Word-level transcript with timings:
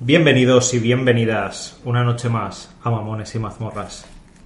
Bienvenidos 0.00 0.72
y 0.74 0.78
bienvenidas 0.78 1.76
una 1.84 2.04
noche 2.04 2.28
más 2.28 2.70
a 2.84 2.90
Mamones 2.90 3.34
y 3.34 3.38
Mazmorras. 3.38 4.04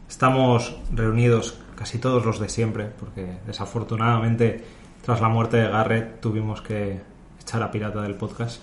Estamos 0.09 0.77
reunidos 0.93 1.59
casi 1.77 1.99
todos 1.99 2.25
los 2.25 2.39
de 2.41 2.49
siempre, 2.49 2.87
porque 2.99 3.39
desafortunadamente 3.47 4.65
tras 5.05 5.21
la 5.21 5.29
muerte 5.29 5.59
de 5.59 5.69
Garrett 5.69 6.21
tuvimos 6.21 6.63
que 6.63 7.01
echar 7.41 7.63
a 7.63 7.71
pirata 7.71 8.01
del 8.03 8.15
podcast. 8.15 8.63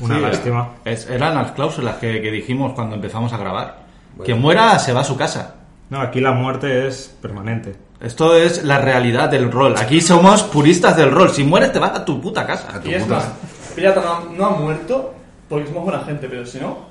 Una 0.00 0.16
Sí, 0.16 0.20
lástima. 0.22 0.68
es- 0.84 1.08
eran 1.08 1.34
las 1.34 1.52
cláusulas 1.52 1.96
que, 1.96 2.20
que 2.20 2.30
dijimos 2.30 2.72
cuando 2.74 2.96
empezamos 2.96 3.32
a 3.32 3.36
grabar. 3.38 3.80
Que 4.24 4.34
muera 4.34 4.78
se 4.78 4.92
va 4.92 5.00
a 5.00 5.04
su 5.04 5.16
casa. 5.16 5.56
No, 5.88 6.00
aquí 6.00 6.20
la 6.20 6.32
muerte 6.32 6.86
es 6.88 7.16
permanente. 7.20 7.74
Esto 8.00 8.34
es 8.34 8.64
la 8.64 8.78
realidad 8.78 9.28
del 9.28 9.50
rol. 9.50 9.74
Aquí 9.78 10.00
somos 10.00 10.42
puristas 10.44 10.96
del 10.96 11.10
rol. 11.10 11.30
Si 11.30 11.44
mueres 11.44 11.72
te 11.72 11.78
vas 11.78 11.92
a 11.92 12.04
tu 12.04 12.20
puta 12.20 12.46
casa. 12.46 12.80
Y 12.84 12.94
es 12.94 13.06
más, 13.06 13.28
Pirata 13.74 14.20
no 14.36 14.46
ha 14.46 14.50
muerto 14.50 15.14
porque 15.50 15.66
somos 15.66 15.84
buena 15.84 16.00
gente, 16.04 16.26
pero 16.30 16.46
si 16.46 16.58
no, 16.60 16.88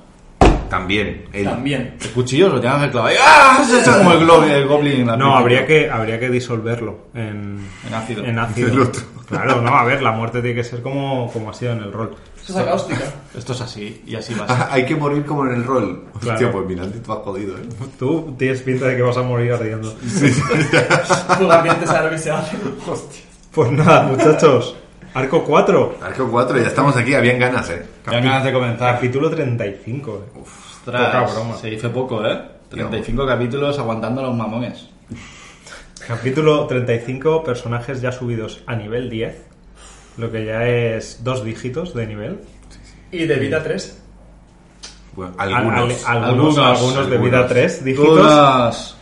También. 0.68 1.24
El, 1.32 1.44
también. 1.46 1.96
El 2.00 2.10
cuchillo 2.10 2.48
lo 2.48 2.60
tienes 2.60 2.80
que 2.82 2.90
clavar. 2.90 3.12
¡Ah! 3.20 3.64
Se 3.68 3.80
echa 3.80 3.98
como 3.98 4.12
el, 4.12 4.20
glo- 4.20 4.48
el 4.48 4.68
goblin. 4.68 5.08
al 5.10 5.18
No, 5.18 5.24
principio. 5.24 5.36
habría 5.36 5.66
que, 5.66 5.90
habría 5.90 6.20
que 6.20 6.28
disolverlo 6.30 7.06
en, 7.14 7.58
En 7.88 7.94
ácido. 7.94 8.24
en 8.24 8.38
ácido. 8.38 8.68
El 8.68 8.80
otro. 8.82 9.02
Claro, 9.28 9.60
no, 9.62 9.74
a 9.76 9.84
ver, 9.84 10.02
la 10.02 10.10
muerte 10.12 10.40
tiene 10.42 10.56
que 10.56 10.64
ser 10.64 10.82
como, 10.82 11.30
como 11.32 11.50
ha 11.50 11.54
sido 11.54 11.72
en 11.72 11.78
el 11.82 11.92
rol. 11.92 12.14
Eso 12.42 12.52
es 12.52 12.56
la 12.56 12.64
cáustica. 12.72 13.00
Esto 13.38 13.52
es 13.52 13.60
así 13.60 14.02
y 14.06 14.14
así 14.16 14.34
va 14.34 14.44
a 14.44 14.48
ser. 14.48 14.66
Hay 14.70 14.84
que 14.86 14.94
morir 14.96 15.24
como 15.24 15.44
en 15.46 15.54
el 15.54 15.64
rol. 15.64 16.04
Hostia, 16.14 16.34
Claro. 16.36 16.52
pues 16.52 16.66
mira, 16.66 16.84
tú 17.04 17.12
has 17.12 17.18
jodido, 17.20 17.56
¿eh? 17.56 17.62
Tú 17.98 18.34
tienes 18.38 18.60
pinta 18.62 18.86
de 18.86 18.96
que 18.96 19.02
vas 19.02 19.16
a 19.16 19.22
morir 19.22 19.52
ambiente 21.50 21.86
sabe 21.86 22.04
lo 22.06 22.10
que 22.10 22.18
se 22.18 22.30
hace. 22.30 22.56
Pues 23.52 23.70
nada, 23.72 24.02
muchachos. 24.04 24.76
Arco 25.14 25.44
4. 25.44 25.98
Arco 26.02 26.28
4, 26.30 26.58
ya 26.58 26.66
estamos 26.68 26.96
aquí, 26.96 27.14
habían 27.14 27.38
ganas, 27.38 27.68
¿eh? 27.70 27.82
Tengo 28.04 28.16
ganas 28.18 28.44
de 28.44 28.52
comenzar. 28.52 28.94
Capítulo 28.94 29.28
35. 29.30 30.24
eh. 30.36 30.40
Ostras, 30.40 31.14
poca 31.24 31.32
broma. 31.34 31.56
Se 31.56 31.70
dice 31.70 31.88
poco, 31.88 32.24
¿eh? 32.26 32.40
35 32.68 33.26
capítulos 33.26 33.78
aguantando 33.78 34.20
a 34.20 34.24
los 34.24 34.36
mamones. 34.36 34.88
Capítulo 36.06 36.66
35, 36.66 37.42
personajes 37.42 38.00
ya 38.00 38.12
subidos 38.12 38.62
a 38.66 38.76
nivel 38.76 39.10
10. 39.10 39.46
Lo 40.16 40.30
que 40.30 40.44
ya 40.44 40.66
es 40.68 41.22
dos 41.24 41.44
dígitos 41.44 41.94
de 41.94 42.06
nivel. 42.06 42.40
Y 43.10 43.26
de 43.26 43.36
vida 43.36 43.62
3. 43.62 44.02
Bueno, 45.14 45.32
Al- 45.38 45.52
algunos. 45.54 46.04
al- 46.06 46.24
algunos, 46.24 46.58
Algunos, 46.58 46.58
algunos 46.58 47.10
de 47.10 47.18
vida 47.18 47.36
algunos. 47.38 47.48
3 47.52 47.84
dígitos. 47.84 48.18
Unas- 48.20 48.96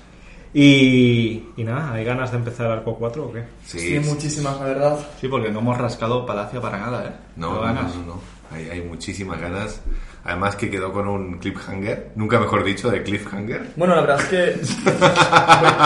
Y, 0.55 1.45
y 1.57 1.65
nada, 1.65 1.93
¿hay 1.93 2.05
ganas 2.05 2.31
de 2.33 2.39
empezar 2.39 2.71
Arco 2.71 2.97
4 2.97 3.25
o 3.25 3.33
qué? 3.33 3.45
Sí, 3.67 3.79
Sí, 3.79 4.01
muchísimas, 4.01 4.59
la 4.61 4.67
verdad. 4.67 4.99
Sí, 5.21 5.29
porque 5.29 5.51
no 5.51 5.59
hemos 5.61 5.77
rascado 5.79 6.25
Palacio 6.25 6.61
para 6.61 6.79
nada, 6.79 7.05
¿eh? 7.07 7.13
No, 7.37 7.49
no, 7.49 7.55
no, 7.57 7.61
ganas. 7.63 7.95
no, 7.97 8.07
no. 8.07 8.21
Hay, 8.51 8.69
hay 8.71 8.81
muchísimas 8.81 9.39
ganas. 9.41 9.81
Además 10.25 10.57
que 10.57 10.71
quedó 10.71 10.93
con 10.93 11.07
un 11.09 11.39
cliffhanger, 11.39 12.13
nunca 12.17 12.39
mejor 12.41 12.65
dicho, 12.65 12.91
de 12.91 13.03
cliffhanger. 13.03 13.69
Bueno, 13.77 13.95
la 13.95 14.01
verdad 14.03 14.21
es 14.21 14.27
que 14.27 14.91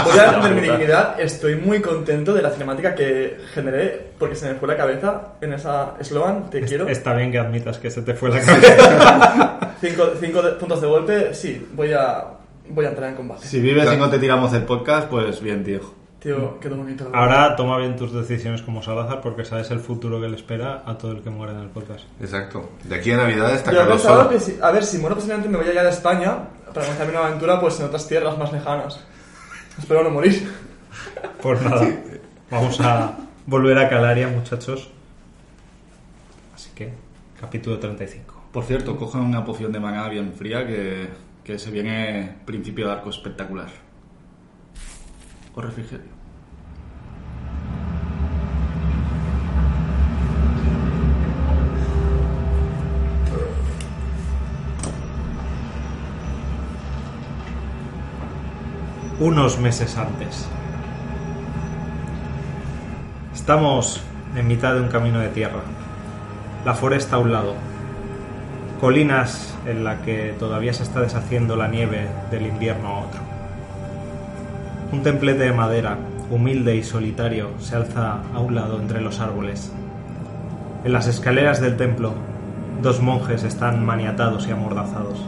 voy, 0.04 0.18
a 0.18 0.32
defender 0.32 0.54
mi 0.54 0.60
dignidad. 0.68 1.20
Estoy 1.20 1.56
muy 1.56 1.80
contento 1.80 2.32
de 2.32 2.42
la 2.42 2.50
cinemática 2.50 2.94
que 2.94 3.36
generé 3.54 4.12
porque 4.18 4.34
se 4.36 4.48
me 4.48 4.54
fue 4.58 4.68
la 4.68 4.76
cabeza 4.76 5.34
en 5.40 5.52
esa 5.52 5.94
eslogan, 6.00 6.50
te 6.50 6.60
quiero. 6.62 6.88
Está 6.88 7.14
bien 7.14 7.30
que 7.30 7.38
admitas 7.38 7.78
que 7.78 7.90
se 7.90 8.02
te 8.02 8.14
fue 8.14 8.30
la 8.30 8.40
cabeza. 8.40 9.58
Cinco, 9.80 10.10
cinco 10.20 10.42
de- 10.42 10.52
puntos 10.52 10.80
de 10.80 10.86
golpe, 10.86 11.34
sí, 11.34 11.68
voy 11.74 11.92
a, 11.92 12.24
voy 12.68 12.86
a 12.86 12.90
entrar 12.90 13.10
en 13.10 13.16
combate. 13.16 13.46
Si 13.46 13.60
vives 13.60 13.92
y 13.92 13.96
no 13.96 14.10
te 14.10 14.18
tiramos 14.18 14.52
el 14.52 14.64
podcast, 14.64 15.08
pues 15.08 15.40
bien, 15.40 15.64
tío. 15.64 15.80
Tío, 16.22 16.60
qué 16.60 16.68
bonito. 16.68 17.10
Ahora 17.12 17.56
toma 17.56 17.78
bien 17.78 17.96
tus 17.96 18.12
decisiones 18.12 18.62
como 18.62 18.80
Salazar 18.80 19.20
porque 19.20 19.44
sabes 19.44 19.72
el 19.72 19.80
futuro 19.80 20.20
que 20.20 20.28
le 20.28 20.36
espera 20.36 20.84
a 20.86 20.96
todo 20.96 21.10
el 21.12 21.20
que 21.20 21.30
muera 21.30 21.52
en 21.52 21.58
el 21.58 21.68
podcast. 21.68 22.04
Exacto. 22.20 22.70
De 22.84 22.94
aquí 22.94 23.10
a 23.10 23.16
Navidad 23.16 23.52
está 23.52 23.72
Carlos 23.72 24.06
que 24.30 24.38
si, 24.38 24.56
a 24.62 24.70
ver, 24.70 24.84
si 24.84 24.98
muero 24.98 25.16
posiblemente 25.16 25.48
me 25.48 25.58
voy 25.58 25.66
allá 25.66 25.82
de 25.82 25.90
España 25.90 26.48
para 26.72 26.86
comenzar 26.86 27.10
una 27.10 27.26
aventura 27.26 27.60
pues 27.60 27.80
en 27.80 27.86
otras 27.86 28.06
tierras 28.06 28.38
más 28.38 28.52
lejanas. 28.52 29.00
Espero 29.76 30.04
no 30.04 30.10
morir. 30.10 30.48
Pues 31.42 31.60
nada, 31.60 31.88
vamos 32.50 32.80
a 32.80 33.16
volver 33.46 33.78
a 33.78 33.88
Calaria, 33.88 34.28
muchachos. 34.28 34.90
Así 36.54 36.70
que, 36.72 36.92
capítulo 37.40 37.80
35. 37.80 38.42
Por 38.52 38.62
cierto, 38.64 38.96
cojan 38.96 39.22
una 39.22 39.44
poción 39.44 39.72
de 39.72 39.80
maná 39.80 40.08
bien 40.08 40.32
fría 40.34 40.64
que, 40.64 41.08
que 41.44 41.58
se 41.58 41.70
viene 41.70 42.36
principio 42.44 42.86
de 42.86 42.92
arco 42.92 43.10
espectacular. 43.10 43.68
O 45.54 45.60
refrigerio. 45.60 46.12
Unos 59.18 59.58
meses 59.58 59.96
antes. 59.98 60.48
Estamos 63.34 64.02
en 64.36 64.46
mitad 64.46 64.74
de 64.74 64.80
un 64.80 64.88
camino 64.88 65.18
de 65.18 65.28
tierra. 65.28 65.60
La 66.64 66.74
foresta 66.74 67.16
a 67.16 67.18
un 67.18 67.32
lado. 67.32 67.71
Colinas 68.82 69.56
en 69.64 69.84
la 69.84 70.02
que 70.02 70.34
todavía 70.40 70.72
se 70.72 70.82
está 70.82 71.02
deshaciendo 71.02 71.54
la 71.54 71.68
nieve 71.68 72.08
del 72.32 72.46
invierno 72.46 72.88
a 72.88 72.98
otro. 73.02 73.20
Un 74.90 75.04
templete 75.04 75.44
de 75.44 75.52
madera, 75.52 75.98
humilde 76.32 76.74
y 76.74 76.82
solitario, 76.82 77.50
se 77.60 77.76
alza 77.76 78.22
a 78.34 78.40
un 78.40 78.56
lado 78.56 78.80
entre 78.80 79.00
los 79.00 79.20
árboles. 79.20 79.72
En 80.82 80.92
las 80.92 81.06
escaleras 81.06 81.60
del 81.60 81.76
templo, 81.76 82.12
dos 82.82 83.00
monjes 83.00 83.44
están 83.44 83.86
maniatados 83.86 84.48
y 84.48 84.50
amordazados. 84.50 85.24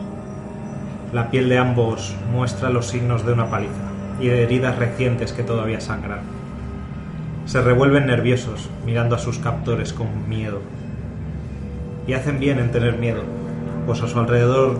La 1.12 1.30
piel 1.30 1.48
de 1.48 1.58
ambos 1.58 2.16
muestra 2.32 2.70
los 2.70 2.88
signos 2.88 3.24
de 3.24 3.34
una 3.34 3.50
paliza 3.50 3.88
y 4.18 4.26
de 4.26 4.42
heridas 4.42 4.76
recientes 4.80 5.32
que 5.32 5.44
todavía 5.44 5.80
sangran. 5.80 6.22
Se 7.46 7.62
revuelven 7.62 8.06
nerviosos, 8.06 8.68
mirando 8.84 9.14
a 9.14 9.20
sus 9.20 9.38
captores 9.38 9.92
con 9.92 10.28
miedo. 10.28 10.60
Y 12.08 12.14
hacen 12.14 12.40
bien 12.40 12.58
en 12.58 12.70
tener 12.70 12.98
miedo, 12.98 13.22
pues 13.86 14.02
a 14.02 14.08
su 14.08 14.18
alrededor 14.18 14.78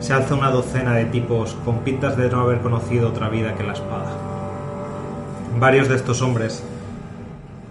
se 0.00 0.12
alza 0.12 0.34
una 0.34 0.50
docena 0.50 0.94
de 0.94 1.06
tipos 1.06 1.56
con 1.64 1.80
pintas 1.80 2.16
de 2.16 2.30
no 2.30 2.40
haber 2.40 2.60
conocido 2.60 3.08
otra 3.08 3.28
vida 3.28 3.54
que 3.54 3.64
la 3.64 3.72
espada. 3.72 4.12
Varios 5.58 5.88
de 5.88 5.96
estos 5.96 6.22
hombres 6.22 6.62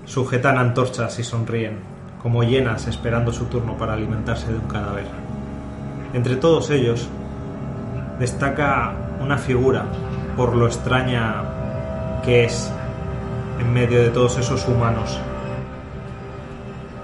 sujetan 0.05 0.57
antorchas 0.57 1.19
y 1.19 1.23
sonríen, 1.23 1.79
como 2.21 2.43
hienas 2.43 2.88
esperando 2.88 3.31
su 3.31 3.45
turno 3.45 3.77
para 3.77 3.93
alimentarse 3.93 4.51
de 4.51 4.59
un 4.59 4.67
cadáver. 4.67 5.05
Entre 6.13 6.35
todos 6.35 6.69
ellos 6.69 7.07
destaca 8.19 8.94
una 9.21 9.38
figura 9.38 9.85
por 10.35 10.55
lo 10.55 10.67
extraña 10.67 11.44
que 12.23 12.45
es 12.45 12.71
en 13.59 13.73
medio 13.73 14.01
de 14.01 14.09
todos 14.09 14.38
esos 14.38 14.67
humanos. 14.67 15.19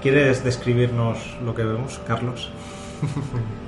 ¿Quieres 0.02 0.44
describirnos 0.44 1.18
lo 1.44 1.54
que 1.54 1.64
vemos, 1.64 1.98
Carlos? 2.06 2.52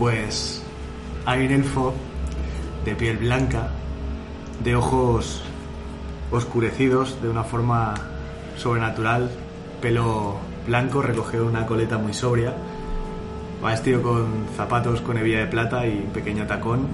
Pues 0.00 0.62
hay 1.26 1.44
un 1.44 1.52
elfo 1.52 1.92
de 2.86 2.94
piel 2.94 3.18
blanca, 3.18 3.68
de 4.64 4.74
ojos 4.74 5.42
oscurecidos 6.30 7.20
de 7.20 7.28
una 7.28 7.44
forma 7.44 7.92
sobrenatural, 8.56 9.30
pelo 9.82 10.38
blanco 10.66 11.02
recogido 11.02 11.42
en 11.42 11.50
una 11.50 11.66
coleta 11.66 11.98
muy 11.98 12.14
sobria, 12.14 12.54
va 13.62 13.72
vestido 13.72 14.00
con 14.00 14.46
zapatos 14.56 15.02
con 15.02 15.18
hebilla 15.18 15.40
de 15.40 15.48
plata 15.48 15.86
y 15.86 15.98
un 15.98 16.12
pequeño 16.14 16.46
tacón, 16.46 16.86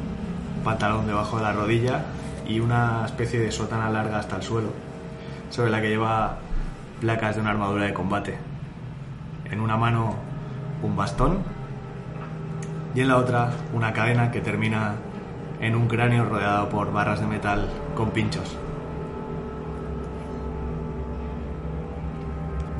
pantalón 0.65 1.07
debajo 1.07 1.37
de 1.37 1.45
la 1.45 1.53
rodilla 1.53 2.07
y 2.45 2.59
una 2.59 3.05
especie 3.07 3.39
de 3.39 3.53
sotana 3.53 3.89
larga 3.89 4.19
hasta 4.19 4.35
el 4.35 4.43
suelo, 4.43 4.71
sobre 5.51 5.71
la 5.71 5.81
que 5.81 5.91
lleva 5.91 6.39
placas 7.01 7.37
de 7.37 7.41
una 7.41 7.53
armadura 7.53 7.85
de 7.85 7.95
combate. 7.95 8.37
En 9.49 9.61
una 9.61 9.77
mano 9.77 10.17
un 10.83 10.97
bastón 10.97 11.55
y 12.97 13.03
en 13.03 13.09
la 13.09 13.19
otra 13.19 13.53
una 13.75 13.93
cadena 13.93 14.31
que 14.31 14.41
termina 14.41 14.95
en 15.61 15.77
un 15.77 15.87
cráneo 15.87 16.25
rodeado 16.25 16.71
por 16.71 16.91
barras 16.93 17.21
de 17.21 17.27
metal 17.27 17.69
con 17.95 18.11
pinchos. 18.11 18.57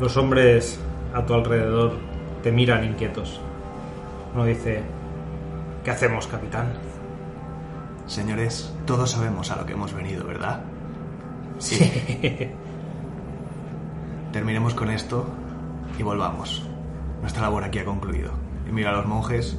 Los 0.01 0.17
hombres 0.17 0.81
a 1.15 1.25
tu 1.25 1.35
alrededor 1.35 1.99
te 2.43 2.51
miran 2.51 2.85
inquietos. 2.85 3.41
Uno 4.35 4.47
dice, 4.47 4.83
¿qué 5.85 5.91
hacemos, 5.91 6.27
capitán? 6.27 6.73
Señores, 8.07 8.75
todos 8.87 9.11
sabemos 9.11 9.51
a 9.51 9.57
lo 9.57 9.67
que 9.67 9.75
hemos 9.75 9.93
venido, 9.93 10.27
¿verdad? 10.27 10.63
Sí. 11.59 11.79
Terminemos 14.33 14.75
con 14.75 14.91
esto 14.91 15.27
y 15.99 16.03
volvamos. 16.03 16.67
Nuestra 17.21 17.43
labor 17.43 17.65
aquí 17.65 17.81
ha 17.81 17.85
concluido. 17.85 18.33
Y 18.69 18.73
mira 18.73 18.91
a 18.91 18.95
los 18.95 19.07
monjes 19.07 19.59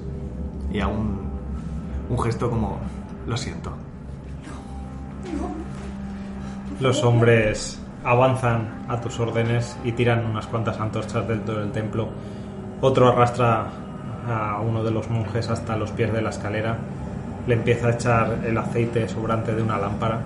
y 0.71 0.79
a 0.79 0.87
un, 0.87 1.19
un 2.09 2.19
gesto 2.19 2.49
como, 2.49 2.79
lo 3.25 3.37
siento. 3.37 3.71
Los 6.79 7.03
hombres 7.03 7.81
avanzan 8.03 8.85
a 8.87 9.01
tus 9.01 9.19
órdenes 9.19 9.77
y 9.83 9.91
tiran 9.91 10.25
unas 10.25 10.47
cuantas 10.47 10.79
antorchas 10.79 11.27
dentro 11.27 11.59
del 11.59 11.71
templo. 11.71 12.09
Otro 12.81 13.09
arrastra 13.09 13.67
a 14.27 14.59
uno 14.61 14.83
de 14.83 14.91
los 14.91 15.09
monjes 15.09 15.49
hasta 15.49 15.75
los 15.75 15.91
pies 15.91 16.11
de 16.13 16.21
la 16.21 16.29
escalera, 16.29 16.77
le 17.47 17.53
empieza 17.55 17.87
a 17.87 17.91
echar 17.91 18.39
el 18.45 18.57
aceite 18.57 19.07
sobrante 19.07 19.55
de 19.55 19.61
una 19.61 19.77
lámpara 19.77 20.21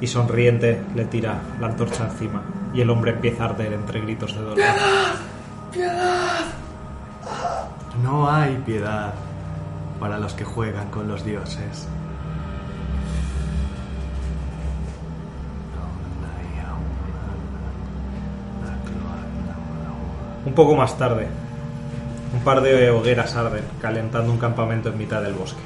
y 0.00 0.06
sonriente 0.06 0.82
le 0.94 1.06
tira 1.06 1.40
la 1.60 1.68
antorcha 1.68 2.04
encima 2.04 2.42
y 2.74 2.80
el 2.80 2.90
hombre 2.90 3.12
empieza 3.12 3.44
a 3.44 3.48
arder 3.48 3.72
entre 3.72 4.00
gritos 4.00 4.34
de 4.34 4.42
dolor. 4.42 4.58
No 8.02 8.30
hay 8.30 8.56
piedad 8.66 9.14
para 9.98 10.18
los 10.18 10.34
que 10.34 10.44
juegan 10.44 10.90
con 10.90 11.08
los 11.08 11.24
dioses. 11.24 11.88
Un 20.46 20.52
poco 20.52 20.76
más 20.76 20.98
tarde, 20.98 21.26
un 22.34 22.40
par 22.40 22.60
de 22.60 22.90
hogueras 22.90 23.34
arden, 23.34 23.64
calentando 23.80 24.30
un 24.30 24.38
campamento 24.38 24.90
en 24.90 24.98
mitad 24.98 25.22
del 25.22 25.32
bosque. 25.32 25.60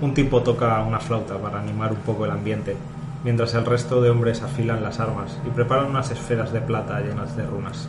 Un 0.00 0.14
tipo 0.14 0.42
toca 0.42 0.80
una 0.82 1.00
flauta 1.00 1.36
para 1.38 1.58
animar 1.58 1.90
un 1.90 1.98
poco 1.98 2.24
el 2.24 2.30
ambiente, 2.30 2.76
mientras 3.24 3.54
el 3.54 3.64
resto 3.64 4.00
de 4.00 4.10
hombres 4.10 4.42
afilan 4.42 4.82
las 4.82 5.00
armas 5.00 5.36
y 5.44 5.50
preparan 5.50 5.86
unas 5.86 6.10
esferas 6.10 6.52
de 6.52 6.60
plata 6.60 7.00
llenas 7.00 7.36
de 7.36 7.44
runas. 7.44 7.88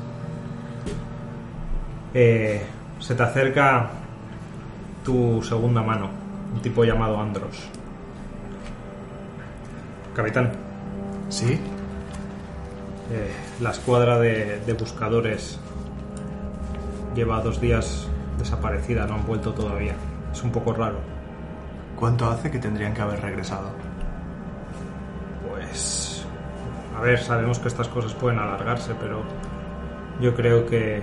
Eh, 2.14 2.66
se 3.00 3.14
te 3.14 3.22
acerca 3.24 3.92
tu 5.10 5.42
segunda 5.42 5.82
mano, 5.82 6.08
un 6.54 6.62
tipo 6.62 6.84
llamado 6.84 7.20
Andros. 7.20 7.68
Capitán, 10.14 10.52
¿Sí? 11.30 11.60
eh, 13.12 13.34
la 13.60 13.72
escuadra 13.72 14.20
de, 14.20 14.60
de 14.60 14.74
buscadores 14.74 15.60
lleva 17.16 17.42
dos 17.42 17.60
días 17.60 18.08
desaparecida, 18.38 19.08
no 19.08 19.16
han 19.16 19.26
vuelto 19.26 19.52
todavía. 19.52 19.96
Es 20.32 20.44
un 20.44 20.52
poco 20.52 20.74
raro. 20.74 21.00
¿Cuánto 22.00 22.30
hace 22.30 22.52
que 22.52 22.60
tendrían 22.60 22.94
que 22.94 23.02
haber 23.02 23.20
regresado? 23.20 23.72
Pues... 25.50 26.24
A 26.96 27.02
ver, 27.02 27.18
sabemos 27.18 27.58
que 27.58 27.68
estas 27.68 27.88
cosas 27.88 28.14
pueden 28.14 28.38
alargarse, 28.38 28.94
pero 29.00 29.24
yo 30.22 30.36
creo 30.36 30.68
que 30.68 31.02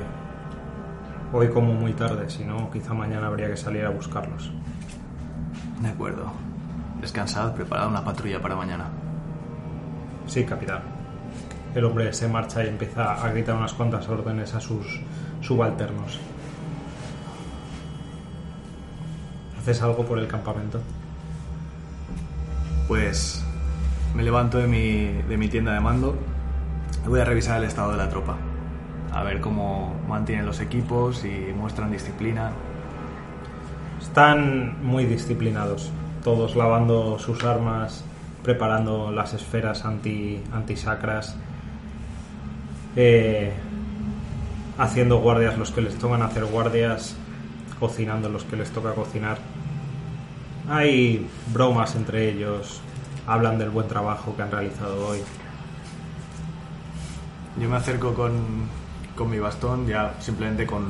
hoy 1.32 1.48
como 1.48 1.72
muy 1.74 1.92
tarde, 1.92 2.28
si 2.30 2.44
no, 2.44 2.70
quizá 2.70 2.94
mañana 2.94 3.26
habría 3.26 3.48
que 3.48 3.56
salir 3.56 3.84
a 3.84 3.90
buscarlos. 3.90 4.52
De 5.80 5.88
acuerdo. 5.88 6.32
Descansad, 7.00 7.54
preparad 7.54 7.88
una 7.88 8.04
patrulla 8.04 8.40
para 8.40 8.56
mañana. 8.56 8.88
Sí, 10.26 10.44
capitán. 10.44 10.80
El 11.74 11.84
hombre 11.84 12.12
se 12.12 12.26
marcha 12.26 12.64
y 12.64 12.68
empieza 12.68 13.12
a 13.12 13.30
gritar 13.30 13.54
unas 13.54 13.74
cuantas 13.74 14.08
órdenes 14.08 14.54
a 14.54 14.60
sus 14.60 15.00
subalternos. 15.42 16.18
¿Haces 19.58 19.82
algo 19.82 20.06
por 20.06 20.18
el 20.18 20.26
campamento? 20.26 20.80
Pues 22.88 23.44
me 24.14 24.22
levanto 24.22 24.58
de 24.58 24.66
mi, 24.66 25.22
de 25.28 25.36
mi 25.36 25.48
tienda 25.48 25.74
de 25.74 25.80
mando 25.80 26.16
y 27.04 27.08
voy 27.08 27.20
a 27.20 27.24
revisar 27.24 27.58
el 27.58 27.68
estado 27.68 27.92
de 27.92 27.98
la 27.98 28.08
tropa. 28.08 28.36
A 29.16 29.22
ver 29.22 29.40
cómo 29.40 29.94
mantienen 30.06 30.44
los 30.44 30.60
equipos 30.60 31.24
y 31.24 31.50
muestran 31.56 31.90
disciplina. 31.90 32.52
Están 33.98 34.84
muy 34.84 35.06
disciplinados, 35.06 35.90
todos 36.22 36.54
lavando 36.54 37.18
sus 37.18 37.42
armas, 37.42 38.04
preparando 38.42 39.10
las 39.10 39.32
esferas 39.32 39.86
anti, 39.86 40.42
antisacras, 40.52 41.34
eh, 42.94 43.54
haciendo 44.76 45.18
guardias 45.20 45.56
los 45.56 45.70
que 45.70 45.80
les 45.80 45.96
tocan 45.96 46.20
hacer 46.20 46.44
guardias, 46.44 47.16
cocinando 47.80 48.28
los 48.28 48.44
que 48.44 48.56
les 48.56 48.70
toca 48.70 48.92
cocinar. 48.92 49.38
Hay 50.68 51.26
bromas 51.54 51.96
entre 51.96 52.28
ellos, 52.28 52.82
hablan 53.26 53.58
del 53.58 53.70
buen 53.70 53.88
trabajo 53.88 54.36
que 54.36 54.42
han 54.42 54.50
realizado 54.50 55.08
hoy. 55.08 55.20
Yo 57.58 57.70
me 57.70 57.76
acerco 57.76 58.12
con, 58.12 58.68
con 59.16 59.30
mi 59.30 59.38
bastón, 59.38 59.86
ya 59.86 60.14
simplemente 60.20 60.66
con 60.66 60.86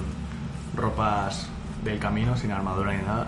ropas 0.76 1.48
del 1.84 1.98
camino, 1.98 2.36
sin 2.36 2.50
armadura 2.52 2.92
ni 2.92 3.02
nada. 3.02 3.26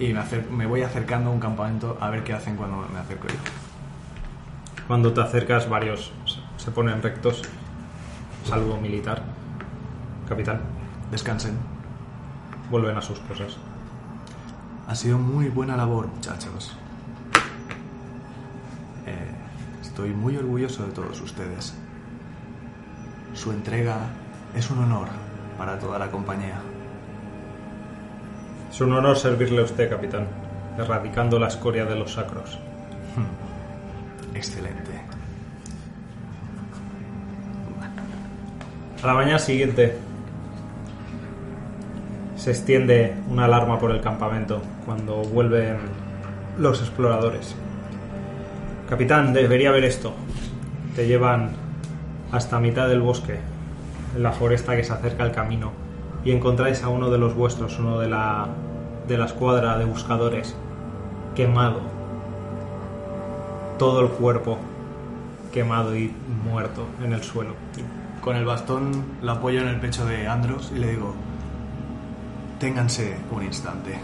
Y 0.00 0.12
me, 0.12 0.20
acer- 0.20 0.48
me 0.50 0.66
voy 0.66 0.82
acercando 0.82 1.30
a 1.30 1.32
un 1.32 1.40
campamento 1.40 1.96
a 2.00 2.08
ver 2.10 2.24
qué 2.24 2.32
hacen 2.32 2.56
cuando 2.56 2.86
me 2.92 2.98
acerco 2.98 3.28
yo. 3.28 3.34
Cuando 4.86 5.12
te 5.12 5.20
acercas, 5.20 5.68
varios 5.68 6.12
se- 6.56 6.70
ponen 6.70 7.02
rectos. 7.02 7.42
Saludo 8.44 8.78
militar. 8.80 9.22
Capitán, 10.28 10.60
Descansen. 11.10 11.56
vuelven 12.70 12.96
a 12.96 13.02
sus 13.02 13.18
cosas. 13.20 13.56
Ha 14.86 14.94
sido 14.94 15.18
muy 15.18 15.48
buena 15.48 15.76
labor, 15.76 16.06
muchachos. 16.06 16.76
Eh, 19.06 19.34
estoy 19.82 20.10
muy 20.10 20.36
orgulloso 20.36 20.86
de 20.86 20.92
todos 20.92 21.20
ustedes. 21.20 21.74
Su 23.34 23.50
entrega 23.50 23.98
es 24.54 24.70
un 24.70 24.78
honor 24.78 25.08
para 25.56 25.78
toda 25.78 25.98
la 25.98 26.10
compañía. 26.10 26.60
Es 28.70 28.80
un 28.80 28.92
honor 28.92 29.16
servirle 29.16 29.60
a 29.60 29.64
usted, 29.64 29.88
capitán, 29.88 30.26
erradicando 30.76 31.38
la 31.38 31.48
escoria 31.48 31.84
de 31.84 31.96
los 31.96 32.12
sacros. 32.12 32.58
Excelente. 34.34 34.92
A 39.02 39.06
la 39.06 39.14
mañana 39.14 39.38
siguiente 39.38 39.96
se 42.36 42.50
extiende 42.50 43.14
una 43.28 43.44
alarma 43.44 43.78
por 43.78 43.90
el 43.90 44.00
campamento 44.00 44.62
cuando 44.84 45.22
vuelven 45.22 45.78
los 46.58 46.80
exploradores. 46.80 47.54
Capitán, 48.88 49.32
debería 49.32 49.70
ver 49.70 49.84
esto. 49.84 50.14
Te 50.96 51.06
llevan 51.06 51.50
hasta 52.32 52.58
mitad 52.58 52.88
del 52.88 53.00
bosque, 53.00 53.40
en 54.14 54.22
la 54.22 54.32
foresta 54.32 54.76
que 54.76 54.84
se 54.84 54.92
acerca 54.92 55.24
al 55.24 55.32
camino, 55.32 55.72
y 56.24 56.32
encontráis 56.32 56.82
a 56.82 56.88
uno 56.88 57.10
de 57.10 57.18
los 57.18 57.34
vuestros, 57.34 57.78
uno 57.78 57.98
de 57.98 58.08
la, 58.08 58.48
de 59.06 59.18
la 59.18 59.26
escuadra 59.26 59.78
de 59.78 59.84
buscadores, 59.84 60.54
quemado. 61.34 61.80
Todo 63.78 64.00
el 64.00 64.08
cuerpo 64.08 64.58
quemado 65.52 65.96
y 65.96 66.12
muerto 66.44 66.84
en 67.02 67.12
el 67.12 67.22
suelo. 67.22 67.54
Con 68.20 68.36
el 68.36 68.44
bastón 68.44 69.04
lo 69.22 69.32
apoyo 69.32 69.60
en 69.60 69.68
el 69.68 69.80
pecho 69.80 70.04
de 70.04 70.26
Andros 70.26 70.72
y 70.74 70.78
le 70.78 70.90
digo, 70.90 71.14
ténganse 72.58 73.16
un 73.30 73.44
instante. 73.44 73.94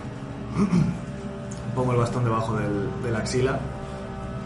Pongo 1.75 1.93
el 1.93 1.99
bastón 1.99 2.25
debajo 2.25 2.57
del, 2.57 2.89
de 3.03 3.11
la 3.11 3.19
axila 3.19 3.59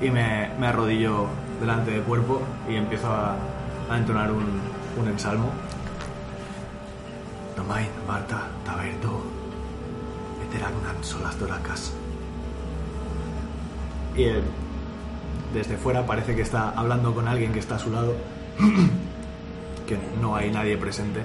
y 0.01 0.11
me, 0.11 0.49
me 0.59 0.67
arrodillo 0.67 1.27
delante 1.61 1.91
del 1.91 2.03
cuerpo 2.03 2.41
y 2.69 2.77
empiezo 2.77 3.09
a, 3.09 3.37
a 3.91 3.99
entonar 3.99 4.31
un, 4.31 4.45
un 5.01 5.09
ensalmo. 5.09 5.51
Nomain, 7.57 7.89
Marta, 8.07 8.49
Taberto, 8.65 9.23
Eteragnan 10.49 11.03
son 11.03 11.23
las 11.23 11.39
doracas. 11.39 11.93
Y 14.17 14.25
él, 14.25 14.43
desde 15.53 15.77
fuera 15.77 16.07
parece 16.07 16.35
que 16.35 16.43
está 16.43 16.71
hablando 16.71 17.15
con 17.15 17.29
alguien 17.29 17.53
que 17.53 17.59
está 17.59 17.77
a 17.77 17.79
su 17.79 17.91
lado 17.91 18.15
que 19.87 19.99
no 20.21 20.37
hay 20.37 20.51
nadie 20.51 20.77
presente, 20.77 21.23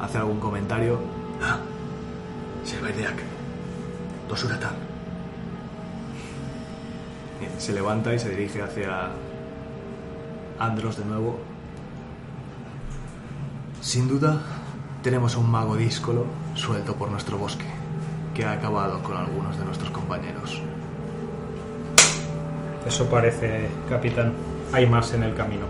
hace 0.00 0.18
algún 0.18 0.40
comentario. 0.40 0.98
Ah, 1.42 1.58
Sherbaideak, 2.64 3.16
Dosuratan. 4.28 4.74
Se 7.56 7.72
levanta 7.72 8.12
y 8.14 8.18
se 8.18 8.30
dirige 8.30 8.62
hacia 8.62 9.10
Andros 10.58 10.98
de 10.98 11.04
nuevo. 11.04 11.38
Sin 13.80 14.08
duda, 14.08 14.42
tenemos 15.02 15.36
un 15.36 15.50
mago 15.50 15.76
díscolo 15.76 16.26
suelto 16.54 16.94
por 16.94 17.10
nuestro 17.10 17.38
bosque, 17.38 17.66
que 18.34 18.44
ha 18.44 18.52
acabado 18.52 19.02
con 19.02 19.16
algunos 19.16 19.58
de 19.58 19.64
nuestros 19.64 19.90
compañeros. 19.90 20.60
Eso 22.86 23.06
parece, 23.06 23.68
capitán. 23.88 24.32
Hay 24.72 24.86
más 24.86 25.12
en 25.14 25.22
el 25.22 25.34
camino. 25.34 25.66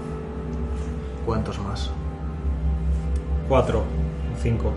¿Cuántos 1.25 1.59
más? 1.59 1.91
Cuatro 3.49 3.85
cinco. 4.43 4.73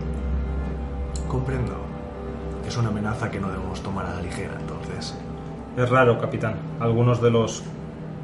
Comprendo. 1.28 1.76
Es 2.66 2.76
una 2.76 2.88
amenaza 2.88 3.30
que 3.30 3.40
no 3.40 3.48
debemos 3.48 3.82
tomar 3.82 4.06
a 4.06 4.14
la 4.14 4.22
ligera, 4.22 4.56
entonces. 4.60 5.16
Es 5.76 5.88
raro, 5.88 6.20
capitán. 6.20 6.56
Algunos 6.80 7.22
de 7.22 7.30
los 7.30 7.62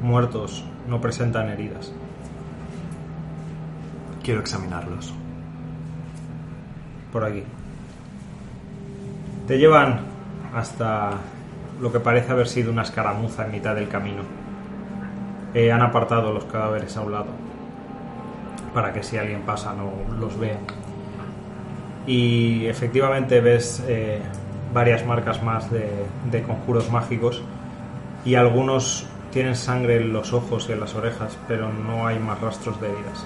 muertos 0.01 0.63
no 0.87 1.01
presentan 1.01 1.49
heridas. 1.49 1.91
Quiero 4.29 4.41
examinarlos. 4.41 5.11
Por 7.11 7.25
aquí. 7.25 7.43
Te 9.47 9.57
llevan 9.57 10.01
hasta 10.53 11.13
lo 11.81 11.91
que 11.91 11.99
parece 11.99 12.31
haber 12.33 12.47
sido 12.47 12.71
una 12.71 12.83
escaramuza 12.83 13.47
en 13.47 13.53
mitad 13.53 13.73
del 13.73 13.89
camino. 13.89 14.21
Eh, 15.55 15.71
han 15.71 15.81
apartado 15.81 16.31
los 16.31 16.43
cadáveres 16.43 16.95
a 16.95 17.01
un 17.01 17.11
lado 17.11 17.29
para 18.71 18.93
que 18.93 19.01
si 19.01 19.17
alguien 19.17 19.41
pasa 19.41 19.73
no 19.73 19.93
los 20.19 20.39
vea. 20.39 20.59
y 22.05 22.67
efectivamente 22.67 23.41
ves 23.41 23.83
eh, 23.87 24.21
varias 24.71 25.03
marcas 25.07 25.41
más 25.41 25.71
de, 25.71 25.89
de 26.29 26.43
conjuros 26.43 26.91
mágicos 26.91 27.41
y 28.23 28.35
algunos 28.35 29.07
tienen 29.31 29.55
sangre 29.55 29.97
en 29.97 30.13
los 30.13 30.33
ojos 30.33 30.67
y 30.69 30.73
en 30.73 30.81
las 30.81 30.93
orejas, 30.93 31.35
pero 31.47 31.73
no 31.73 32.05
hay 32.05 32.19
más 32.19 32.39
rastros 32.39 32.79
de 32.79 32.91
heridas. 32.91 33.25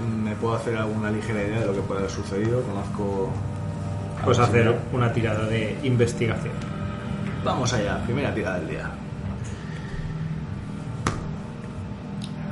¿Me 0.00 0.34
puedo 0.36 0.54
hacer 0.54 0.76
alguna 0.76 1.10
ligera 1.10 1.42
idea 1.42 1.60
de 1.60 1.66
lo 1.66 1.74
que 1.74 1.80
puede 1.80 2.00
haber 2.00 2.10
sucedido? 2.10 2.62
Conozco. 2.62 3.30
la 4.24 4.32
hacer 4.44 4.62
señora. 4.62 4.78
una 4.92 5.12
tirada 5.12 5.46
de 5.46 5.76
investigación. 5.82 6.54
Vamos 7.44 7.72
allá, 7.72 7.98
primera 8.04 8.32
tirada 8.34 8.58
del 8.60 8.68
día. 8.68 8.90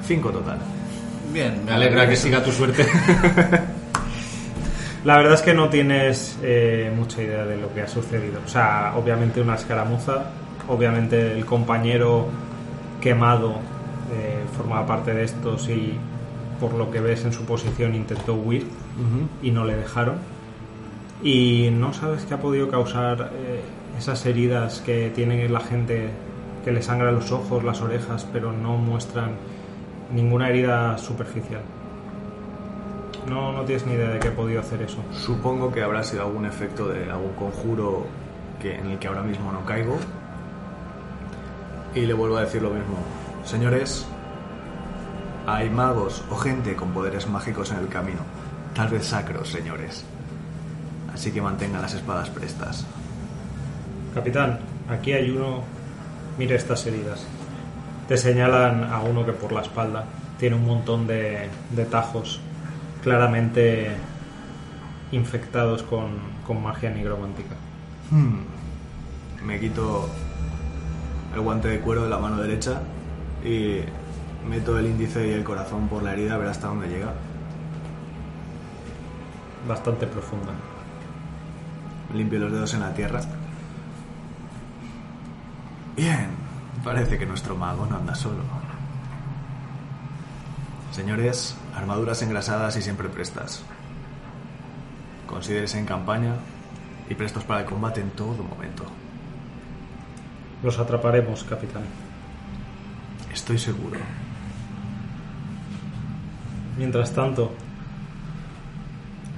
Cinco 0.05 0.31
total. 0.31 0.59
Bien, 1.33 1.65
me 1.65 1.73
alegra 1.73 2.09
que 2.09 2.17
siga 2.17 2.43
tu 2.43 2.51
suerte. 2.51 2.87
La 5.05 5.17
verdad 5.19 5.35
es 5.35 5.43
que 5.43 5.55
no 5.55 5.69
tienes 5.69 6.37
eh, 6.43 6.93
mucha 6.97 7.23
idea 7.23 7.45
de 7.45 7.57
lo 7.57 7.73
que 7.73 7.83
ha 7.83 7.89
sucedido. 7.89 8.41
O 8.45 8.49
sea, 8.49 8.95
obviamente 8.97 9.41
una 9.41 9.55
escaramuza, 9.55 10.31
obviamente 10.69 11.33
el 11.33 11.45
compañero 11.45 12.27
quemado 13.01 13.61
eh, 14.13 14.45
formaba 14.57 14.85
parte 14.85 15.15
de 15.15 15.23
estos 15.25 15.69
y 15.69 15.97
por 16.61 16.75
lo 16.75 16.91
que 16.91 17.01
ves 17.01 17.25
en 17.25 17.33
su 17.33 17.45
posición 17.45 17.95
intentó 17.95 18.35
huir 18.35 18.67
y 19.43 19.51
no 19.51 19.65
le 19.65 19.77
dejaron. 19.77 20.17
Y 21.23 21.71
no 21.73 21.93
sabes 21.93 22.25
qué 22.25 22.35
ha 22.35 22.41
podido 22.41 22.69
causar 22.69 23.33
eh, 23.35 23.63
esas 23.99 24.25
heridas 24.27 24.81
que 24.81 25.11
tiene 25.15 25.49
la 25.49 25.61
gente 25.61 26.11
que 26.65 26.73
le 26.73 26.83
sangra 26.83 27.13
los 27.13 27.33
ojos, 27.33 27.65
las 27.65 27.81
orejas, 27.81 28.27
pero 28.33 28.53
no 28.53 28.77
muestran 28.77 29.33
ninguna 30.13 30.49
herida 30.49 30.99
superficial. 30.99 31.63
No, 33.29 33.53
no 33.53 33.63
tienes 33.63 33.87
ni 33.87 33.95
idea 33.95 34.11
de 34.11 34.19
qué 34.19 34.29
ha 34.29 34.37
podido 34.37 34.61
hacer 34.61 34.83
eso. 34.83 34.99
Supongo 35.13 35.73
que 35.73 35.83
habrá 35.83 36.03
sido 36.05 36.23
algún 36.23 36.47
efecto 36.47 36.89
de 36.89 37.11
algún 37.11 37.33
conjuro 37.33 38.07
que, 38.61 38.77
en 38.77 38.87
el 38.87 38.99
que 38.99 39.09
ahora 39.09 39.23
mismo 39.23 39.53
no 39.53 39.65
caigo. 39.65 39.97
Y 41.95 42.01
le 42.01 42.15
vuelvo 42.15 42.37
a 42.37 42.43
decir 42.43 42.63
lo 42.63 42.71
mismo. 42.71 42.97
Señores, 43.45 44.07
hay 45.47 45.71
magos 45.71 46.25
o 46.31 46.37
gente 46.37 46.75
con 46.75 46.91
poderes 46.91 47.29
mágicos 47.29 47.71
en 47.71 47.79
el 47.79 47.89
camino. 47.89 48.21
Tal 48.75 48.89
vez 48.89 49.07
sacros, 49.07 49.49
señores. 49.49 50.05
Así 51.15 51.31
que 51.31 51.41
mantengan 51.41 51.83
las 51.83 51.95
espadas 51.95 52.29
prestas. 52.31 52.85
Capitán, 54.15 54.59
aquí 54.89 55.13
hay 55.13 55.31
uno. 55.31 55.63
Mire 56.37 56.57
estas 56.57 56.85
heridas. 56.87 57.25
Te 58.09 58.17
señalan 58.17 58.85
a 58.85 59.01
uno 59.01 59.25
que 59.25 59.33
por 59.33 59.53
la 59.53 59.63
espalda 59.63 60.05
tiene 60.39 60.57
un 60.57 60.67
montón 60.67 61.07
de, 61.07 61.49
de 61.71 61.85
tajos 61.87 62.41
claramente 63.03 63.97
infectados 65.13 65.83
con, 65.83 66.11
con 66.47 66.63
magia 66.63 66.91
nigromántica. 66.91 67.55
Hmm. 68.11 68.41
Me 69.47 69.59
quito 69.61 70.09
el 71.35 71.41
guante 71.41 71.69
de 71.69 71.81
cuero 71.81 72.05
de 72.05 72.11
la 72.11 72.19
mano 72.19 72.39
derecha 72.43 72.81
y 73.45 73.81
meto 74.49 74.79
el 74.79 74.87
índice 74.87 75.27
y 75.27 75.33
el 75.33 75.45
corazón 75.45 75.89
por 75.89 76.03
la 76.03 76.13
herida 76.13 76.35
a 76.35 76.39
ver 76.39 76.49
hasta 76.49 76.69
dónde 76.69 76.89
llega. 76.89 77.13
Bastante 79.69 80.07
profunda. 80.07 80.53
Limpio 82.15 82.39
los 82.39 82.53
dedos 82.53 82.75
en 82.75 82.81
la 82.81 82.95
tierra. 82.95 83.21
Bien, 85.97 86.29
parece 86.85 87.19
que 87.19 87.27
nuestro 87.27 87.57
mago 87.57 87.87
no 87.87 87.97
anda 87.97 88.15
solo. 88.15 88.43
Señores, 90.93 91.57
armaduras 91.75 92.23
engrasadas 92.23 92.77
y 92.77 92.83
siempre 92.83 93.09
prestas. 93.09 93.63
Considérese 95.27 95.79
en 95.79 95.87
campaña 95.87 96.35
y 97.11 97.15
prestos 97.15 97.45
para 97.45 97.61
el 97.61 97.67
combate 97.67 98.01
en 98.01 98.11
todo 98.11 98.43
momento. 98.43 98.85
Los 100.63 100.79
atraparemos, 100.79 101.45
capitán. 101.45 101.83
Estoy 103.33 103.59
seguro. 103.59 103.99
Mientras 106.77 107.13
tanto, 107.13 107.53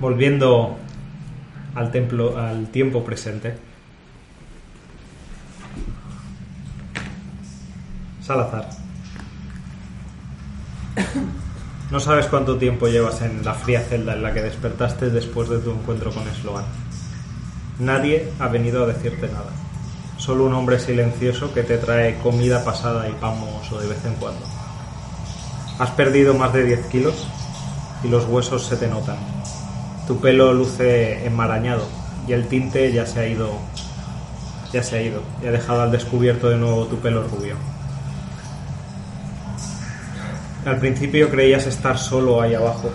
volviendo 0.00 0.76
al 1.74 1.90
templo, 1.90 2.36
al 2.38 2.68
tiempo 2.68 3.04
presente, 3.04 3.56
Salazar. 8.28 8.68
No 11.90 11.98
sabes 11.98 12.26
cuánto 12.26 12.58
tiempo 12.58 12.86
llevas 12.86 13.22
en 13.22 13.42
la 13.42 13.54
fría 13.54 13.80
celda 13.80 14.12
en 14.12 14.22
la 14.22 14.34
que 14.34 14.42
despertaste 14.42 15.08
después 15.08 15.48
de 15.48 15.60
tu 15.60 15.70
encuentro 15.70 16.12
con 16.12 16.24
Sloan. 16.34 16.66
Nadie 17.78 18.30
ha 18.38 18.48
venido 18.48 18.84
a 18.84 18.86
decirte 18.86 19.28
nada. 19.28 19.50
Solo 20.18 20.44
un 20.44 20.52
hombre 20.52 20.78
silencioso 20.78 21.54
que 21.54 21.62
te 21.62 21.78
trae 21.78 22.18
comida 22.18 22.62
pasada 22.62 23.08
y 23.08 23.12
pan 23.12 23.40
mohoso 23.40 23.80
de 23.80 23.88
vez 23.88 24.04
en 24.04 24.12
cuando. 24.16 24.57
Has 25.78 25.90
perdido 25.90 26.34
más 26.34 26.52
de 26.52 26.64
10 26.64 26.86
kilos 26.86 27.28
y 28.02 28.08
los 28.08 28.24
huesos 28.24 28.66
se 28.66 28.76
te 28.76 28.88
notan. 28.88 29.16
Tu 30.06 30.18
pelo 30.20 30.52
luce 30.52 31.24
enmarañado 31.24 31.84
y 32.26 32.32
el 32.32 32.48
tinte 32.48 32.92
ya 32.92 33.06
se 33.06 33.20
ha 33.20 33.28
ido. 33.28 33.52
Ya 34.72 34.82
se 34.82 34.96
ha 34.98 35.02
ido 35.02 35.22
y 35.42 35.46
ha 35.46 35.52
dejado 35.52 35.82
al 35.82 35.92
descubierto 35.92 36.48
de 36.48 36.56
nuevo 36.56 36.86
tu 36.86 36.96
pelo 36.96 37.22
rubio. 37.22 37.56
Al 40.66 40.78
principio 40.78 41.30
creías 41.30 41.66
estar 41.66 41.96
solo 41.96 42.42
ahí 42.42 42.54
abajo 42.54 42.90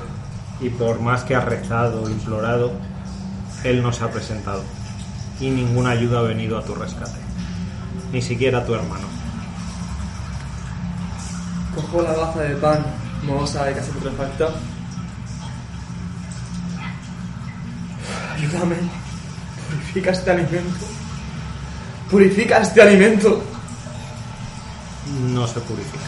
y 0.60 0.70
por 0.70 1.00
más 1.00 1.24
que 1.24 1.36
has 1.36 1.46
rezado, 1.46 2.10
implorado, 2.10 2.74
él 3.64 3.82
no 3.82 3.94
se 3.94 4.04
ha 4.04 4.12
presentado 4.12 4.62
y 5.40 5.50
ninguna 5.50 5.92
ayuda 5.92 6.20
ha 6.20 6.24
venido 6.24 6.58
a 6.58 6.64
tu 6.64 6.76
rescate, 6.76 7.20
ni 8.12 8.22
siquiera 8.22 8.66
tu 8.66 8.76
hermano. 8.76 9.13
Cojo 11.76 12.02
la 12.02 12.12
baza 12.14 12.40
de 12.42 12.56
pan 12.56 12.86
mohosa 13.24 13.70
y 13.72 13.74
casi 13.74 13.92
putrefacta. 13.92 14.50
Ayúdame. 18.36 18.76
Purifica 19.70 20.12
este 20.12 20.32
alimento. 20.32 20.86
Purifica 22.12 22.58
este 22.60 22.82
alimento. 22.82 23.44
No 25.20 25.48
se 25.48 25.60
purifica. 25.62 26.00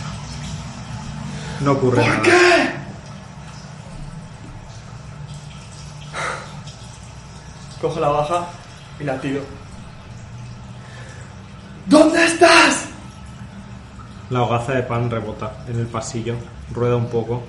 No 1.61 1.71
ocurre 1.71 2.01
¿Por 2.01 2.07
nada. 2.09 2.21
qué? 2.21 2.75
Cojo 7.81 7.99
la 7.99 8.09
baja 8.09 8.47
y 8.99 9.03
la 9.03 9.19
tiro. 9.19 9.41
¿Dónde 11.87 12.25
estás? 12.25 12.84
La 14.31 14.41
hogaza 14.41 14.73
de 14.73 14.81
pan 14.81 15.11
rebota 15.11 15.53
en 15.67 15.79
el 15.79 15.85
pasillo, 15.85 16.35
rueda 16.73 16.95
un 16.95 17.09
poco 17.09 17.43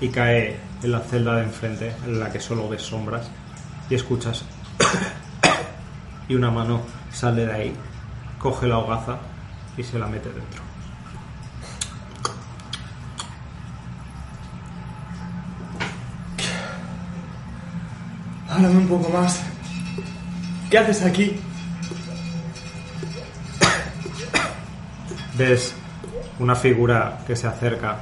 y 0.00 0.08
cae 0.08 0.58
en 0.82 0.92
la 0.92 1.00
celda 1.00 1.36
de 1.36 1.42
enfrente, 1.42 1.94
en 2.06 2.18
la 2.18 2.32
que 2.32 2.40
solo 2.40 2.70
ves 2.70 2.82
sombras, 2.82 3.30
y 3.90 3.94
escuchas. 3.94 4.42
y 6.28 6.34
una 6.34 6.50
mano 6.50 6.80
sale 7.12 7.44
de 7.44 7.52
ahí, 7.52 7.76
coge 8.38 8.66
la 8.66 8.78
hogaza 8.78 9.18
y 9.76 9.82
se 9.82 9.98
la 9.98 10.06
mete 10.06 10.30
dentro. 10.30 10.62
Háblame 18.48 18.78
un 18.78 18.88
poco 18.88 19.10
más. 19.10 19.42
¿Qué 20.70 20.78
haces 20.78 21.02
aquí? 21.02 21.38
Ves 25.36 25.74
una 26.42 26.56
figura 26.56 27.18
que 27.24 27.36
se 27.36 27.46
acerca 27.46 28.00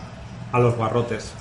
a 0.50 0.58
los 0.58 0.78
barrotes. 0.78 1.34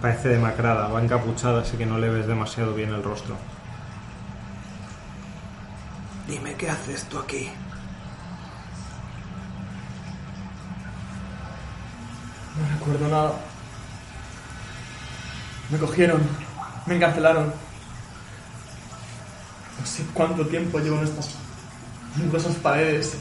Parece 0.00 0.30
demacrada, 0.30 0.88
va 0.88 1.02
encapuchada, 1.02 1.60
así 1.60 1.76
que 1.76 1.84
no 1.84 1.98
le 1.98 2.08
ves 2.08 2.26
demasiado 2.26 2.74
bien 2.74 2.88
el 2.88 3.02
rostro. 3.02 3.36
Dime 6.26 6.54
qué 6.54 6.70
haces 6.70 7.04
tú 7.04 7.18
aquí. 7.18 7.50
No 12.58 12.78
recuerdo 12.78 13.08
nada. 13.08 13.32
Me 15.68 15.78
cogieron, 15.78 16.22
me 16.86 16.96
encarcelaron. 16.96 17.52
No 19.78 19.86
sé 19.86 20.04
cuánto 20.14 20.46
tiempo 20.46 20.78
llevo 20.78 20.96
en 20.96 21.04
estas 21.04 21.34
gruesas 22.16 22.54
paredes. 22.56 23.18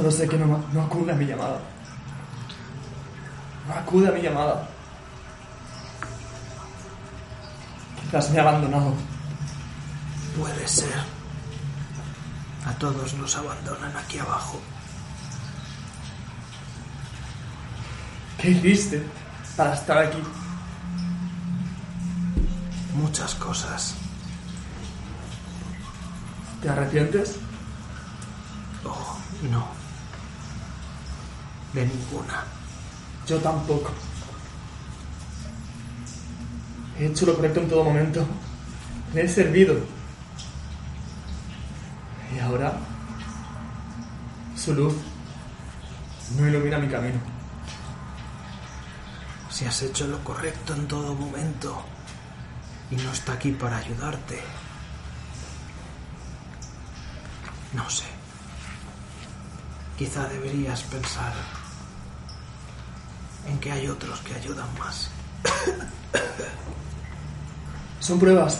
Solo 0.00 0.12
sé 0.12 0.26
que 0.26 0.38
no, 0.38 0.64
no 0.72 0.80
acude 0.80 1.12
a 1.12 1.14
mi 1.14 1.26
llamada. 1.26 1.60
No 3.68 3.74
acude 3.74 4.08
a 4.08 4.12
mi 4.12 4.22
llamada. 4.22 4.66
Quizás 8.00 8.30
me 8.30 8.38
ha 8.38 8.40
abandonado. 8.40 8.94
Puede 10.38 10.66
ser. 10.66 11.04
A 12.64 12.72
todos 12.78 13.12
nos 13.12 13.36
abandonan 13.36 13.94
aquí 13.94 14.18
abajo. 14.18 14.58
¿Qué 18.38 18.52
hiciste? 18.52 19.06
para 19.54 19.74
estar 19.74 19.98
aquí? 19.98 20.22
Muchas 22.94 23.34
cosas. 23.34 23.94
¿Te 26.62 26.70
arrepientes? 26.70 27.36
Oh, 28.82 29.18
no. 29.50 29.79
De 31.72 31.86
ninguna. 31.86 32.44
Yo 33.26 33.38
tampoco. 33.38 33.92
He 36.98 37.06
hecho 37.06 37.26
lo 37.26 37.36
correcto 37.36 37.60
en 37.60 37.68
todo 37.68 37.84
momento. 37.84 38.26
Le 39.14 39.24
he 39.24 39.28
servido. 39.28 39.76
Y 42.34 42.38
ahora 42.40 42.78
su 44.56 44.74
luz 44.74 44.94
no 46.36 46.46
ilumina 46.46 46.78
mi 46.78 46.88
camino. 46.88 47.18
Si 49.50 49.64
has 49.64 49.82
hecho 49.82 50.06
lo 50.06 50.22
correcto 50.22 50.74
en 50.74 50.86
todo 50.88 51.14
momento 51.14 51.82
y 52.90 52.96
no 52.96 53.12
está 53.12 53.32
aquí 53.32 53.52
para 53.52 53.78
ayudarte. 53.78 54.40
No 57.72 57.88
sé. 57.88 58.06
Quizá 59.96 60.28
deberías 60.28 60.82
pensar 60.82 61.32
en 63.46 63.58
que 63.58 63.72
hay 63.72 63.88
otros 63.88 64.20
que 64.20 64.34
ayudan 64.34 64.68
más. 64.78 65.10
Son 68.00 68.18
pruebas. 68.18 68.58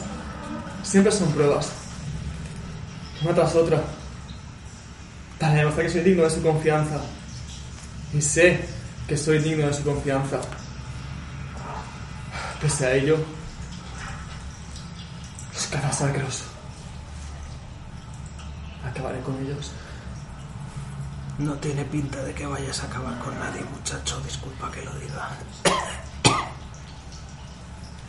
Siempre 0.82 1.12
son 1.12 1.32
pruebas. 1.32 1.70
Una 3.22 3.34
tras 3.34 3.54
otra. 3.54 3.82
Para 5.38 5.54
demostrar 5.54 5.86
que 5.86 5.92
soy 5.92 6.02
digno 6.02 6.22
de 6.24 6.30
su 6.30 6.42
confianza. 6.42 7.00
Y 8.12 8.20
sé 8.20 8.68
que 9.08 9.16
soy 9.16 9.38
digno 9.38 9.66
de 9.66 9.74
su 9.74 9.82
confianza. 9.82 10.40
Pese 12.60 12.86
a 12.86 12.92
ello, 12.92 13.16
los 15.54 15.66
cazasacros. 15.66 16.44
Acabaré 18.84 19.20
con 19.20 19.38
ellos. 19.44 19.72
No 21.40 21.54
tiene 21.54 21.84
pinta 21.86 22.22
de 22.22 22.34
que 22.34 22.44
vayas 22.46 22.82
a 22.82 22.86
acabar 22.86 23.18
con 23.18 23.38
nadie, 23.38 23.62
muchacho. 23.64 24.20
Disculpa 24.24 24.70
que 24.70 24.82
lo 24.82 24.94
diga. 24.98 25.30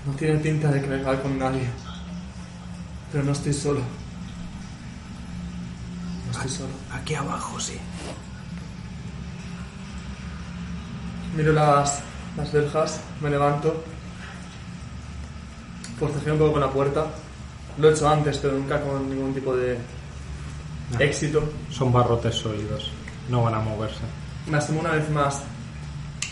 No 0.04 0.14
tiene 0.14 0.40
pinta 0.40 0.72
de 0.72 0.82
que 0.82 0.88
me 0.88 0.96
acabe 1.00 1.22
con 1.22 1.38
nadie. 1.38 1.70
Pero 3.12 3.24
no 3.24 3.34
estoy 3.34 3.54
solo. 3.54 3.82
No 6.26 6.32
estoy 6.32 6.50
solo. 6.50 6.74
Aquí 6.92 7.14
abajo, 7.14 7.60
sí. 7.60 7.78
Miro 11.38 11.54
las, 11.54 12.02
las 12.36 12.52
verjas, 12.52 13.00
me 13.22 13.30
levanto. 13.30 13.84
Forcejeo 16.00 16.34
un 16.34 16.40
poco 16.40 16.52
con 16.54 16.62
la 16.62 16.72
puerta. 16.72 17.06
Lo 17.78 17.88
he 17.90 17.94
hecho 17.94 18.10
antes, 18.10 18.40
pero 18.40 18.54
nunca 18.58 18.82
con 18.82 19.08
ningún 19.08 19.36
tipo 19.36 19.56
de 19.56 19.78
No. 20.94 21.00
éxito. 21.00 21.44
Son 21.70 21.94
barrotes 21.94 22.34
sólidos. 22.34 22.90
No 23.32 23.44
van 23.44 23.54
a 23.54 23.60
moverse. 23.60 24.02
Me 24.46 24.58
asomo 24.58 24.82
una 24.82 24.92
vez 24.92 25.10
más 25.10 25.42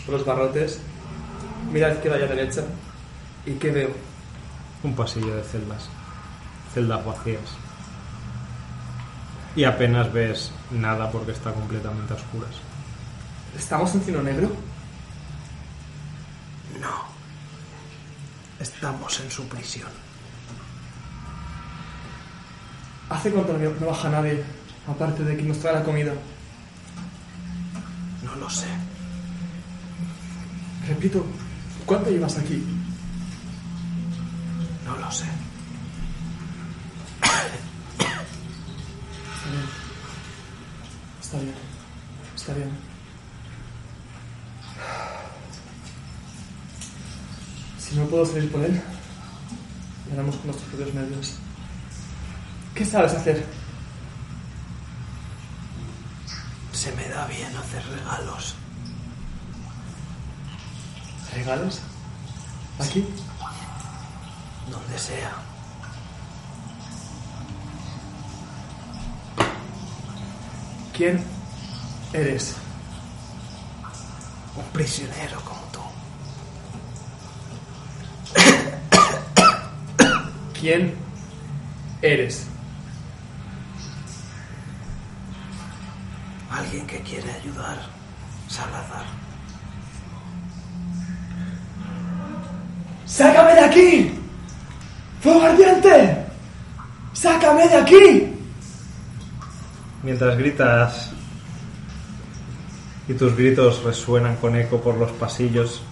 por 0.04 0.16
los 0.16 0.26
barrotes. 0.26 0.80
Mira 1.72 1.86
a 1.86 1.92
izquierda 1.92 2.18
y 2.18 2.22
a 2.24 2.26
derecha. 2.26 2.62
¿Y 3.46 3.52
qué 3.52 3.70
veo? 3.70 3.90
Un 4.82 4.94
pasillo 4.94 5.34
de 5.34 5.42
celdas. 5.42 5.88
Celdas 6.74 7.02
vacías. 7.02 7.56
Y 9.56 9.64
apenas 9.64 10.12
ves 10.12 10.52
nada 10.70 11.10
porque 11.10 11.32
está 11.32 11.54
completamente 11.54 12.12
a 12.12 12.16
oscuras. 12.16 12.50
¿Estamos 13.56 13.94
en 13.94 14.02
Cino 14.02 14.22
Negro? 14.22 14.50
No. 16.82 17.04
Estamos 18.60 19.18
en 19.20 19.30
su 19.30 19.48
prisión. 19.48 19.88
¿Hace 23.08 23.30
cuánto 23.30 23.54
no 23.54 23.70
no 23.70 23.86
baja 23.86 24.10
nadie? 24.10 24.44
Aparte 24.86 25.24
de 25.24 25.34
que 25.34 25.42
nos 25.44 25.60
trae 25.60 25.76
la 25.76 25.82
comida. 25.82 26.12
No 28.30 28.36
lo 28.36 28.50
sé. 28.50 28.66
Repito, 30.88 31.26
¿cuánto 31.84 32.10
llevas 32.10 32.38
aquí? 32.38 32.64
No 34.84 34.96
lo 34.96 35.10
sé. 35.10 35.26
Está 39.30 39.50
bien. 39.50 39.64
Está 41.20 41.38
bien. 41.38 41.54
Está 42.36 42.54
bien. 42.54 42.70
Si 47.78 47.96
no 47.96 48.06
puedo 48.06 48.24
salir 48.24 48.50
por 48.52 48.64
él, 48.64 48.80
haremos 50.12 50.36
con 50.36 50.46
nuestros 50.46 50.68
propios 50.70 50.94
medios. 50.94 51.34
¿Qué 52.74 52.84
sabes 52.84 53.12
hacer? 53.12 53.44
Se 56.72 56.92
me 56.92 57.08
da 57.08 57.26
bien 57.26 57.54
hacer 57.70 57.86
regalos. 57.86 58.54
¿Regalos? 61.34 61.80
¿Aquí? 62.80 63.06
Donde 64.68 64.98
sea. 64.98 65.32
¿Quién 70.96 71.24
eres? 72.12 72.56
Un 74.56 74.64
prisionero 74.72 75.40
como 75.42 75.60
tú. 75.72 75.80
¿Quién 80.60 80.96
eres? 82.02 82.46
Alguien 86.60 86.86
que 86.86 87.00
quiere 87.00 87.32
ayudar. 87.32 87.78
Salazar. 88.46 89.06
¡Sácame 93.06 93.54
de 93.54 93.60
aquí! 93.60 94.14
¡Fuego 95.22 95.42
ardiente! 95.42 96.26
¡Sácame 97.14 97.66
de 97.66 97.76
aquí! 97.76 98.34
Mientras 100.02 100.36
gritas 100.36 101.10
y 103.08 103.14
tus 103.14 103.34
gritos 103.36 103.82
resuenan 103.82 104.36
con 104.36 104.54
eco 104.54 104.80
por 104.80 104.96
los 104.96 105.12
pasillos, 105.12 105.82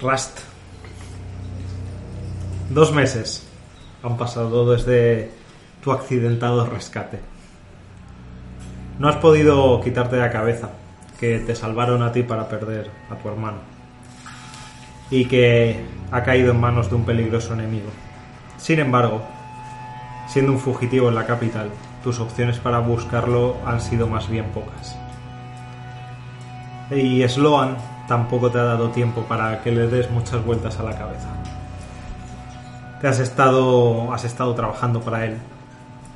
Rust. 0.00 0.51
Dos 2.72 2.90
meses 2.90 3.46
han 4.02 4.16
pasado 4.16 4.72
desde 4.72 5.30
tu 5.84 5.92
accidentado 5.92 6.64
rescate. 6.64 7.20
No 8.98 9.10
has 9.10 9.16
podido 9.16 9.78
quitarte 9.82 10.16
de 10.16 10.22
la 10.22 10.30
cabeza 10.30 10.70
que 11.20 11.40
te 11.40 11.54
salvaron 11.54 12.02
a 12.02 12.12
ti 12.12 12.22
para 12.22 12.48
perder 12.48 12.90
a 13.10 13.16
tu 13.16 13.28
hermano 13.28 13.58
y 15.10 15.26
que 15.26 15.84
ha 16.10 16.22
caído 16.22 16.52
en 16.52 16.60
manos 16.60 16.88
de 16.88 16.96
un 16.96 17.04
peligroso 17.04 17.52
enemigo. 17.52 17.90
Sin 18.56 18.78
embargo, 18.78 19.20
siendo 20.26 20.52
un 20.52 20.58
fugitivo 20.58 21.10
en 21.10 21.14
la 21.14 21.26
capital, 21.26 21.68
tus 22.02 22.20
opciones 22.20 22.58
para 22.58 22.78
buscarlo 22.78 23.56
han 23.66 23.82
sido 23.82 24.06
más 24.06 24.30
bien 24.30 24.46
pocas. 24.46 24.96
Y 26.90 27.22
Sloan 27.28 27.76
tampoco 28.08 28.50
te 28.50 28.60
ha 28.60 28.64
dado 28.64 28.88
tiempo 28.88 29.24
para 29.24 29.60
que 29.62 29.72
le 29.72 29.88
des 29.88 30.10
muchas 30.10 30.42
vueltas 30.42 30.80
a 30.80 30.84
la 30.84 30.96
cabeza. 30.96 31.41
Te 33.02 33.08
has 33.08 33.18
estado, 33.18 34.14
has 34.14 34.24
estado 34.24 34.54
trabajando 34.54 35.00
para 35.00 35.26
él 35.26 35.36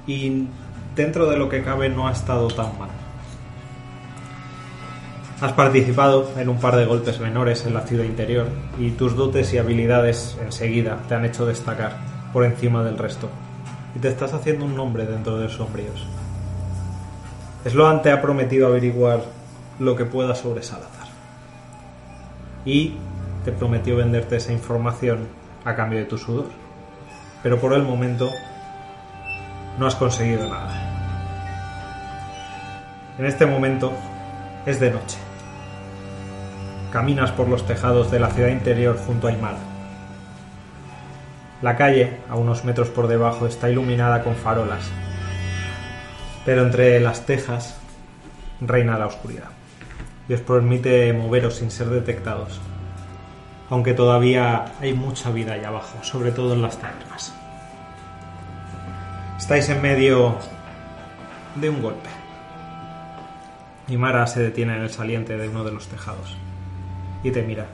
y 0.06 0.46
dentro 0.94 1.28
de 1.28 1.36
lo 1.36 1.48
que 1.48 1.64
cabe 1.64 1.88
no 1.88 2.06
ha 2.06 2.12
estado 2.12 2.46
tan 2.46 2.78
mal. 2.78 2.90
Has 5.40 5.52
participado 5.52 6.30
en 6.38 6.48
un 6.48 6.60
par 6.60 6.76
de 6.76 6.86
golpes 6.86 7.18
menores 7.18 7.66
en 7.66 7.74
la 7.74 7.80
ciudad 7.80 8.04
interior 8.04 8.46
y 8.78 8.92
tus 8.92 9.16
dotes 9.16 9.52
y 9.52 9.58
habilidades 9.58 10.38
enseguida 10.40 11.00
te 11.08 11.16
han 11.16 11.24
hecho 11.24 11.44
destacar 11.44 11.96
por 12.32 12.44
encima 12.44 12.84
del 12.84 12.96
resto. 12.96 13.28
Y 13.96 13.98
te 13.98 14.06
estás 14.06 14.32
haciendo 14.32 14.64
un 14.64 14.76
nombre 14.76 15.06
dentro 15.06 15.38
de 15.38 15.44
los 15.46 15.54
sombríos. 15.54 16.06
Sloan 17.66 18.00
te 18.02 18.12
ha 18.12 18.22
prometido 18.22 18.68
averiguar 18.68 19.24
lo 19.80 19.96
que 19.96 20.04
pueda 20.04 20.36
sobre 20.36 20.62
Salazar. 20.62 21.08
Y 22.64 22.94
te 23.44 23.50
prometió 23.50 23.96
venderte 23.96 24.36
esa 24.36 24.52
información 24.52 25.26
a 25.64 25.74
cambio 25.74 25.98
de 25.98 26.04
tu 26.04 26.16
sudor. 26.16 26.65
Pero 27.46 27.60
por 27.60 27.74
el 27.74 27.84
momento 27.84 28.32
no 29.78 29.86
has 29.86 29.94
conseguido 29.94 30.48
nada. 30.48 30.82
En 33.20 33.24
este 33.24 33.46
momento 33.46 33.92
es 34.66 34.80
de 34.80 34.90
noche. 34.90 35.16
Caminas 36.90 37.30
por 37.30 37.46
los 37.46 37.64
tejados 37.64 38.10
de 38.10 38.18
la 38.18 38.30
ciudad 38.30 38.48
interior 38.48 38.98
junto 38.98 39.28
a 39.28 39.30
Aymara. 39.30 39.60
La 41.62 41.76
calle, 41.76 42.16
a 42.28 42.34
unos 42.34 42.64
metros 42.64 42.88
por 42.88 43.06
debajo, 43.06 43.46
está 43.46 43.70
iluminada 43.70 44.24
con 44.24 44.34
farolas, 44.34 44.90
pero 46.44 46.62
entre 46.62 46.98
las 46.98 47.26
tejas 47.26 47.78
reina 48.60 48.98
la 48.98 49.06
oscuridad 49.06 49.50
y 50.28 50.34
os 50.34 50.40
permite 50.40 51.12
moveros 51.12 51.54
sin 51.54 51.70
ser 51.70 51.90
detectados, 51.90 52.60
aunque 53.70 53.94
todavía 53.94 54.72
hay 54.80 54.94
mucha 54.94 55.30
vida 55.30 55.52
ahí 55.52 55.62
abajo, 55.62 56.02
sobre 56.02 56.32
todo 56.32 56.54
en 56.54 56.62
las 56.62 56.78
tabernas. 56.78 57.35
Estáis 59.38 59.68
en 59.68 59.82
medio 59.82 60.36
de 61.56 61.68
un 61.70 61.82
golpe. 61.82 62.08
Y 63.88 63.96
Mara 63.96 64.26
se 64.26 64.40
detiene 64.40 64.76
en 64.76 64.82
el 64.82 64.90
saliente 64.90 65.36
de 65.36 65.48
uno 65.48 65.62
de 65.62 65.72
los 65.72 65.86
tejados 65.86 66.36
y 67.22 67.30
te 67.30 67.42
mira. 67.42 67.66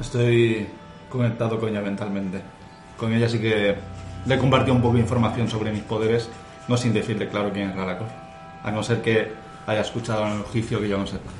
Estoy 0.00 0.66
conectado 1.08 1.60
con 1.60 1.68
ella 1.68 1.82
mentalmente. 1.82 2.40
Con 2.96 3.12
ella 3.12 3.28
sí 3.28 3.38
que 3.38 3.76
le 4.26 4.38
compartí 4.38 4.70
un 4.70 4.80
poco 4.80 4.94
de 4.94 5.00
información 5.00 5.48
sobre 5.48 5.70
mis 5.70 5.82
poderes, 5.82 6.28
no 6.66 6.76
sin 6.76 6.92
decirle 6.92 7.28
claro 7.28 7.52
quién 7.52 7.70
es 7.70 7.76
Ralacor. 7.76 8.08
A 8.62 8.70
no 8.70 8.82
ser 8.82 9.02
que 9.02 9.30
haya 9.66 9.82
escuchado 9.82 10.26
en 10.26 10.32
el 10.32 10.42
juicio 10.42 10.80
que 10.80 10.88
yo 10.88 10.98
no 10.98 11.06
sepa. 11.06 11.30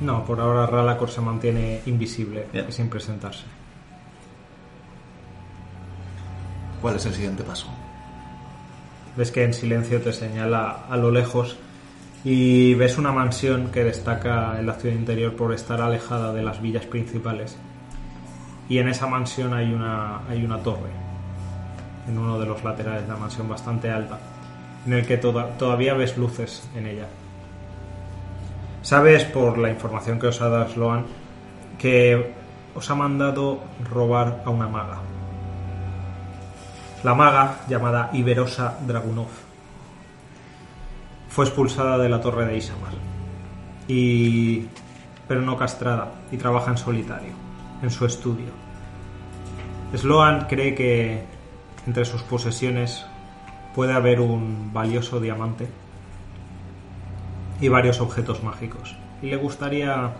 No, 0.00 0.24
por 0.24 0.40
ahora 0.40 0.66
Ralacor 0.66 1.10
se 1.10 1.20
mantiene 1.20 1.80
invisible 1.86 2.46
Bien. 2.52 2.66
y 2.68 2.72
sin 2.72 2.88
presentarse. 2.88 3.44
¿Cuál 6.84 6.96
es 6.96 7.06
el 7.06 7.14
siguiente 7.14 7.42
paso? 7.44 7.66
Ves 9.16 9.30
que 9.30 9.42
en 9.42 9.54
silencio 9.54 10.02
te 10.02 10.12
señala 10.12 10.80
a 10.90 10.98
lo 10.98 11.10
lejos 11.10 11.56
y 12.24 12.74
ves 12.74 12.98
una 12.98 13.10
mansión 13.10 13.68
que 13.72 13.84
destaca 13.84 14.58
en 14.60 14.66
la 14.66 14.74
ciudad 14.74 14.94
interior 14.94 15.34
por 15.34 15.54
estar 15.54 15.80
alejada 15.80 16.34
de 16.34 16.42
las 16.42 16.60
villas 16.60 16.84
principales. 16.84 17.56
Y 18.68 18.76
en 18.80 18.88
esa 18.88 19.06
mansión 19.06 19.54
hay 19.54 19.72
una, 19.72 20.28
hay 20.28 20.44
una 20.44 20.58
torre, 20.58 20.90
en 22.06 22.18
uno 22.18 22.38
de 22.38 22.44
los 22.44 22.62
laterales 22.62 23.04
de 23.06 23.08
la 23.08 23.16
mansión 23.16 23.48
bastante 23.48 23.90
alta, 23.90 24.18
en 24.86 24.92
el 24.92 25.06
que 25.06 25.16
toda- 25.16 25.56
todavía 25.56 25.94
ves 25.94 26.18
luces 26.18 26.68
en 26.76 26.86
ella. 26.86 27.06
Sabes 28.82 29.24
por 29.24 29.56
la 29.56 29.70
información 29.70 30.18
que 30.18 30.26
os 30.26 30.38
ha 30.42 30.50
dado 30.50 30.68
Sloan 30.68 31.06
que 31.78 32.34
os 32.74 32.90
ha 32.90 32.94
mandado 32.94 33.60
robar 33.90 34.42
a 34.44 34.50
una 34.50 34.68
maga. 34.68 34.98
La 37.04 37.12
maga, 37.12 37.58
llamada 37.68 38.08
Iberosa 38.14 38.78
Dragunov, 38.86 39.28
fue 41.28 41.44
expulsada 41.44 41.98
de 41.98 42.08
la 42.08 42.22
torre 42.22 42.46
de 42.46 42.56
Isamar, 42.56 42.94
y... 43.86 44.68
pero 45.28 45.42
no 45.42 45.58
castrada, 45.58 46.12
y 46.32 46.38
trabaja 46.38 46.70
en 46.70 46.78
solitario, 46.78 47.34
en 47.82 47.90
su 47.90 48.06
estudio. 48.06 48.48
Sloan 49.94 50.46
cree 50.46 50.74
que 50.74 51.24
entre 51.86 52.06
sus 52.06 52.22
posesiones 52.22 53.04
puede 53.74 53.92
haber 53.92 54.20
un 54.20 54.72
valioso 54.72 55.20
diamante 55.20 55.68
y 57.60 57.68
varios 57.68 58.00
objetos 58.00 58.42
mágicos, 58.42 58.96
y 59.20 59.26
le 59.26 59.36
gustaría 59.36 60.10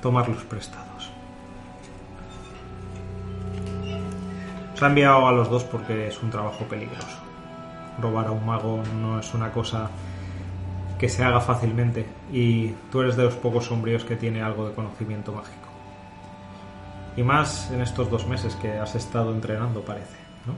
tomarlos 0.00 0.44
prestados. 0.44 0.91
Ha 4.82 4.86
enviado 4.88 5.28
a 5.28 5.32
los 5.32 5.48
dos 5.48 5.62
porque 5.62 6.08
es 6.08 6.20
un 6.24 6.30
trabajo 6.30 6.64
peligroso. 6.64 7.16
Robar 8.00 8.26
a 8.26 8.30
un 8.32 8.44
mago 8.44 8.82
no 9.00 9.20
es 9.20 9.32
una 9.32 9.52
cosa 9.52 9.88
que 10.98 11.08
se 11.08 11.22
haga 11.22 11.40
fácilmente 11.40 12.04
y 12.32 12.70
tú 12.90 13.00
eres 13.02 13.16
de 13.16 13.22
los 13.22 13.34
pocos 13.34 13.66
sombríos 13.66 14.04
que 14.04 14.16
tiene 14.16 14.42
algo 14.42 14.68
de 14.68 14.74
conocimiento 14.74 15.30
mágico. 15.32 15.68
Y 17.16 17.22
más 17.22 17.70
en 17.70 17.80
estos 17.80 18.10
dos 18.10 18.26
meses 18.26 18.56
que 18.56 18.72
has 18.72 18.96
estado 18.96 19.32
entrenando, 19.32 19.82
parece, 19.82 20.16
¿no? 20.46 20.54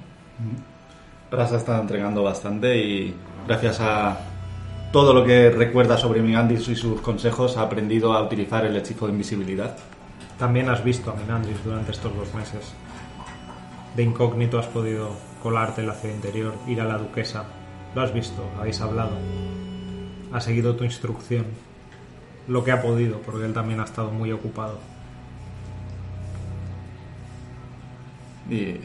Rasa 1.37 1.57
está 1.57 1.79
entregando 1.79 2.23
bastante 2.23 2.79
y 2.79 3.15
gracias 3.47 3.79
a 3.81 4.19
todo 4.91 5.13
lo 5.13 5.25
que 5.25 5.51
recuerda 5.51 5.99
sobre 5.99 6.23
Mingandis 6.23 6.69
y 6.69 6.77
sus 6.77 7.03
consejos 7.03 7.59
ha 7.59 7.63
aprendido 7.63 8.15
a 8.15 8.23
utilizar 8.23 8.65
el 8.65 8.75
hechizo 8.77 9.07
de 9.07 9.13
invisibilidad. 9.13 9.77
También 10.39 10.71
has 10.71 10.83
visto 10.83 11.11
a 11.11 11.15
Minandris 11.15 11.63
durante 11.63 11.91
estos 11.91 12.17
dos 12.17 12.33
meses. 12.35 12.73
De 13.95 14.03
incógnito 14.03 14.59
has 14.59 14.67
podido 14.67 15.11
colarte 15.43 15.81
en 15.81 15.87
la 15.87 15.95
ciudad 15.95 16.17
interior, 16.17 16.55
ir 16.67 16.81
a 16.81 16.85
la 16.85 16.99
duquesa. 16.99 17.45
Lo 17.95 18.03
has 18.03 18.13
visto, 18.13 18.45
habéis 18.59 18.81
hablado. 18.81 19.17
Ha 20.33 20.41
seguido 20.41 20.75
tu 20.75 20.83
instrucción. 20.85 21.47
Lo 22.49 22.65
que 22.65 22.73
ha 22.73 22.83
podido, 22.83 23.21
porque 23.21 23.47
él 23.47 23.55
también 23.55 23.79
ha 23.81 23.85
estado 23.85 24.11
muy 24.11 24.33
ocupado. 24.33 24.79
Y 28.51 28.81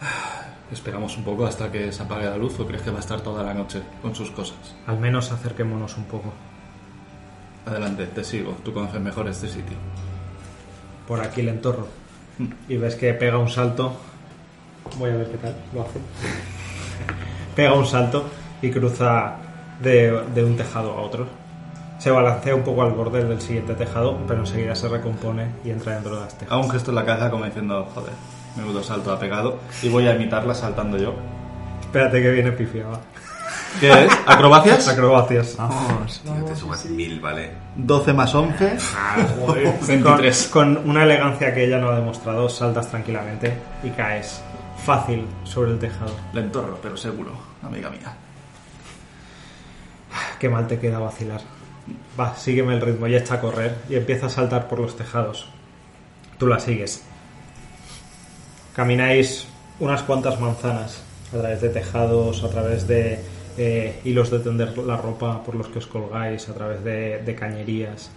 esperamos 0.70 1.16
un 1.16 1.24
poco 1.24 1.46
hasta 1.46 1.72
que 1.72 1.90
se 1.90 2.02
apague 2.02 2.26
la 2.26 2.36
luz 2.36 2.60
o 2.60 2.66
crees 2.66 2.82
que 2.82 2.90
va 2.90 2.98
a 2.98 3.00
estar 3.00 3.22
toda 3.22 3.42
la 3.42 3.54
noche 3.54 3.82
con 4.02 4.14
sus 4.14 4.30
cosas. 4.30 4.76
Al 4.86 4.98
menos 4.98 5.32
acerquémonos 5.32 5.96
un 5.96 6.04
poco. 6.04 6.32
Adelante, 7.64 8.06
te 8.06 8.24
sigo. 8.24 8.56
Tú 8.62 8.74
conoces 8.74 9.00
mejor 9.00 9.26
este 9.28 9.48
sitio. 9.48 9.76
Por 11.06 11.20
aquí 11.20 11.40
el 11.40 11.48
entorno. 11.48 11.99
Y 12.68 12.76
ves 12.76 12.94
que 12.96 13.12
pega 13.14 13.38
un 13.38 13.48
salto. 13.48 13.92
Voy 14.98 15.10
a 15.10 15.16
ver 15.16 15.30
qué 15.30 15.36
tal 15.36 15.54
lo 15.74 15.82
hace. 15.82 15.98
pega 17.54 17.74
un 17.74 17.86
salto 17.86 18.24
y 18.62 18.70
cruza 18.70 19.36
de, 19.80 20.22
de 20.34 20.44
un 20.44 20.56
tejado 20.56 20.92
a 20.92 21.00
otro. 21.00 21.26
Se 21.98 22.10
balancea 22.10 22.54
un 22.54 22.62
poco 22.62 22.82
al 22.82 22.92
borde 22.92 23.22
del 23.24 23.40
siguiente 23.40 23.74
tejado, 23.74 24.18
pero 24.26 24.40
enseguida 24.40 24.74
se 24.74 24.88
recompone 24.88 25.48
y 25.64 25.70
entra 25.70 25.94
dentro 25.94 26.14
de 26.14 26.22
las 26.22 26.38
tejas. 26.38 26.52
Hago 26.52 26.62
un 26.64 26.70
gesto 26.70 26.90
en 26.90 26.94
la 26.94 27.04
caja 27.04 27.30
como 27.30 27.44
diciendo, 27.44 27.86
joder, 27.94 28.12
menudo 28.56 28.82
salto 28.82 29.12
ha 29.12 29.18
pegado. 29.18 29.58
Y 29.82 29.90
voy 29.90 30.06
a 30.06 30.14
imitarla 30.14 30.54
saltando 30.54 30.96
yo. 30.96 31.14
Espérate 31.82 32.22
que 32.22 32.30
viene 32.30 32.52
pifiada. 32.52 33.00
¿Qué 33.78 34.04
es? 34.04 34.12
¿Acrobacias? 34.26 34.88
Acrobacias. 34.88 35.56
Vamos. 35.56 36.20
Tío, 36.22 36.44
te 36.44 36.56
sumas 36.56 36.84
mil, 36.86 37.20
¿vale? 37.20 37.50
12 37.76 38.12
más 38.12 38.34
11. 38.34 38.76
Con, 39.46 39.58
23. 39.86 40.48
con 40.48 40.76
una 40.88 41.04
elegancia 41.04 41.54
que 41.54 41.64
ella 41.64 41.78
no 41.78 41.90
ha 41.90 41.94
demostrado, 41.96 42.48
saltas 42.48 42.88
tranquilamente 42.88 43.54
y 43.82 43.90
caes 43.90 44.42
fácil 44.84 45.26
sobre 45.44 45.72
el 45.72 45.78
tejado. 45.78 46.14
Lentorro, 46.32 46.78
pero 46.82 46.96
seguro, 46.96 47.32
amiga 47.62 47.90
mía. 47.90 48.14
Qué 50.38 50.48
mal 50.48 50.66
te 50.66 50.78
queda 50.78 50.98
vacilar. 50.98 51.40
Va, 52.18 52.34
sígueme 52.36 52.74
el 52.74 52.80
ritmo 52.80 53.06
y 53.06 53.14
echa 53.14 53.34
a 53.34 53.40
correr 53.40 53.76
y 53.88 53.96
empieza 53.96 54.26
a 54.26 54.30
saltar 54.30 54.68
por 54.68 54.80
los 54.80 54.96
tejados. 54.96 55.48
Tú 56.38 56.46
la 56.46 56.58
sigues. 56.58 57.02
Camináis 58.74 59.46
unas 59.78 60.02
cuantas 60.02 60.40
manzanas 60.40 61.02
a 61.34 61.38
través 61.38 61.60
de 61.60 61.68
tejados, 61.68 62.42
a 62.42 62.50
través 62.50 62.86
de 62.86 63.22
eh, 63.62 64.00
hilos 64.04 64.30
de 64.30 64.38
tender 64.38 64.76
la 64.78 64.96
ropa 64.96 65.42
por 65.44 65.54
los 65.54 65.68
que 65.68 65.80
os 65.80 65.86
colgáis, 65.86 66.48
a 66.48 66.54
través 66.54 66.82
de, 66.82 67.18
de 67.18 67.34
cañerías 67.34 68.10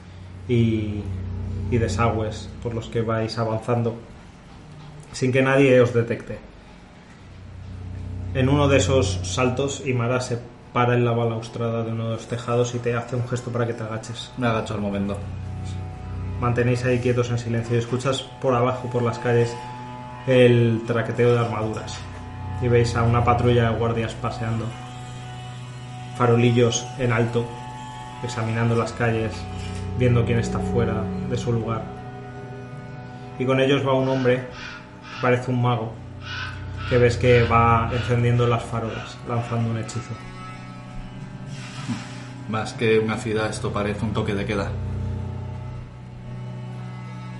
y, 0.47 1.03
y 1.69 1.77
desagües 1.77 2.47
por 2.63 2.73
los 2.73 2.87
que 2.87 3.01
vais 3.01 3.37
avanzando 3.37 3.93
sin 5.11 5.33
que 5.33 5.41
nadie 5.41 5.81
os 5.81 5.93
detecte. 5.93 6.39
En 8.33 8.47
uno 8.47 8.69
de 8.69 8.77
esos 8.77 9.19
saltos, 9.23 9.83
Imara 9.85 10.21
se 10.21 10.39
para 10.71 10.95
en 10.95 11.03
la 11.03 11.11
balaustrada 11.11 11.83
de 11.83 11.91
uno 11.91 12.05
de 12.05 12.15
los 12.15 12.27
tejados 12.27 12.73
y 12.73 12.79
te 12.79 12.95
hace 12.95 13.17
un 13.17 13.27
gesto 13.27 13.51
para 13.51 13.67
que 13.67 13.73
te 13.73 13.83
agaches. 13.83 14.31
Me 14.37 14.47
agacho 14.47 14.73
al 14.73 14.81
momento. 14.81 15.17
Mantenéis 16.39 16.85
ahí 16.85 16.99
quietos 16.99 17.29
en 17.29 17.37
silencio 17.37 17.75
y 17.75 17.79
escuchas 17.79 18.23
por 18.41 18.55
abajo, 18.55 18.89
por 18.89 19.03
las 19.03 19.19
calles, 19.19 19.53
el 20.25 20.81
traqueteo 20.87 21.33
de 21.33 21.39
armaduras. 21.39 21.99
Y 22.61 22.69
veis 22.69 22.95
a 22.95 23.03
una 23.03 23.23
patrulla 23.23 23.69
de 23.69 23.77
guardias 23.77 24.13
paseando. 24.15 24.65
Farolillos 26.17 26.85
en 26.99 27.11
alto, 27.11 27.45
examinando 28.23 28.75
las 28.75 28.91
calles, 28.93 29.33
viendo 29.97 30.25
quién 30.25 30.39
está 30.39 30.59
fuera 30.59 31.03
de 31.29 31.37
su 31.37 31.51
lugar. 31.51 31.81
Y 33.39 33.45
con 33.45 33.59
ellos 33.59 33.85
va 33.85 33.93
un 33.93 34.07
hombre, 34.09 34.37
que 34.41 35.21
parece 35.21 35.49
un 35.51 35.61
mago, 35.61 35.91
que 36.89 36.97
ves 36.97 37.17
que 37.17 37.43
va 37.43 37.89
encendiendo 37.91 38.45
las 38.47 38.63
farolas, 38.63 39.17
lanzando 39.27 39.71
un 39.71 39.77
hechizo. 39.79 40.13
Más 42.49 42.73
que 42.73 42.99
una 42.99 43.17
ciudad, 43.17 43.49
esto 43.49 43.71
parece 43.71 44.05
un 44.05 44.13
toque 44.13 44.35
de 44.35 44.45
queda. 44.45 44.69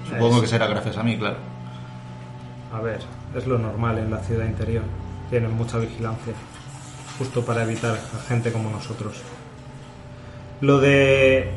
Supongo 0.10 0.36
Es- 0.38 0.42
que 0.42 0.48
será 0.48 0.68
gracias 0.68 0.98
a 0.98 1.04
mí, 1.04 1.18
claro. 1.18 1.38
A 2.74 2.80
ver, 2.82 3.00
es 3.36 3.46
lo 3.46 3.58
normal 3.60 4.00
en 4.00 4.10
la 4.10 4.18
ciudad 4.20 4.46
interior. 4.46 4.84
Tienen 5.30 5.56
mucha 5.56 5.78
vigilancia, 5.78 6.34
justo 7.18 7.46
para 7.46 7.64
evitar 7.64 7.96
a 7.96 8.28
gente 8.28 8.52
como 8.52 8.70
nosotros. 8.70 9.22
Lo 10.62 10.80
de 10.80 11.52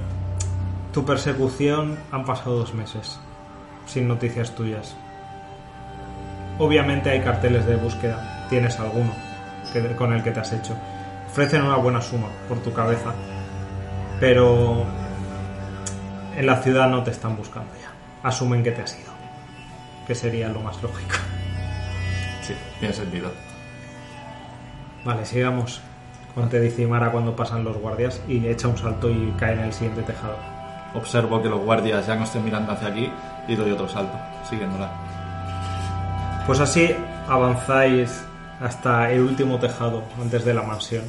tu 0.93 1.05
persecución 1.05 1.99
han 2.11 2.25
pasado 2.25 2.59
dos 2.59 2.75
meses, 2.75 3.19
sin 3.87 4.09
noticias 4.09 4.55
tuyas. 4.55 4.97
Obviamente 6.59 7.11
hay 7.11 7.21
carteles 7.21 7.67
de 7.67 7.77
búsqueda, 7.77 8.47
tienes 8.49 8.79
alguno 8.81 9.13
con 9.99 10.13
el 10.13 10.23
que 10.23 10.31
te 10.31 10.41
has 10.41 10.53
hecho. 10.53 10.75
Ofrecen 11.29 11.63
una 11.63 11.77
buena 11.77 12.01
suma 12.01 12.29
por 12.49 12.59
tu 12.63 12.73
cabeza, 12.73 13.13
pero 14.19 14.87
en 16.35 16.47
la 16.47 16.63
ciudad 16.63 16.89
no 16.89 17.03
te 17.03 17.11
están 17.11 17.37
buscando 17.37 17.71
ya. 17.75 17.93
Asumen 18.27 18.63
que 18.63 18.73
te 18.73 18.83
has 18.83 18.99
ido. 18.99 19.13
que 20.07 20.15
sería 20.15 20.49
lo 20.49 20.61
más 20.61 20.81
lógico. 20.83 21.17
Sí, 22.43 22.55
tiene 22.79 22.95
sentido. 22.95 23.46
Vale, 25.07 25.25
sigamos. 25.25 25.81
Como 26.35 26.49
te 26.49 26.59
dice 26.59 26.83
Imara 26.83 27.13
cuando 27.13 27.37
pasan 27.37 27.63
los 27.63 27.79
guardias 27.79 28.21
y 28.27 28.45
echa 28.45 28.67
un 28.67 28.77
salto 28.77 29.09
y 29.09 29.33
cae 29.39 29.53
en 29.53 29.61
el 29.61 29.73
siguiente 29.73 30.03
tejado. 30.03 30.37
Observo 30.95 31.41
que 31.41 31.49
los 31.49 31.61
guardias 31.61 32.09
ya 32.09 32.17
no 32.17 32.25
estén 32.25 32.45
mirando 32.45 32.73
hacia 32.73 32.89
aquí 32.89 33.09
y 33.47 33.55
doy 33.55 33.71
otro 33.71 33.89
salto, 33.89 34.19
siguiéndola. 34.51 34.91
Pues 36.45 36.59
así 36.59 36.93
avanzáis 37.29 38.25
hasta 38.61 39.13
el 39.13 39.21
último 39.21 39.61
tejado 39.61 40.03
antes 40.21 40.45
de 40.45 40.55
la 40.55 40.63
mansión. 40.63 41.05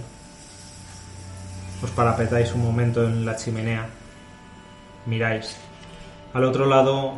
Os 1.81 1.89
parapetáis 1.89 2.53
un 2.53 2.63
momento 2.63 3.03
en 3.03 3.25
la 3.25 3.36
chimenea. 3.36 3.88
Miráis. 5.07 5.57
Al 6.36 6.43
otro 6.43 6.67
lado 6.67 7.13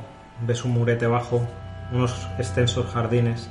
ves 0.47 0.63
un 0.63 0.71
murete 0.71 1.07
bajo, 1.07 1.45
unos 1.91 2.29
extensos 2.37 2.85
jardines 2.85 3.49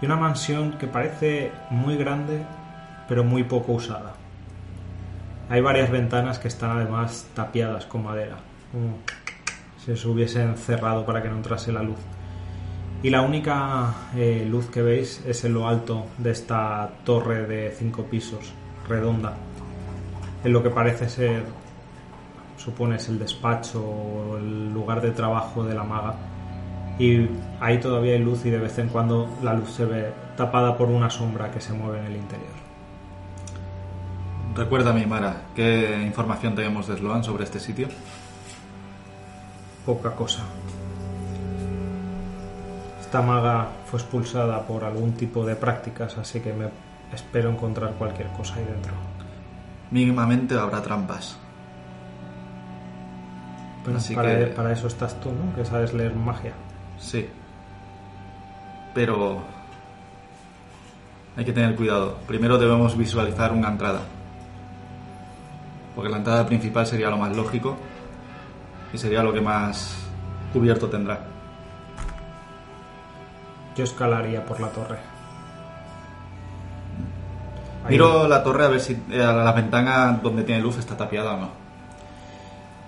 y 0.00 0.06
una 0.06 0.16
mansión 0.16 0.78
que 0.78 0.86
parece 0.86 1.52
muy 1.68 1.98
grande 1.98 2.46
pero 3.12 3.24
muy 3.24 3.44
poco 3.44 3.72
usada. 3.72 4.14
Hay 5.50 5.60
varias 5.60 5.90
ventanas 5.90 6.38
que 6.38 6.48
están 6.48 6.70
además 6.70 7.28
tapiadas 7.34 7.84
con 7.84 8.04
madera, 8.04 8.38
como 8.72 8.96
si 9.76 9.94
se 9.94 10.08
hubiesen 10.08 10.56
cerrado 10.56 11.04
para 11.04 11.22
que 11.22 11.28
no 11.28 11.36
entrase 11.36 11.72
la 11.72 11.82
luz. 11.82 11.98
Y 13.02 13.10
la 13.10 13.20
única 13.20 13.92
eh, 14.16 14.46
luz 14.48 14.70
que 14.70 14.80
veis 14.80 15.22
es 15.26 15.44
en 15.44 15.52
lo 15.52 15.68
alto 15.68 16.06
de 16.16 16.30
esta 16.30 16.88
torre 17.04 17.46
de 17.46 17.70
cinco 17.72 18.04
pisos, 18.04 18.54
redonda, 18.88 19.34
en 20.42 20.50
lo 20.50 20.62
que 20.62 20.70
parece 20.70 21.06
ser, 21.10 21.44
supones, 22.56 23.10
el 23.10 23.18
despacho 23.18 23.84
o 23.84 24.38
el 24.38 24.72
lugar 24.72 25.02
de 25.02 25.10
trabajo 25.10 25.64
de 25.64 25.74
la 25.74 25.84
maga. 25.84 26.14
Y 26.98 27.28
ahí 27.60 27.78
todavía 27.78 28.14
hay 28.14 28.20
luz 28.20 28.46
y 28.46 28.50
de 28.50 28.58
vez 28.58 28.78
en 28.78 28.88
cuando 28.88 29.28
la 29.42 29.52
luz 29.52 29.70
se 29.70 29.84
ve 29.84 30.14
tapada 30.34 30.78
por 30.78 30.88
una 30.88 31.10
sombra 31.10 31.50
que 31.50 31.60
se 31.60 31.74
mueve 31.74 31.98
en 31.98 32.06
el 32.06 32.16
interior. 32.16 32.71
Recuérdame, 34.54 35.06
Mara, 35.06 35.42
¿qué 35.54 36.02
información 36.04 36.54
tenemos 36.54 36.86
de 36.86 36.96
Sloan 36.96 37.24
sobre 37.24 37.44
este 37.44 37.58
sitio? 37.58 37.88
Poca 39.86 40.10
cosa. 40.14 40.42
Esta 43.00 43.22
maga 43.22 43.68
fue 43.86 43.98
expulsada 43.98 44.66
por 44.66 44.84
algún 44.84 45.12
tipo 45.12 45.44
de 45.46 45.56
prácticas, 45.56 46.18
así 46.18 46.40
que 46.40 46.52
me 46.52 46.68
espero 47.12 47.50
encontrar 47.50 47.92
cualquier 47.94 48.28
cosa 48.28 48.56
ahí 48.56 48.64
dentro. 48.64 48.92
Mínimamente 49.90 50.54
habrá 50.58 50.82
trampas. 50.82 51.36
Pero 53.84 53.96
Así 53.96 54.14
para, 54.14 54.38
que- 54.38 54.46
para 54.46 54.72
eso 54.72 54.86
estás 54.86 55.18
tú, 55.20 55.30
¿no? 55.30 55.54
Que 55.56 55.64
sabes 55.64 55.92
leer 55.92 56.14
magia. 56.14 56.52
Sí. 56.98 57.28
Pero 58.94 59.40
hay 61.36 61.44
que 61.44 61.52
tener 61.52 61.74
cuidado. 61.74 62.18
Primero 62.28 62.58
debemos 62.58 62.96
visualizar 62.96 63.52
una 63.52 63.68
entrada. 63.68 64.00
Porque 65.94 66.10
la 66.10 66.16
entrada 66.18 66.46
principal 66.46 66.86
sería 66.86 67.10
lo 67.10 67.18
más 67.18 67.36
lógico 67.36 67.76
y 68.92 68.98
sería 68.98 69.22
lo 69.22 69.32
que 69.32 69.40
más 69.40 69.96
cubierto 70.52 70.88
tendrá. 70.88 71.20
Yo 73.76 73.84
escalaría 73.84 74.44
por 74.44 74.60
la 74.60 74.68
torre. 74.68 74.98
Ahí- 77.84 77.90
Miro 77.92 78.28
la 78.28 78.42
torre 78.42 78.64
a 78.64 78.68
ver 78.68 78.80
si 78.80 78.92
eh, 78.92 78.98
la 79.18 79.52
ventana 79.52 80.18
donde 80.22 80.44
tiene 80.44 80.60
luz 80.60 80.78
está 80.78 80.96
tapiada 80.96 81.34
o 81.34 81.40
no. 81.40 81.48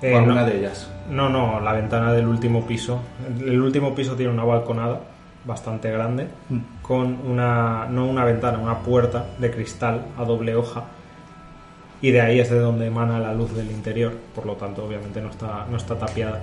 Eh, 0.03 0.14
o 0.14 0.19
alguna 0.19 0.43
no, 0.43 0.47
de 0.47 0.59
ellas. 0.59 0.90
no, 1.11 1.29
no, 1.29 1.61
la 1.61 1.73
ventana 1.73 2.12
del 2.12 2.27
último 2.27 2.64
piso. 2.67 3.01
El 3.40 3.61
último 3.61 3.95
piso 3.95 4.14
tiene 4.14 4.33
una 4.33 4.45
balconada 4.45 5.01
bastante 5.45 5.90
grande 5.90 6.29
Mm. 6.49 6.59
con 6.83 7.19
una, 7.27 7.87
no 7.90 8.07
una 8.07 8.25
ventana, 8.25 8.59
una 8.59 8.79
puerta 8.79 9.25
de 9.38 9.51
cristal 9.51 10.03
a 10.19 10.25
doble 10.25 10.55
hoja. 10.55 10.85
Y 12.05 12.11
de 12.11 12.21
ahí 12.21 12.38
es 12.38 12.51
de 12.51 12.59
donde 12.59 12.87
emana 12.88 13.19
la 13.19 13.33
luz 13.33 13.55
del 13.55 13.71
interior, 13.71 14.12
por 14.35 14.45
lo 14.45 14.57
tanto, 14.57 14.85
obviamente 14.85 15.23
no 15.23 15.31
está, 15.31 15.64
no 15.71 15.79
está 15.79 15.97
tapiada. 15.99 16.38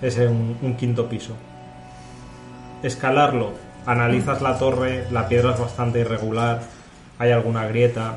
Es 0.00 0.16
un, 0.16 0.56
un 0.62 0.76
quinto 0.76 1.06
piso. 1.06 1.34
Escalarlo, 2.82 3.52
analizas 3.84 4.40
la 4.40 4.58
torre, 4.58 5.04
la 5.10 5.28
piedra 5.28 5.52
es 5.52 5.60
bastante 5.60 6.00
irregular, 6.00 6.62
hay 7.18 7.32
alguna 7.32 7.66
grieta, 7.66 8.16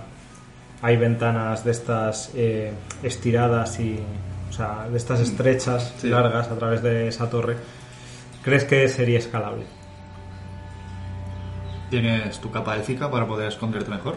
hay 0.81 0.95
ventanas 0.95 1.65
de 1.65 1.71
estas 1.71 2.31
eh, 2.35 2.71
estiradas 3.03 3.81
y, 3.81 3.99
o 4.49 4.53
sea, 4.53 4.87
de 4.89 4.95
estas 4.95 5.19
estrechas, 5.19 5.93
Sí. 5.97 6.07
largas 6.07 6.47
a 6.47 6.55
través 6.55 6.81
de 6.81 7.09
esa 7.09 7.29
torre. 7.29 7.57
¿Crees 8.45 8.63
que 8.63 8.87
sería 8.87 9.19
escalable? 9.19 9.65
¿Tienes 11.89 12.39
tu 12.39 12.49
capa 12.49 12.77
élfica 12.77 13.11
para 13.11 13.27
poder 13.27 13.49
esconderte 13.49 13.89
mejor? 13.89 14.15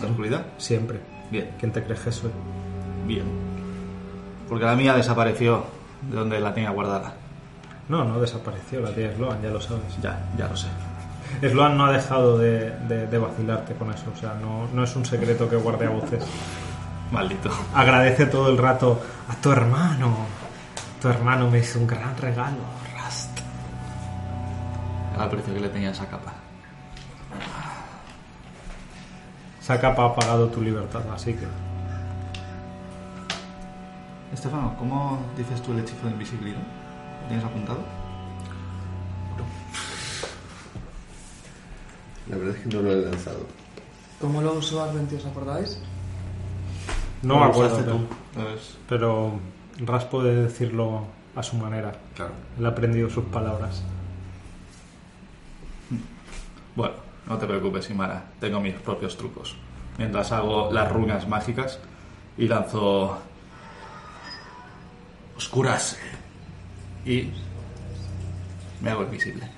¿La 0.00 0.06
oscuridad? 0.06 0.46
Siempre. 0.58 1.00
Bien, 1.30 1.50
¿Quién 1.58 1.72
te 1.72 1.82
crees 1.82 2.00
que 2.00 2.12
soy? 2.12 2.30
bien. 3.06 3.24
Porque 4.48 4.64
la 4.64 4.74
mía 4.76 4.94
desapareció 4.94 5.64
de 6.02 6.16
donde 6.16 6.38
la 6.40 6.52
tenía 6.54 6.70
guardada. 6.70 7.14
No, 7.88 8.04
no 8.04 8.20
desapareció, 8.20 8.80
la 8.80 8.90
tía 8.90 9.12
Sloan, 9.14 9.42
ya 9.42 9.50
lo 9.50 9.60
sabes. 9.60 9.82
Ya, 10.02 10.18
ya 10.38 10.48
lo 10.48 10.56
sé. 10.56 10.68
Sloan 11.42 11.76
no 11.76 11.86
ha 11.86 11.92
dejado 11.92 12.38
de, 12.38 12.70
de- 12.88 13.06
de 13.06 13.18
vacilarte 13.18 13.74
con 13.74 13.90
eso, 13.92 14.04
o 14.14 14.16
sea, 14.18 14.34
no, 14.34 14.68
no 14.72 14.84
es 14.84 14.94
un 14.96 15.04
secreto 15.04 15.48
que 15.48 15.56
guarde 15.56 15.86
a 15.86 15.90
voces. 15.90 16.24
Maldito. 17.10 17.50
Agradece 17.74 18.26
todo 18.26 18.50
el 18.50 18.58
rato 18.58 19.00
a 19.28 19.34
tu 19.36 19.50
hermano. 19.50 20.14
Tu 21.00 21.08
hermano 21.08 21.50
me 21.50 21.58
hizo 21.58 21.78
un 21.78 21.86
gran 21.86 22.16
regalo, 22.16 22.56
Rust. 22.96 23.30
Al 25.18 25.28
precio 25.30 25.54
que 25.54 25.60
le 25.60 25.68
tenía 25.68 25.90
esa 25.90 26.06
capa. 26.06 26.32
Esa 29.64 29.80
capa 29.80 30.04
ha 30.04 30.14
pagado 30.14 30.48
tu 30.48 30.60
libertad, 30.60 31.00
así 31.10 31.32
que... 31.32 31.46
Estefano, 34.30 34.74
¿cómo 34.78 35.18
dices 35.38 35.62
tú 35.62 35.72
el 35.72 35.78
hechizo 35.78 36.04
de 36.04 36.12
invisibilidad? 36.12 36.58
¿Lo 37.22 37.28
tienes 37.28 37.46
apuntado? 37.46 37.78
La 42.28 42.36
verdad 42.36 42.54
es 42.54 42.62
que 42.62 42.68
no 42.76 42.82
lo 42.82 42.92
he 42.92 43.06
lanzado. 43.06 43.46
¿Cómo 44.20 44.42
lo 44.42 44.52
usó 44.52 44.84
Arventi, 44.84 45.14
os 45.16 45.24
acordáis? 45.24 45.80
No 47.22 47.38
me 47.38 47.46
acuerdo, 47.46 48.06
pero, 48.34 48.50
pero 48.86 49.40
Ras 49.78 50.04
puede 50.04 50.42
decirlo 50.42 51.06
a 51.34 51.42
su 51.42 51.56
manera. 51.56 51.94
Claro. 52.14 52.32
Él 52.58 52.66
ha 52.66 52.68
aprendido 52.68 53.08
sus 53.08 53.24
palabras. 53.24 53.82
Bueno, 56.76 56.96
no 57.26 57.38
te 57.38 57.46
preocupes, 57.46 57.90
Imara. 57.90 58.24
Tengo 58.40 58.60
mis 58.60 58.74
propios 58.74 59.16
trucos. 59.16 59.56
Mientras 59.98 60.32
hago 60.32 60.70
las 60.72 60.90
runas 60.90 61.28
mágicas 61.28 61.78
y 62.36 62.48
lanzo 62.48 63.18
oscuras 65.36 65.98
y 67.04 67.30
me 68.80 68.90
hago 68.90 69.02
invisible. 69.04 69.48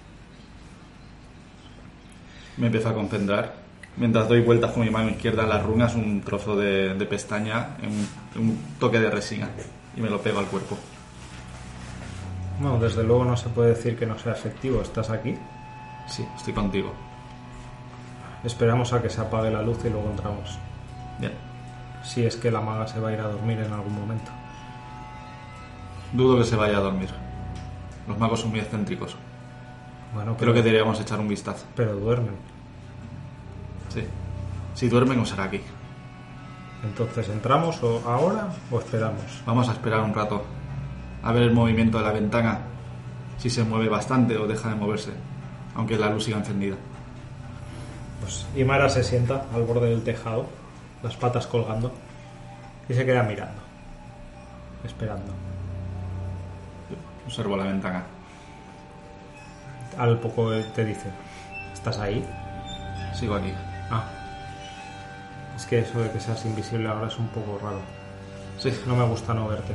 Me 2.57 2.67
empiezo 2.67 2.89
a 2.89 2.95
concentrar. 2.95 3.55
Mientras 3.97 4.29
doy 4.29 4.43
vueltas 4.43 4.73
con 4.73 4.85
mi 4.85 4.91
mano 4.91 5.09
izquierda 5.09 5.45
en 5.45 5.49
las 5.49 5.63
runas, 5.63 5.95
un 5.95 6.21
trozo 6.21 6.55
de, 6.55 6.95
de 6.95 7.07
pestaña, 7.07 7.77
un, 7.83 8.43
un 8.43 8.59
toque 8.79 9.01
de 9.01 9.11
resina 9.11 9.49
y 9.97 10.01
me 10.03 10.11
lo 10.11 10.21
pego 10.21 10.39
al 10.39 10.47
cuerpo. 10.47 10.77
Bueno, 12.61 12.79
desde 12.79 13.03
luego 13.05 13.25
no 13.25 13.37
se 13.37 13.49
puede 13.49 13.71
decir 13.71 13.97
que 13.97 14.07
no 14.07 14.19
sea 14.19 14.33
efectivo. 14.33 14.83
Estás 14.83 15.09
aquí. 15.11 15.35
Sí, 16.09 16.27
estoy 16.37 16.53
contigo. 16.53 16.93
Esperamos 18.47 18.93
a 18.93 19.03
que 19.03 19.11
se 19.11 19.21
apague 19.21 19.51
la 19.51 19.61
luz 19.61 19.85
y 19.85 19.91
luego 19.91 20.09
entramos. 20.09 20.57
Bien. 21.19 21.33
Si 22.05 22.25
es 22.25 22.37
que 22.37 22.51
la 22.53 22.61
maga 22.61 22.87
se 22.87 23.01
va 23.01 23.09
a 23.09 23.13
ir 23.13 23.21
a 23.21 23.29
dormir 23.29 23.59
en 23.59 23.73
algún 23.73 23.93
momento. 23.93 24.31
Dudo 26.13 26.39
que 26.39 26.45
se 26.45 26.55
vaya 26.55 26.77
a 26.79 26.81
dormir. 26.81 27.11
Los 28.07 28.17
magos 28.19 28.41
son 28.41 28.51
muy 28.51 28.61
excéntricos. 28.61 29.17
Bueno, 30.15 30.37
Creo 30.37 30.39
pero, 30.39 30.55
que 30.55 30.63
deberíamos 30.63 31.01
echar 31.01 31.19
un 31.19 31.27
vistazo. 31.29 31.67
pero 31.75 31.97
duermen. 31.97 32.37
Sí. 33.93 34.05
Si 34.75 34.89
duermen, 34.89 35.19
no 35.19 35.27
será 35.27 35.45
aquí. 35.45 35.61
Entonces, 36.85 37.29
¿entramos 37.29 37.83
o 37.83 38.01
ahora 38.09 38.49
o 38.71 38.79
esperamos? 38.79 39.43
Vamos 39.45 39.69
a 39.69 39.73
esperar 39.73 40.01
un 40.03 40.15
rato. 40.15 40.45
A 41.25 41.33
ver 41.33 41.43
el 41.43 41.53
movimiento 41.53 41.99
de 41.99 42.05
la 42.05 42.13
ventana. 42.13 42.61
Si 43.39 43.51
se 43.51 43.65
mueve 43.65 43.89
bastante 43.89 44.37
o 44.37 44.47
deja 44.47 44.69
de 44.69 44.77
moverse. 44.77 45.11
Aunque 45.75 45.99
la 45.99 46.09
luz 46.11 46.25
siga 46.25 46.39
encendida. 46.39 46.77
Pues 48.21 48.47
Imara 48.57 48.89
se 48.89 49.05
sienta 49.05 49.47
al 49.55 49.63
borde 49.65 49.91
del 49.91 50.03
tejado, 50.03 50.47
las 51.03 51.17
patas 51.17 51.47
colgando, 51.47 51.93
y 52.89 52.95
se 52.95 53.05
queda 53.05 53.23
mirando, 53.23 53.61
esperando. 54.85 55.33
Observo 57.27 57.57
la 57.57 57.65
ventana. 57.65 58.05
Al 59.99 60.19
poco 60.19 60.51
te 60.75 60.85
dice, 60.85 61.11
¿estás 61.73 61.99
ahí? 61.99 62.25
Sigo 63.15 63.35
aquí. 63.35 63.53
Ah. 63.91 64.05
Es 65.57 65.65
que 65.65 65.81
eso 65.81 66.01
de 66.01 66.11
que 66.11 66.21
seas 66.21 66.45
invisible 66.45 66.89
ahora 66.89 67.09
es 67.09 67.19
un 67.19 67.29
poco 67.29 67.59
raro. 67.63 67.81
Sí. 68.59 68.73
No 68.87 68.95
me 68.95 69.05
gusta 69.07 69.35
no 69.35 69.49
verte. 69.49 69.73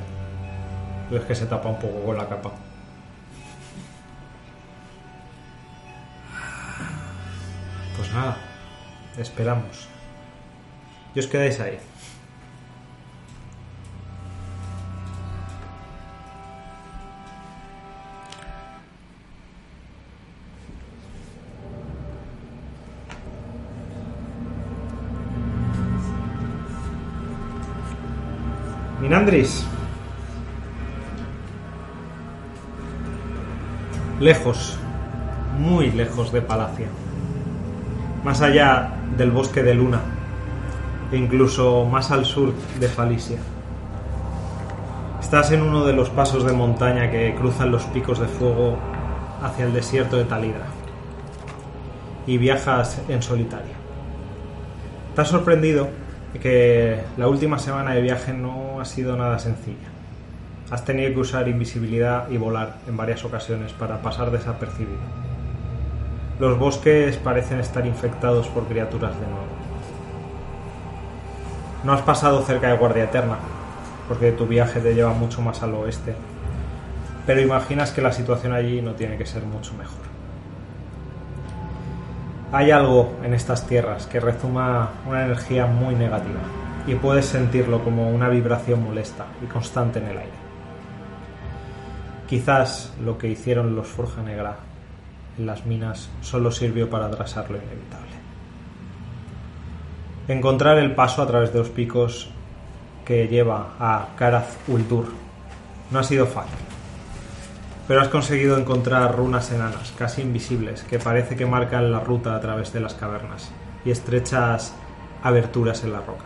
Pero 1.10 1.22
es 1.22 1.28
que 1.28 1.36
se 1.36 1.46
tapa 1.46 1.70
un 1.70 1.80
poco 1.80 2.04
con 2.06 2.18
la 2.18 2.28
capa. 2.30 2.52
Pues 8.02 8.14
nada, 8.14 8.36
esperamos. 9.16 9.88
Y 11.14 11.20
os 11.20 11.28
quedáis 11.28 11.60
ahí. 11.60 11.78
Minandris. 29.00 29.64
Lejos, 34.20 34.80
muy 35.60 35.92
lejos 35.92 36.32
de 36.32 36.42
Palacio. 36.42 37.11
Más 38.24 38.42
allá 38.42 38.90
del 39.18 39.32
bosque 39.32 39.64
de 39.64 39.74
Luna. 39.74 40.00
E 41.12 41.18
incluso 41.18 41.86
más 41.86 42.12
al 42.12 42.26
sur 42.26 42.54
de 42.80 42.88
Falicia. 42.88 43.40
Estás 45.20 45.52
en 45.52 45.64
uno 45.64 45.86
de 45.86 45.94
los 45.94 46.10
pasos 46.10 46.46
de 46.46 46.54
montaña 46.54 47.10
que 47.10 47.34
cruzan 47.36 47.72
los 47.72 47.84
picos 47.86 48.20
de 48.20 48.28
fuego 48.28 48.78
hacia 49.42 49.66
el 49.66 49.74
desierto 49.74 50.18
de 50.18 50.26
Talidra. 50.26 50.68
Y 52.28 52.38
viajas 52.38 53.02
en 53.10 53.24
solitario. 53.24 53.74
Estás 55.10 55.30
sorprendido 55.30 55.90
que 56.40 57.02
la 57.18 57.28
última 57.28 57.58
semana 57.58 57.94
de 57.94 58.02
viaje 58.02 58.34
no 58.34 58.80
ha 58.80 58.86
sido 58.86 59.18
nada 59.18 59.40
sencilla. 59.40 59.90
Has 60.70 60.86
tenido 60.86 61.12
que 61.12 61.20
usar 61.20 61.48
invisibilidad 61.48 62.30
y 62.30 62.38
volar 62.38 62.78
en 62.88 62.96
varias 62.96 63.26
ocasiones 63.26 63.74
para 63.74 64.02
pasar 64.02 64.32
desapercibido. 64.32 65.31
Los 66.40 66.58
bosques 66.58 67.18
parecen 67.18 67.60
estar 67.60 67.86
infectados 67.86 68.48
por 68.48 68.66
criaturas 68.66 69.14
de 69.20 69.28
nuevo. 69.28 69.46
No 71.84 71.94
has 71.94 72.02
pasado 72.02 72.42
cerca 72.42 72.70
de 72.70 72.78
Guardia 72.78 73.06
Eterna, 73.06 73.38
porque 74.08 74.32
tu 74.32 74.46
viaje 74.46 74.80
te 74.80 74.94
lleva 74.94 75.14
mucho 75.14 75.42
más 75.42 75.64
al 75.64 75.74
oeste, 75.74 76.16
pero 77.26 77.42
imaginas 77.42 77.92
que 77.92 78.02
la 78.02 78.12
situación 78.12 78.54
allí 78.54 78.82
no 78.82 78.94
tiene 78.94 79.18
que 79.18 79.26
ser 79.26 79.44
mucho 79.44 79.74
mejor. 79.74 80.02
Hay 82.52 82.70
algo 82.70 83.14
en 83.24 83.34
estas 83.34 83.66
tierras 83.66 84.08
que 84.08 84.20
rezuma 84.20 84.90
una 85.08 85.24
energía 85.24 85.66
muy 85.68 85.96
negativa 85.96 86.42
y 86.86 86.96
puedes 86.96 87.26
sentirlo 87.26 87.84
como 87.84 88.10
una 88.10 88.28
vibración 88.30 88.84
molesta 88.84 89.26
y 89.42 89.46
constante 89.46 90.00
en 90.00 90.08
el 90.08 90.18
aire. 90.18 90.42
Quizás 92.28 92.94
lo 93.04 93.18
que 93.18 93.28
hicieron 93.28 93.76
los 93.76 93.88
Forja 93.88 94.22
Negra 94.22 94.58
en 95.38 95.46
las 95.46 95.66
minas 95.66 96.10
solo 96.22 96.52
sirvió 96.52 96.90
para 96.90 97.08
atrasar 97.08 97.50
lo 97.50 97.58
inevitable. 97.58 98.12
Encontrar 100.28 100.78
el 100.78 100.94
paso 100.96 101.22
a 101.22 101.28
través 101.28 101.52
de 101.52 101.60
los 101.60 101.70
picos 101.70 102.30
que 103.06 103.28
lleva 103.28 103.74
a 103.80 104.10
Karaz 104.16 104.58
Uldur 104.68 105.08
no 105.90 106.00
ha 106.00 106.04
sido 106.04 106.26
fácil 106.28 106.60
pero 107.92 108.04
has 108.04 108.08
conseguido 108.08 108.58
encontrar 108.58 109.18
runas 109.18 109.52
enanas, 109.52 109.94
casi 109.98 110.22
invisibles, 110.22 110.82
que 110.84 110.98
parece 110.98 111.36
que 111.36 111.46
marcan 111.46 111.92
la 111.92 112.00
ruta 112.00 112.38
a 112.38 112.40
través 112.40 112.72
de 112.72 112.80
las 112.80 112.94
cavernas 112.94 113.52
y 113.84 113.92
estrechas 113.92 114.74
aberturas 115.22 115.84
en 115.84 115.92
la 115.92 116.00
roca. 116.00 116.24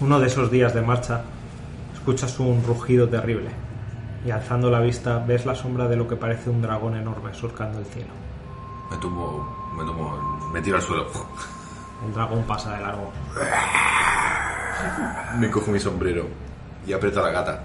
Uno 0.00 0.18
de 0.18 0.26
esos 0.26 0.50
días 0.50 0.74
de 0.74 0.82
marcha, 0.82 1.22
escuchas 1.94 2.40
un 2.40 2.64
rugido 2.64 3.08
terrible 3.08 3.50
y 4.24 4.30
alzando 4.30 4.70
la 4.70 4.80
vista 4.80 5.18
ves 5.18 5.44
la 5.46 5.54
sombra 5.54 5.88
de 5.88 5.96
lo 5.96 6.06
que 6.08 6.16
parece 6.16 6.48
un 6.50 6.62
dragón 6.62 6.96
enorme 6.96 7.34
surcando 7.34 7.78
el 7.78 7.86
cielo. 7.86 8.10
Me 8.90 8.96
tumbo, 8.98 9.70
me 9.76 9.84
tumbo, 9.84 10.50
me 10.52 10.60
tiro 10.62 10.76
al 10.76 10.82
suelo. 10.82 11.06
El 12.06 12.12
dragón 12.14 12.42
pasa 12.44 12.74
de 12.76 12.82
largo. 12.82 13.10
Me 15.38 15.50
cojo 15.50 15.70
mi 15.70 15.78
sombrero 15.80 16.26
y 16.86 16.92
aprieto 16.92 17.20
a 17.20 17.24
la 17.24 17.30
gata. 17.30 17.62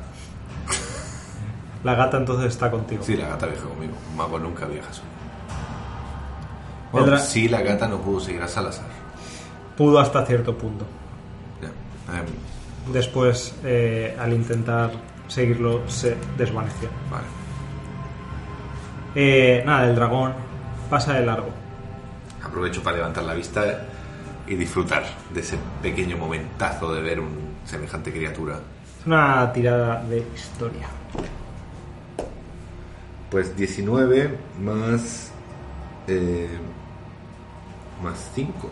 La 1.84 1.96
gata 1.96 2.17
entonces 2.17 2.48
está 2.54 2.70
contigo. 2.72 3.04
Sí, 3.04 3.15
la 3.15 3.28
gata 3.30 3.46
viaja 3.48 3.63
conmigo. 3.67 3.93
Un 4.12 4.17
mago 4.17 4.39
nunca 4.39 4.65
viaja 4.65 4.91
solo. 4.93 5.08
Bueno, 6.91 7.08
dra- 7.08 7.20
sí, 7.20 7.48
la 7.50 7.62
gata 7.62 7.88
no 7.88 7.98
pudo 8.00 8.20
seguir 8.20 8.41
a 8.41 8.48
Salazar. 8.48 8.86
Pudo 9.76 10.00
hasta 10.00 10.26
cierto 10.26 10.58
punto. 10.58 10.86
Ya. 11.62 11.67
Em, 12.17 12.26
Después, 12.93 13.54
eh, 13.65 14.15
al 14.17 14.32
intentar 14.32 14.91
seguirlo, 15.28 15.88
se 15.90 16.16
desvaneció. 16.38 16.90
vale. 17.12 17.26
Eh, 19.16 19.63
nada, 19.66 19.88
el 19.90 19.96
dragón 19.96 20.34
pasa 20.90 21.13
de 21.13 21.26
largo. 21.26 21.50
Aprovecho 22.44 22.84
para 22.84 22.98
levantar 22.98 23.24
la 23.24 23.34
vista 23.34 23.86
y 24.48 24.56
disfrutar 24.56 25.04
de 25.34 25.40
ese 25.42 25.58
pequeño 25.82 26.18
momentazo 26.18 26.94
de 26.94 27.02
ver 27.02 27.20
un 27.20 27.30
semejante 27.66 28.12
criatura. 28.12 28.60
Es 29.00 29.06
una 29.08 29.52
tirada 29.52 30.04
de 30.04 30.20
historia. 30.36 30.88
Pues 33.32 33.56
19 33.58 34.38
más. 34.62 35.32
eh, 36.08 36.48
más 38.04 38.30
5. 38.36 38.70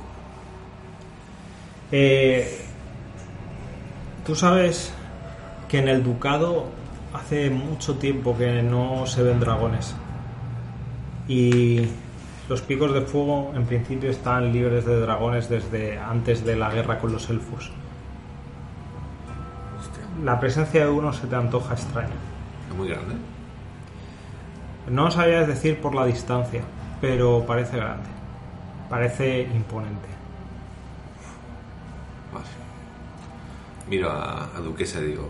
Eh, 1.91 2.62
Tú 4.26 4.36
sabes 4.36 4.91
que 5.67 5.80
en 5.80 5.88
el 5.88 6.04
ducado 6.04 6.65
hace 7.13 7.49
mucho 7.49 7.95
tiempo 7.95 8.38
que 8.38 8.62
no 8.62 9.06
se 9.08 9.23
ven 9.23 9.39
dragones. 9.39 9.95
Y 11.28 11.88
los 12.49 12.62
picos 12.62 12.93
de 12.93 13.01
fuego 13.01 13.51
en 13.56 13.65
principio 13.65 14.10
están 14.10 14.54
libres 14.54 14.86
de 14.86 14.99
dragones 14.99 15.49
desde 15.49 15.97
antes 15.97 16.45
de 16.45 16.56
la 16.56 16.69
guerra 16.69 16.99
con 16.99 17.12
los 17.12 17.30
elfos. 17.30 17.71
La 20.23 20.39
presencia 20.39 20.86
de 20.86 20.91
uno 20.91 21.12
se 21.12 21.28
te 21.28 21.36
antoja 21.36 21.73
extraña. 21.73 22.13
Es 22.69 22.75
muy 22.75 22.88
grande. 22.88 23.15
No 24.89 25.10
sabías 25.10 25.47
decir 25.47 25.82
por 25.82 25.95
la 25.95 26.06
distancia, 26.06 26.62
pero 27.01 27.43
parece 27.45 27.78
grande. 27.78 28.08
Parece 28.89 29.41
imponente. 29.41 30.08
Vale. 32.32 32.45
Miro 33.89 34.12
a, 34.12 34.43
a 34.56 34.60
Duquesa 34.60 34.99
y 34.99 35.06
digo: 35.08 35.30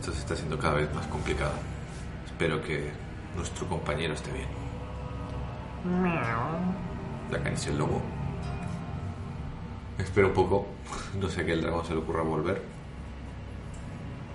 Esto 0.00 0.12
se 0.12 0.20
está 0.20 0.32
haciendo 0.32 0.58
cada 0.58 0.76
vez 0.76 0.94
más 0.94 1.06
complicado. 1.08 1.52
Espero 2.24 2.62
que 2.62 2.90
nuestro 3.36 3.66
compañero 3.66 4.14
esté 4.14 4.32
bien. 4.32 4.48
Le 7.30 7.36
acaricio 7.36 7.70
el 7.70 7.78
lobo. 7.78 8.00
Espero 9.98 10.28
un 10.28 10.32
poco. 10.32 10.66
No 11.20 11.28
sé 11.28 11.44
que 11.44 11.52
el 11.52 11.60
dragón 11.60 11.84
se 11.84 11.92
le 11.92 12.00
ocurra 12.00 12.22
volver. 12.22 12.62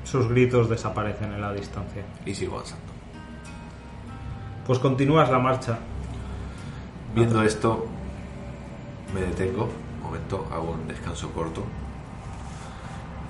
Sus 0.03 0.27
gritos 0.29 0.69
desaparecen 0.69 1.33
en 1.33 1.41
la 1.41 1.51
distancia. 1.51 2.03
Y 2.27 2.35
sigo 2.35 2.57
avanzando. 2.57 2.93
Pues 4.67 4.77
continúas 4.77 5.31
la 5.31 5.39
marcha. 5.39 5.79
Viendo 7.15 7.41
esto, 7.41 7.87
me 9.15 9.21
detengo, 9.21 9.63
un 9.63 10.03
momento, 10.03 10.47
hago 10.51 10.73
un 10.73 10.87
descanso 10.87 11.31
corto. 11.31 11.63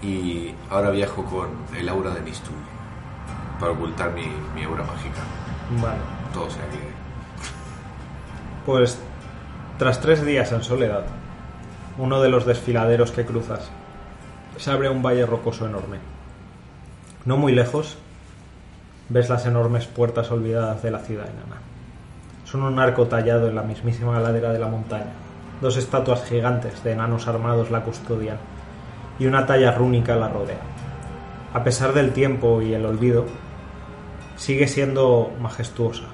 Y 0.06 0.54
ahora 0.70 0.92
viajo 0.92 1.24
con 1.26 1.50
el 1.76 1.90
aura 1.90 2.12
de 2.12 2.22
Mistul 2.22 2.56
para 3.60 3.72
ocultar 3.72 4.12
mi, 4.12 4.28
mi 4.54 4.64
aura 4.64 4.84
mágica. 4.84 5.22
Vale. 5.82 6.00
Todo 6.34 6.50
sea 6.50 6.64
que. 6.70 6.78
Pues 8.66 9.00
tras 9.80 10.00
tres 10.00 10.24
días 10.24 10.52
en 10.52 10.64
soledad, 10.64 11.06
uno 11.98 12.22
de 12.22 12.30
los 12.30 12.46
desfiladeros 12.46 13.12
que 13.12 13.26
cruzas 13.26 13.72
se 14.58 14.72
abre 14.72 14.90
un 14.90 15.02
valle 15.02 15.26
rocoso 15.26 15.66
enorme. 15.66 15.98
No 17.26 17.38
muy 17.38 17.54
lejos, 17.54 17.98
ves 19.10 19.30
las 19.30 19.46
enormes 19.48 19.88
puertas 19.88 20.30
olvidadas 20.32 20.84
de 20.84 20.92
la 20.92 21.00
ciudad 21.00 21.26
enana. 21.26 21.62
Son 22.46 22.62
un 22.62 22.80
arco 22.80 23.08
tallado 23.08 23.50
en 23.50 23.56
la 23.56 23.64
mismísima 23.64 24.20
ladera 24.20 24.54
de 24.54 24.60
la 24.60 24.68
montaña. 24.68 25.14
Dos 25.62 25.78
estatuas 25.78 26.24
gigantes 26.26 26.84
de 26.84 26.92
enanos 26.92 27.28
armados 27.28 27.72
la 27.72 27.82
custodian 27.82 28.38
y 29.20 29.26
una 29.28 29.46
talla 29.46 29.72
rúnica 29.72 30.16
la 30.16 30.30
rodea. 30.30 30.62
A 31.54 31.64
pesar 31.64 31.94
del 31.94 32.12
tiempo 32.12 32.62
y 32.62 32.74
el 32.74 32.86
olvido, 32.86 33.26
sigue 34.36 34.68
siendo 34.68 35.32
majestuosa, 35.40 36.06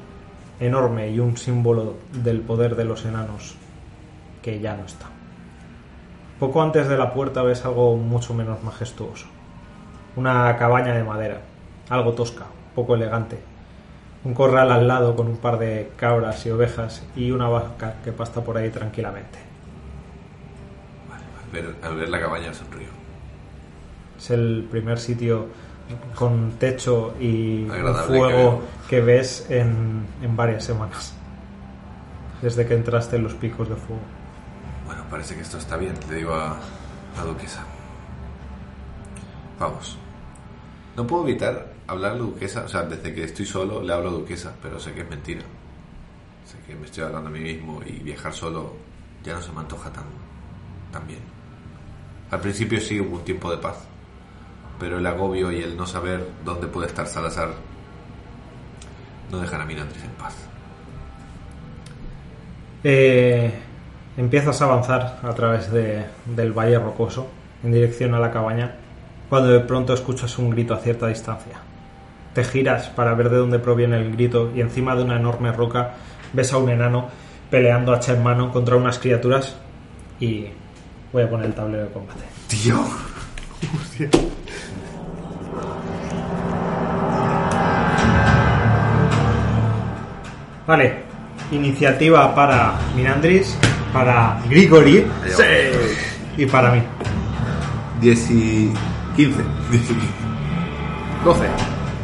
enorme 0.59 1.09
y 1.09 1.19
un 1.19 1.37
símbolo 1.37 1.95
del 2.11 2.41
poder 2.41 2.75
de 2.75 2.85
los 2.85 3.05
enanos 3.05 3.55
que 4.41 4.59
ya 4.59 4.75
no 4.75 4.85
está. 4.85 5.07
Poco 6.39 6.61
antes 6.61 6.87
de 6.87 6.97
la 6.97 7.13
puerta 7.13 7.43
ves 7.43 7.65
algo 7.65 7.97
mucho 7.97 8.33
menos 8.33 8.63
majestuoso. 8.63 9.27
Una 10.15 10.55
cabaña 10.57 10.93
de 10.93 11.03
madera, 11.03 11.41
algo 11.89 12.13
tosca, 12.13 12.45
poco 12.75 12.95
elegante. 12.95 13.39
Un 14.23 14.33
corral 14.33 14.71
al 14.71 14.87
lado 14.87 15.15
con 15.15 15.27
un 15.27 15.37
par 15.37 15.57
de 15.57 15.91
cabras 15.95 16.45
y 16.45 16.51
ovejas 16.51 17.03
y 17.15 17.31
una 17.31 17.47
vaca 17.47 17.95
que 18.03 18.11
pasta 18.11 18.43
por 18.43 18.57
ahí 18.57 18.69
tranquilamente. 18.69 19.50
Ver, 21.51 21.75
al 21.83 21.95
ver 21.95 22.09
la 22.09 22.19
cabaña 22.19 22.53
sonrío. 22.53 22.87
Es 24.17 24.31
el 24.31 24.67
primer 24.69 24.99
sitio 24.99 25.47
con 26.15 26.51
techo 26.53 27.15
y 27.19 27.69
Agradable, 27.69 28.07
fuego 28.07 28.63
que 28.89 29.01
ves 29.01 29.45
en, 29.49 30.05
en 30.21 30.35
varias 30.35 30.63
semanas. 30.63 31.13
desde 32.41 32.65
que 32.65 32.73
entraste 32.75 33.17
en 33.17 33.23
los 33.23 33.33
picos 33.35 33.67
de 33.69 33.75
fuego. 33.75 34.01
Bueno, 34.85 35.03
parece 35.09 35.35
que 35.35 35.41
esto 35.41 35.57
está 35.57 35.77
bien, 35.77 35.93
le 36.09 36.15
digo 36.15 36.33
a 36.33 36.57
la 37.17 37.23
duquesa. 37.23 37.63
Vamos. 39.59 39.97
No 40.95 41.05
puedo 41.07 41.27
evitar 41.27 41.73
hablar 41.87 42.11
a 42.11 42.15
la 42.15 42.21
duquesa, 42.21 42.63
o 42.65 42.67
sea, 42.67 42.83
desde 42.83 43.13
que 43.13 43.23
estoy 43.23 43.45
solo 43.45 43.81
le 43.81 43.93
hablo 43.93 44.09
a 44.09 44.13
duquesa, 44.13 44.53
pero 44.61 44.79
sé 44.79 44.93
que 44.93 45.01
es 45.01 45.09
mentira. 45.09 45.41
Sé 46.45 46.57
que 46.65 46.75
me 46.75 46.85
estoy 46.85 47.03
hablando 47.03 47.29
a 47.29 47.31
mí 47.31 47.39
mismo 47.39 47.81
y 47.85 47.99
viajar 47.99 48.33
solo 48.33 48.73
ya 49.23 49.33
no 49.35 49.41
se 49.41 49.51
me 49.51 49.59
antoja 49.59 49.91
tan, 49.91 50.05
tan 50.91 51.05
bien. 51.07 51.19
Al 52.31 52.39
principio 52.39 52.79
sí 52.79 52.99
hubo 52.99 53.17
un 53.17 53.23
tiempo 53.25 53.51
de 53.51 53.57
paz, 53.57 53.77
pero 54.79 54.97
el 54.97 55.05
agobio 55.05 55.51
y 55.51 55.61
el 55.61 55.75
no 55.77 55.85
saber 55.85 56.25
dónde 56.45 56.67
puede 56.67 56.87
estar 56.87 57.05
Salazar 57.07 57.49
no 59.29 59.39
dejan 59.39 59.61
a 59.61 59.65
Mirandris 59.65 60.03
en 60.03 60.09
paz. 60.11 60.35
Eh, 62.83 63.51
empiezas 64.17 64.61
a 64.61 64.65
avanzar 64.65 65.19
a 65.23 65.33
través 65.33 65.71
de- 65.71 66.05
del 66.25 66.51
valle 66.51 66.79
rocoso 66.79 67.27
en 67.63 67.71
dirección 67.71 68.13
a 68.15 68.19
la 68.19 68.31
cabaña 68.31 68.75
cuando 69.29 69.49
de 69.49 69.59
pronto 69.61 69.93
escuchas 69.93 70.37
un 70.39 70.49
grito 70.49 70.73
a 70.73 70.77
cierta 70.79 71.07
distancia. 71.07 71.57
Te 72.33 72.43
giras 72.43 72.89
para 72.89 73.13
ver 73.13 73.29
de 73.29 73.37
dónde 73.37 73.59
proviene 73.59 73.97
el 73.97 74.11
grito 74.13 74.51
y 74.55 74.61
encima 74.61 74.95
de 74.95 75.03
una 75.03 75.17
enorme 75.17 75.51
roca 75.51 75.91
ves 76.33 76.51
a 76.53 76.57
un 76.57 76.69
enano 76.69 77.09
peleando 77.49 77.93
hacha 77.93 78.13
en 78.13 78.23
mano 78.23 78.51
contra 78.51 78.75
unas 78.77 78.99
criaturas 78.99 79.55
y 80.19 80.47
voy 81.13 81.23
a 81.23 81.29
poner 81.29 81.47
el 81.47 81.53
tablero 81.53 81.83
de 81.85 81.89
combate. 81.91 82.23
¡Tío! 82.47 82.83
Vale, 90.67 90.93
iniciativa 91.51 92.33
para 92.33 92.73
Mirandris, 92.95 93.55
para 93.93 94.39
Grigori 94.49 95.05
Sí. 95.35 95.43
y 96.37 96.45
para 96.45 96.71
mí. 96.71 96.81
10 97.99 98.31
y 98.31 98.71
15. 99.15 99.41
12. 101.25 101.41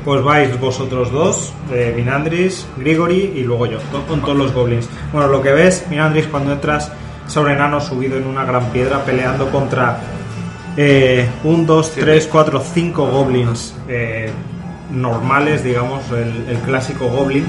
Pues 0.03 0.23
vais 0.23 0.59
vosotros 0.59 1.11
dos, 1.11 1.53
eh, 1.71 1.93
Minandris, 1.95 2.65
Grigori 2.77 3.33
y 3.35 3.43
luego 3.43 3.65
yo, 3.65 3.79
con 4.07 4.21
todos 4.21 4.37
los 4.37 4.53
goblins. 4.53 4.87
Bueno, 5.11 5.27
lo 5.27 5.41
que 5.41 5.51
ves, 5.51 5.85
Minandris, 5.89 6.27
cuando 6.27 6.53
entras 6.53 6.91
sobre 7.27 7.53
enano 7.53 7.79
subido 7.79 8.17
en 8.17 8.25
una 8.25 8.45
gran 8.45 8.65
piedra 8.71 9.03
peleando 9.03 9.49
contra 9.49 9.99
eh, 10.75 11.27
un, 11.43 11.65
dos, 11.65 11.91
tres, 11.91 12.27
cuatro, 12.31 12.61
cinco 12.61 13.07
goblins 13.07 13.75
eh, 13.87 14.31
normales, 14.91 15.63
digamos, 15.63 16.09
el, 16.11 16.47
el 16.49 16.57
clásico 16.65 17.07
goblin. 17.07 17.45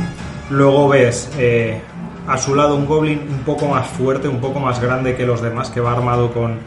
Luego 0.50 0.88
ves 0.88 1.30
eh, 1.38 1.80
a 2.26 2.36
su 2.38 2.54
lado 2.54 2.74
un 2.74 2.86
goblin 2.86 3.20
un 3.28 3.40
poco 3.40 3.68
más 3.68 3.86
fuerte, 3.86 4.28
un 4.28 4.40
poco 4.40 4.60
más 4.60 4.80
grande 4.80 5.14
que 5.14 5.26
los 5.26 5.40
demás, 5.40 5.70
que 5.70 5.80
va 5.80 5.92
armado 5.92 6.32
con, 6.32 6.58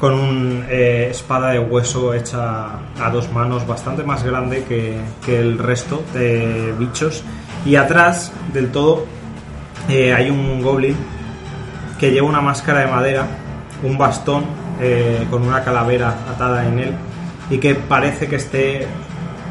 con 0.00 0.12
una 0.12 0.68
espada 0.70 1.50
de 1.50 1.60
hueso 1.60 2.14
hecha 2.14 2.66
a 3.00 3.10
dos 3.12 3.32
manos, 3.32 3.66
bastante 3.66 4.02
más 4.02 4.24
grande 4.24 4.64
que, 4.64 4.98
que 5.24 5.38
el 5.38 5.58
resto 5.58 6.02
de 6.12 6.74
bichos. 6.78 7.22
Y 7.64 7.76
atrás 7.76 8.32
del 8.52 8.70
todo 8.70 9.06
eh, 9.88 10.12
hay 10.12 10.30
un 10.30 10.62
goblin 10.62 10.96
que 11.98 12.10
lleva 12.10 12.26
una 12.28 12.40
máscara 12.40 12.80
de 12.80 12.86
madera, 12.86 13.26
un 13.82 13.96
bastón 13.98 14.44
eh, 14.80 15.26
con 15.30 15.42
una 15.46 15.62
calavera 15.64 16.14
atada 16.30 16.66
en 16.66 16.78
él 16.78 16.94
y 17.50 17.58
que 17.58 17.74
parece 17.74 18.26
que 18.28 18.36
esté 18.36 18.86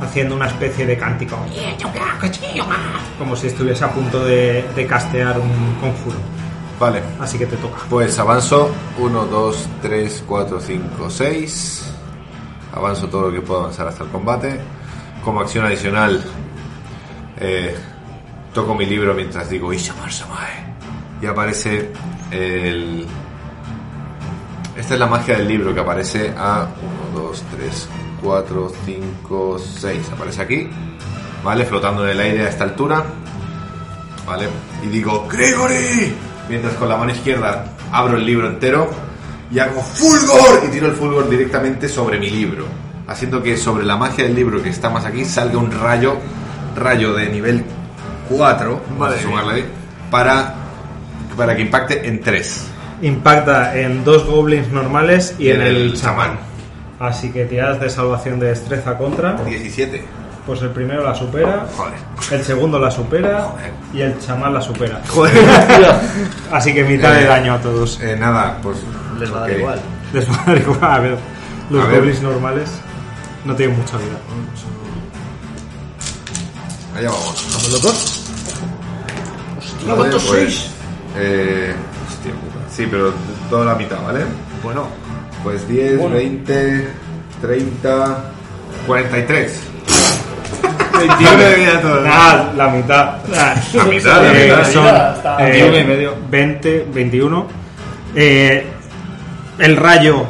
haciendo 0.02 0.36
una 0.36 0.48
especie 0.48 0.86
de 0.86 0.98
cántico. 0.98 1.38
Como 3.18 3.36
si 3.36 3.48
estuviese 3.48 3.86
a 3.86 3.90
punto 3.92 4.24
de, 4.24 4.66
de 4.76 4.86
castear 4.88 5.40
un 5.40 5.76
conjuro. 5.80 6.18
Vale, 6.80 7.02
Así 7.22 7.38
que 7.38 7.46
te 7.46 7.56
toca. 7.56 7.78
pues 7.90 8.20
avanzo 8.20 8.70
1, 9.00 9.26
2, 9.26 9.70
3, 9.82 10.24
4, 10.28 10.60
5, 10.60 11.10
6. 11.10 11.94
Avanzo 12.74 13.08
todo 13.08 13.30
lo 13.30 13.32
que 13.34 13.42
puedo 13.42 13.62
avanzar 13.62 13.88
hasta 13.88 14.04
el 14.04 14.10
combate. 14.10 14.60
Como 15.24 15.40
acción 15.40 15.66
adicional, 15.66 16.22
eh, 17.38 17.74
toco 18.54 18.76
mi 18.76 18.86
libro 18.86 19.14
mientras 19.14 19.50
digo 19.50 19.72
Ishamar 19.72 20.12
Samae. 20.12 20.76
Y 21.22 21.26
aparece 21.26 21.92
el. 22.36 23.08
Esta 24.78 24.94
es 24.94 25.00
la 25.00 25.08
magia 25.08 25.38
del 25.38 25.48
libro 25.48 25.74
que 25.74 25.80
aparece 25.80 26.34
a 26.38 26.68
1, 27.14 27.22
2, 27.22 27.44
3, 27.58 27.90
4, 28.22 28.72
5, 28.86 29.60
6. 29.60 30.12
Aparece 30.14 30.42
aquí, 30.42 30.70
¿vale? 31.44 31.66
Flotando 31.66 32.04
en 32.04 32.12
el 32.12 32.20
aire 32.20 32.46
a 32.46 32.50
esta 32.50 32.66
altura. 32.66 33.06
¿vale? 34.26 34.48
Y 34.84 34.88
digo, 34.88 35.28
Gregory, 35.32 36.14
mientras 36.50 36.74
con 36.74 36.90
la 36.90 36.98
mano 36.98 37.12
izquierda 37.12 37.66
abro 37.92 38.18
el 38.18 38.26
libro 38.26 38.48
entero 38.48 38.90
y 39.52 39.60
hago 39.60 39.82
Fulgor 39.82 40.64
y 40.68 40.72
tiro 40.72 40.88
el 40.88 40.94
Fulgor 40.94 41.30
directamente 41.30 41.88
sobre 41.88 42.18
mi 42.18 42.30
libro, 42.30 42.66
haciendo 43.08 43.42
que 43.42 43.58
sobre 43.58 43.86
la 43.86 43.96
magia 43.96 44.24
del 44.24 44.36
libro 44.36 44.62
que 44.62 44.70
está 44.70 44.90
más 44.90 45.06
aquí 45.06 45.24
salga 45.24 45.58
un 45.58 45.72
rayo, 45.72 46.18
rayo 46.76 47.14
de 47.14 47.30
nivel 47.30 47.64
4, 48.30 48.82
vamos 48.98 49.16
a 49.16 49.22
sumarle 49.22 49.54
ahí, 49.54 49.66
para, 50.10 50.56
para 51.36 51.56
que 51.56 51.62
impacte 51.62 52.08
en 52.08 52.22
3. 52.22 52.68
Impacta 53.02 53.78
en 53.78 54.04
dos 54.04 54.26
goblins 54.26 54.70
normales 54.72 55.36
y, 55.38 55.46
Y 55.46 55.50
en 55.52 55.62
en 55.62 55.68
el 55.68 55.76
el 55.78 55.94
chamán. 56.02 56.38
chamán. 56.38 56.40
Así 57.00 57.30
que 57.32 57.46
tiradas 57.46 57.80
de 57.82 57.90
salvación 57.90 58.40
de 58.40 58.48
destreza 58.48 58.98
contra. 58.98 59.34
17. 59.44 60.04
Pues 60.46 60.62
el 60.62 60.70
primero 60.70 61.04
la 61.04 61.16
supera, 61.16 61.66
Joder. 61.76 61.94
el 62.32 62.44
segundo 62.46 62.78
la 62.80 62.92
supera 62.92 63.42
Joder. 63.42 63.72
y 63.94 64.02
el 64.02 64.20
chamán 64.20 64.54
la 64.54 64.62
supera. 64.62 65.02
Así 66.52 66.74
que 66.74 66.84
mitad 66.84 67.14
de 67.14 67.26
daño 67.26 67.56
a 67.56 67.60
todos. 67.62 68.00
Eh, 68.02 68.16
nada, 68.16 68.58
pues... 68.62 68.78
Les 69.20 69.34
va 69.34 69.38
a 69.38 69.42
dar 69.42 69.52
igual. 69.52 69.80
Les 70.14 70.30
va 70.30 70.36
a 70.42 70.46
dar 70.46 70.58
igual. 70.58 70.80
A 70.84 71.00
ver, 71.00 71.18
los 71.72 71.84
A 71.84 71.88
ver. 71.88 71.98
goblins 72.00 72.22
normales 72.22 72.70
no 73.44 73.56
tienen 73.56 73.76
mucha 73.78 73.98
vida. 73.98 74.18
Allá 76.96 77.10
vamos. 77.10 77.48
¿Vamos 77.52 77.72
los 77.72 77.82
dos? 77.82 78.22
Vale, 79.86 79.96
¿cuántos 79.98 80.24
pues, 80.26 80.54
sois? 80.54 80.72
Eh, 81.18 81.74
hostia 82.08 82.32
puta. 82.32 82.70
Sí, 82.76 82.88
pero 82.90 83.14
toda 83.50 83.66
la 83.66 83.76
mitad, 83.76 83.98
¿vale? 84.04 84.22
Bueno, 84.64 84.88
Pues 85.44 85.68
10, 85.68 86.10
20, 86.12 86.88
30, 87.40 88.24
43. 88.88 89.60
21 90.98 91.38
de 91.38 91.56
vida 91.56 91.82
todos. 91.82 92.04
Nada, 92.04 92.54
la 92.56 92.68
mitad. 92.70 93.18
La 93.28 93.84
mitad, 93.86 94.22
la 94.24 94.32
Eh, 94.34 94.50
mitad. 94.50 94.72
son 94.72 94.88
eh, 95.40 95.52
21 95.52 95.78
y 95.80 95.84
medio. 95.84 96.14
20, 96.32 96.88
21. 96.92 97.48
Eh, 98.16 98.66
el 99.60 99.78
rayo 99.78 100.26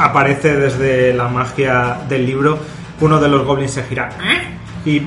aparece 0.00 0.56
desde 0.56 1.14
la 1.14 1.28
magia 1.28 1.98
del 2.08 2.26
libro. 2.26 2.58
Uno 3.00 3.20
de 3.20 3.28
los 3.28 3.44
goblins 3.46 3.72
se 3.72 3.84
gira 3.84 4.08
y 4.84 5.02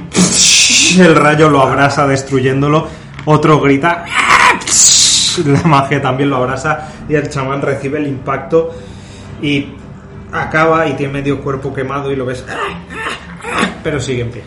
el 0.99 1.15
rayo 1.15 1.49
lo 1.49 1.61
abrasa 1.63 2.07
destruyéndolo. 2.07 2.87
Otro 3.25 3.59
grita. 3.59 4.05
La 5.45 5.63
magia 5.63 6.01
también 6.01 6.29
lo 6.29 6.37
abrasa 6.37 6.89
y 7.07 7.15
el 7.15 7.29
chamán 7.29 7.61
recibe 7.61 7.99
el 7.99 8.07
impacto 8.07 8.73
y 9.41 9.67
acaba 10.31 10.87
y 10.87 10.93
tiene 10.93 11.13
medio 11.13 11.41
cuerpo 11.41 11.73
quemado 11.73 12.11
y 12.11 12.15
lo 12.15 12.25
ves. 12.25 12.45
Pero 13.83 13.99
sigue 13.99 14.21
en 14.21 14.31
pie. 14.31 14.43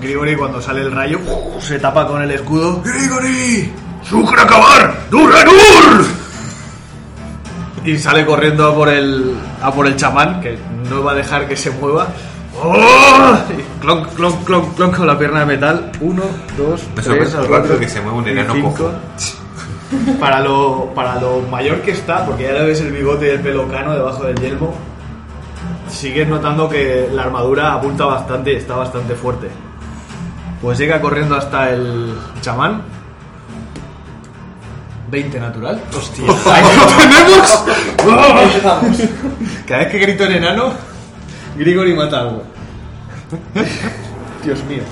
Grigori 0.00 0.34
cuando 0.34 0.62
sale 0.62 0.80
el 0.80 0.92
rayo 0.92 1.18
¡uh! 1.18 1.60
se 1.60 1.78
tapa 1.78 2.06
con 2.06 2.22
el 2.22 2.30
escudo 2.30 2.80
¡Grigori! 2.82 3.70
¡Sucra 4.02 4.44
acabar! 4.44 4.98
¡Duranur! 5.10 6.06
Y 7.84 7.98
sale 7.98 8.24
corriendo 8.24 8.66
a 8.66 8.74
por 8.74 8.88
el 8.88 9.36
a 9.62 9.70
por 9.70 9.86
el 9.86 9.96
chamán 9.96 10.40
que 10.40 10.58
no 10.88 11.04
va 11.04 11.12
a 11.12 11.14
dejar 11.14 11.48
que 11.48 11.56
se 11.56 11.70
mueva. 11.70 12.08
¡Oh! 12.62 13.38
Y 13.80 13.82
clonk, 13.82 14.08
clonk, 14.14 14.44
clonk, 14.44 14.74
clonk 14.74 14.96
con 14.96 15.06
la 15.06 15.18
pierna 15.18 15.40
de 15.40 15.46
metal. 15.46 15.90
Uno, 16.00 16.22
dos, 16.56 16.82
Me 16.94 17.02
tres, 17.02 17.32
rápido 17.32 17.48
cuatro 17.48 17.78
que 17.78 17.88
se 17.88 18.00
mueve 18.00 18.18
un 18.18 18.28
enano 18.28 18.54
cinco. 18.54 18.70
cojo. 18.76 18.92
Para 20.20 20.38
lo, 20.40 20.92
para 20.94 21.20
lo 21.20 21.40
mayor 21.50 21.80
que 21.80 21.90
está, 21.90 22.24
porque 22.24 22.44
ya 22.44 22.52
le 22.52 22.64
ves 22.64 22.80
el 22.80 22.92
bigote 22.92 23.26
y 23.26 23.30
el 23.30 23.40
pelo 23.40 23.66
cano 23.66 23.92
debajo 23.92 24.22
del 24.22 24.36
yelmo, 24.36 24.72
sigues 25.88 26.28
notando 26.28 26.68
que 26.68 27.08
la 27.12 27.22
armadura 27.22 27.74
apunta 27.74 28.04
bastante 28.04 28.52
y 28.52 28.56
está 28.56 28.76
bastante 28.76 29.16
fuerte. 29.16 29.48
Pues 30.62 30.78
llega 30.78 31.00
corriendo 31.00 31.34
hasta 31.34 31.70
el 31.70 32.14
chamán. 32.40 32.82
20 35.10 35.40
natural. 35.40 35.82
Hostia. 35.96 36.24
¡Ahí 36.52 36.62
lo 36.76 36.86
tenemos! 36.86 37.64
Cada 39.66 39.80
vez 39.80 39.90
que 39.90 39.98
grito 39.98 40.24
en 40.24 40.32
enano, 40.32 40.72
Grigori 41.56 41.94
mata 41.94 42.20
algo. 42.20 42.44
Dios 44.44 44.64
mío. 44.64 44.82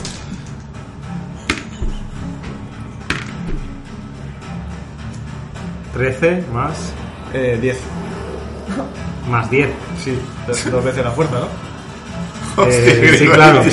Trece 5.92 6.44
más, 6.52 6.92
Eh, 7.32 7.58
10. 7.60 7.76
más 9.30 9.50
10. 9.50 9.68
Sí, 10.02 10.18
dos 10.46 10.70
dos 10.70 10.84
veces 10.84 11.04
la 11.04 11.10
fuerza, 11.10 11.34
¿no? 11.40 11.68
Eh, 12.66 13.16
sí, 13.18 13.26
claro. 13.28 13.62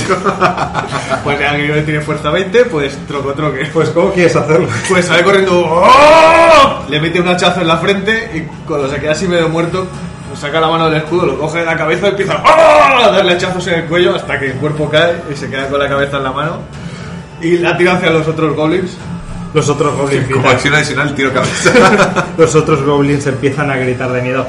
Pues 1.24 1.39
ya 1.39 1.55
que 1.55 1.82
tiene 1.82 2.01
fuerza 2.01 2.30
20, 2.30 2.66
pues 2.66 2.95
troco 3.07 3.34
troque. 3.34 3.66
Pues, 3.74 3.89
¿cómo 3.89 4.11
quieres 4.11 4.36
hacerlo? 4.36 4.68
Pues 4.88 5.05
sale 5.05 5.24
corriendo, 5.24 5.59
¡oh! 5.68 6.84
le 6.88 6.99
mete 7.01 7.20
un 7.20 7.28
hachazo 7.28 7.61
en 7.61 7.68
la 7.68 7.78
frente 7.78 8.30
y 8.36 8.41
cuando 8.68 8.88
se 8.89 8.97
queda 8.99 9.13
así 9.13 9.28
medio 9.28 9.49
muerto, 9.49 9.88
saca 10.36 10.59
la 10.59 10.67
mano 10.67 10.89
del 10.89 11.01
escudo, 11.01 11.25
lo 11.25 11.38
coge 11.39 11.59
de 11.59 11.65
la 11.65 11.77
cabeza 11.77 12.07
y 12.07 12.09
empieza 12.11 12.41
¡oh! 12.43 13.03
a 13.05 13.11
darle 13.11 13.33
hachazos 13.33 13.65
en 13.67 13.75
el 13.75 13.86
cuello 13.86 14.15
hasta 14.15 14.39
que 14.39 14.47
el 14.47 14.53
cuerpo 14.53 14.89
cae 14.89 15.15
y 15.31 15.36
se 15.36 15.49
queda 15.49 15.67
con 15.67 15.79
la 15.79 15.88
cabeza 15.89 16.17
en 16.17 16.23
la 16.23 16.31
mano 16.31 16.59
y 17.41 17.57
la 17.57 17.77
tira 17.77 17.93
hacia 17.93 18.09
los 18.11 18.27
otros 18.27 18.55
goblins. 18.55 18.97
Los 19.53 19.69
otros 19.69 19.95
goblins 19.95 20.27
Como 20.29 20.49
acción 20.49 20.73
adicional, 20.75 21.15
tiro 21.15 21.31
cabeza. 21.33 22.25
Los 22.38 22.53
otros 22.55 22.83
goblins 22.83 23.25
empiezan 23.27 23.71
a 23.71 23.77
gritar 23.77 24.11
de 24.11 24.21
miedo. 24.21 24.45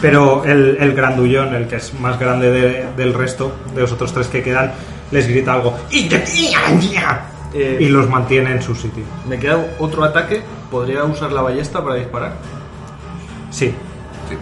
Pero 0.00 0.44
el, 0.44 0.76
el 0.80 0.94
grandullón, 0.94 1.54
el 1.54 1.66
que 1.66 1.76
es 1.76 1.92
más 1.98 2.18
grande 2.20 2.50
de- 2.50 2.86
del 2.96 3.14
resto, 3.14 3.56
de 3.74 3.80
los 3.80 3.90
otros 3.92 4.12
tres 4.12 4.28
que 4.28 4.42
quedan, 4.42 4.72
les 5.10 5.26
grita 5.26 5.54
algo. 5.54 5.76
Eh, 7.54 7.78
Y 7.80 7.86
los 7.88 8.08
mantiene 8.08 8.52
en 8.52 8.62
su 8.62 8.74
sitio. 8.76 9.02
Me 9.28 9.38
queda 9.38 9.58
otro 9.78 10.04
ataque, 10.04 10.42
podría 10.70 11.04
usar 11.04 11.32
la 11.32 11.42
ballesta 11.42 11.82
para 11.82 11.96
disparar. 11.96 12.32
Sí. 13.50 13.74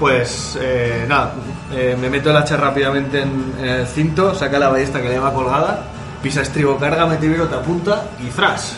Pues 0.00 0.58
eh, 0.60 1.06
nada, 1.08 1.34
eh, 1.72 1.96
me 2.00 2.10
meto 2.10 2.30
el 2.30 2.36
hacha 2.36 2.56
rápidamente 2.56 3.22
en, 3.22 3.54
en 3.60 3.64
el 3.66 3.86
cinto, 3.86 4.34
saca 4.34 4.58
la 4.58 4.68
ballesta 4.68 5.00
que 5.00 5.08
le 5.08 5.14
lleva 5.14 5.32
colgada, 5.32 5.84
pisa 6.22 6.42
estribo, 6.42 6.76
carga, 6.76 7.06
mete 7.06 7.28
te 7.28 7.54
apunta 7.54 8.04
y 8.20 8.28
¡zras! 8.30 8.76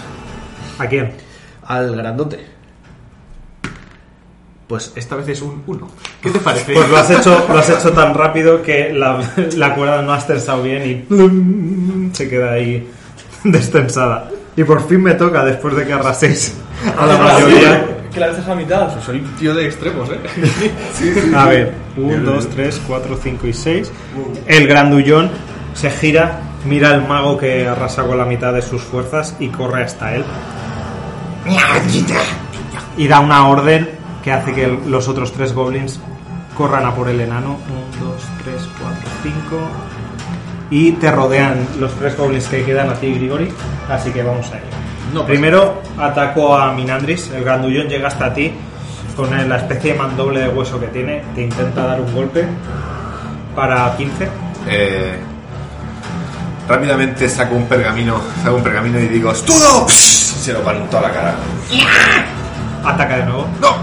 ¿A 0.78 0.86
quién? 0.86 1.14
Al 1.64 1.96
grandote. 1.96 2.58
Pues 4.66 4.92
esta 4.96 5.16
vez 5.16 5.28
es 5.28 5.40
un 5.40 5.62
1. 5.66 5.88
¿Qué 6.20 6.30
te 6.30 6.40
parece? 6.40 6.74
Pues 6.74 6.88
lo 6.90 6.98
has 6.98 7.10
hecho, 7.10 7.46
lo 7.48 7.58
has 7.58 7.70
hecho 7.70 7.90
tan 7.92 8.12
rápido 8.14 8.62
que 8.62 8.92
la, 8.92 9.18
la 9.56 9.74
cuerda 9.74 9.96
del 9.96 10.06
máster 10.06 10.36
está 10.36 10.56
bien 10.56 10.90
y 10.90 10.94
plum, 10.96 12.12
se 12.12 12.28
queda 12.28 12.52
ahí 12.52 12.86
destensada. 13.44 14.30
Y 14.58 14.64
por 14.64 14.84
fin 14.88 15.00
me 15.00 15.14
toca 15.14 15.44
después 15.44 15.76
de 15.76 15.86
que 15.86 15.92
arraséis 15.92 16.52
a 16.98 17.06
la 17.06 17.16
mayoría. 17.22 17.96
Que 18.12 18.18
la 18.18 18.30
dejas 18.30 18.48
a 18.48 18.56
mitad. 18.56 19.00
Soy 19.00 19.20
un 19.20 19.36
tío 19.36 19.54
de 19.54 19.66
extremos, 19.66 20.08
¿eh? 20.10 21.32
A 21.36 21.44
ver, 21.46 21.74
1, 21.96 22.28
2, 22.28 22.48
3, 22.50 22.82
4, 22.84 23.18
5 23.22 23.46
y 23.46 23.52
6. 23.52 23.92
El 24.48 24.66
grandullón 24.66 25.30
se 25.74 25.92
gira, 25.92 26.40
mira 26.64 26.90
al 26.90 27.06
mago 27.06 27.38
que 27.38 27.68
arrasa 27.68 28.02
con 28.02 28.18
la 28.18 28.24
mitad 28.24 28.52
de 28.52 28.60
sus 28.60 28.82
fuerzas 28.82 29.36
y 29.38 29.46
corre 29.46 29.84
hasta 29.84 30.16
él. 30.16 30.24
Y 32.96 33.06
da 33.06 33.20
una 33.20 33.46
orden 33.46 33.88
que 34.24 34.32
hace 34.32 34.52
que 34.54 34.76
los 34.88 35.06
otros 35.06 35.32
tres 35.32 35.52
goblins 35.52 36.00
corran 36.56 36.84
a 36.84 36.96
por 36.96 37.08
el 37.08 37.20
enano. 37.20 37.58
1, 38.00 38.10
2, 38.10 38.22
3, 38.42 38.68
4, 38.80 39.10
5. 39.22 39.68
Y 40.70 40.92
te 40.92 41.10
rodean 41.10 41.66
los 41.80 41.94
tres 41.94 42.16
goblins 42.16 42.46
que 42.46 42.64
quedan 42.64 42.90
a 42.90 42.94
ti, 42.94 43.12
Grigori. 43.14 43.50
Así 43.88 44.10
que 44.10 44.22
vamos 44.22 44.46
a 44.52 44.56
ello. 44.58 44.66
No 45.12 45.20
pasa 45.20 45.28
Primero 45.28 45.82
ataco 45.98 46.56
a 46.56 46.72
Minandris. 46.72 47.30
El 47.30 47.44
grandullón 47.44 47.88
llega 47.88 48.08
hasta 48.08 48.32
ti 48.34 48.52
con 49.16 49.30
la 49.48 49.56
especie 49.56 49.92
de 49.92 49.98
mandoble 49.98 50.40
de 50.40 50.48
hueso 50.48 50.78
que 50.78 50.88
tiene. 50.88 51.22
Te 51.34 51.42
intenta 51.42 51.86
dar 51.86 52.00
un 52.00 52.14
golpe 52.14 52.46
para 53.56 53.96
15. 53.96 54.28
Eh, 54.68 55.16
rápidamente 56.68 57.28
saco 57.28 57.54
un 57.54 57.66
pergamino, 57.66 58.20
saco 58.42 58.56
un 58.56 58.62
pergamino 58.62 59.00
y 59.00 59.08
digo 59.08 59.32
¡Estudo! 59.32 59.86
Y 59.88 59.90
se 59.90 60.52
lo 60.52 60.60
paro 60.60 60.80
en 60.80 60.88
toda 60.88 61.02
la 61.02 61.10
cara. 61.10 61.34
Ataca 62.84 63.16
de 63.16 63.24
nuevo. 63.24 63.46
¡No! 63.60 63.76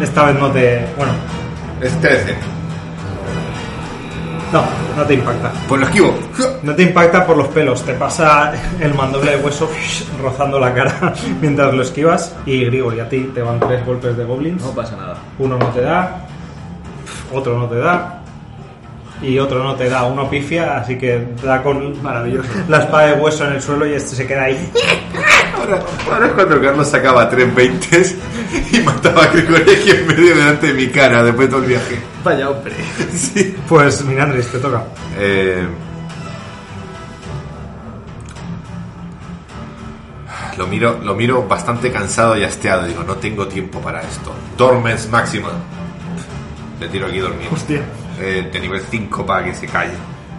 Esta 0.00 0.24
vez 0.24 0.34
no 0.38 0.50
te. 0.50 0.86
Bueno, 0.96 1.12
Es 1.80 1.98
13. 2.00 2.55
No, 4.52 4.64
no 4.96 5.04
te 5.04 5.14
impacta. 5.14 5.52
Pues 5.68 5.80
lo 5.80 5.86
esquivo. 5.86 6.14
No 6.62 6.74
te 6.74 6.82
impacta 6.82 7.26
por 7.26 7.36
los 7.36 7.48
pelos, 7.48 7.82
te 7.82 7.94
pasa 7.94 8.52
el 8.80 8.94
mandoble 8.94 9.36
de 9.36 9.44
hueso 9.44 9.68
rozando 10.22 10.58
la 10.58 10.72
cara 10.72 11.12
mientras 11.40 11.74
lo 11.74 11.82
esquivas. 11.82 12.34
Y 12.46 12.64
Grigori, 12.64 13.00
a 13.00 13.08
ti 13.08 13.30
te 13.34 13.42
van 13.42 13.58
tres 13.60 13.84
golpes 13.84 14.16
de 14.16 14.24
goblins. 14.24 14.62
No 14.62 14.70
pasa 14.70 14.96
nada. 14.96 15.16
Uno 15.38 15.58
no 15.58 15.66
te 15.66 15.80
da, 15.80 16.26
otro 17.32 17.58
no 17.58 17.66
te 17.66 17.76
da, 17.76 18.22
y 19.22 19.38
otro 19.38 19.62
no 19.62 19.74
te 19.74 19.88
da. 19.88 20.04
Uno 20.04 20.28
pifia, 20.28 20.78
así 20.78 20.96
que 20.96 21.26
da 21.42 21.62
con 21.62 22.00
Maravilloso. 22.02 22.48
la 22.68 22.78
espada 22.78 23.06
de 23.08 23.12
hueso 23.14 23.46
en 23.46 23.54
el 23.54 23.62
suelo 23.62 23.86
y 23.86 23.94
este 23.94 24.16
se 24.16 24.26
queda 24.26 24.44
ahí. 24.44 24.72
Ahora, 25.58 25.80
ahora 26.12 26.26
es 26.26 26.32
cuando 26.32 26.60
Carlos 26.60 26.88
sacaba 26.88 27.28
tres 27.28 27.52
veintes 27.54 28.16
y 28.72 28.80
mataba 28.80 29.24
a 29.24 29.26
aquí 29.26 29.40
en 29.90 30.06
medio 30.06 30.36
delante 30.36 30.68
de 30.68 30.74
mi 30.74 30.88
cara 30.88 31.22
después 31.22 31.48
de 31.48 31.52
todo 31.52 31.62
el 31.62 31.68
viaje. 31.68 32.15
Vaya 32.26 32.50
hombre. 32.50 32.74
Sí. 33.14 33.56
Pues 33.68 34.04
Minandris, 34.04 34.48
te 34.48 34.58
toca. 34.58 34.82
Eh, 35.16 35.64
lo 40.58 40.66
miro, 40.66 40.98
lo 41.04 41.14
miro 41.14 41.46
bastante 41.46 41.92
cansado 41.92 42.36
y 42.36 42.42
hasteado. 42.42 42.84
Digo, 42.84 43.04
no 43.04 43.14
tengo 43.14 43.46
tiempo 43.46 43.80
para 43.80 44.02
esto. 44.02 44.34
Dormens 44.58 45.08
máxima. 45.08 45.50
Le 46.80 46.88
tiro 46.88 47.06
aquí 47.06 47.20
dormido. 47.20 47.52
Hostia. 47.52 47.82
Eh, 48.18 48.50
de 48.52 48.60
nivel 48.60 48.82
5 48.90 49.24
para 49.24 49.44
que 49.44 49.54
se 49.54 49.68
calle. 49.68 49.94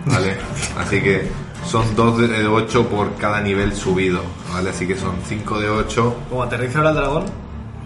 ¿Vale? 0.07 0.35
Así 0.77 1.01
que 1.01 1.29
son 1.65 1.95
2 1.95 2.17
de 2.29 2.47
8 2.47 2.87
por 2.89 3.15
cada 3.15 3.39
nivel 3.39 3.73
subido. 3.73 4.23
¿Vale? 4.51 4.71
Así 4.71 4.85
que 4.85 4.97
son 4.97 5.15
5 5.25 5.59
de 5.61 5.69
8. 5.69 6.15
Como 6.29 6.43
aterriza 6.43 6.79
ahora 6.79 6.89
el 6.89 6.95
dragón, 6.97 7.25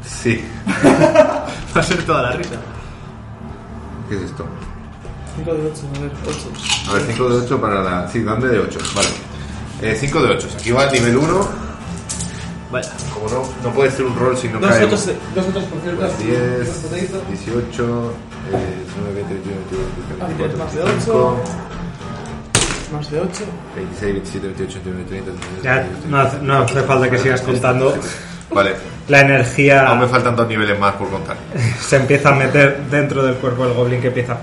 Sí. 0.04 0.44
va 0.84 1.82
a 1.82 1.84
ser 1.84 2.04
toda 2.04 2.24
la 2.24 2.32
risa. 2.32 2.56
¿Qué 4.12 4.18
es 4.18 4.24
esto? 4.24 4.46
5 5.38 5.54
de 5.54 5.72
8, 5.72 5.82
a 5.96 6.00
ver, 6.02 6.12
8. 6.28 6.90
A 6.90 6.94
ver, 6.96 7.04
5 7.08 7.30
de 7.30 7.36
8 7.46 7.62
para 7.62 7.82
la. 7.82 8.08
Sí, 8.10 8.22
dame 8.24 8.48
de 8.50 8.60
8. 8.60 8.80
Vale. 8.94 9.96
5 9.96 10.22
de 10.22 10.30
8. 10.36 10.48
Aquí 10.60 10.72
va 10.72 10.84
el 10.84 10.92
nivel 10.92 11.16
1. 11.16 11.48
Vaya. 12.74 12.90
Como 13.14 13.30
no, 13.30 13.44
no 13.64 13.74
puede 13.74 13.90
ser 13.90 14.06
un 14.06 14.16
rol 14.20 14.36
si 14.38 14.50
no 14.50 14.60
Dos 14.60 14.70
cae. 14.70 14.84
otros, 14.84 15.06
dos 15.34 15.48
otros, 15.48 15.64
por 15.64 15.82
cierto. 15.82 16.02
Pues 16.02 16.20
10, 16.20 16.68
dos 16.68 16.76
potaditos. 16.76 17.28
18, 17.30 18.14
eh, 18.52 18.86
9, 19.00 19.14
20, 19.16 19.34
21, 19.34 19.58
22, 19.72 19.86
Ah, 20.20 20.26
23, 20.28 20.38
tienes 20.38 20.58
más 20.58 20.74
de 20.76 20.84
25, 20.84 21.40
Más 22.92 23.12
de 23.12 23.20
8. 23.22 23.30
26, 23.78 24.14
27, 24.14 24.48
28, 24.48 24.80
29, 24.84 25.04
30, 25.08 25.32
31, 25.32 25.64
Ya, 25.64 25.88
no 26.10 26.18
hace, 26.20 26.38
no 26.42 26.58
hace 26.58 26.82
falta 26.84 27.10
que 27.10 27.18
sigas 27.18 27.42
contando. 27.42 27.96
Vale. 28.52 28.76
La 29.08 29.22
energía 29.22 29.88
Aún 29.88 30.00
me 30.00 30.08
faltan 30.08 30.36
dos 30.36 30.48
niveles 30.48 30.80
más 30.80 30.96
por 30.96 31.10
contar. 31.10 31.38
se 31.80 31.98
empieza 31.98 32.30
a 32.30 32.36
meter 32.36 32.82
dentro 32.90 33.24
del 33.24 33.36
cuerpo 33.36 33.66
del 33.66 33.74
goblin 33.74 34.02
que 34.02 34.08
empieza. 34.08 34.38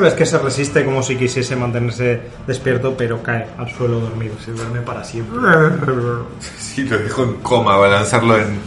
Ves 0.00 0.14
que 0.14 0.24
se 0.24 0.38
resiste 0.38 0.84
como 0.84 1.02
si 1.02 1.16
quisiese 1.16 1.56
mantenerse 1.56 2.22
despierto, 2.46 2.96
pero 2.96 3.22
cae 3.22 3.46
al 3.58 3.68
suelo 3.70 4.00
dormido. 4.00 4.34
Se 4.44 4.52
duerme 4.52 4.80
para 4.80 5.04
siempre. 5.04 5.38
Sí, 6.58 6.84
lo 6.84 6.98
dejo 6.98 7.22
en 7.22 7.34
coma 7.34 7.76
para 7.78 7.96
lanzarlo 7.96 8.36
en. 8.36 8.58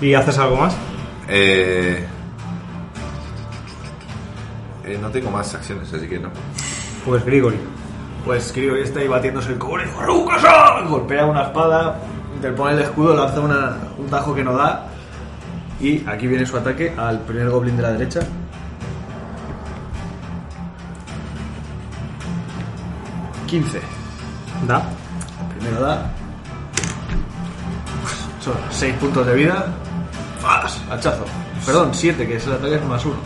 ¿Y 0.00 0.14
haces 0.14 0.38
algo 0.38 0.56
más? 0.56 0.74
Eh, 1.28 2.04
eh, 4.84 4.98
no 5.00 5.08
tengo 5.10 5.30
más 5.30 5.54
acciones, 5.54 5.92
así 5.92 6.08
que 6.08 6.18
no. 6.18 6.30
Pues 7.04 7.24
Grigori. 7.24 7.58
Pues 8.24 8.52
Grigori 8.52 8.82
está 8.82 9.00
ahí 9.00 9.08
batiéndose 9.08 9.52
el 9.52 9.58
cobre. 9.58 9.84
Golpea 10.88 11.26
una 11.26 11.42
espada, 11.44 12.00
interpone 12.40 12.72
el 12.72 12.80
escudo, 12.80 13.14
lanza 13.14 13.38
una- 13.40 13.76
un 13.98 14.06
tajo 14.08 14.34
que 14.34 14.42
no 14.42 14.54
da. 14.54 14.86
Y 15.78 16.06
aquí 16.08 16.26
viene 16.26 16.46
su 16.46 16.56
ataque 16.56 16.94
al 16.96 17.20
primer 17.20 17.50
goblin 17.50 17.76
de 17.76 17.82
la 17.82 17.92
derecha. 17.92 18.20
...15. 23.48 23.80
Da. 24.68 24.82
Primero 25.58 25.80
da. 25.80 26.10
Son 28.40 28.54
6 28.70 28.94
puntos 28.94 29.26
de 29.26 29.34
vida. 29.34 29.66
¡Fas! 30.40 30.80
Hachazo. 30.90 31.24
Perdón, 31.66 31.90
7, 31.92 32.26
que 32.26 32.36
es 32.36 32.46
el 32.46 32.52
ataque 32.54 32.76
es 32.76 32.84
más 32.84 33.04
1. 33.04 33.16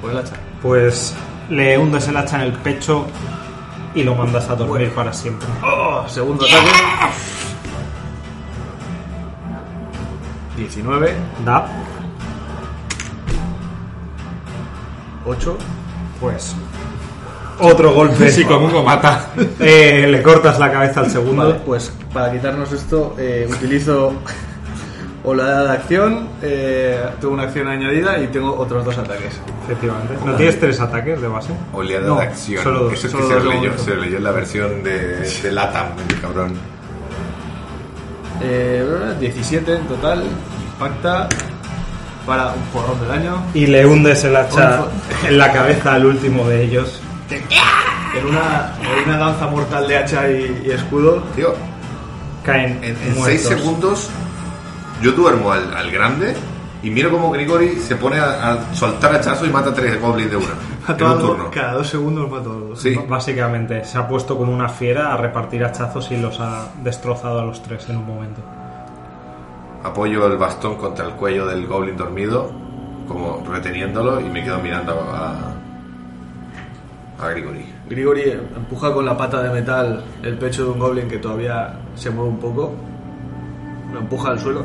Por 0.00 0.10
el 0.10 0.18
hacha. 0.18 0.34
Pues 0.60 1.14
le 1.48 1.78
hundes 1.78 2.06
el 2.08 2.16
hacha 2.16 2.36
en 2.36 2.42
el 2.42 2.52
pecho 2.52 3.06
y 3.94 4.02
lo 4.04 4.14
mandas 4.14 4.48
a 4.50 4.54
dormir 4.54 4.90
para 4.92 5.12
siempre. 5.12 5.48
¡Oh! 5.62 6.04
Segundo 6.06 6.44
ataque. 6.44 6.68
19, 10.62 11.14
Da. 11.44 11.66
8. 15.26 15.56
Pues 16.20 16.54
otro 17.60 17.92
golpe. 17.92 18.30
Sí, 18.30 18.44
con 18.44 18.62
uno 18.64 18.82
mata. 18.82 19.28
Eh, 19.60 20.06
le 20.10 20.22
cortas 20.22 20.58
la 20.58 20.70
cabeza 20.72 21.00
al 21.00 21.10
segundo. 21.10 21.42
Vale, 21.44 21.60
pues 21.64 21.92
para 22.12 22.32
quitarnos 22.32 22.72
esto, 22.72 23.14
eh, 23.18 23.46
utilizo 23.48 24.14
oleada 25.24 25.64
de 25.64 25.72
acción, 25.72 26.28
eh, 26.42 27.00
tengo 27.20 27.34
una 27.34 27.44
acción 27.44 27.68
añadida 27.68 28.18
y 28.18 28.26
tengo 28.28 28.56
otros 28.58 28.84
dos 28.84 28.98
ataques. 28.98 29.34
Efectivamente. 29.64 30.14
¿No 30.24 30.34
tienes 30.34 30.58
tres 30.58 30.80
ataques 30.80 31.20
de 31.20 31.28
base? 31.28 31.52
Oleada 31.72 32.06
No, 32.08 32.16
de 32.16 32.22
acción. 32.22 32.62
solo 32.64 32.84
dos, 32.84 32.92
Eso 32.94 33.06
es 33.06 33.12
solo 33.12 33.28
que 33.28 33.34
se 33.34 33.48
leyó, 33.60 33.78
se 33.78 33.96
leyó 33.96 34.16
en 34.16 34.24
la 34.24 34.32
versión 34.32 34.82
de, 34.82 35.18
de 35.42 35.52
Latam, 35.52 35.86
el 36.08 36.20
cabrón. 36.20 36.54
Eh, 38.42 39.14
17 39.20 39.74
en 39.76 39.86
total, 39.86 40.24
impacta 40.72 41.28
para 42.26 42.52
un 42.52 42.62
porrón 42.72 43.00
de 43.00 43.06
daño. 43.06 43.42
Y 43.54 43.66
le 43.66 43.84
hundes 43.86 44.24
el 44.24 44.36
hacha 44.36 44.84
en 45.26 45.38
la 45.38 45.52
cabeza 45.52 45.94
al 45.94 46.06
último 46.06 46.48
de 46.48 46.64
ellos. 46.64 47.00
En 47.30 48.26
una, 48.26 48.72
en 48.80 49.08
una 49.08 49.18
danza 49.18 49.46
mortal 49.46 49.88
de 49.88 49.96
hacha 49.96 50.30
y, 50.30 50.62
y 50.66 50.70
escudo. 50.70 51.22
Tío, 51.34 51.54
Caen 52.44 52.78
en 52.82 52.96
6 52.96 53.16
muertos. 53.16 53.48
segundos 53.48 54.10
yo 55.00 55.12
duermo 55.12 55.50
al, 55.52 55.72
al 55.74 55.90
grande 55.90 56.34
y 56.82 56.90
miro 56.90 57.10
como 57.10 57.30
Grigori 57.30 57.76
se 57.76 57.96
pone 57.96 58.18
a, 58.18 58.52
a 58.52 58.74
soltar 58.74 59.14
hachazo 59.14 59.46
y 59.46 59.50
mata 59.50 59.70
a 59.70 59.74
tres 59.74 60.00
goblins 60.00 60.30
de 60.30 60.36
una. 60.36 60.54
En 60.88 61.04
un 61.04 61.18
turno. 61.18 61.50
cada 61.50 61.74
dos 61.74 61.86
segundos 61.88 62.30
mato 62.30 62.50
a 62.50 62.54
dos. 62.54 62.80
Sí. 62.80 62.98
Básicamente, 63.08 63.84
se 63.84 63.98
ha 63.98 64.08
puesto 64.08 64.36
como 64.36 64.52
una 64.52 64.68
fiera 64.68 65.12
a 65.12 65.16
repartir 65.16 65.64
hachazos 65.64 66.10
y 66.10 66.16
los 66.16 66.40
ha 66.40 66.68
destrozado 66.82 67.40
a 67.40 67.44
los 67.44 67.62
tres 67.62 67.88
en 67.88 67.98
un 67.98 68.06
momento. 68.06 68.40
Apoyo 69.84 70.26
el 70.26 70.36
bastón 70.38 70.76
contra 70.76 71.06
el 71.06 71.12
cuello 71.12 71.46
del 71.46 71.66
goblin 71.66 71.96
dormido, 71.96 72.50
como 73.08 73.42
reteniéndolo, 73.48 74.20
y 74.20 74.24
me 74.24 74.42
quedo 74.42 74.58
mirando 74.58 74.92
a, 75.12 75.52
a 77.20 77.28
Grigori. 77.30 77.64
Grigori 77.88 78.30
empuja 78.30 78.92
con 78.92 79.04
la 79.04 79.16
pata 79.16 79.42
de 79.42 79.50
metal 79.50 80.04
el 80.22 80.38
pecho 80.38 80.64
de 80.64 80.70
un 80.70 80.78
goblin 80.78 81.08
que 81.08 81.18
todavía 81.18 81.74
se 81.94 82.10
mueve 82.10 82.30
un 82.30 82.38
poco. 82.38 82.72
Lo 83.92 84.00
empuja 84.00 84.30
al 84.30 84.38
suelo. 84.40 84.64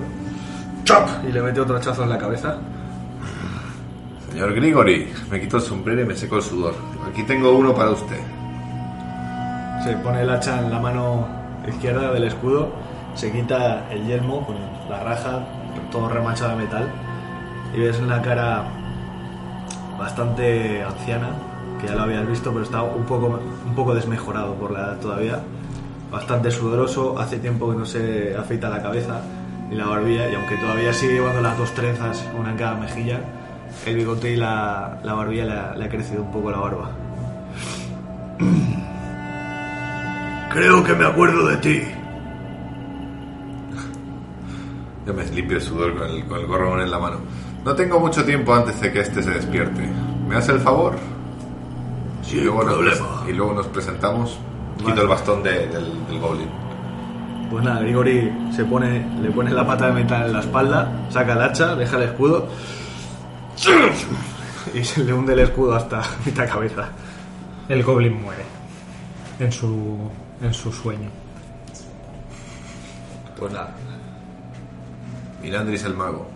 ¡Chop! 0.83 1.07
Y 1.27 1.31
le 1.31 1.41
mete 1.41 1.59
otro 1.59 1.77
hachazo 1.77 2.03
en 2.03 2.09
la 2.09 2.17
cabeza. 2.17 2.57
Señor 4.37 4.53
Grigori, 4.53 5.11
me 5.31 5.41
quito 5.41 5.57
el 5.57 5.63
sombrero 5.63 6.03
y 6.03 6.05
me 6.05 6.15
seco 6.15 6.35
el 6.35 6.43
sudor. 6.43 6.75
Aquí 7.09 7.23
tengo 7.23 7.53
uno 7.53 7.73
para 7.73 7.89
usted. 7.89 8.19
Se 9.83 9.97
pone 9.97 10.21
el 10.21 10.29
hacha 10.29 10.59
en 10.59 10.69
la 10.69 10.79
mano 10.79 11.27
izquierda 11.67 12.13
del 12.13 12.25
escudo. 12.25 12.69
Se 13.15 13.31
quita 13.31 13.89
el 13.89 14.05
yelmo 14.05 14.45
con 14.45 14.57
la 14.91 14.99
raja, 15.03 15.39
todo 15.91 16.07
remachado 16.07 16.51
de 16.51 16.65
metal. 16.65 16.87
Y 17.73 17.79
ves 17.79 17.99
una 17.99 18.21
cara 18.21 18.63
bastante 19.97 20.83
anciana, 20.83 21.29
que 21.81 21.87
ya 21.87 21.95
lo 21.95 22.03
habías 22.03 22.27
visto, 22.27 22.51
pero 22.51 22.63
está 22.63 22.83
un 22.83 23.05
poco, 23.05 23.39
un 23.65 23.73
poco 23.73 23.95
desmejorado 23.95 24.53
por 24.53 24.69
la 24.69 24.81
edad 24.81 24.99
todavía. 24.99 25.39
Bastante 26.11 26.51
sudoroso, 26.51 27.17
hace 27.17 27.39
tiempo 27.39 27.71
que 27.71 27.75
no 27.75 27.87
se 27.87 28.37
afeita 28.37 28.69
la 28.69 28.83
cabeza 28.83 29.19
ni 29.67 29.75
la 29.77 29.87
barbilla, 29.87 30.29
y 30.29 30.35
aunque 30.35 30.57
todavía 30.57 30.93
sigue 30.93 31.13
llevando 31.13 31.41
las 31.41 31.57
dos 31.57 31.73
trenzas, 31.73 32.23
una 32.39 32.51
en 32.51 32.57
cada 32.57 32.75
mejilla, 32.75 33.19
el 33.85 33.95
bigote 33.95 34.31
y 34.31 34.35
la, 34.35 34.99
la 35.03 35.13
barbilla 35.13 35.45
le 35.45 35.53
ha, 35.53 35.75
le 35.75 35.85
ha 35.85 35.89
crecido 35.89 36.23
un 36.23 36.31
poco 36.31 36.51
la 36.51 36.57
barba. 36.57 36.89
Creo 40.51 40.83
que 40.83 40.93
me 40.93 41.05
acuerdo 41.05 41.47
de 41.47 41.57
ti. 41.57 41.81
Yo 45.05 45.13
me 45.13 45.23
limpio 45.25 45.57
el 45.57 45.63
sudor 45.63 45.97
con 45.97 46.09
el, 46.09 46.25
con 46.25 46.39
el 46.39 46.47
gorrón 46.47 46.81
en 46.81 46.91
la 46.91 46.99
mano. 46.99 47.17
No 47.63 47.75
tengo 47.75 47.99
mucho 47.99 48.23
tiempo 48.25 48.53
antes 48.53 48.79
de 48.81 48.91
que 48.91 49.01
este 49.01 49.21
se 49.23 49.31
despierte. 49.31 49.87
¿Me 50.27 50.35
hace 50.35 50.53
el 50.53 50.59
favor? 50.59 50.95
Sin 52.23 52.39
y, 52.39 52.43
luego 52.43 52.63
nos, 52.63 52.73
problema. 52.73 52.95
pres- 53.25 53.29
y 53.29 53.33
luego 53.33 53.53
nos 53.53 53.67
presentamos. 53.67 54.37
Vale. 54.77 54.89
Quito 54.89 55.01
el 55.01 55.07
bastón 55.07 55.43
de- 55.43 55.67
del, 55.67 56.07
del 56.07 56.19
goblin. 56.19 56.47
Pues 57.49 57.63
nada, 57.63 57.79
Grigori 57.79 58.31
se 58.53 58.65
pone, 58.65 59.05
le 59.21 59.31
pone 59.31 59.51
la 59.51 59.65
pata 59.65 59.87
de 59.87 59.93
metal 59.93 60.27
en 60.27 60.33
la 60.33 60.39
espalda, 60.41 60.91
saca 61.09 61.33
el 61.33 61.41
hacha, 61.41 61.75
deja 61.75 61.95
el 61.95 62.03
escudo 62.03 62.47
y 64.73 64.83
se 64.83 65.03
le 65.03 65.13
hunde 65.13 65.33
el 65.33 65.39
escudo 65.39 65.75
hasta 65.75 66.01
mitad 66.25 66.47
cabeza. 66.49 66.89
El 67.69 67.83
goblin 67.83 68.21
muere 68.21 68.43
en 69.39 69.51
su, 69.51 69.97
en 70.41 70.53
su 70.53 70.71
sueño. 70.71 71.09
Pues 73.37 73.51
nada, 73.53 73.71
Mirandris 75.41 75.83
el 75.83 75.93
mago. 75.95 76.27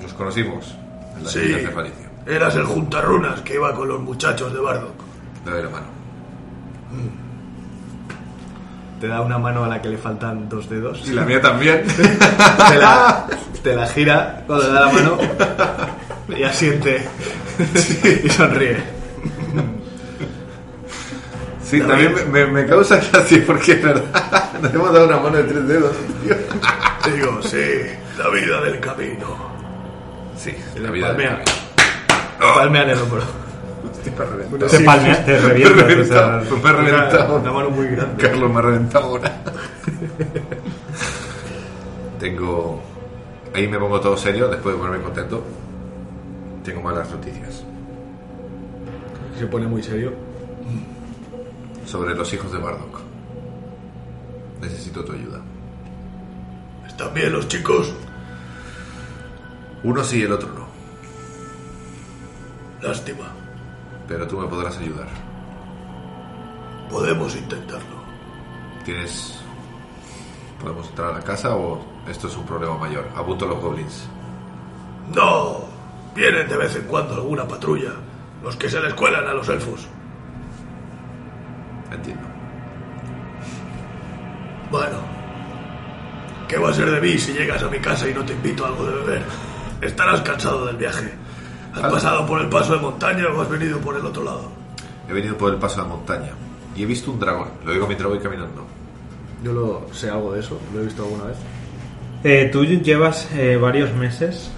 Nos 0.00 0.12
conocimos 0.14 0.74
en 1.16 1.24
las 1.24 1.32
Sí. 1.32 1.40
de 1.40 1.68
Falicio. 1.68 2.08
eras 2.26 2.54
el 2.56 2.64
juntarrunas 2.64 3.40
que 3.42 3.54
iba 3.56 3.74
con 3.74 3.88
los 3.88 4.00
muchachos 4.00 4.52
de 4.52 4.60
Bardock. 4.60 4.94
Doy 5.44 5.62
la 5.62 5.68
mano. 5.68 5.86
Te 9.00 9.08
da 9.08 9.20
una 9.22 9.38
mano 9.38 9.64
a 9.64 9.68
la 9.68 9.80
que 9.80 9.88
le 9.88 9.98
faltan 9.98 10.48
dos 10.48 10.68
dedos. 10.68 11.02
Y 11.06 11.12
la 11.12 11.24
mía 11.24 11.40
también. 11.40 11.82
te, 11.96 12.78
la, 12.78 13.26
te 13.62 13.74
la 13.74 13.86
gira 13.86 14.44
cuando 14.46 14.66
le 14.66 14.72
da 14.72 14.80
la 14.86 14.92
mano 14.92 15.18
y 16.36 16.42
asiente 16.44 17.02
y 18.24 18.28
sonríe. 18.28 18.76
Sí, 21.62 21.80
también 21.80 22.14
me, 22.14 22.24
me- 22.24 22.46
me 22.46 22.66
causa 22.66 22.96
gracia 22.96 23.42
porque 23.46 23.72
es 23.72 23.82
verdad. 23.82 24.52
Nos 24.62 24.74
hemos 24.74 24.92
dado 24.92 25.06
una 25.06 25.18
mano 25.18 25.36
de 25.36 25.44
tres 25.44 25.68
dedos. 25.68 25.92
tío. 26.24 26.36
Digo, 27.14 27.42
sí, 27.42 27.58
la 28.18 28.28
vida 28.28 28.60
del 28.62 28.80
camino. 28.80 29.50
Sí, 30.36 30.54
la 30.80 30.90
vida. 30.90 31.08
palmea. 31.08 31.36
del 31.36 31.44
Palmea 32.54 32.82
en 32.82 32.90
el 32.90 32.98
hombro. 32.98 33.22
Te, 34.02 34.10
palmea- 34.84 35.24
te 35.24 35.32
Me 35.32 35.36
he 35.36 35.40
revientas, 35.42 35.82
o 35.82 35.86
reventado, 35.86 36.44
sea, 36.44 36.56
me 36.56 36.70
he 36.70 36.72
reventado. 36.72 37.36
Una 37.36 37.52
mano 37.52 37.70
muy 37.70 37.86
grande. 37.88 38.22
Carlos 38.28 38.50
me 38.50 38.58
ha 38.58 38.62
reventado 38.62 39.04
ahora. 39.06 39.32
Tengo. 42.18 42.82
Ahí 43.54 43.66
me 43.68 43.78
pongo 43.78 44.00
todo 44.00 44.16
serio 44.16 44.48
después 44.48 44.74
de 44.74 44.80
ponerme 44.80 45.04
contento. 45.04 45.44
Tengo 46.64 46.82
malas 46.82 47.10
noticias 47.10 47.64
Se 49.38 49.46
pone 49.46 49.66
muy 49.66 49.82
serio. 49.82 50.12
sobre 51.86 52.14
los 52.14 52.32
hijos 52.32 52.52
de 52.52 52.58
Bardock. 52.58 53.00
Necesito 54.60 55.04
tu 55.04 55.12
ayuda. 55.12 55.40
¿Están 56.86 57.12
bien 57.14 57.32
los 57.32 57.48
chicos? 57.48 57.92
Uno 59.82 60.04
sí, 60.04 60.22
el 60.22 60.32
otro 60.32 60.50
no. 60.52 60.66
Lástima. 62.86 63.32
Pero 64.06 64.26
tú 64.28 64.38
me 64.38 64.46
podrás 64.46 64.76
ayudar. 64.78 65.08
Podemos 66.90 67.34
intentarlo. 67.34 67.96
¿Tienes. 68.84 69.40
¿Podemos 70.60 70.86
entrar 70.90 71.10
a 71.10 71.18
la 71.18 71.24
casa 71.24 71.56
o 71.56 71.80
esto 72.08 72.28
es 72.28 72.36
un 72.36 72.44
problema 72.44 72.76
mayor? 72.76 73.08
Apunto 73.16 73.46
a 73.46 73.48
los 73.48 73.60
goblins. 73.60 74.04
No. 75.14 75.69
Vienen 76.14 76.48
de 76.48 76.56
vez 76.56 76.76
en 76.76 76.82
cuando 76.82 77.14
alguna 77.14 77.46
patrulla. 77.46 77.92
Los 78.42 78.56
que 78.56 78.68
se 78.68 78.80
les 78.80 78.94
cuelan 78.94 79.26
a 79.26 79.34
los 79.34 79.48
elfos. 79.48 79.86
Entiendo. 81.92 82.26
Bueno. 84.70 84.98
¿Qué 86.48 86.58
va 86.58 86.70
a 86.70 86.74
ser 86.74 86.90
de 86.90 87.00
mí 87.00 87.16
si 87.18 87.32
llegas 87.32 87.62
a 87.62 87.68
mi 87.68 87.78
casa 87.78 88.08
y 88.08 88.14
no 88.14 88.24
te 88.24 88.32
invito 88.32 88.64
a 88.64 88.68
algo 88.68 88.84
de 88.86 88.94
beber? 88.94 89.22
Estarás 89.80 90.20
cansado 90.22 90.66
del 90.66 90.76
viaje. 90.76 91.12
¿Has 91.72 91.82
Vale. 91.82 91.94
pasado 91.94 92.26
por 92.26 92.40
el 92.40 92.48
paso 92.48 92.74
de 92.74 92.80
montaña 92.80 93.26
o 93.28 93.40
has 93.40 93.48
venido 93.48 93.78
por 93.78 93.96
el 93.96 94.04
otro 94.04 94.24
lado? 94.24 94.50
He 95.08 95.12
venido 95.12 95.36
por 95.36 95.52
el 95.52 95.58
paso 95.60 95.82
de 95.82 95.88
montaña 95.88 96.32
y 96.74 96.82
he 96.82 96.86
visto 96.86 97.12
un 97.12 97.20
dragón. 97.20 97.50
Lo 97.64 97.72
digo 97.72 97.86
mientras 97.86 98.08
voy 98.10 98.18
caminando. 98.18 98.66
Yo 99.44 99.52
lo 99.52 99.86
sé 99.92 100.10
algo 100.10 100.32
de 100.32 100.40
eso, 100.40 100.60
lo 100.74 100.80
he 100.80 100.84
visto 100.84 101.04
alguna 101.04 101.24
vez. 101.24 101.36
Eh, 102.24 102.50
tú 102.52 102.64
llevas 102.64 103.28
eh, 103.32 103.56
varios 103.56 103.92
meses 103.94 104.50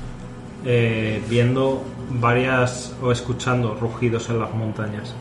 eh, 0.64 1.22
viendo 1.28 1.82
varias 2.10 2.94
o 3.02 3.10
escuchando 3.12 3.74
rugidos 3.74 4.28
en 4.30 4.38
las 4.38 4.52
montañas 4.54 5.14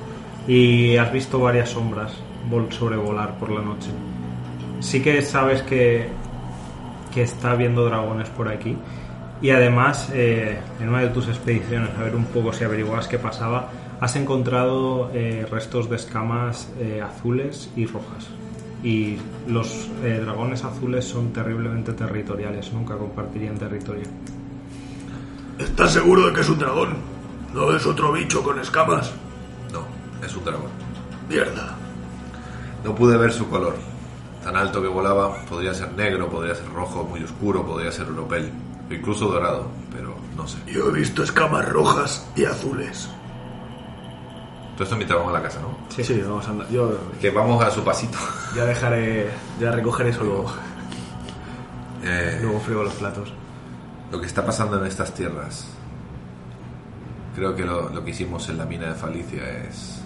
y 0.47 0.97
has 0.97 1.11
visto 1.11 1.39
varias 1.39 1.69
sombras 1.69 2.13
vol- 2.49 2.71
sobrevolar 2.71 3.37
por 3.39 3.51
la 3.51 3.61
noche. 3.61 3.89
Sí 4.79 5.01
que 5.01 5.21
sabes 5.21 5.61
que, 5.61 6.09
que 7.13 7.21
está 7.23 7.51
habiendo 7.51 7.85
dragones 7.85 8.29
por 8.29 8.47
aquí 8.47 8.75
y 9.41 9.49
además 9.51 10.09
eh, 10.13 10.59
en 10.79 10.89
una 10.89 11.01
de 11.01 11.09
tus 11.09 11.27
expediciones 11.27 11.89
a 11.97 12.03
ver 12.03 12.15
un 12.15 12.25
poco 12.25 12.53
si 12.53 12.63
averiguabas 12.63 13.07
qué 13.07 13.17
pasaba 13.17 13.69
has 13.99 14.15
encontrado 14.15 15.11
eh, 15.13 15.45
restos 15.49 15.89
de 15.89 15.95
escamas 15.95 16.69
azules 17.03 17.69
y 17.75 17.85
rojas 17.85 18.27
y 18.83 19.17
los 19.47 19.89
dragones 20.01 20.63
azules 20.63 21.05
son 21.05 21.31
terriblemente 21.31 21.93
territoriales, 21.93 22.73
nunca 22.73 22.97
compartirían 22.97 23.55
territorio. 23.55 24.05
¿Estás 25.63 25.93
seguro 25.93 26.27
de 26.27 26.33
que 26.33 26.41
es 26.41 26.49
un 26.49 26.59
dragón? 26.59 26.97
¿No 27.53 27.75
es 27.75 27.85
otro 27.85 28.11
bicho 28.11 28.41
con 28.43 28.59
escamas? 28.59 29.11
No, 29.71 29.83
es 30.25 30.35
un 30.35 30.43
dragón. 30.45 30.69
Mierda. 31.29 31.75
No 32.83 32.95
pude 32.95 33.17
ver 33.17 33.31
su 33.31 33.47
color. 33.49 33.75
Tan 34.43 34.55
alto 34.55 34.81
que 34.81 34.87
volaba, 34.87 35.35
podría 35.45 35.73
ser 35.73 35.91
negro, 35.93 36.27
podría 36.29 36.55
ser 36.55 36.67
rojo, 36.73 37.03
muy 37.03 37.23
oscuro, 37.23 37.63
podría 37.65 37.91
ser 37.91 38.07
europel, 38.07 38.51
o 38.89 38.93
incluso 38.93 39.27
dorado, 39.27 39.67
pero 39.93 40.15
no 40.35 40.47
sé. 40.47 40.57
Yo 40.65 40.89
he 40.89 40.91
visto 40.91 41.21
escamas 41.23 41.69
rojas 41.69 42.27
y 42.35 42.45
azules. 42.45 43.07
Todo 44.73 44.83
esto 44.85 44.95
mientras 44.95 45.19
vamos 45.19 45.35
a 45.35 45.37
la 45.37 45.43
casa, 45.43 45.59
¿no? 45.61 45.77
Sí, 45.89 46.21
vamos 46.25 46.47
a 46.47 46.51
andar. 46.51 46.67
Yo 46.69 46.91
Que 47.19 47.29
vamos 47.29 47.63
a 47.63 47.69
su 47.69 47.83
pasito. 47.83 48.17
ya 48.55 48.65
dejaré, 48.65 49.29
ya 49.59 49.71
recogeré 49.71 50.09
eso 50.09 50.23
luego. 50.23 50.51
Eh, 52.03 52.39
Luego 52.41 52.59
friego 52.61 52.83
los 52.83 52.93
platos. 52.95 53.31
Lo 54.11 54.19
que 54.19 54.27
está 54.27 54.45
pasando 54.45 54.79
en 54.79 54.85
estas 54.87 55.13
tierras, 55.13 55.67
creo 57.35 57.55
que 57.55 57.63
lo, 57.65 57.89
lo 57.89 58.03
que 58.03 58.11
hicimos 58.11 58.47
en 58.49 58.57
la 58.57 58.65
mina 58.65 58.87
de 58.87 58.95
Falicia 58.95 59.41
es... 59.67 60.01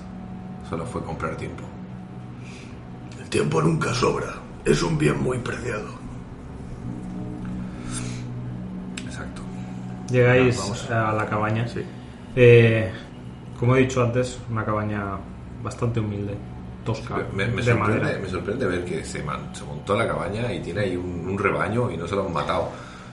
solo 0.69 0.85
fue 0.85 1.03
comprar 1.03 1.35
tiempo. 1.37 1.63
El 3.19 3.29
tiempo 3.29 3.61
nunca 3.61 3.93
sobra. 3.93 4.27
Es 4.63 4.81
un 4.83 4.97
bien 4.97 5.21
muy 5.21 5.39
preciado. 5.39 5.87
Exacto. 9.05 9.41
Llegáis 10.11 10.57
Vamos. 10.57 10.91
a 10.91 11.13
la 11.13 11.25
cabaña. 11.27 11.67
Sí. 11.67 11.81
Eh, 12.35 12.91
como 13.59 13.75
he 13.75 13.79
dicho 13.81 14.03
antes, 14.03 14.39
una 14.49 14.65
cabaña 14.65 15.17
bastante 15.63 15.99
humilde, 15.99 16.35
tosca, 16.83 17.17
Me, 17.33 17.47
me 17.47 17.61
de 17.61 17.63
sorprende, 17.73 17.99
madera. 18.03 18.19
me 18.21 18.29
sorprende 18.29 18.65
ver 18.67 18.85
que 18.85 19.03
se, 19.03 19.23
man- 19.23 19.49
se 19.53 19.63
montó 19.63 19.95
la 19.97 20.07
cabaña 20.07 20.51
y 20.53 20.59
tiene 20.61 20.81
ahí 20.81 20.95
un, 20.95 21.27
un 21.27 21.37
rebaño 21.39 21.89
y 21.89 21.97
no 21.97 22.07
se 22.07 22.15
lo 22.15 22.27
han 22.27 22.33
matado. 22.33 22.69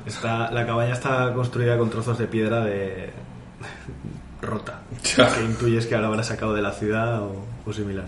Está, 0.07 0.51
la 0.51 0.67
cabaña 0.67 0.93
está 0.93 1.33
construida 1.33 1.79
con 1.79 1.91
trozos 1.91 2.19
de 2.19 2.27
piedra 2.27 2.65
de 2.65 3.11
rota. 4.43 4.81
Ya. 5.17 5.33
Que 5.33 5.45
intuyes 5.45 5.87
que 5.87 5.95
ahora 5.95 6.09
habrá 6.09 6.23
sacado 6.23 6.55
de 6.55 6.63
la 6.63 6.73
ciudad 6.73 7.23
o, 7.23 7.45
o 7.65 7.73
similar. 7.73 8.07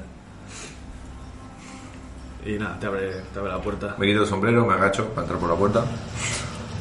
Y 2.45 2.59
nada, 2.59 2.78
te 2.78 2.86
abre, 2.86 3.11
te 3.32 3.38
abre 3.38 3.53
la 3.53 3.59
puerta. 3.59 3.95
Me 3.99 4.07
quito 4.07 4.22
el 4.22 4.26
sombrero, 4.28 4.66
me 4.66 4.74
agacho 4.74 5.09
para 5.09 5.22
entrar 5.22 5.40
por 5.40 5.49
la 5.49 5.57
puerta. 5.57 5.84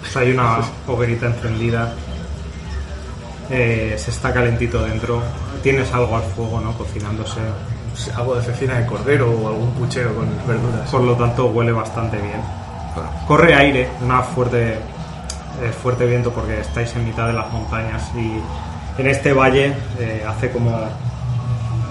Pues 0.01 0.17
hay 0.17 0.31
una 0.31 0.59
hoguerita 0.87 1.27
encendida. 1.27 1.93
Eh, 3.49 3.95
se 3.97 4.11
está 4.11 4.33
calentito 4.33 4.83
dentro. 4.83 5.21
Tienes 5.61 5.93
algo 5.93 6.17
al 6.17 6.23
fuego, 6.23 6.59
¿no? 6.59 6.77
Cocinándose. 6.77 7.39
Algo 8.15 8.35
de 8.35 8.41
cecina 8.41 8.79
de 8.79 8.85
cordero 8.85 9.31
o 9.31 9.47
algún 9.47 9.71
puchero 9.73 10.13
con 10.15 10.27
verduras. 10.47 10.89
Por 10.89 11.01
lo 11.01 11.15
tanto, 11.15 11.45
huele 11.45 11.71
bastante 11.71 12.17
bien. 12.17 12.41
Corre 13.27 13.55
aire, 13.55 13.89
una 14.01 14.21
fuerte, 14.21 14.77
eh, 15.61 15.71
fuerte 15.71 16.05
viento 16.05 16.31
porque 16.31 16.59
estáis 16.59 16.95
en 16.95 17.05
mitad 17.05 17.27
de 17.27 17.33
las 17.33 17.51
montañas 17.51 18.09
y 18.15 18.39
en 19.01 19.07
este 19.07 19.33
valle 19.33 19.75
eh, 19.99 20.25
hace 20.27 20.51
como 20.51 20.79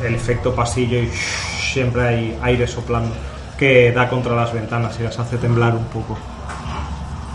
el 0.05 0.15
efecto 0.15 0.55
pasillo 0.55 0.99
y 0.99 1.09
siempre 1.09 2.07
hay 2.07 2.39
aire 2.43 2.67
soplando 2.67 3.15
que 3.59 3.93
da 3.93 4.09
contra 4.09 4.35
las 4.35 4.53
ventanas 4.53 4.99
y 4.99 5.05
las 5.05 5.19
hace 5.19 5.39
temblar 5.39 5.75
un 5.75 5.85
poco. 5.87 6.19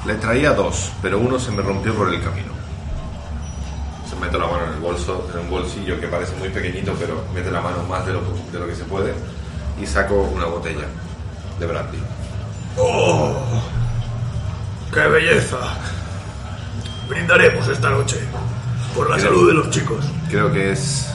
le 0.05 0.15
traía 0.15 0.53
dos, 0.53 0.91
pero 1.01 1.19
uno 1.19 1.39
se 1.39 1.51
me 1.51 1.61
rompió 1.61 1.93
por 1.95 2.13
el 2.13 2.21
camino. 2.21 2.51
Se 4.09 4.15
meto 4.15 4.37
la 4.37 4.47
mano 4.47 4.65
en 4.65 4.73
el 4.73 4.79
bolso, 4.79 5.29
en 5.33 5.39
un 5.39 5.49
bolsillo 5.49 5.99
que 5.99 6.07
parece 6.07 6.35
muy 6.35 6.49
pequeñito, 6.49 6.93
pero 6.99 7.23
mete 7.33 7.51
la 7.51 7.61
mano 7.61 7.83
más 7.89 8.05
de 8.05 8.13
lo, 8.13 8.21
de 8.51 8.59
lo 8.59 8.67
que 8.67 8.75
se 8.75 8.83
puede 8.85 9.13
y 9.81 9.85
saco 9.85 10.15
una 10.33 10.45
botella 10.45 10.87
de 11.59 11.65
brandy. 11.65 11.99
¡Qué 14.93 14.99
belleza! 15.01 15.57
Brindaremos 17.07 17.67
esta 17.67 17.89
noche 17.89 18.17
por 18.95 19.09
la 19.09 19.15
Creo- 19.17 19.27
salud 19.29 19.47
de 19.47 19.53
los 19.53 19.69
chicos. 19.69 20.05
Creo 20.29 20.51
que 20.51 20.71
es 20.71 21.07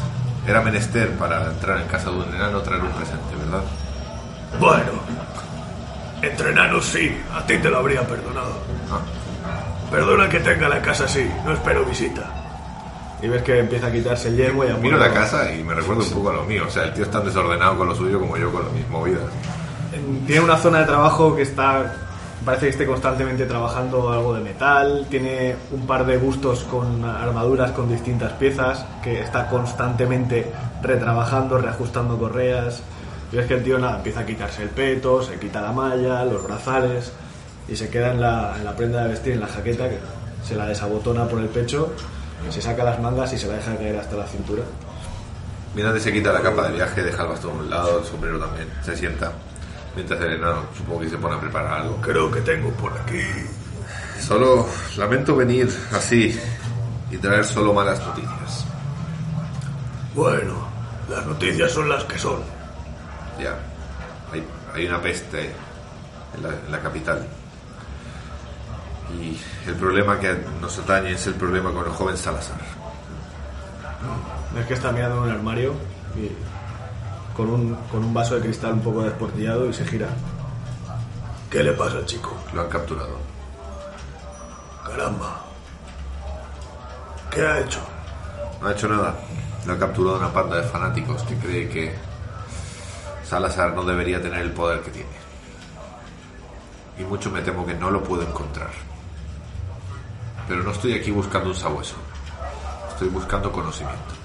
era 0.46 0.60
menester 0.60 1.10
para 1.16 1.46
entrar 1.50 1.80
en 1.80 1.86
casa 1.88 2.10
de 2.10 2.16
un 2.16 2.34
enano 2.34 2.60
traer 2.62 2.82
un 2.82 2.90
presente, 2.90 3.36
¿verdad? 3.44 3.62
Bueno, 4.58 4.92
entre 6.20 6.50
enanos 6.50 6.84
sí, 6.86 7.16
a 7.34 7.44
ti 7.46 7.58
te 7.58 7.68
lo 7.70 7.78
habría 7.78 8.06
perdonado. 8.06 8.52
Ah, 8.90 9.00
Perdona 9.90 10.28
que 10.28 10.40
tenga 10.40 10.68
la 10.68 10.80
casa 10.80 11.04
así, 11.04 11.30
no 11.44 11.52
espero 11.52 11.84
visita. 11.84 12.22
Y 13.20 13.28
ves 13.28 13.42
que 13.42 13.58
empieza 13.60 13.86
a 13.86 13.92
quitarse 13.92 14.28
el 14.28 14.36
yermo 14.36 14.64
y 14.64 14.68
a 14.68 14.74
Miro 14.74 14.96
la 14.98 15.12
casa 15.12 15.52
y 15.52 15.62
me 15.62 15.74
recuerda 15.74 16.02
un 16.02 16.10
poco 16.10 16.30
a 16.30 16.32
lo 16.32 16.44
mío. 16.44 16.64
O 16.66 16.70
sea, 16.70 16.84
el 16.84 16.92
tío 16.94 17.04
es 17.04 17.10
tan 17.10 17.24
desordenado 17.24 17.76
con 17.78 17.88
lo 17.88 17.94
suyo 17.94 18.18
como 18.18 18.36
yo 18.36 18.50
con 18.50 18.72
mis 18.74 18.88
movidas. 18.88 19.22
Tiene 20.26 20.40
una 20.42 20.56
zona 20.56 20.80
de 20.80 20.86
trabajo 20.86 21.36
que 21.36 21.42
está. 21.42 21.94
Parece 22.44 22.66
que 22.66 22.70
esté 22.70 22.86
constantemente 22.86 23.46
trabajando 23.46 24.10
algo 24.12 24.34
de 24.34 24.40
metal. 24.40 25.06
Tiene 25.08 25.54
un 25.70 25.86
par 25.86 26.04
de 26.04 26.16
bustos 26.16 26.64
con 26.64 27.04
armaduras 27.04 27.70
con 27.72 27.88
distintas 27.88 28.32
piezas. 28.32 28.84
Que 29.02 29.20
está 29.20 29.48
constantemente 29.48 30.50
retrabajando, 30.82 31.58
reajustando 31.58 32.18
correas. 32.18 32.82
Y 33.30 33.36
ves 33.36 33.46
que 33.46 33.54
el 33.54 33.62
tío 33.62 33.78
nada, 33.78 33.96
empieza 33.96 34.20
a 34.20 34.26
quitarse 34.26 34.62
el 34.62 34.70
peto, 34.70 35.22
se 35.22 35.38
quita 35.38 35.60
la 35.60 35.72
malla, 35.72 36.24
los 36.24 36.42
brazales. 36.42 37.12
Y 37.68 37.76
se 37.76 37.88
queda 37.88 38.12
en 38.12 38.20
la, 38.20 38.54
en 38.56 38.64
la 38.64 38.74
prenda 38.74 39.04
de 39.04 39.10
vestir, 39.10 39.34
en 39.34 39.40
la 39.40 39.46
jaqueta, 39.46 39.88
que 39.88 39.98
se 40.44 40.56
la 40.56 40.66
desabotona 40.66 41.26
por 41.26 41.40
el 41.40 41.48
pecho. 41.48 41.92
Se 42.50 42.60
saca 42.60 42.82
las 42.82 43.00
mangas 43.00 43.32
y 43.32 43.38
se 43.38 43.46
la 43.46 43.54
deja 43.54 43.76
caer 43.76 43.96
hasta 43.96 44.16
la 44.16 44.26
cintura. 44.26 44.62
Mirante 45.74 46.00
se 46.00 46.12
quita 46.12 46.32
la 46.32 46.40
capa 46.40 46.68
de 46.68 46.74
viaje, 46.74 47.02
deja 47.02 47.22
el 47.22 47.28
bastón 47.28 47.52
a 47.52 47.54
un 47.54 47.70
lado, 47.70 48.00
el 48.00 48.04
sombrero 48.04 48.38
también. 48.38 48.68
Se 48.84 48.96
sienta. 48.96 49.32
Mientras 49.94 50.20
el 50.20 50.32
enano 50.34 50.64
supongo 50.76 51.00
que 51.00 51.10
se 51.10 51.18
pone 51.18 51.36
a 51.36 51.40
preparar 51.40 51.82
algo. 51.82 52.00
Creo 52.00 52.30
que 52.30 52.40
tengo 52.40 52.70
por 52.70 52.92
aquí. 52.92 53.22
Solo 54.20 54.66
lamento 54.96 55.36
venir 55.36 55.68
así 55.92 56.38
y 57.10 57.16
traer 57.18 57.44
solo 57.44 57.74
malas 57.74 57.98
noticias. 58.06 58.64
Bueno, 60.14 60.66
las 61.08 61.26
noticias 61.26 61.70
son 61.72 61.88
las 61.88 62.04
que 62.04 62.18
son. 62.18 62.40
Ya. 63.38 63.56
Hay, 64.32 64.46
hay 64.74 64.86
una 64.86 65.00
peste 65.00 65.52
en 66.36 66.42
la, 66.42 66.48
en 66.48 66.70
la 66.70 66.80
capital. 66.80 67.26
Y 69.20 69.38
el 69.68 69.74
problema 69.74 70.18
que 70.18 70.34
nos 70.60 70.78
atañe 70.78 71.12
es 71.12 71.26
el 71.26 71.34
problema 71.34 71.70
con 71.70 71.84
el 71.84 71.90
joven 71.90 72.16
Salazar. 72.16 72.56
Ves 74.54 74.66
que 74.66 74.74
está 74.74 74.92
mirando 74.92 75.18
en 75.18 75.22
un 75.24 75.30
armario 75.30 75.74
y 76.16 76.30
con 77.36 77.48
un, 77.48 77.74
con 77.90 78.04
un 78.04 78.14
vaso 78.14 78.34
de 78.34 78.42
cristal 78.42 78.74
un 78.74 78.80
poco 78.80 79.02
desportillado 79.02 79.68
y 79.68 79.72
se 79.72 79.84
gira. 79.86 80.08
¿Qué 81.50 81.62
le 81.62 81.72
pasa 81.72 81.98
al 81.98 82.06
chico? 82.06 82.34
Lo 82.54 82.62
han 82.62 82.68
capturado. 82.68 83.18
Caramba. 84.86 85.44
¿Qué 87.30 87.46
ha 87.46 87.60
hecho? 87.60 87.80
No 88.60 88.68
ha 88.68 88.72
hecho 88.72 88.88
nada. 88.88 89.14
Lo 89.66 89.72
ha 89.74 89.78
capturado 89.78 90.18
una 90.18 90.32
panda 90.32 90.56
de 90.56 90.62
fanáticos 90.64 91.22
que 91.22 91.36
cree 91.36 91.68
que 91.68 91.94
Salazar 93.24 93.74
no 93.74 93.84
debería 93.84 94.20
tener 94.20 94.40
el 94.40 94.52
poder 94.52 94.80
que 94.82 94.90
tiene. 94.90 95.22
Y 96.98 97.04
mucho 97.04 97.30
me 97.30 97.40
temo 97.40 97.64
que 97.64 97.74
no 97.74 97.90
lo 97.90 98.02
puedo 98.02 98.22
encontrar. 98.22 98.70
Pero 100.46 100.62
no 100.62 100.72
estoy 100.72 100.94
aquí 100.94 101.10
buscando 101.10 101.48
un 101.50 101.56
sabueso. 101.56 101.94
Estoy 102.90 103.08
buscando 103.08 103.50
conocimiento. 103.50 104.21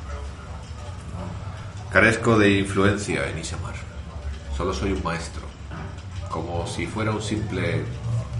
Carezco 1.97 2.37
de 2.37 2.59
influencia 2.59 3.27
en 3.27 3.39
Isamar. 3.39 3.73
Solo 4.55 4.71
soy 4.71 4.91
un 4.91 5.01
maestro. 5.03 5.41
Como 6.29 6.67
si 6.67 6.85
fuera 6.85 7.09
un 7.09 7.23
simple 7.23 7.81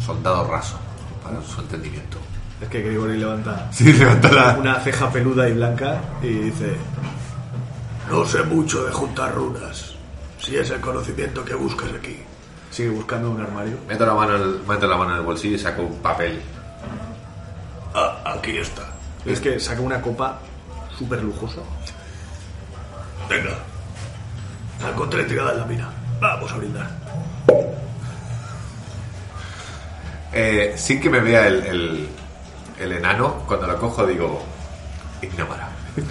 soldado 0.05 0.47
raso, 0.47 0.77
para 1.23 1.41
su 1.41 1.61
entendimiento. 1.61 2.19
Es 2.61 2.69
que 2.69 2.83
Grigori 2.83 3.17
levanta 3.17 3.67
Sí, 3.71 3.91
levántala. 3.93 4.57
una 4.59 4.79
ceja 4.81 5.09
peluda 5.09 5.49
y 5.49 5.53
blanca 5.53 5.99
y 6.21 6.27
dice, 6.27 6.75
No 8.11 8.25
sé 8.27 8.43
mucho 8.43 8.85
de 8.85 8.91
juntar 8.91 9.33
runas. 9.33 9.95
Si 10.39 10.55
es 10.55 10.69
el 10.69 10.79
conocimiento 10.79 11.43
que 11.43 11.55
buscas 11.55 11.89
aquí. 11.97 12.15
sigue 12.69 12.89
buscando 12.91 13.31
un 13.31 13.41
armario. 13.41 13.79
Meto 13.87 14.05
la 14.05 14.13
mano, 14.13 14.35
en 14.35 14.41
el, 14.43 14.59
meto 14.67 14.85
la 14.85 14.97
mano 14.97 15.13
en 15.13 15.17
el 15.17 15.25
bolsillo 15.25 15.55
y 15.55 15.59
saco 15.59 15.81
un 15.81 15.97
papel. 15.97 16.39
Ah, 17.95 18.35
aquí 18.37 18.55
está. 18.55 18.83
Es 19.25 19.39
que 19.39 19.59
saca 19.59 19.81
una 19.81 19.99
copa 19.99 20.37
súper 20.95 21.23
lujosa. 21.23 21.61
Venga. 23.29 23.51
La 24.81 24.89
encontré 24.89 25.23
tirada 25.25 25.51
en 25.53 25.59
la 25.59 25.65
mina. 25.65 25.89
Vamos 26.19 26.51
a 26.51 26.55
brindar. 26.57 26.87
Eh, 30.33 30.73
sin 30.77 30.99
que 31.01 31.09
me 31.09 31.19
vea 31.19 31.47
el, 31.47 31.63
el, 31.65 32.07
el 32.79 32.91
enano, 32.91 33.43
cuando 33.47 33.65
la 33.67 33.75
cojo 33.75 34.05
digo, 34.05 34.43
Ignamara. 35.21 35.69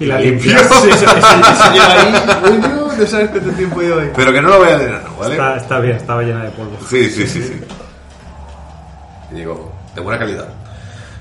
Y 0.00 0.06
la 0.06 0.18
limpio. 0.18 0.50
Sí, 0.50 0.56
eso, 0.56 0.86
eso- 0.88 1.16
eso 1.16 1.72
lleva 1.72 1.92
ahí. 1.92 2.50
Uy, 2.52 2.58
no, 2.58 2.92
no 2.92 3.06
sabes 3.06 3.30
cuánto 3.30 3.50
tiempo 3.50 3.80
lleva 3.82 4.02
ahí. 4.02 4.10
Pero 4.16 4.32
que 4.32 4.42
no 4.42 4.48
lo 4.48 4.60
vea 4.60 4.74
el 4.76 4.82
enano, 4.82 5.14
¿vale? 5.16 5.34
Está, 5.34 5.56
está 5.56 5.78
bien, 5.78 5.96
estaba 5.96 6.22
llena 6.22 6.42
de 6.44 6.50
polvo. 6.50 6.76
Sí, 6.88 7.08
sí, 7.08 7.26
sí, 7.26 7.40
sí. 7.42 7.60
Y 9.30 9.34
digo, 9.36 9.72
de 9.94 10.00
buena 10.00 10.18
calidad. 10.18 10.48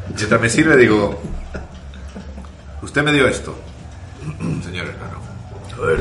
Mientras 0.07 0.41
me 0.41 0.49
sirve, 0.49 0.77
digo, 0.77 1.21
usted 2.81 3.03
me 3.03 3.11
dio 3.13 3.27
esto, 3.27 3.55
señor 4.63 4.85
enano. 4.87 5.19
A 5.77 5.85
ver. 5.85 5.99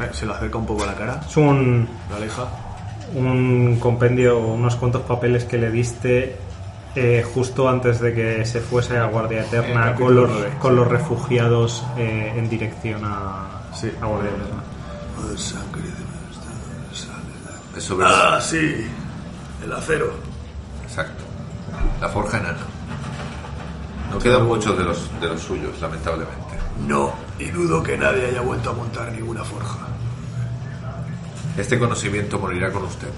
Eh, 0.00 0.10
Se 0.12 0.26
lo 0.26 0.34
acerca 0.34 0.58
un 0.58 0.66
poco 0.66 0.84
a 0.84 0.86
la 0.86 0.94
cara, 0.94 1.20
Es 1.26 1.36
un, 1.36 1.88
lo 2.10 2.16
aleja. 2.16 2.44
un 3.14 3.78
compendio, 3.80 4.38
unos 4.38 4.76
cuantos 4.76 5.02
papeles 5.02 5.44
que 5.44 5.58
le 5.58 5.70
diste 5.70 6.36
eh, 6.94 7.24
justo 7.34 7.68
antes 7.68 8.00
de 8.00 8.14
que 8.14 8.44
se 8.46 8.60
fuese 8.60 8.96
a 8.98 9.04
Guardia 9.06 9.40
El 9.40 9.44
Eterna 9.46 9.94
con 9.94 10.14
los, 10.14 10.30
con 10.60 10.88
refugiados 10.88 11.84
eh, 11.98 12.32
en 12.36 12.48
dirección 12.48 13.02
a, 13.04 13.62
Sí. 13.74 13.90
a 14.00 14.06
Guardia 14.06 14.30
Eterna. 14.30 15.38
Sangre 15.38 15.82
de. 15.82 16.06
Ah, 18.04 18.38
sí. 18.40 18.86
El 19.64 19.72
acero. 19.72 20.12
Exacto. 20.84 21.24
La 22.00 22.08
forja 22.08 22.38
enana. 22.38 22.58
No 24.10 24.18
quedan 24.18 24.46
muchos 24.46 24.76
de 24.78 24.84
los, 24.84 25.20
de 25.20 25.28
los 25.28 25.40
suyos, 25.42 25.78
lamentablemente. 25.80 26.45
No, 26.84 27.14
y 27.38 27.46
dudo 27.46 27.82
que 27.82 27.96
nadie 27.96 28.26
haya 28.26 28.40
vuelto 28.40 28.70
a 28.70 28.74
montar 28.74 29.10
ninguna 29.12 29.44
forja. 29.44 29.78
Este 31.56 31.78
conocimiento 31.78 32.38
morirá 32.38 32.70
con 32.70 32.84
usted. 32.84 33.08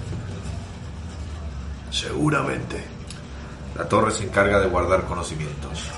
Seguramente. 1.91 2.83
La 3.75 3.87
torre 3.87 4.11
se 4.11 4.23
encarga 4.23 4.59
de 4.59 4.67
guardar 4.67 5.05
conocimientos 5.05 5.89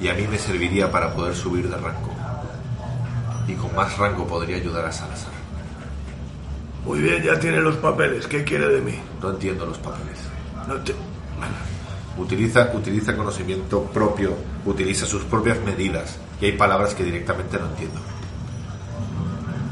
y 0.00 0.08
a 0.08 0.14
mí 0.14 0.26
me 0.26 0.38
serviría 0.38 0.90
para 0.90 1.12
poder 1.12 1.34
subir 1.34 1.68
de 1.68 1.76
rango. 1.76 2.14
Y 3.46 3.54
con 3.54 3.74
más 3.74 3.96
rango 3.98 4.26
podría 4.26 4.56
ayudar 4.56 4.86
a 4.86 4.92
Salazar. 4.92 5.32
Muy 6.84 7.00
bien, 7.00 7.22
ya 7.22 7.38
tiene 7.38 7.60
los 7.60 7.76
papeles. 7.76 8.26
¿Qué 8.26 8.44
quiere 8.44 8.68
de 8.68 8.80
mí? 8.80 8.98
No 9.20 9.30
entiendo 9.30 9.66
los 9.66 9.78
papeles. 9.78 10.18
No 10.66 10.74
te... 10.76 10.94
Utiliza, 12.16 12.70
utiliza 12.74 13.16
conocimiento 13.16 13.84
propio, 13.84 14.34
utiliza 14.64 15.06
sus 15.06 15.22
propias 15.24 15.58
medidas. 15.60 16.18
Y 16.40 16.46
hay 16.46 16.52
palabras 16.52 16.94
que 16.94 17.04
directamente 17.04 17.58
no 17.58 17.66
entiendo. 17.66 18.00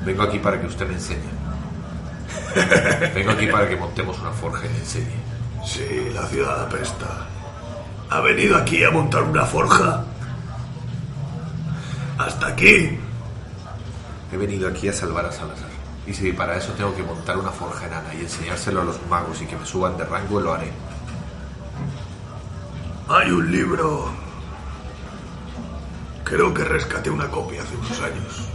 Vengo 0.05 0.23
aquí 0.23 0.39
para 0.39 0.61
que 0.61 0.67
usted 0.67 0.87
me 0.87 0.95
enseñe. 0.95 1.31
Vengo 3.15 3.33
aquí 3.33 3.47
para 3.47 3.69
que 3.69 3.77
montemos 3.77 4.19
una 4.19 4.31
forja 4.31 4.67
y 4.67 4.69
me 4.69 4.79
enseñe. 4.79 5.17
Sí, 5.65 6.11
la 6.15 6.27
ciudad 6.27 6.63
apesta. 6.63 7.27
¿Ha 8.11 8.21
venido 8.21 8.57
aquí 8.57 8.85
a 8.85 8.91
montar 8.91 9.23
una 9.23 9.45
forja? 9.45 10.05
¿Hasta 12.19 12.47
aquí? 12.47 12.99
He 14.33 14.37
venido 14.37 14.69
aquí 14.69 14.89
a 14.89 14.93
salvar 14.93 15.27
a 15.27 15.33
Salazar. 15.33 15.69
Y 16.07 16.15
si 16.15 16.33
para 16.33 16.57
eso 16.57 16.73
tengo 16.75 16.95
que 16.95 17.03
montar 17.03 17.37
una 17.37 17.51
forja 17.51 17.87
enana 17.87 18.15
y 18.15 18.21
enseñárselo 18.21 18.83
a 18.83 18.85
los 18.85 19.05
magos 19.09 19.43
y 19.43 19.47
que 19.47 19.57
me 19.57 19.67
suban 19.67 19.97
de 19.97 20.05
rango, 20.05 20.41
lo 20.41 20.55
haré. 20.55 20.71
Hay 23.09 23.31
un 23.31 23.51
libro. 23.51 24.26
Creo 26.27 26.53
que 26.53 26.65
rescaté 26.65 27.09
una 27.09 27.29
copia 27.31 27.63
hace 27.63 27.77
unos 27.77 28.01
años. 28.03 28.49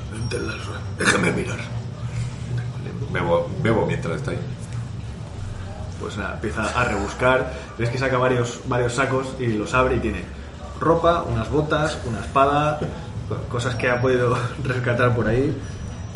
Déjame 1.00 1.32
mirar. 1.32 1.58
Bebo, 3.12 3.50
bebo 3.64 3.86
mientras 3.86 4.18
estoy. 4.18 4.38
Pues 6.00 6.18
nada, 6.18 6.34
empieza 6.36 6.64
a 6.80 6.84
rebuscar. 6.86 7.54
Ves 7.78 7.90
que 7.90 7.98
saca 7.98 8.18
varios, 8.18 8.62
varios 8.66 8.94
sacos 8.96 9.28
y 9.40 9.48
los 9.48 9.74
abre 9.74 9.96
y 9.96 10.00
tiene 10.00 10.24
ropa, 10.80 11.24
unas 11.24 11.50
botas, 11.50 11.98
una 12.06 12.20
espada, 12.20 12.80
cosas 13.50 13.76
que 13.76 13.90
ha 13.90 14.02
podido 14.02 14.36
rescatar 14.64 15.16
por 15.16 15.28
ahí. 15.28 15.56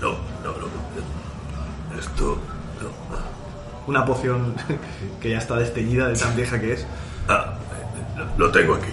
No, 0.02 0.12
no, 0.44 0.52
no. 0.58 1.98
Esto. 2.00 2.38
No. 2.82 3.18
Una 3.88 4.04
poción 4.06 4.56
que 5.22 5.30
ya 5.30 5.38
está 5.38 5.56
desteñida 5.56 6.08
de 6.10 6.16
tan 6.16 6.36
vieja 6.36 6.60
que 6.60 6.74
es. 6.74 6.86
Ah, 7.30 7.54
lo- 8.18 8.46
lo 8.48 8.52
tengo 8.52 8.76
aquí. 8.76 8.92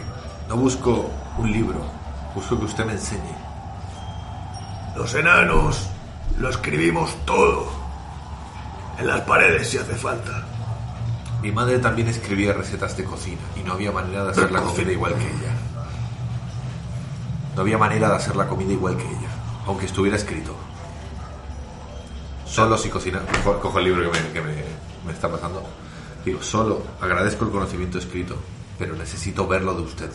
No 0.49 0.57
busco 0.57 1.11
un 1.39 1.51
libro, 1.51 1.81
busco 2.35 2.59
que 2.59 2.65
usted 2.67 2.85
me 2.85 2.93
enseñe. 2.93 3.35
Los 4.97 5.15
enanos 5.15 5.87
lo 6.39 6.49
escribimos 6.51 7.15
todo. 7.25 7.67
En 8.99 9.07
las 9.07 9.21
paredes 9.23 9.69
si 9.71 9.79
hace 9.79 9.95
falta. 9.95 10.45
Mi 11.43 11.51
madre 11.51 11.79
también 11.79 12.09
escribía 12.09 12.53
recetas 12.53 12.97
de 12.97 13.05
cocina 13.05 13.41
y 13.57 13.61
no 13.65 13.73
había 13.73 13.91
manera 13.91 14.25
de 14.25 14.31
hacer 14.31 14.53
la 14.53 14.61
comida 14.63 14.93
igual 14.93 15.15
que 15.15 15.27
ella. 15.27 15.53
No 17.57 17.63
había 17.63 17.79
manera 17.79 18.09
de 18.11 18.17
hacer 18.17 18.37
la 18.37 18.47
comida 18.47 18.73
igual 18.73 18.97
que 18.97 19.05
ella, 19.05 19.29
aunque 19.67 19.87
estuviera 19.87 20.17
escrito. 20.17 20.55
Solo 22.47 22.77
si 22.79 22.89
cocina. 22.91 23.21
Cojo, 23.45 23.59
cojo 23.61 23.79
el 23.79 23.85
libro 23.87 24.11
que, 24.13 24.21
me, 24.21 24.29
que 24.33 24.41
me- 24.41 24.65
me 25.07 25.13
está 25.13 25.29
pasando. 25.29 25.63
Digo, 26.25 26.41
solo 26.43 26.83
agradezco 27.01 27.45
el 27.45 27.51
conocimiento 27.51 27.99
escrito, 27.99 28.37
pero 28.79 28.95
necesito 28.95 29.47
verlo 29.49 29.75
de 29.75 29.83
usted. 29.83 30.11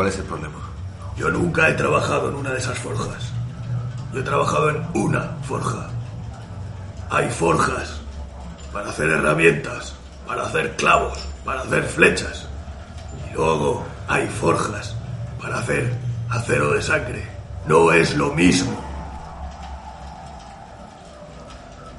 ¿Cuál 0.00 0.08
es 0.08 0.16
el 0.16 0.24
problema? 0.24 0.58
Yo 1.14 1.28
nunca 1.28 1.68
he 1.68 1.74
trabajado 1.74 2.30
en 2.30 2.36
una 2.36 2.52
de 2.52 2.58
esas 2.58 2.78
forjas. 2.78 3.22
Yo 4.14 4.20
he 4.20 4.22
trabajado 4.22 4.70
en 4.70 4.82
una 4.94 5.36
forja. 5.42 5.90
Hay 7.10 7.28
forjas 7.28 8.00
para 8.72 8.88
hacer 8.88 9.10
herramientas, 9.10 9.94
para 10.26 10.44
hacer 10.44 10.74
clavos, 10.76 11.18
para 11.44 11.60
hacer 11.60 11.84
flechas. 11.84 12.46
Y 13.28 13.34
luego 13.34 13.84
hay 14.08 14.26
forjas 14.26 14.96
para 15.38 15.58
hacer 15.58 15.94
acero 16.30 16.72
de 16.72 16.80
sangre. 16.80 17.28
No 17.66 17.92
es 17.92 18.16
lo 18.16 18.32
mismo. 18.32 18.82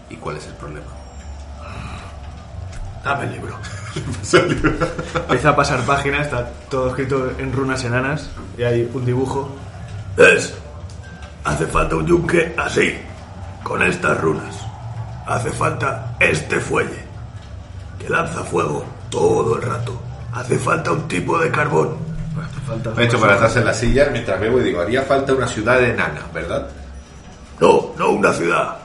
¿Y 0.09 0.15
cuál 0.15 0.37
es 0.37 0.47
el 0.47 0.55
problema? 0.55 0.89
Dame 3.03 3.25
el 3.25 3.33
libro. 3.33 3.59
Empieza 3.93 5.49
a 5.49 5.55
pasar 5.55 5.85
páginas, 5.85 6.27
está 6.27 6.49
todo 6.69 6.89
escrito 6.89 7.31
en 7.37 7.51
runas 7.51 7.83
enanas 7.83 8.29
y 8.57 8.63
hay 8.63 8.89
un 8.93 9.05
dibujo. 9.05 9.49
¿Ves? 10.15 10.53
Hace 11.43 11.65
falta 11.65 11.95
un 11.95 12.05
yunque 12.05 12.53
así, 12.57 12.97
con 13.63 13.81
estas 13.81 14.19
runas. 14.21 14.55
Hace 15.25 15.51
falta 15.51 16.15
este 16.19 16.59
fuelle, 16.59 17.03
que 17.99 18.09
lanza 18.09 18.43
fuego 18.43 18.85
todo 19.09 19.55
el 19.55 19.61
rato. 19.61 19.99
Hace 20.33 20.57
falta 20.57 20.91
un 20.91 21.07
tipo 21.07 21.37
de 21.39 21.51
carbón. 21.51 21.97
Falta 22.65 22.91
Me 22.91 23.03
he 23.03 23.05
hecho 23.05 23.19
para 23.19 23.35
atrás 23.35 23.55
en 23.57 23.65
la 23.65 23.73
silla 23.73 24.09
mientras 24.11 24.39
bebo 24.39 24.59
y 24.59 24.63
digo, 24.63 24.81
haría 24.81 25.01
falta 25.03 25.33
una 25.33 25.47
ciudad 25.47 25.83
enana, 25.83 26.21
¿verdad? 26.33 26.67
No, 27.59 27.91
no 27.97 28.09
una 28.09 28.31
ciudad. 28.31 28.77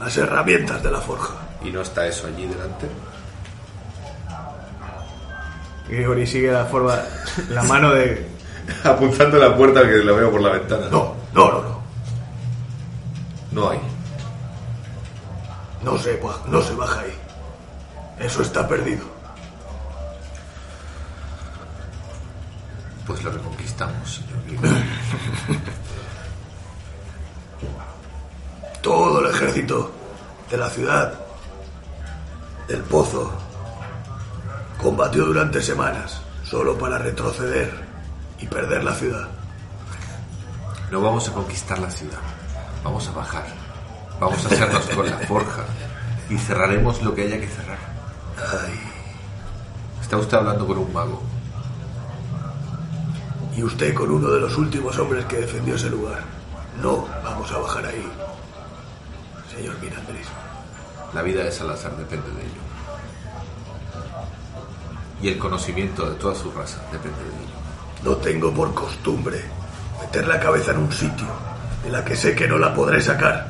Las 0.00 0.16
herramientas 0.16 0.82
de 0.82 0.90
la 0.90 1.00
forja. 1.00 1.34
¿Y 1.62 1.70
no 1.70 1.82
está 1.82 2.06
eso 2.06 2.26
allí 2.26 2.46
delante? 2.46 2.88
Grigori 5.88 6.26
sigue 6.26 6.50
la 6.50 6.64
forma, 6.64 6.98
la 7.50 7.62
mano 7.64 7.92
de. 7.92 8.26
Apuntando 8.84 9.36
a 9.36 9.48
la 9.48 9.56
puerta 9.56 9.82
que 9.82 9.98
lo 9.98 10.16
veo 10.16 10.30
por 10.30 10.40
la 10.40 10.50
ventana. 10.50 10.88
No, 10.90 11.14
no, 11.34 11.52
no, 11.52 11.62
no. 11.62 11.84
No 13.52 13.70
hay. 13.70 13.80
No 15.82 15.98
se, 15.98 16.18
no 16.48 16.62
se 16.62 16.74
baja 16.74 17.00
ahí. 17.00 17.14
Eso 18.18 18.42
está 18.42 18.66
perdido. 18.66 19.04
Pues 23.06 23.22
lo 23.22 23.30
reconquistamos, 23.30 24.10
señor. 24.10 24.34
Todo 28.80 29.20
el 29.20 29.34
ejército 29.34 29.92
de 30.50 30.56
la 30.56 30.70
ciudad, 30.70 31.14
del 32.66 32.80
pozo, 32.82 33.32
combatió 34.84 35.24
durante 35.24 35.62
semanas 35.62 36.20
solo 36.44 36.76
para 36.76 36.98
retroceder 36.98 37.72
y 38.38 38.46
perder 38.46 38.84
la 38.84 38.92
ciudad. 38.92 39.28
No 40.90 41.00
vamos 41.00 41.26
a 41.26 41.32
conquistar 41.32 41.78
la 41.78 41.90
ciudad. 41.90 42.18
Vamos 42.84 43.08
a 43.08 43.12
bajar. 43.12 43.46
Vamos 44.20 44.44
a 44.44 44.48
hacernos 44.48 44.84
con 44.90 45.08
la 45.08 45.16
forja. 45.20 45.64
Y 46.28 46.36
cerraremos 46.36 47.02
lo 47.02 47.14
que 47.14 47.22
haya 47.22 47.40
que 47.40 47.48
cerrar. 47.48 47.78
Está 50.02 50.18
usted 50.18 50.36
hablando 50.36 50.66
con 50.66 50.76
un 50.76 50.92
mago. 50.92 51.22
Y 53.56 53.62
usted 53.62 53.94
con 53.94 54.10
uno 54.10 54.28
de 54.32 54.40
los 54.40 54.58
últimos 54.58 54.98
hombres 54.98 55.24
que 55.24 55.36
defendió 55.36 55.76
ese 55.76 55.88
lugar. 55.88 56.20
No 56.82 57.08
vamos 57.24 57.50
a 57.52 57.56
bajar 57.56 57.86
ahí. 57.86 58.06
Señor 59.50 59.80
Mirandris. 59.80 60.26
La 61.14 61.22
vida 61.22 61.42
de 61.42 61.52
Salazar 61.52 61.96
depende 61.96 62.30
de 62.32 62.42
ello. 62.42 62.73
Y 65.22 65.28
el 65.28 65.38
conocimiento 65.38 66.08
de 66.08 66.16
toda 66.16 66.34
su 66.34 66.50
raza 66.52 66.82
depende 66.92 67.18
de 67.18 67.30
ello. 67.30 67.54
No 68.02 68.16
tengo 68.16 68.52
por 68.52 68.74
costumbre 68.74 69.42
meter 70.00 70.26
la 70.26 70.38
cabeza 70.38 70.72
en 70.72 70.78
un 70.78 70.92
sitio 70.92 71.26
de 71.82 71.90
la 71.90 72.04
que 72.04 72.16
sé 72.16 72.34
que 72.34 72.46
no 72.46 72.58
la 72.58 72.74
podré 72.74 73.00
sacar. 73.00 73.48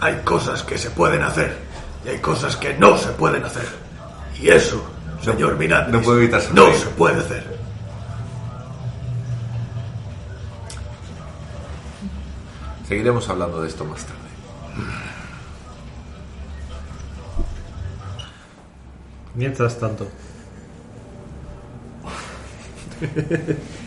Hay 0.00 0.20
cosas 0.24 0.62
que 0.62 0.78
se 0.78 0.90
pueden 0.90 1.22
hacer 1.22 1.56
y 2.04 2.10
hay 2.10 2.18
cosas 2.18 2.56
que 2.56 2.74
no 2.74 2.96
se 2.96 3.10
pueden 3.10 3.44
hacer. 3.44 3.66
Y 4.40 4.48
eso, 4.48 4.84
señor 5.22 5.56
Mirandris, 5.56 5.94
no 5.94 6.02
puedo 6.02 6.18
evitar 6.18 6.42
no 6.52 6.72
se 6.72 6.86
puede 6.86 7.20
hacer. 7.20 7.54
Seguiremos 12.86 13.28
hablando 13.28 13.62
de 13.62 13.68
esto 13.68 13.84
más 13.84 14.04
tarde. 14.04 15.03
Mientras 19.34 19.78
tanto, 19.78 20.06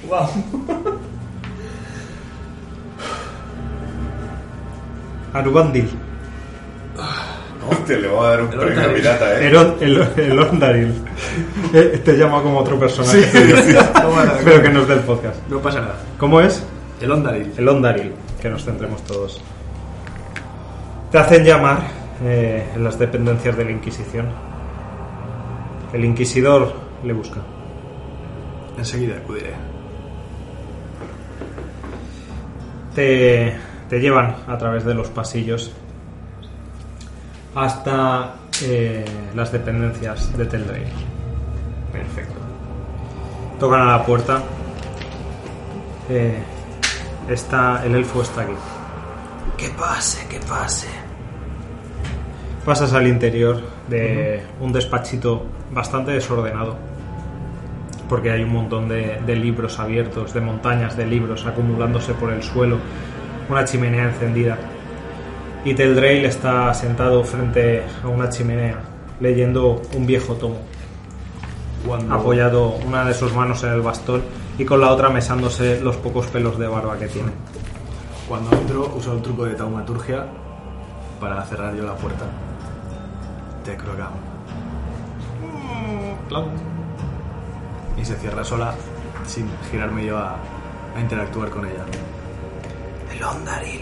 Wow. 0.08 0.28
Arubandil, 5.34 5.89
Hostia, 7.70 7.98
le 7.98 8.08
voy 8.08 8.26
a 8.26 8.30
dar 8.30 8.41
un 8.43 8.48
premio 8.50 8.93
pirata, 8.95 9.39
el, 9.39 9.56
el, 9.82 10.08
el 10.18 10.39
Ondaril. 10.39 10.93
Eh, 11.74 12.02
Te 12.04 12.14
llama 12.18 12.41
como 12.41 12.60
otro 12.60 12.80
personaje, 12.80 13.28
pero 14.43 14.62
que 14.62 14.70
no 14.70 14.82
es 14.82 14.88
del 14.88 15.00
podcast. 15.02 15.36
No 15.50 15.60
pasa 15.60 15.82
nada. 15.82 15.95
¿Cómo 16.18 16.39
es? 16.39 16.64
El 17.02 17.12
Ondaril. 17.12 17.52
El 17.58 17.68
Ondaril, 17.68 18.14
que 18.41 18.50
nos 18.50 18.64
centremos 18.64 19.04
todos. 19.04 19.41
Te 21.12 21.18
hacen 21.18 21.43
llamar 21.43 21.80
eh, 22.24 22.66
en 22.76 22.84
las 22.86 22.98
dependencias 22.98 23.58
de 23.58 23.66
la 23.66 23.72
Inquisición. 23.72 24.28
El 25.94 26.06
Inquisidor 26.06 26.74
le 27.04 27.14
busca. 27.14 27.42
Enseguida 28.78 29.18
acudiré. 29.18 29.54
te, 32.98 33.56
te 33.88 34.00
llevan 34.00 34.38
a 34.48 34.58
través 34.58 34.84
de 34.84 34.96
los 34.96 35.10
pasillos 35.10 35.72
hasta 37.54 38.38
eh, 38.64 39.06
las 39.36 39.52
dependencias 39.52 40.36
de 40.36 40.48
Teldrain. 40.48 40.88
Perfecto. 41.92 42.40
Tocan 43.60 43.82
a 43.82 43.98
la 43.98 44.04
puerta. 44.04 44.42
Eh, 46.10 46.42
está, 47.30 47.86
el 47.86 47.94
elfo 47.94 48.24
está 48.24 48.42
aquí. 48.42 48.56
Que 49.58 49.70
pase, 49.70 50.28
que 50.28 50.40
pase. 50.40 50.88
Pasas 52.66 52.94
al 52.94 53.06
interior 53.06 53.62
de 53.88 54.42
un 54.60 54.72
despachito 54.74 55.44
bastante 55.72 56.12
desordenado. 56.12 56.76
Porque 58.10 58.32
hay 58.32 58.44
un 58.44 58.54
montón 58.54 58.88
de, 58.88 59.20
de 59.26 59.36
libros 59.36 59.80
abiertos, 59.80 60.34
de 60.34 60.42
montañas 60.42 60.96
de 60.96 61.06
libros 61.06 61.46
acumulándose 61.46 62.14
por 62.14 62.32
el 62.32 62.42
suelo. 62.42 62.78
Una 63.50 63.66
chimenea 63.66 64.06
encendida. 64.06 64.58
Y 65.66 65.74
Teldrail 65.74 66.26
está 66.26 66.74
sentado 66.74 67.24
frente 67.24 67.84
a 68.04 68.08
una 68.08 68.30
chimenea, 68.30 68.80
leyendo 69.20 69.82
un 69.96 70.06
viejo 70.06 70.36
tomo. 70.36 70.60
Cuando, 71.86 72.14
Apoyado 72.14 72.76
una 72.88 73.04
de 73.04 73.14
sus 73.14 73.34
manos 73.34 73.64
en 73.64 73.72
el 73.72 73.82
bastón 73.82 74.22
y 74.58 74.66
con 74.66 74.82
la 74.82 74.92
otra 74.92 75.10
mesándose 75.10 75.80
los 75.82 75.98
pocos 75.98 76.28
pelos 76.28 76.58
de 76.58 76.68
barba 76.68 76.98
que 76.98 77.08
tiene. 77.08 77.32
cuando 78.28 78.56
entro, 78.58 78.94
uso 78.96 79.14
el 79.14 79.22
truco 79.22 79.46
de 79.46 79.56
taumaturgia 79.56 80.26
para 81.20 81.44
cerrar 81.44 81.76
yo 81.76 81.84
la 81.84 81.96
puerta. 81.96 82.26
Te 83.68 83.76
Krogan. 83.76 84.13
Y 87.97 88.05
se 88.05 88.15
cierra 88.15 88.41
sola 88.45 88.74
sin 89.26 89.45
girarme 89.70 90.05
yo 90.05 90.18
a, 90.18 90.38
a 90.95 91.01
interactuar 91.01 91.49
con 91.49 91.65
ella. 91.65 91.84
Elondaril, 93.11 93.82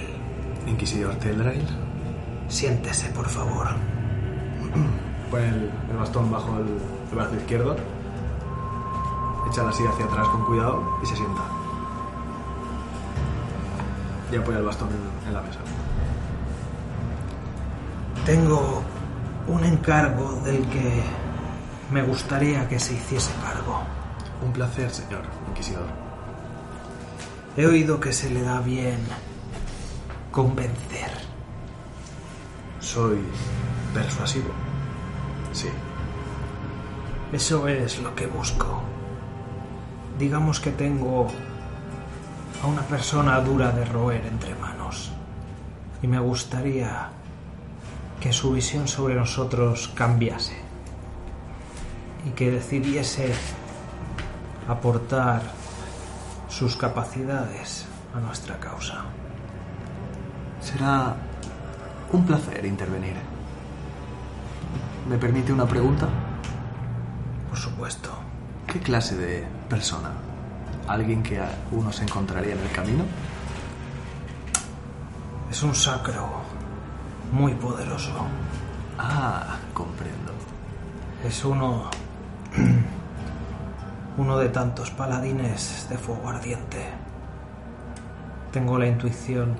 Inquisidor 0.65 1.13
Teldrail. 1.17 1.67
siéntese, 2.47 3.09
por 3.09 3.29
favor. 3.29 3.67
Pone 5.29 5.49
el, 5.49 5.71
el 5.91 5.97
bastón 5.97 6.31
bajo 6.31 6.57
el, 6.57 6.65
el 7.11 7.15
brazo 7.15 7.35
izquierdo. 7.35 7.75
Echa 9.51 9.61
la 9.61 9.71
silla 9.71 9.91
hacia 9.91 10.05
atrás 10.05 10.27
con 10.29 10.45
cuidado 10.45 10.97
y 11.03 11.05
se 11.05 11.15
sienta. 11.15 11.41
Y 14.31 14.35
apoya 14.37 14.57
el 14.57 14.65
bastón 14.65 14.89
en, 14.89 15.27
en 15.27 15.33
la 15.35 15.41
mesa. 15.43 15.59
Tengo 18.25 18.81
un 19.47 19.63
encargo 19.63 20.41
del 20.43 20.65
que 20.67 21.03
me 21.91 22.01
gustaría 22.01 22.67
que 22.67 22.79
se 22.79 22.93
hiciese 22.93 23.31
cargo. 23.41 23.83
Un 24.43 24.51
placer, 24.51 24.89
señor 24.89 25.23
Inquisidor. 25.49 25.87
He 27.55 27.65
oído 27.65 27.99
que 27.99 28.11
se 28.11 28.29
le 28.29 28.41
da 28.41 28.59
bien 28.59 28.99
convencer. 30.31 31.11
Soy 32.79 33.19
persuasivo. 33.93 34.49
Sí. 35.53 35.69
Eso 37.31 37.67
es 37.67 37.99
lo 38.01 38.13
que 38.15 38.27
busco. 38.27 38.81
Digamos 40.19 40.59
que 40.59 40.71
tengo 40.71 41.27
a 42.61 42.67
una 42.67 42.81
persona 42.81 43.39
dura 43.41 43.71
de 43.71 43.85
roer 43.85 44.25
entre 44.25 44.55
manos. 44.55 45.11
Y 46.01 46.07
me 46.07 46.19
gustaría 46.19 47.09
que 48.25 48.33
su 48.33 48.51
visión 48.51 48.87
sobre 48.87 49.13
nosotros 49.13 49.91
cambiase. 49.93 50.55
Y 52.25 52.31
que 52.31 52.49
decidiese 52.49 53.31
aportar 54.67 55.43
sus 56.49 56.75
capacidades 56.75 57.85
a 58.15 58.19
nuestra 58.19 58.59
causa. 58.59 59.03
Será 60.59 61.15
un 62.13 62.25
placer 62.25 62.65
intervenir. 62.65 63.13
¿Me 65.07 65.19
permite 65.19 65.53
una 65.53 65.67
pregunta? 65.67 66.07
Por 67.47 67.59
supuesto. 67.59 68.09
¿Qué 68.65 68.79
clase 68.79 69.17
de 69.17 69.45
persona? 69.69 70.09
¿Alguien 70.87 71.21
que 71.21 71.39
uno 71.71 71.93
se 71.93 72.01
encontraría 72.01 72.53
en 72.53 72.59
el 72.59 72.71
camino? 72.71 73.03
Es 75.51 75.61
un 75.61 75.75
sacro 75.75 76.44
muy 77.35 77.53
poderoso. 77.53 78.13
Ah, 78.97 79.57
comprendo. 79.73 80.31
Es 81.25 81.43
uno. 81.43 81.89
uno 84.17 84.37
de 84.37 84.47
tantos 84.47 84.89
paladines 84.91 85.85
de 85.89 85.97
fuego 85.97 86.29
ardiente. 86.29 86.85
Tengo 88.53 88.79
la 88.79 88.87
intuición 88.87 89.53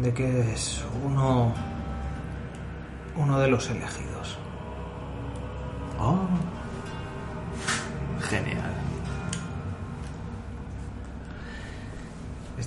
de 0.00 0.14
que 0.14 0.52
es 0.52 0.84
uno. 1.04 1.52
uno 3.16 3.38
de 3.40 3.48
los 3.48 3.68
elegidos. 3.68 4.38
Oh. 5.98 6.18
Genial. 8.28 8.72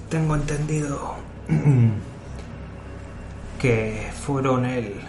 Tengo 0.10 0.36
entendido 0.36 1.16
que 3.60 4.10
fueron 4.14 4.66
él 4.66 5.02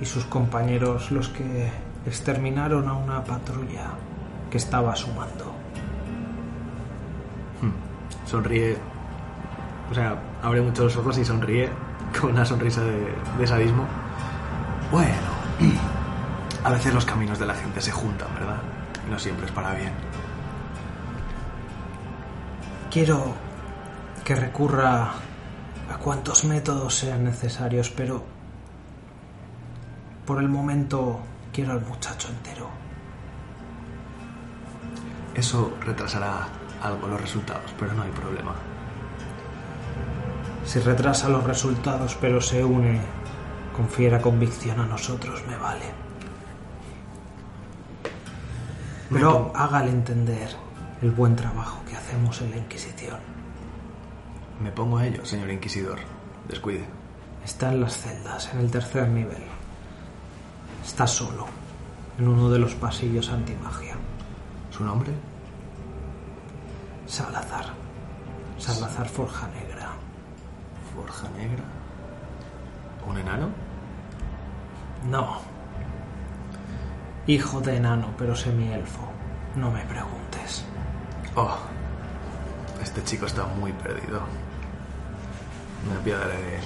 y 0.00 0.04
sus 0.04 0.24
compañeros 0.24 1.10
los 1.10 1.28
que 1.28 1.70
exterminaron 2.06 2.88
a 2.88 2.94
una 2.94 3.24
patrulla 3.24 3.90
que 4.50 4.58
estaba 4.58 4.92
a 4.92 4.96
su 4.96 5.08
mando. 5.08 5.54
Sonríe. 8.26 8.76
O 9.90 9.94
sea, 9.94 10.16
abre 10.42 10.62
mucho 10.62 10.84
los 10.84 10.96
ojos 10.96 11.18
y 11.18 11.24
sonríe 11.24 11.68
con 12.18 12.30
una 12.30 12.44
sonrisa 12.44 12.82
de, 12.82 13.14
de 13.38 13.46
sadismo. 13.46 13.86
Bueno, 14.90 15.12
a 16.64 16.70
veces 16.70 16.94
los 16.94 17.04
caminos 17.04 17.38
de 17.38 17.46
la 17.46 17.54
gente 17.54 17.80
se 17.80 17.92
juntan, 17.92 18.28
¿verdad? 18.34 18.56
No 19.10 19.18
siempre 19.18 19.46
es 19.46 19.52
para 19.52 19.74
bien. 19.74 19.92
Quiero 22.90 23.34
que 24.24 24.34
recurra 24.34 25.12
cuantos 26.04 26.44
métodos 26.44 26.94
sean 26.96 27.24
necesarios, 27.24 27.88
pero 27.88 28.22
por 30.26 30.38
el 30.38 30.50
momento 30.50 31.20
quiero 31.50 31.72
al 31.72 31.80
muchacho 31.80 32.28
entero. 32.28 32.68
Eso 35.34 35.72
retrasará 35.80 36.46
algo 36.82 37.08
los 37.08 37.18
resultados, 37.18 37.74
pero 37.78 37.94
no 37.94 38.02
hay 38.02 38.10
problema. 38.10 38.54
Si 40.66 40.78
retrasa 40.78 41.30
los 41.30 41.42
resultados 41.42 42.18
pero 42.20 42.38
se 42.38 42.62
une 42.62 43.00
con 43.74 43.88
fiera 43.88 44.20
convicción 44.20 44.80
a 44.80 44.86
nosotros, 44.86 45.42
me 45.48 45.56
vale. 45.56 45.86
Pero 49.10 49.52
hágale 49.54 49.90
entender 49.90 50.54
el 51.00 51.12
buen 51.12 51.34
trabajo 51.34 51.82
que 51.88 51.96
hacemos 51.96 52.42
en 52.42 52.50
la 52.50 52.56
Inquisición. 52.58 53.43
Me 54.60 54.70
pongo 54.70 54.98
a 54.98 55.06
ello, 55.06 55.24
señor 55.24 55.50
Inquisidor. 55.50 55.98
Descuide. 56.48 56.84
Está 57.44 57.72
en 57.72 57.80
las 57.80 57.96
celdas, 57.96 58.52
en 58.52 58.60
el 58.60 58.70
tercer 58.70 59.08
nivel. 59.08 59.44
Está 60.84 61.06
solo, 61.06 61.46
en 62.18 62.28
uno 62.28 62.50
de 62.50 62.58
los 62.58 62.74
pasillos 62.74 63.28
antimagia. 63.30 63.96
¿Su 64.70 64.84
nombre? 64.84 65.12
Salazar. 67.06 67.66
Salazar 68.58 69.08
Forja 69.08 69.48
Negra. 69.48 69.90
Forja 70.94 71.28
Negra. 71.30 71.64
¿Un 73.06 73.18
enano? 73.18 73.48
No. 75.10 75.38
Hijo 77.26 77.60
de 77.60 77.76
enano, 77.76 78.14
pero 78.16 78.34
semielfo. 78.34 79.02
No 79.56 79.70
me 79.70 79.84
preguntes. 79.84 80.64
Oh, 81.36 81.56
este 82.82 83.02
chico 83.04 83.26
está 83.26 83.44
muy 83.44 83.72
perdido. 83.72 84.22
Me 85.88 85.96
apiadaré 86.00 86.36
de. 86.36 86.58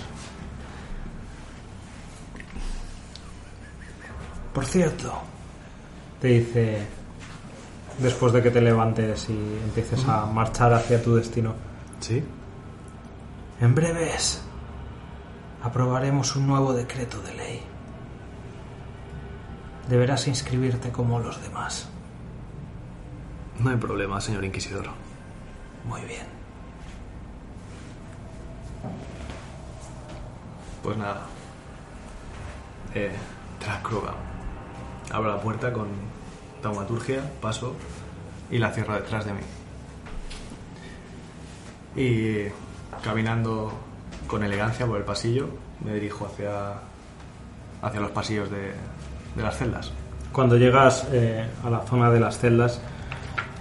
Por 4.54 4.64
cierto, 4.64 5.12
Te 6.20 6.28
dice, 6.28 6.78
después 7.98 8.32
de 8.32 8.42
que 8.42 8.50
te 8.50 8.60
levantes 8.60 9.28
y 9.30 9.32
empieces 9.64 10.04
a 10.08 10.26
marchar 10.26 10.72
hacia 10.74 11.00
tu 11.00 11.14
destino, 11.14 11.54
¿Sí? 12.00 12.24
en 13.60 13.74
breves 13.74 14.42
aprobaremos 15.62 16.34
un 16.34 16.46
nuevo 16.48 16.72
decreto 16.72 17.20
de 17.22 17.34
ley. 17.34 17.60
Deberás 19.88 20.26
inscribirte 20.26 20.90
como 20.90 21.20
los 21.20 21.40
demás. 21.40 21.88
No 23.60 23.70
hay 23.70 23.76
problema, 23.76 24.20
señor 24.20 24.44
Inquisidor. 24.44 24.86
Muy 25.84 26.00
bien. 26.02 26.37
Pues 30.82 30.96
nada. 30.96 31.22
Eh, 32.94 33.12
Tracroga. 33.58 34.14
Abro 35.10 35.30
la 35.30 35.40
puerta 35.40 35.72
con 35.72 35.88
taumaturgia, 36.62 37.22
paso 37.40 37.74
y 38.50 38.58
la 38.58 38.70
cierro 38.70 38.94
detrás 38.94 39.24
de 39.24 39.32
mí. 39.32 39.40
Y 41.96 42.48
caminando 43.02 43.72
con 44.26 44.44
elegancia 44.44 44.86
por 44.86 44.98
el 44.98 45.04
pasillo, 45.04 45.48
me 45.84 45.94
dirijo 45.94 46.26
hacia, 46.26 46.74
hacia 47.82 48.00
los 48.00 48.10
pasillos 48.10 48.50
de, 48.50 48.72
de 49.34 49.42
las 49.42 49.56
celdas. 49.56 49.92
Cuando 50.32 50.56
llegas 50.56 51.06
eh, 51.10 51.46
a 51.64 51.70
la 51.70 51.80
zona 51.80 52.10
de 52.10 52.20
las 52.20 52.38
celdas, 52.38 52.80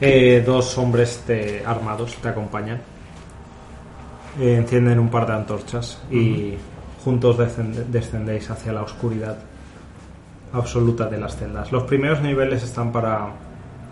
eh, 0.02 0.44
dos 0.46 0.78
hombres 0.78 1.24
armados 1.66 2.16
te 2.16 2.30
acompañan. 2.30 2.82
Eh, 4.40 4.56
encienden 4.56 5.00
un 5.00 5.10
par 5.10 5.26
de 5.26 5.34
antorchas 5.34 6.00
y 6.12 6.54
juntos 7.04 7.38
descend- 7.38 7.86
descendéis 7.88 8.50
hacia 8.52 8.72
la 8.72 8.82
oscuridad 8.84 9.38
absoluta 10.54 11.08
de 11.08 11.18
las 11.18 11.36
celdas. 11.36 11.72
Los 11.72 11.84
primeros 11.84 12.22
niveles 12.22 12.64
están 12.64 12.92
para 12.92 13.30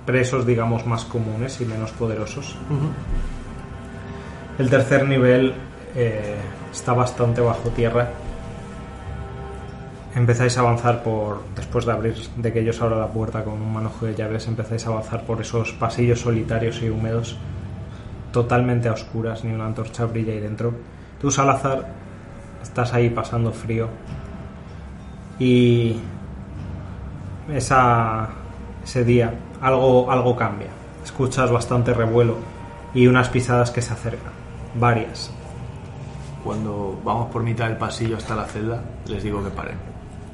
presos, 0.05 0.45
digamos, 0.45 0.85
más 0.85 1.03
comunes 1.05 1.59
y 1.61 1.65
menos 1.65 1.91
poderosos. 1.91 2.55
El 4.59 4.69
tercer 4.69 5.07
nivel 5.07 5.53
eh, 5.95 6.35
está 6.71 6.93
bastante 6.93 7.41
bajo 7.41 7.69
tierra. 7.69 8.09
Empezáis 10.13 10.57
a 10.57 10.61
avanzar 10.61 11.03
por, 11.03 11.41
después 11.55 11.85
de 11.85 11.91
abrir, 11.91 12.15
de 12.37 12.53
que 12.53 12.59
ellos 12.61 12.81
abran 12.81 12.99
la 12.99 13.07
puerta 13.07 13.43
con 13.43 13.53
un 13.55 13.73
manojo 13.73 14.05
de 14.05 14.15
llaves, 14.15 14.47
empezáis 14.47 14.85
a 14.85 14.89
avanzar 14.91 15.23
por 15.23 15.41
esos 15.41 15.73
pasillos 15.73 16.21
solitarios 16.21 16.81
y 16.81 16.89
húmedos, 16.89 17.35
totalmente 18.35 18.89
a 18.89 18.91
oscuras, 18.91 19.45
ni 19.45 19.53
una 19.53 19.65
antorcha 19.65 20.03
brilla 20.03 20.33
ahí 20.33 20.41
dentro. 20.41 20.73
Tú, 21.21 21.31
Salazar, 21.31 21.87
estás 22.61 22.93
ahí 22.93 23.09
pasando 23.09 23.53
frío 23.53 23.87
y 25.39 25.95
esa, 27.49 28.27
ese 28.83 29.05
día 29.05 29.33
algo, 29.61 30.11
algo 30.11 30.35
cambia. 30.35 30.67
Escuchas 31.01 31.49
bastante 31.49 31.93
revuelo 31.93 32.35
y 32.93 33.07
unas 33.07 33.29
pisadas 33.29 33.71
que 33.71 33.81
se 33.81 33.93
acercan, 33.93 34.33
varias. 34.77 35.31
Cuando 36.43 36.99
vamos 37.05 37.31
por 37.31 37.41
mitad 37.41 37.69
del 37.69 37.77
pasillo 37.77 38.17
hasta 38.17 38.35
la 38.35 38.43
celda, 38.43 38.83
les 39.07 39.23
digo 39.23 39.41
que 39.41 39.49
paren, 39.49 39.77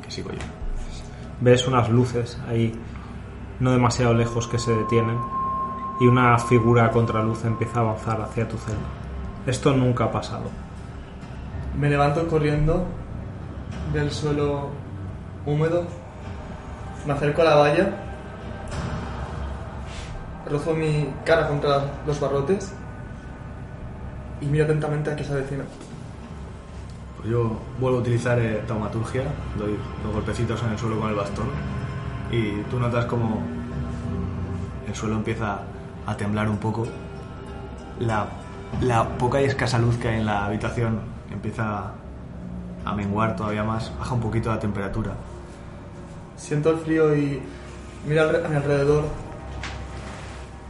que 0.02 0.10
sigo 0.10 0.32
yo. 0.32 0.40
Ves 1.40 1.68
unas 1.68 1.88
luces 1.88 2.40
ahí, 2.50 2.74
no 3.60 3.72
demasiado 3.72 4.16
lejos, 4.16 4.48
que 4.48 4.58
se 4.58 4.74
detienen 4.74 5.20
y 6.02 6.08
una 6.08 6.36
figura 6.40 6.86
a 6.86 6.90
contraluz 6.90 7.46
empieza 7.46 7.78
a 7.78 7.84
avanzar 7.84 8.20
hacia 8.22 8.48
tu 8.48 8.58
celda. 8.58 8.82
Esto 9.46 9.72
nunca 9.72 10.06
ha 10.06 10.12
pasado. 10.12 10.46
Me 11.78 11.92
levanto 11.92 12.28
corriendo 12.28 12.88
del 13.94 14.10
suelo 14.10 14.70
húmedo, 15.46 15.84
me 17.06 17.14
acerco 17.14 17.44
a 17.44 17.46
la 17.46 17.56
valla, 17.56 17.90
rozo 20.50 20.74
mi 20.74 21.14
cara 21.24 21.48
contra 21.48 21.84
los 22.08 22.20
barrotes 22.20 22.74
y 24.42 24.48
miro 24.48 24.66
atentamente 24.66 25.12
a 25.12 25.16
qué 25.16 25.24
se 25.24 25.34
avecina. 25.34 25.66
Pues 27.18 27.30
yo 27.30 27.60
vuelvo 27.80 28.00
a 28.00 28.02
utilizar 28.02 28.40
eh, 28.40 28.64
taumaturgia, 28.68 29.22
doy 29.56 29.78
dos 30.04 30.14
golpecitos 30.16 30.64
en 30.64 30.72
el 30.72 30.80
suelo 30.80 31.00
con 31.00 31.10
el 31.10 31.16
bastón 31.16 31.46
y 32.32 32.64
tú 32.72 32.80
notas 32.80 33.06
como 33.06 33.44
el 34.88 34.96
suelo 34.96 35.18
empieza 35.18 35.60
a 36.06 36.18
temblar 36.18 36.50
un 36.50 36.58
poco. 36.58 36.88
La, 38.00 38.26
la 38.82 39.18
poca 39.18 39.42
y 39.42 39.46
escasa 39.46 39.78
luz 39.78 39.98
que 39.98 40.08
hay 40.08 40.20
en 40.20 40.26
la 40.26 40.46
habitación 40.46 41.00
empieza 41.32 41.92
a 42.84 42.96
menguar 42.96 43.36
todavía 43.36 43.64
más, 43.64 43.92
baja 44.00 44.14
un 44.14 44.22
poquito 44.22 44.50
la 44.50 44.60
temperatura. 44.60 45.12
Siento 46.36 46.72
el 46.72 46.78
frío 46.78 47.16
y 47.16 47.42
miro 48.08 48.24
a 48.24 48.48
mi 48.48 48.56
alrededor 48.56 49.06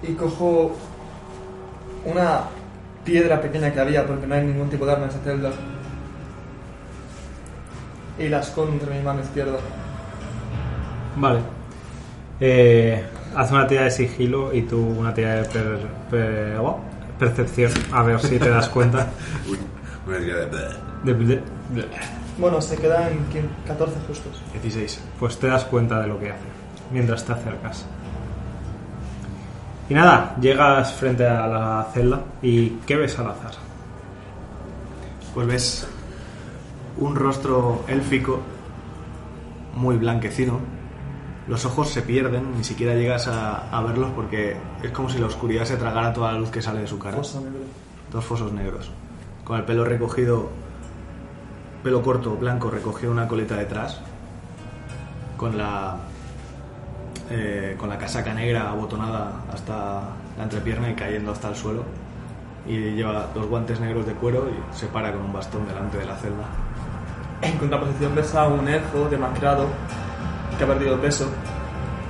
y 0.04 0.14
cojo 0.14 0.76
una 2.06 2.42
piedra 3.06 3.42
pequeña 3.42 3.72
que 3.72 3.80
había 3.80 4.06
porque 4.06 4.28
no 4.28 4.36
hay 4.36 4.46
ningún 4.46 4.70
tipo 4.70 4.86
de 4.86 4.92
arma 4.92 5.06
en 5.06 5.10
esa 5.12 5.20
celda 5.20 5.52
y 8.20 8.28
la 8.28 8.40
escondo 8.40 8.74
entre 8.74 8.98
mi 8.98 9.04
mano 9.04 9.22
izquierda. 9.22 9.58
Vale. 11.16 11.40
Eh, 12.40 13.04
haz 13.36 13.52
una 13.52 13.68
tira 13.68 13.84
de 13.84 13.92
sigilo 13.92 14.54
y 14.54 14.64
tú 14.64 14.78
una 14.80 15.14
tira 15.14 15.36
de 15.36 15.44
per- 15.46 15.88
per- 16.10 16.58
oh, 16.60 16.80
percepción, 17.20 17.72
a 17.92 18.04
ver 18.04 18.20
si 18.20 18.38
te 18.40 18.50
das 18.50 18.70
cuenta. 18.70 19.08
Uy, 19.50 19.58
una 20.08 20.18
tira 20.18 20.38
de... 20.38 21.14
De- 21.14 21.26
de- 21.26 21.42
Bueno, 22.38 22.62
se 22.62 22.78
queda 22.78 23.10
en 23.10 23.20
15 23.26 23.48
14 23.68 23.96
justos. 24.08 24.42
16. 24.54 25.02
pues 25.20 25.38
te 25.40 25.48
das 25.48 25.66
cuenta 25.66 26.00
de 26.02 26.08
lo 26.08 26.20
que 26.20 26.30
hace 26.32 26.46
mientras 26.92 27.24
te 27.26 27.34
acercas. 27.34 27.86
Y 29.90 29.94
nada, 29.94 30.36
llegas 30.40 30.94
frente 30.94 31.26
a 31.28 31.48
la 31.48 31.88
celda 31.94 32.22
y 32.42 32.70
¿qué 32.88 32.96
ves 32.96 33.18
al 33.20 33.30
azar? 33.32 33.52
Pues 35.34 35.48
ves 35.48 35.88
un 36.98 37.16
rostro 37.16 37.84
élfico 37.88 38.40
muy 39.76 39.98
blanquecino. 39.98 40.60
Los 41.48 41.66
ojos 41.66 41.90
se 41.90 42.02
pierden, 42.04 42.56
ni 42.56 42.64
siquiera 42.64 42.94
llegas 42.94 43.28
a, 43.28 43.70
a 43.76 43.82
verlos 43.82 44.12
porque 44.16 44.56
es 44.84 44.92
como 44.92 45.10
si 45.10 45.18
la 45.18 45.26
oscuridad 45.26 45.66
se 45.66 45.76
tragara 45.76 46.14
toda 46.14 46.32
la 46.32 46.40
luz 46.40 46.52
que 46.52 46.62
sale 46.62 46.82
de 46.82 46.88
su 46.88 47.00
cara. 47.00 47.18
Fosa 47.18 47.40
negro. 47.40 47.60
Dos 48.12 48.26
fosos 48.26 48.54
negros. 48.54 48.92
Con 49.44 49.58
el 49.58 49.66
pelo 49.66 49.84
recogido, 49.84 50.50
pelo 51.84 52.02
corto, 52.04 52.36
blanco, 52.36 52.70
recogido 52.70 53.12
en 53.12 53.18
una 53.18 53.28
coleta 53.28 53.56
detrás. 53.56 54.00
Con 55.36 55.58
la, 55.58 55.98
eh, 57.32 57.76
con 57.80 57.90
la 57.90 57.98
casaca 57.98 58.34
negra 58.34 58.70
abotonada 58.70 59.42
hasta 59.52 60.02
la 60.38 60.44
entrepierna 60.44 60.92
y 60.92 60.94
cayendo 60.94 61.32
hasta 61.32 61.50
el 61.50 61.56
suelo. 61.56 61.84
Y 62.68 62.92
lleva 62.92 63.28
dos 63.34 63.48
guantes 63.48 63.80
negros 63.80 64.06
de 64.06 64.14
cuero 64.14 64.48
y 64.48 64.78
se 64.78 64.86
para 64.86 65.12
con 65.12 65.24
un 65.24 65.34
bastón 65.34 65.68
delante 65.68 65.98
de 65.98 66.06
la 66.06 66.16
celda. 66.18 66.46
En 67.42 67.58
contraposición 67.58 68.14
ves 68.14 68.36
a 68.36 68.48
un 68.48 68.68
elfo 68.68 69.10
demacrado 69.10 69.66
que 70.62 70.66
ha 70.66 70.76
perdido 70.76 71.02
peso, 71.02 71.28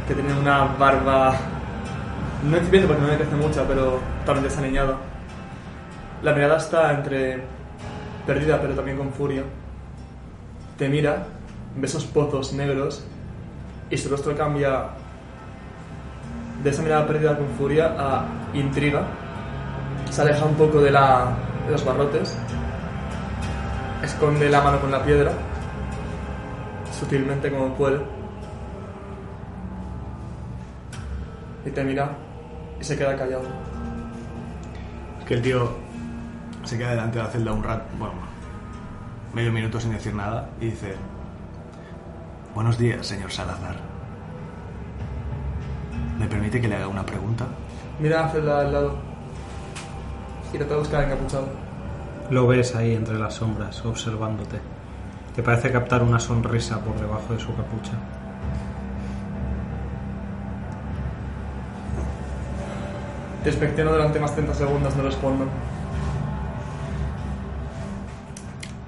que 0.06 0.14
tiene 0.14 0.38
una 0.38 0.66
barba 0.78 1.34
no 2.44 2.58
incipiente 2.58 2.86
porque 2.86 3.02
no 3.02 3.08
le 3.08 3.16
crece 3.16 3.36
mucha, 3.38 3.64
pero 3.66 3.98
totalmente 4.20 4.50
desaliñada. 4.50 4.98
La 6.22 6.34
mirada 6.34 6.58
está 6.58 6.92
entre 6.92 7.42
perdida 8.28 8.60
pero 8.62 8.74
también 8.74 8.98
con 8.98 9.14
furia. 9.14 9.44
Te 10.78 10.90
mira, 10.90 11.28
ve 11.78 11.86
esos 11.88 12.04
pozos 12.04 12.52
negros 12.52 13.06
y 13.90 13.98
su 13.98 14.10
rostro 14.10 14.36
cambia 14.36 14.88
de 16.62 16.70
esa 16.70 16.82
mirada 16.82 17.08
perdida 17.08 17.38
con 17.38 17.48
furia 17.58 17.96
a 17.98 18.26
intriga. 18.54 19.04
Se 20.10 20.24
aleja 20.24 20.44
un 20.44 20.56
poco 20.56 20.82
de, 20.82 20.92
la, 20.92 21.38
de 21.68 21.72
los 21.72 21.86
barrotes 21.86 22.38
esconde 24.04 24.50
la 24.50 24.60
mano 24.60 24.82
con 24.82 24.92
la 24.92 25.02
piedra, 25.02 25.32
sutilmente 27.00 27.50
como 27.50 27.74
puede, 27.76 28.02
y 31.66 31.70
te 31.70 31.84
mira 31.84 32.10
y 32.80 32.84
se 32.84 32.98
queda 32.98 33.16
callado. 33.16 33.44
Es 35.20 35.26
que 35.26 35.34
el 35.36 35.42
tío 35.42 35.70
se 36.64 36.78
queda 36.78 36.92
delante 36.92 37.18
de 37.18 37.24
la 37.24 37.30
celda 37.30 37.52
un 37.54 37.64
rato, 37.64 37.86
bueno, 37.98 38.14
medio 39.34 39.52
minuto 39.52 39.80
sin 39.80 39.92
decir 39.92 40.14
nada 40.14 40.50
y 40.60 40.66
dice: 40.66 40.96
Buenos 42.54 42.78
días, 42.78 43.06
señor 43.06 43.32
Salazar. 43.32 43.76
¿Me 46.20 46.28
permite 46.28 46.62
que 46.62 46.68
le 46.68 46.76
haga 46.76 46.88
una 46.88 47.06
pregunta? 47.06 47.46
Mira 48.00 48.26
a 48.26 48.30
celda 48.30 48.62
al 48.62 48.74
lado 48.74 48.96
y 50.54 50.58
trata 50.58 50.74
de 50.74 50.80
buscar 50.80 51.04
encapuchado. 51.04 51.48
Lo 52.30 52.48
ves 52.48 52.76
ahí 52.76 52.96
entre 52.96 53.18
las 53.18 53.36
sombras, 53.36 53.84
observándote. 53.86 54.60
Te 55.36 55.44
parece 55.44 55.72
captar 55.72 56.04
una 56.04 56.20
sonrisa 56.20 56.80
por 56.80 57.00
debajo 57.00 57.34
de 57.34 57.40
su 57.40 57.56
capucha. 57.56 57.94
Te 63.44 63.50
inspecciono 63.50 63.92
durante 63.92 64.20
más 64.20 64.34
30 64.36 64.54
segundos, 64.54 64.96
no 64.96 65.04
respondo. 65.04 65.46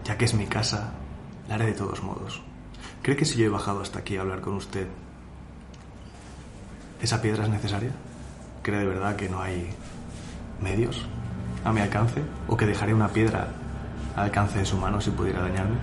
Ya 0.06 0.16
que 0.18 0.26
es 0.26 0.34
mi 0.36 0.46
casa, 0.46 0.92
la 1.48 1.56
haré 1.56 1.66
de 1.66 1.74
todos 1.74 2.04
modos. 2.04 2.42
¿Cree 3.02 3.18
que 3.18 3.26
si 3.26 3.40
yo 3.40 3.46
he 3.46 3.50
bajado 3.50 3.82
hasta 3.82 4.00
aquí 4.00 4.16
a 4.16 4.22
hablar 4.22 4.42
con 4.42 4.54
usted, 4.54 4.88
esa 7.02 7.20
piedra 7.22 7.46
es 7.46 7.50
necesaria? 7.50 7.92
¿Cree 8.62 8.80
de 8.80 8.86
verdad 8.86 9.16
que 9.16 9.28
no 9.28 9.42
hay 9.42 9.70
medios 10.62 11.04
a 11.66 11.74
mi 11.74 11.82
alcance? 11.82 12.22
¿O 12.48 12.56
que 12.56 12.68
dejaré 12.68 12.94
una 12.94 13.08
piedra 13.08 13.48
al 14.16 14.26
alcance 14.26 14.60
de 14.60 14.66
su 14.66 14.78
mano 14.78 15.02
si 15.02 15.10
pudiera 15.10 15.42
dañarme? 15.42 15.78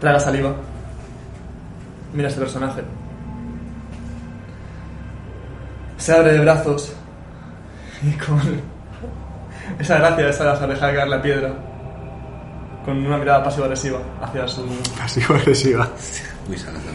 Traga 0.00 0.18
saliva. 0.18 0.54
Mira 2.14 2.28
a 2.28 2.30
este 2.30 2.40
personaje. 2.40 2.82
Se 6.02 6.12
abre 6.12 6.32
de 6.32 6.40
brazos 6.40 6.92
y 8.02 8.10
con 8.18 8.40
esa 9.78 9.98
gracia 9.98 10.26
de 10.26 10.32
Salazar 10.32 10.68
deja 10.68 10.92
caer 10.92 11.06
la 11.06 11.22
piedra 11.22 11.54
con 12.84 13.06
una 13.06 13.18
mirada 13.18 13.44
pasivo-agresiva 13.44 14.00
hacia 14.20 14.48
su 14.48 14.66
Pasivo 14.98 15.34
agresiva. 15.36 15.88
Muy 16.48 16.58
Salazar. 16.58 16.92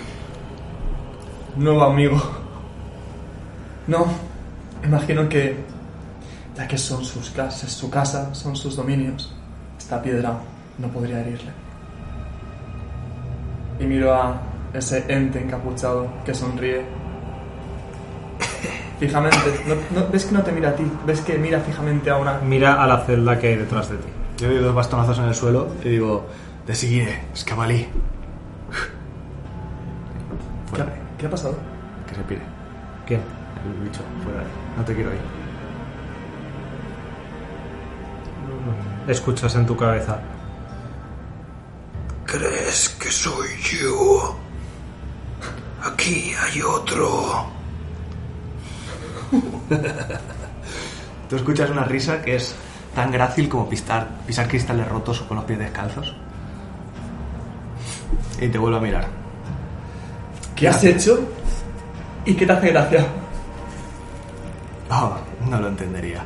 nuevo 1.55 1.84
amigo. 1.84 2.21
No, 3.88 4.07
imagino 4.84 5.29
que, 5.29 5.55
ya 6.57 6.67
que 6.67 6.77
son 6.77 7.05
sus 7.05 7.29
casas, 7.29 7.71
su 7.71 7.89
casa, 7.89 8.35
son 8.35 8.57
sus 8.57 8.75
dominios, 8.75 9.34
esta 9.77 10.01
piedra 10.01 10.38
no 10.79 10.89
podría 10.89 11.21
herirle. 11.21 11.51
Y 13.79 13.85
miro 13.85 14.13
a 14.13 14.38
ese 14.73 15.05
ente 15.07 15.39
encapuchado 15.39 16.11
que 16.25 16.34
sonríe 16.34 17.06
Fijamente. 18.99 19.37
No- 19.67 19.99
no- 20.01 20.07
¿Ves 20.11 20.25
que 20.25 20.31
no 20.33 20.41
te 20.43 20.51
mira 20.51 20.69
a 20.69 20.75
ti? 20.75 20.83
¿Ves 21.05 21.21
que 21.21 21.37
mira 21.37 21.59
fijamente 21.59 22.09
a 22.09 22.17
una... 22.17 22.39
Mira 22.39 22.81
a 22.81 22.87
la 22.87 22.99
celda 23.05 23.37
que 23.39 23.47
hay 23.47 23.55
detrás 23.57 23.89
de 23.89 23.97
ti. 23.97 24.07
Yo 24.37 24.47
doy 24.49 24.57
dos 24.59 24.73
bastonazos 24.75 25.17
en 25.19 25.25
el 25.25 25.35
suelo 25.35 25.67
y 25.83 25.89
digo, 25.89 26.25
te 26.65 26.73
seguiré, 26.75 27.25
escabalí. 27.33 27.87
¿Qué 30.75 30.81
ha, 30.81 30.87
qué 31.17 31.25
ha 31.25 31.29
pasado? 31.29 31.55
que 32.07 32.15
se 32.15 32.21
pire. 32.21 32.41
¿Quién? 33.05 33.21
El 33.65 33.83
bicho, 33.83 34.01
fuera 34.23 34.39
de 34.39 34.45
ahí. 34.45 34.51
No 34.77 34.83
te 34.85 34.93
quiero 34.95 35.11
ahí. 35.11 35.17
Escuchas 39.07 39.55
en 39.55 39.65
tu 39.65 39.75
cabeza. 39.77 40.19
¿Crees 42.25 42.89
que 42.99 43.09
soy 43.09 43.47
yo? 43.61 44.37
Aquí 45.83 46.33
hay 46.39 46.61
otro. 46.61 47.47
Tú 51.29 51.35
escuchas 51.35 51.69
una 51.69 51.83
risa 51.83 52.21
que 52.21 52.35
es 52.35 52.55
tan 52.95 53.11
grácil 53.11 53.49
como 53.49 53.67
pisar, 53.69 54.07
pisar 54.25 54.47
cristales 54.47 54.87
rotos 54.87 55.21
o 55.21 55.27
con 55.27 55.37
los 55.37 55.45
pies 55.45 55.59
descalzos. 55.59 56.15
Y 58.39 58.47
te 58.47 58.57
vuelvo 58.57 58.77
a 58.77 58.81
mirar. 58.81 59.07
¿Qué 60.55 60.67
has 60.67 60.83
hecho? 60.83 61.19
¿Y 62.25 62.33
qué 62.33 62.45
te 62.45 62.53
hace 62.53 62.69
gracia? 62.69 63.05
Oh, 64.89 65.17
no 65.49 65.59
lo 65.59 65.67
entendería. 65.67 66.25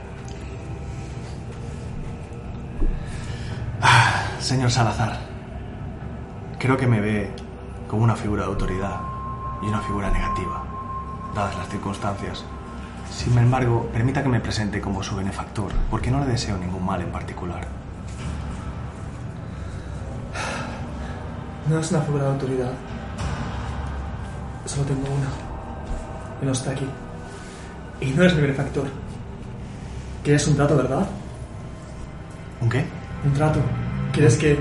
Ah, 3.82 4.24
señor 4.40 4.70
Salazar, 4.70 5.18
creo 6.60 6.78
que 6.78 6.86
me 6.86 7.02
ve 7.02 7.32
como 7.88 8.04
una 8.04 8.16
figura 8.16 8.44
de 8.44 8.50
autoridad 8.50 9.02
y 9.62 9.66
una 9.66 9.82
figura 9.82 10.12
negativa, 10.12 10.64
dadas 11.34 11.58
las 11.58 11.70
circunstancias. 11.70 12.46
Sin 13.12 13.38
embargo, 13.38 13.90
permita 13.92 14.24
que 14.24 14.30
me 14.30 14.40
presente 14.40 14.80
como 14.80 15.04
su 15.04 15.16
benefactor, 15.16 15.72
porque 15.90 16.10
no 16.10 16.22
le 16.22 16.28
deseo 16.28 16.58
ningún 16.58 16.86
mal 16.86 17.02
en 17.02 17.12
particular. 17.12 17.68
No 21.70 21.80
es 21.80 21.92
una 21.92 22.02
figura 22.02 22.24
de 22.24 22.30
autoridad. 22.32 22.72
Solo 24.66 24.84
tengo 24.86 25.02
una. 25.02 25.28
Y 26.42 26.46
no 26.46 26.52
está 26.54 26.72
aquí. 26.72 26.88
Y 28.00 28.08
no 28.12 28.24
es 28.24 28.34
mi 28.34 28.42
benefactor. 28.42 28.88
¿Quieres 30.24 30.48
un 30.48 30.56
trato, 30.56 30.78
verdad? 30.78 31.08
¿Un 32.62 32.70
qué? 32.70 32.86
Un 33.26 33.34
trato. 33.34 33.60
¿Quieres 34.14 34.38
que 34.38 34.60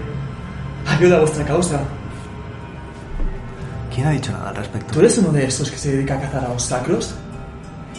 ayude 0.86 1.16
a 1.16 1.20
vuestra 1.20 1.44
causa? 1.44 1.81
¿Quién 3.94 4.06
ha 4.06 4.10
dicho 4.10 4.32
nada 4.32 4.51
al 4.51 4.56
respecto? 4.56 4.93
¿Tú 4.93 5.01
eres 5.01 5.16
uno 5.18 5.32
de 5.32 5.47
esos 5.47 5.70
que 5.70 5.78
se 5.78 5.93
dedica 5.93 6.16
a 6.16 6.20
cazar 6.20 6.44
a 6.44 6.48
los 6.48 6.62
sacros? 6.62 7.14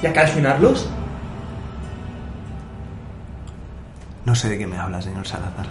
¿Y 0.02 0.07
a 0.07 0.14
calcinarlos? 0.14 0.90
No 4.26 4.36
sé 4.36 4.49
de 4.49 4.57
qué 4.57 4.68
me 4.68 4.78
habla, 4.78 5.02
señor 5.02 5.28
Salazar. 5.28 5.68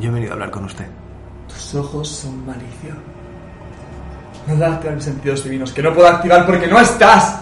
Yo 0.00 0.08
he 0.08 0.12
venido 0.12 0.32
a 0.32 0.34
hablar 0.34 0.50
con 0.50 0.64
usted. 0.64 0.86
Tus 1.48 1.74
ojos 1.74 2.08
son 2.08 2.44
malicia. 2.46 2.94
No 4.46 4.56
da 4.56 4.74
activar 4.74 4.96
mis 4.96 5.04
sentidos 5.04 5.44
divinos, 5.44 5.72
que 5.72 5.82
no 5.82 5.94
puedo 5.94 6.08
activar 6.08 6.44
porque 6.46 6.66
no 6.66 6.80
estás. 6.80 7.40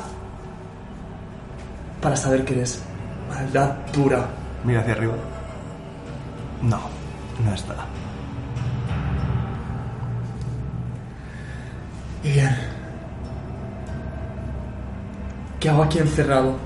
Para 2.03 2.17
saber 2.17 2.45
que 2.45 2.55
eres 2.55 2.83
maldad 3.29 3.77
pura. 3.93 4.27
Mira 4.65 4.81
hacia 4.81 4.93
arriba. 4.93 5.15
No, 6.63 6.81
no 7.45 7.55
está. 7.55 7.75
Y 12.23 12.33
bien. 12.33 12.70
¿Qué 15.61 15.69
hago 15.69 15.83
aquí 15.83 15.99
encerrado? 15.99 16.57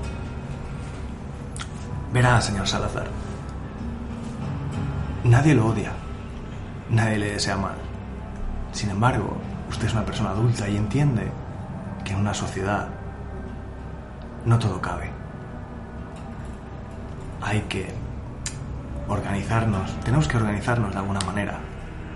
Verá, 2.13 2.39
señor 2.39 2.65
Salazar. 2.65 3.07
Nadie 5.25 5.53
lo 5.53 5.67
odia. 5.67 5.91
Nadie 6.89 7.17
le 7.17 7.33
desea 7.33 7.57
mal. 7.57 7.75
Sin 8.71 8.89
embargo, 8.89 9.35
usted 9.69 9.87
es 9.87 9.93
una 9.93 10.05
persona 10.05 10.29
adulta 10.29 10.69
y 10.69 10.77
entiende 10.77 11.29
que 12.05 12.13
en 12.13 12.19
una 12.19 12.33
sociedad 12.33 12.87
no 14.45 14.59
todo 14.59 14.79
cabe. 14.79 15.09
Hay 17.41 17.61
que 17.63 17.93
organizarnos. 19.09 19.91
Tenemos 20.05 20.29
que 20.29 20.37
organizarnos 20.37 20.93
de 20.93 20.99
alguna 20.99 21.19
manera 21.25 21.59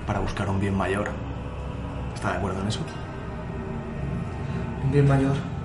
para 0.07 0.19
buscar 0.19 0.49
un 0.49 0.61
bien 0.61 0.77
mayor. 0.77 1.09
¿Está 2.15 2.31
de 2.31 2.37
acuerdo 2.37 2.61
en 2.61 2.69
eso? 2.69 2.79
Un 4.85 4.91
bien 4.93 5.09
mayor. 5.09 5.58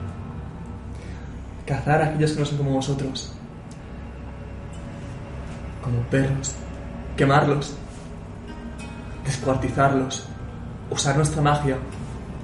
Cazar 1.66 2.02
a 2.02 2.06
aquellos 2.06 2.32
que 2.32 2.40
no 2.40 2.46
son 2.46 2.58
como 2.58 2.70
vosotros. 2.72 3.32
Como 5.82 5.98
perros. 6.10 6.54
Quemarlos. 7.16 7.74
Descuartizarlos. 9.24 10.26
Usar 10.90 11.16
nuestra 11.16 11.40
magia. 11.40 11.78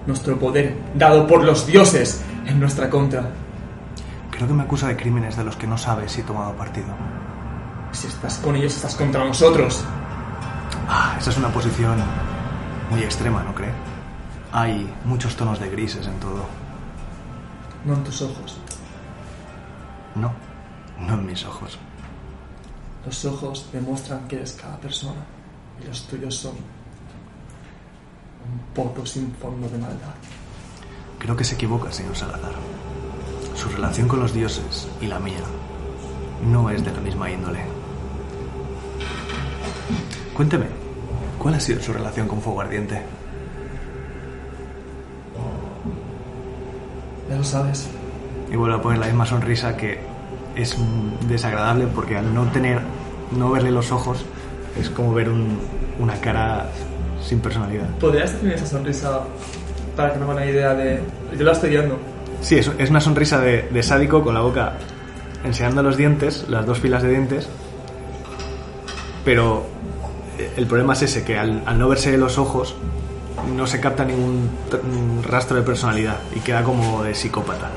Nuestro 0.06 0.38
poder, 0.38 0.74
dado 0.94 1.26
por 1.26 1.44
los 1.44 1.66
dioses, 1.66 2.22
en 2.46 2.58
nuestra 2.58 2.88
contra. 2.88 3.30
Creo 4.30 4.48
que 4.48 4.54
me 4.54 4.62
acusa 4.62 4.88
de 4.88 4.96
crímenes 4.96 5.36
de 5.36 5.44
los 5.44 5.56
que 5.56 5.66
no 5.66 5.76
sabe 5.76 6.08
si 6.08 6.22
he 6.22 6.24
tomado 6.24 6.54
partido. 6.54 6.88
Si 7.92 8.06
estás 8.06 8.38
con 8.38 8.56
ellos, 8.56 8.74
estás 8.74 8.94
contra 8.94 9.22
nosotros. 9.22 9.84
Ah, 10.88 11.16
esa 11.18 11.30
es 11.30 11.36
una 11.36 11.48
posición 11.48 11.98
muy 12.90 13.02
extrema, 13.02 13.42
¿no 13.42 13.54
cree? 13.54 13.72
Hay 14.52 14.90
muchos 15.04 15.36
tonos 15.36 15.60
de 15.60 15.68
grises 15.68 16.06
en 16.06 16.18
todo. 16.18 16.46
No 17.84 17.94
en 17.94 18.04
tus 18.04 18.22
ojos. 18.22 18.58
No, 20.14 20.32
no 20.98 21.14
en 21.14 21.26
mis 21.26 21.44
ojos. 21.44 21.78
Los 23.04 23.24
ojos 23.24 23.68
demuestran 23.72 24.26
que 24.28 24.36
eres 24.36 24.52
cada 24.52 24.78
persona. 24.78 25.24
Y 25.82 25.86
los 25.86 26.06
tuyos 26.06 26.36
son 26.36 26.52
un 26.52 28.74
poco 28.74 29.06
sin 29.06 29.32
fondo 29.34 29.68
de 29.68 29.78
maldad. 29.78 30.14
Creo 31.18 31.36
que 31.36 31.44
se 31.44 31.54
equivoca, 31.54 31.92
señor 31.92 32.16
Salazar. 32.16 32.54
Su 33.54 33.68
relación 33.68 34.08
con 34.08 34.20
los 34.20 34.32
dioses 34.32 34.88
y 35.00 35.06
la 35.06 35.18
mía 35.18 35.42
no 36.46 36.70
es 36.70 36.84
de 36.84 36.92
la 36.92 37.00
misma 37.00 37.30
índole. 37.30 37.60
Cuénteme, 40.34 40.66
¿cuál 41.38 41.54
ha 41.54 41.60
sido 41.60 41.82
su 41.82 41.92
relación 41.92 42.26
con 42.26 42.40
Fuego 42.40 42.62
Ardiente? 42.62 43.02
Ya 47.28 47.36
lo 47.36 47.44
sabes. 47.44 47.88
Y 48.50 48.56
vuelvo 48.56 48.76
a 48.76 48.82
poner 48.82 48.98
la 48.98 49.06
misma 49.06 49.26
sonrisa 49.26 49.76
que 49.76 50.00
es 50.56 50.76
desagradable 51.28 51.86
porque 51.86 52.16
al 52.16 52.34
no 52.34 52.44
tener, 52.50 52.80
no 53.36 53.50
verle 53.50 53.70
los 53.70 53.92
ojos, 53.92 54.24
es 54.80 54.90
como 54.90 55.14
ver 55.14 55.28
un- 55.28 55.58
una 55.98 56.14
cara 56.20 56.68
sin 57.22 57.40
personalidad. 57.40 57.88
¿Podrías 58.00 58.32
definir 58.32 58.54
esa 58.54 58.66
sonrisa 58.66 59.20
para 59.96 60.12
que 60.12 60.18
me 60.18 60.24
haga 60.24 60.34
una 60.34 60.46
idea 60.46 60.74
de... 60.74 61.00
Yo 61.38 61.44
la 61.44 61.52
estoy 61.52 61.70
viendo. 61.70 61.98
Sí, 62.40 62.56
es, 62.56 62.70
es 62.78 62.90
una 62.90 63.00
sonrisa 63.00 63.38
de, 63.40 63.68
de 63.70 63.82
sádico 63.82 64.22
con 64.24 64.34
la 64.34 64.40
boca 64.40 64.72
enseñando 65.44 65.82
los 65.82 65.96
dientes, 65.96 66.46
las 66.48 66.66
dos 66.66 66.78
filas 66.80 67.02
de 67.02 67.10
dientes. 67.10 67.48
Pero 69.24 69.64
el 70.56 70.66
problema 70.66 70.94
es 70.94 71.02
ese, 71.02 71.24
que 71.24 71.38
al, 71.38 71.62
al 71.66 71.78
no 71.78 71.88
verse 71.88 72.16
los 72.16 72.38
ojos 72.38 72.74
no 73.54 73.66
se 73.66 73.80
capta 73.80 74.04
ningún 74.04 74.44
mm, 74.72 75.22
rastro 75.28 75.56
de 75.56 75.62
personalidad 75.62 76.16
y 76.34 76.40
queda 76.40 76.62
como 76.64 77.02
de 77.02 77.14
psicópata. 77.14 77.68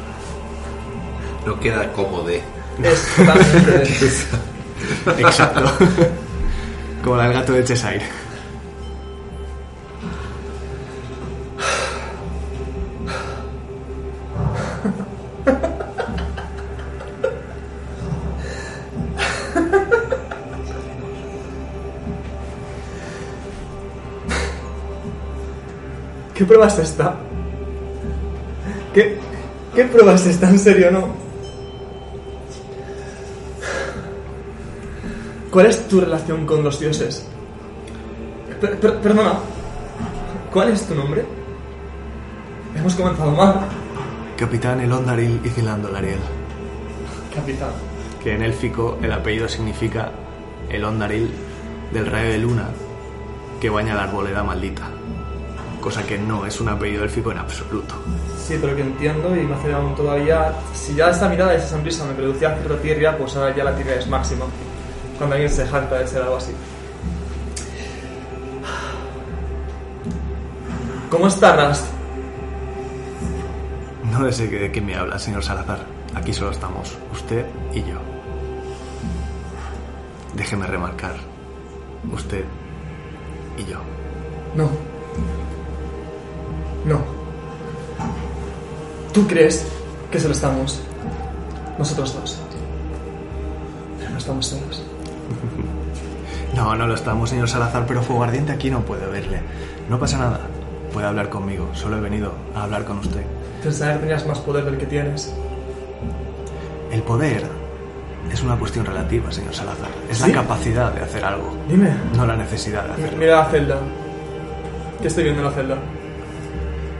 No 1.45 1.59
queda 1.59 1.91
como 1.91 2.23
de. 2.23 2.41
Es 2.81 3.07
totalmente... 3.15 3.83
Exacto. 5.19 5.61
como 7.03 7.17
la 7.17 7.23
del 7.23 7.33
gato 7.33 7.53
de 7.53 7.63
Cheshire. 7.63 8.03
¿Qué 26.33 26.45
prueba 26.45 26.67
es 26.67 26.79
esta? 26.79 27.15
¿Qué, 28.93 29.17
¿Qué 29.75 29.83
prueba 29.85 30.15
es 30.15 30.25
esta? 30.25 30.49
¿En 30.49 30.59
serio, 30.59 30.91
no? 30.91 31.22
¿Cuál 35.53 35.67
es 35.67 35.87
tu 35.87 36.01
relación 36.01 36.47
con 36.47 36.63
los 36.63 36.79
dioses? 36.79 37.27
Per- 38.59 38.79
per- 38.79 38.97
perdona. 38.99 39.33
¿Cuál 40.51 40.69
es 40.71 40.81
tu 40.87 40.95
nombre? 40.95 41.23
Hemos 42.75 42.95
comenzado 42.95 43.29
mal, 43.31 43.59
Capitán 44.35 44.81
Elondaril 44.81 45.39
y 45.45 45.95
Ariel. 45.95 46.17
capitán. 47.35 47.69
que 48.23 48.33
en 48.33 48.41
élfico 48.41 48.97
el 49.03 49.11
apellido 49.13 49.47
significa 49.47 50.09
el 50.69 50.83
Ondaril 50.83 51.31
del 51.91 52.07
rayo 52.07 52.29
de 52.29 52.37
luna 52.39 52.69
que 53.61 53.69
baña 53.69 53.93
la 53.93 54.05
arboleda 54.05 54.41
maldita. 54.43 54.89
cosa 55.79 56.01
que 56.03 56.17
no 56.17 56.45
es 56.47 56.59
un 56.61 56.69
apellido 56.69 57.03
élfico 57.03 57.31
en 57.31 57.37
absoluto. 57.37 57.93
Sí, 58.43 58.57
pero 58.59 58.75
que 58.75 58.81
entiendo 58.81 59.35
y 59.35 59.41
me 59.41 59.53
hace 59.53 59.71
aún 59.73 59.93
todavía... 59.95 60.53
Si 60.73 60.95
ya 60.95 61.09
esa 61.09 61.27
mirada 61.29 61.53
y 61.53 61.57
esa 61.57 61.67
sonrisa 61.67 62.05
me 62.05 62.13
producía 62.13 62.55
cierta 62.57 62.81
tirria, 62.81 63.15
pues 63.17 63.35
ahora 63.35 63.53
ya 63.55 63.63
la 63.65 63.75
tirria 63.75 63.95
es 63.99 64.07
máxima. 64.07 64.45
Cuando 65.17 65.35
alguien 65.35 65.51
se 65.51 65.65
jacta 65.65 65.99
de 65.99 66.07
ser 66.07 66.21
algo 66.23 66.37
así. 66.37 66.51
¿Cómo 71.09 71.27
está 71.27 71.55
Rast? 71.55 71.85
No 74.11 74.31
sé 74.31 74.47
de 74.47 74.71
qué 74.71 74.81
me 74.81 74.95
habla, 74.95 75.19
señor 75.19 75.43
Salazar. 75.43 75.85
Aquí 76.15 76.33
solo 76.33 76.51
estamos, 76.51 76.97
usted 77.11 77.45
y 77.73 77.81
yo. 77.81 77.99
Déjeme 80.33 80.65
remarcar, 80.65 81.15
usted 82.11 82.43
y 83.57 83.65
yo. 83.65 83.79
No. 84.55 84.69
No. 86.85 86.99
¿Tú 89.13 89.27
crees 89.27 89.65
que 90.11 90.19
solo 90.19 90.33
estamos 90.33 90.81
nosotros 91.77 92.13
dos? 92.13 92.39
Pero 93.99 94.09
no 94.09 94.17
estamos 94.17 94.45
solos. 94.47 94.83
No, 96.55 96.75
no 96.75 96.85
lo 96.85 96.93
estamos, 96.93 97.31
señor 97.31 97.49
Salazar, 97.49 97.85
pero 97.87 98.03
Fuego 98.03 98.23
Ardiente 98.23 98.51
aquí 98.51 98.69
no 98.69 98.81
puede 98.81 99.07
verle. 99.07 99.41
No 99.89 99.97
pasa 99.97 100.19
nada. 100.19 100.39
Puede 100.93 101.07
hablar 101.07 101.29
conmigo. 101.29 101.67
Solo 101.73 101.97
he 101.97 101.99
venido 101.99 102.31
a 102.55 102.63
hablar 102.65 102.85
con 102.85 102.99
usted. 102.99 103.23
Pensaba 103.63 103.93
que 103.93 103.99
tenías 104.01 104.27
más 104.27 104.37
poder 104.39 104.63
del 104.65 104.77
que 104.77 104.85
tienes. 104.85 105.33
El 106.91 107.01
poder 107.01 107.43
es 108.31 108.43
una 108.43 108.55
cuestión 108.55 108.85
relativa, 108.85 109.31
señor 109.31 109.55
Salazar. 109.55 109.89
Es 110.11 110.19
¿Sí? 110.19 110.27
la 110.31 110.41
capacidad 110.41 110.91
de 110.93 111.01
hacer 111.01 111.25
algo, 111.25 111.55
Dime. 111.67 111.89
no 112.15 112.25
la 112.25 112.35
necesidad 112.35 112.85
de 112.85 112.93
hacerlo. 112.93 113.17
Mira 113.17 113.37
la 113.37 113.45
celda. 113.45 113.77
¿Qué 115.01 115.07
estoy 115.07 115.23
viendo 115.23 115.41
en 115.41 115.47
la 115.47 115.53
celda? 115.53 115.77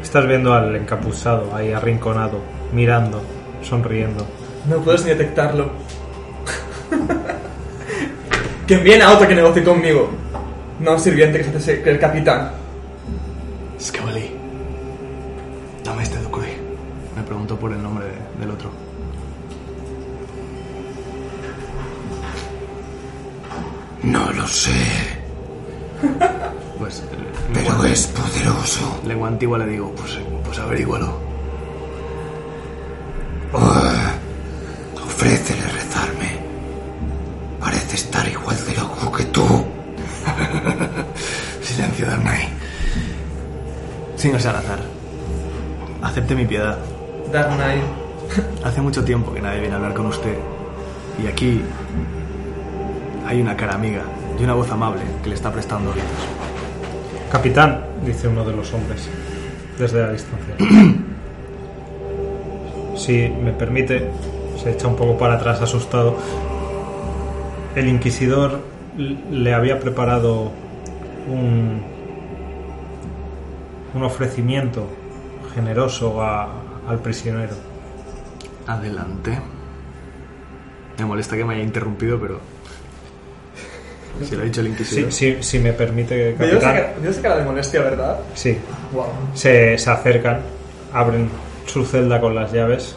Estás 0.02 0.26
viendo 0.28 0.54
al 0.54 0.76
encapuchado 0.76 1.56
ahí 1.56 1.72
arrinconado, 1.72 2.40
mirando, 2.74 3.22
sonriendo. 3.62 4.26
No 4.68 4.78
puedes 4.78 5.04
ni 5.04 5.12
detectarlo. 5.12 5.70
que 8.68 8.78
viene 8.78 9.04
a 9.04 9.12
otro 9.14 9.28
que 9.28 9.36
negocie 9.36 9.64
conmigo. 9.64 10.10
No 10.80 10.94
un 10.94 11.00
sirviente 11.00 11.38
que 11.40 11.44
se 11.46 11.58
hace 11.58 11.90
el 11.90 12.00
capitán. 12.00 12.52
Scavalí. 13.80 14.32
Dame 15.84 16.04
este 16.04 16.18
docui. 16.20 16.48
Me 17.16 17.24
preguntó 17.24 17.58
por 17.58 17.72
el 17.72 17.82
nombre 17.82 18.06
de- 18.06 18.40
del 18.40 18.52
otro. 18.52 18.72
No 24.04 24.32
lo 24.34 24.48
sé, 24.48 24.72
Pues, 26.80 27.02
pero 27.54 27.84
es 27.86 28.08
poderoso. 28.08 29.00
lengua 29.08 29.30
antigua 29.30 29.58
le 29.60 29.68
digo, 29.68 29.94
pues, 29.96 30.20
pues 30.44 30.60
averígualo. 30.60 31.18
Ofrécele 33.54 34.13
Señor 44.24 44.40
Salazar, 44.40 44.80
acepte 46.02 46.34
mi 46.34 46.46
piedad. 46.46 46.78
Dark 47.30 47.58
Knight. 47.58 47.84
Hace 48.64 48.80
mucho 48.80 49.04
tiempo 49.04 49.34
que 49.34 49.42
nadie 49.42 49.60
viene 49.60 49.74
a 49.74 49.78
hablar 49.80 49.94
con 49.94 50.06
usted. 50.06 50.38
Y 51.22 51.28
aquí 51.28 51.62
hay 53.28 53.42
una 53.42 53.58
cara 53.58 53.74
amiga 53.74 54.04
y 54.40 54.44
una 54.46 54.54
voz 54.54 54.72
amable 54.72 55.02
que 55.22 55.28
le 55.28 55.36
está 55.36 55.52
prestando 55.52 55.92
oídos. 55.92 56.08
Capitán, 57.30 57.82
dice 58.06 58.30
uno 58.30 58.46
de 58.46 58.56
los 58.56 58.74
hombres, 58.74 59.10
desde 59.78 60.02
la 60.02 60.14
distancia. 60.14 60.56
si 62.96 63.28
me 63.28 63.52
permite, 63.52 64.10
se 64.56 64.72
echa 64.72 64.88
un 64.88 64.96
poco 64.96 65.18
para 65.18 65.34
atrás 65.34 65.60
asustado. 65.60 66.16
El 67.76 67.90
inquisidor 67.90 68.62
le 68.96 69.54
había 69.54 69.82
preparado 69.82 70.50
un, 71.30 71.93
un 73.94 74.04
ofrecimiento 74.04 74.88
generoso 75.54 76.22
a- 76.22 76.50
al 76.88 77.00
prisionero. 77.00 77.54
Adelante. 78.68 79.38
Me 80.98 81.06
molesta 81.06 81.36
que 81.36 81.44
me 81.46 81.56
haya 81.56 81.64
interrumpido, 81.64 82.20
pero. 82.20 82.40
Si 84.24 84.36
lo 84.36 84.44
ha 84.44 84.46
dicho 84.46 84.62
el 84.62 84.68
Si, 84.68 84.72
inquisidor. 84.74 85.12
si- 85.12 85.44
si 85.44 85.60
me 85.60 85.74
permite, 85.74 86.36
capitán. 86.38 86.76
me 86.98 87.02
dio 87.02 87.10
esa 87.12 87.22
cara 87.22 87.38
de 87.38 87.46
molestia, 87.46 87.82
¿verdad? 87.82 88.20
Sí, 88.36 88.58
Wow. 88.92 89.06
se, 89.34 89.76
se 89.78 89.90
acercan, 89.90 90.42
abren 90.94 91.30
su 91.66 91.84
celda 91.84 92.22
con 92.22 92.36
las 92.36 92.52
llaves, 92.54 92.96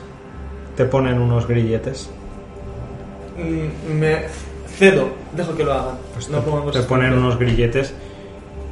te 0.77 0.85
ponen 0.85 1.19
unos 1.21 1.47
grilletes, 1.49 2.11
Mm, 3.39 3.99
Me 3.99 4.17
cedo. 4.79 5.11
Dejo 5.37 5.55
que 5.55 5.63
lo 5.65 5.73
hagan. 5.75 5.97
pues 6.15 6.31
no 6.31 6.41
te, 6.41 6.79
te 6.81 6.85
ponen 6.87 7.13
unos 7.13 7.39
grilletes, 7.39 7.93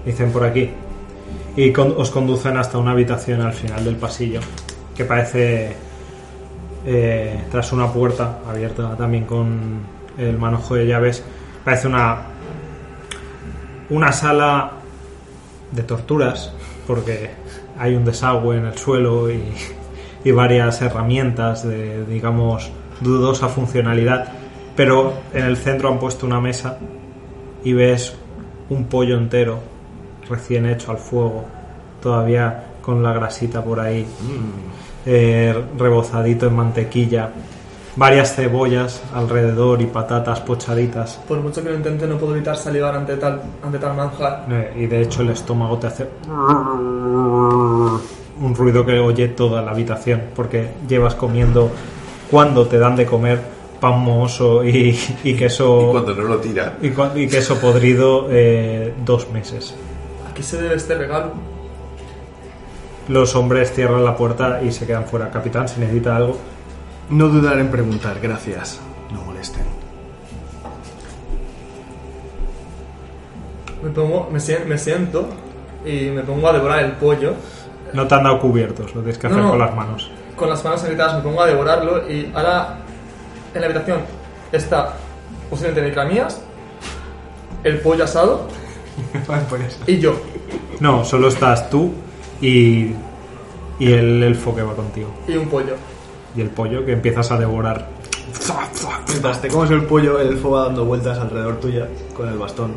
dicen 0.07 0.31
por 0.33 0.43
aquí, 0.45 0.71
y 1.57 1.73
con- 1.73 1.95
os 1.97 2.11
conducen 2.11 2.57
hasta 2.57 2.79
una 2.79 2.93
habitación 2.93 3.41
al 3.41 3.53
final 3.53 3.85
del 3.85 3.97
pasillo, 3.97 4.41
que 4.97 5.05
parece 5.05 5.77
eh, 6.87 7.45
tras 7.51 7.73
una 7.73 7.93
puerta 7.93 8.41
abierta 8.49 8.95
también 8.97 9.25
con 9.25 9.81
el 10.19 10.37
manojo 10.39 10.75
de 10.75 10.87
llaves, 10.87 11.23
parece 11.65 11.87
una 11.89 12.19
una 13.91 14.13
sala 14.13 14.73
de 15.71 15.83
torturas, 15.83 16.53
porque 16.87 17.31
hay 17.79 17.95
un 17.95 18.05
desagüe 18.05 18.57
en 18.57 18.67
el 18.67 18.79
suelo 18.79 19.31
y, 19.31 19.43
y 20.25 20.31
varias 20.31 20.81
herramientas 20.83 21.67
de, 21.67 22.05
digamos, 22.07 22.71
dudosa 23.01 23.49
funcionalidad, 23.49 24.33
pero 24.75 25.13
en 25.35 25.45
el 25.45 25.57
centro 25.57 25.91
han 25.91 25.99
puesto 25.99 26.27
una 26.27 26.41
mesa 26.41 26.79
y 27.63 27.73
ves 27.75 28.15
un 28.71 28.87
pollo 28.87 29.19
entero, 29.19 29.59
recién 30.29 30.67
hecho 30.67 30.91
al 30.91 30.99
fuego, 30.99 31.45
todavía 32.03 32.65
con 32.83 33.03
la 33.03 33.13
grasita 33.13 33.63
por 33.65 33.81
ahí, 33.81 34.07
eh, 35.07 35.55
rebozadito 35.79 36.47
en 36.47 36.55
mantequilla, 36.57 37.31
varias 37.97 38.35
cebollas 38.35 39.03
alrededor 39.15 39.81
y 39.81 39.87
patatas 39.87 40.41
pochaditas. 40.41 41.21
Por 41.29 41.41
mucho 41.41 41.63
que 41.63 41.71
lo 41.71 41.77
intente, 41.77 42.07
no 42.07 42.17
puedo 42.19 42.35
evitar 42.35 42.57
salivar 42.57 42.95
ante 42.95 43.17
tal, 43.17 43.41
ante 43.63 43.79
tal 43.79 43.97
manjar. 43.97 44.47
Eh, 44.51 44.73
y 44.77 44.87
de 44.87 45.03
hecho 45.03 45.23
el 45.23 45.31
estómago 45.31 45.79
te 45.79 45.87
hace 45.87 46.09
un 48.41 48.55
ruido 48.55 48.85
que 48.85 48.99
oye 48.99 49.29
toda 49.29 49.63
la 49.63 49.71
habitación 49.71 50.23
porque 50.35 50.69
llevas 50.89 51.15
comiendo 51.15 51.71
cuando 52.31 52.67
te 52.67 52.79
dan 52.79 52.97
de 52.97 53.07
comer 53.07 53.39
pan 53.81 54.01
mohoso 54.01 54.65
y, 54.65 54.99
y 55.23 55.35
queso 55.35 55.89
Y 55.89 55.93
cuando 55.93 56.15
no 56.15 56.23
lo 56.25 56.37
tira. 56.39 56.77
y 56.83 57.27
queso 57.29 57.61
podrido 57.61 58.27
eh, 58.31 58.93
dos 59.05 59.31
meses. 59.31 59.75
¿A 60.35 60.37
qué 60.37 60.43
se 60.43 60.61
debe 60.61 60.75
este 60.75 60.97
regalo? 60.97 61.31
Los 63.07 63.37
hombres 63.37 63.73
cierran 63.73 64.05
la 64.05 64.17
puerta 64.17 64.61
y 64.65 64.73
se 64.73 64.85
quedan 64.85 65.05
fuera. 65.05 65.31
Capitán, 65.31 65.69
si 65.69 65.79
necesita 65.79 66.17
algo. 66.17 66.37
No 67.09 67.29
dudar 67.29 67.61
en 67.61 67.71
preguntar, 67.71 68.19
gracias. 68.21 68.81
No 69.13 69.23
molesten. 69.23 69.63
Me, 73.81 73.91
pongo, 73.91 74.29
me, 74.33 74.41
sien- 74.41 74.67
me 74.67 74.77
siento 74.77 75.29
y 75.85 76.07
me 76.11 76.23
pongo 76.23 76.49
a 76.49 76.53
devorar 76.55 76.83
el 76.83 76.93
pollo. 76.93 77.35
No 77.93 78.09
te 78.09 78.15
han 78.17 78.25
dado 78.25 78.41
cubiertos, 78.41 78.93
lo 78.93 79.03
tienes 79.03 79.19
que 79.19 79.29
No, 79.29 79.35
hacer 79.35 79.45
no. 79.45 79.51
con 79.51 79.59
las 79.61 79.75
manos. 79.77 80.11
Con 80.35 80.49
las 80.49 80.65
manos 80.65 80.83
agritadas 80.83 81.15
me 81.19 81.21
pongo 81.23 81.43
a 81.43 81.47
devorarlo 81.47 82.11
y 82.11 82.33
ahora 82.35 82.79
en 83.55 83.61
la 83.61 83.67
habitación 83.69 84.01
está 84.51 84.95
posiblemente 85.49 85.87
mis 85.87 85.95
ramías, 85.95 86.43
el 87.63 87.79
pollo 87.79 88.03
asado 88.03 88.49
y 89.87 89.99
yo. 89.99 90.15
No, 90.81 91.05
solo 91.05 91.29
estás 91.29 91.71
tú 91.71 91.93
y, 92.41 92.91
y 93.79 93.93
el 93.93 94.23
elfo 94.23 94.55
que 94.55 94.63
va 94.63 94.75
contigo. 94.75 95.09
Y 95.29 95.37
un 95.37 95.49
pollo. 95.49 95.75
Y 96.37 96.41
el 96.41 96.51
pollo 96.51 96.85
que 96.85 96.93
empiezas 96.93 97.31
a 97.31 97.39
devorar. 97.39 97.89
Mientras 99.09 99.41
te 99.41 99.49
comes 99.49 99.71
el 99.71 99.85
pollo, 99.85 100.19
el 100.21 100.29
elfo 100.29 100.51
va 100.51 100.65
dando 100.65 100.85
vueltas 100.85 101.19
alrededor 101.19 101.61
tuya 101.61 101.89
con 102.15 102.29
el 102.29 102.37
bastón, 102.37 102.73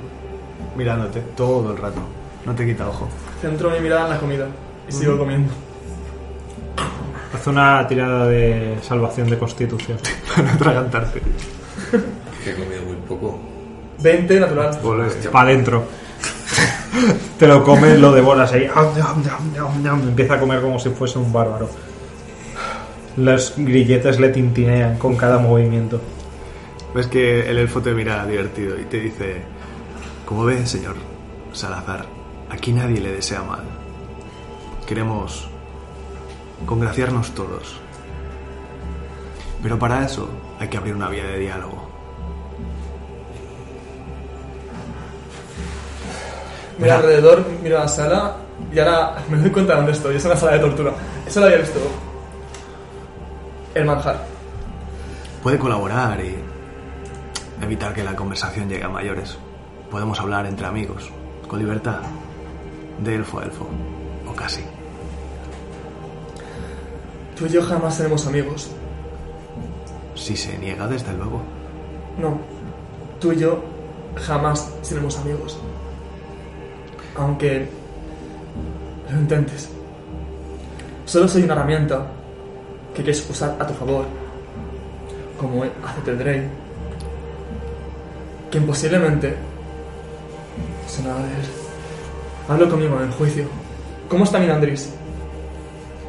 mirándote 0.75 1.21
todo 1.35 1.71
el 1.71 1.77
rato. 1.77 1.99
No 2.45 2.53
te 2.53 2.65
quita 2.65 2.87
ojo. 2.87 3.09
Centro 3.41 3.69
mi 3.71 3.79
mirada 3.79 4.05
en 4.05 4.09
la 4.11 4.19
comida 4.19 4.47
y 4.87 4.91
sigo 4.91 5.17
comiendo. 5.17 5.51
Haz 7.33 7.45
una 7.47 7.85
tirada 7.87 8.27
de 8.27 8.77
salvación 8.81 9.29
de 9.29 9.37
constitución. 9.37 9.97
Para 10.35 10.47
no 10.47 10.53
atragantarte. 10.53 11.21
Que 12.43 12.51
he 12.51 12.55
comido 12.55 12.83
muy 12.85 12.95
poco. 13.07 13.39
20 13.99 14.39
natural. 14.39 14.79
Para 15.31 15.49
adentro. 15.49 15.83
Te 17.37 17.47
lo 17.47 17.63
comes, 17.63 17.99
lo 17.99 18.11
devoras 18.11 18.51
ahí. 18.53 18.69
Empieza 20.07 20.33
a 20.35 20.39
comer 20.39 20.61
como 20.61 20.79
si 20.79 20.89
fuese 20.89 21.19
un 21.19 21.31
bárbaro. 21.31 21.69
Los 23.17 23.53
grilletes 23.57 24.19
le 24.19 24.29
tintinean 24.29 24.97
con 24.97 25.15
cada 25.15 25.37
movimiento. 25.39 25.99
Ves 26.93 27.07
que 27.07 27.49
el 27.49 27.57
elfo 27.57 27.81
te 27.81 27.93
mira 27.93 28.25
divertido 28.25 28.79
y 28.79 28.85
te 28.85 28.99
dice: 28.99 29.41
Como 30.25 30.45
ve, 30.45 30.65
señor 30.65 30.95
Salazar, 31.53 32.05
aquí 32.49 32.71
nadie 32.71 32.99
le 32.99 33.11
desea 33.11 33.41
mal. 33.41 33.63
Queremos 34.87 35.49
congraciarnos 36.65 37.31
todos. 37.31 37.79
Pero 39.61 39.77
para 39.79 40.05
eso 40.05 40.29
hay 40.59 40.67
que 40.67 40.77
abrir 40.77 40.95
una 40.95 41.09
vía 41.09 41.25
de 41.25 41.39
diálogo. 41.39 41.76
Mira 46.77 46.97
alrededor, 46.97 47.43
miro 47.63 47.79
la 47.79 47.87
sala 47.87 48.35
y 48.71 48.79
ahora 48.79 49.17
me 49.29 49.37
doy 49.37 49.49
cuenta 49.49 49.73
de 49.73 49.77
dónde 49.77 49.91
estoy. 49.93 50.15
Es 50.15 50.25
una 50.25 50.35
sala 50.35 50.53
de 50.53 50.59
tortura. 50.59 50.93
Eso 51.25 51.39
lo 51.39 51.45
había 51.47 51.57
visto. 51.59 51.79
El 53.73 53.85
manjar. 53.85 54.25
Puede 55.43 55.57
colaborar 55.57 56.19
y 56.23 56.35
evitar 57.61 57.93
que 57.93 58.03
la 58.03 58.15
conversación 58.15 58.69
llegue 58.69 58.83
a 58.83 58.89
mayores. 58.89 59.37
Podemos 59.89 60.19
hablar 60.19 60.45
entre 60.45 60.67
amigos, 60.67 61.09
con 61.47 61.59
libertad, 61.59 62.01
de 62.99 63.15
elfo 63.15 63.39
a 63.39 63.43
elfo, 63.43 63.67
o 64.27 64.33
casi. 64.33 64.61
Tú 67.37 67.45
y 67.45 67.49
yo 67.49 67.63
jamás 67.63 67.95
seremos 67.95 68.25
amigos. 68.27 68.71
Si 70.15 70.35
se 70.35 70.57
niega, 70.57 70.87
desde 70.87 71.13
luego. 71.13 71.41
No. 72.17 72.39
Tú 73.19 73.31
y 73.31 73.37
yo 73.37 73.63
jamás 74.15 74.73
seremos 74.81 75.17
amigos. 75.19 75.59
Aunque 77.17 77.67
lo 79.11 79.19
intentes. 79.19 79.69
Solo 81.05 81.27
soy 81.27 81.43
una 81.43 81.53
herramienta 81.53 82.05
que 82.93 83.03
quieres 83.03 83.27
usar 83.29 83.55
a 83.59 83.65
tu 83.65 83.73
favor. 83.73 84.05
Como 85.39 85.63
hace 85.63 86.01
Teldrain. 86.03 86.49
Que 88.51 88.57
imposiblemente 88.57 89.35
se 90.87 91.03
nada 91.03 91.19
de 91.19 91.25
él. 91.25 91.47
Hablo 92.49 92.69
conmigo 92.69 92.97
en 92.97 93.07
el 93.07 93.11
juicio. 93.11 93.45
¿Cómo 94.09 94.23
está 94.23 94.39
mi 94.39 94.49
Andrés? 94.49 94.93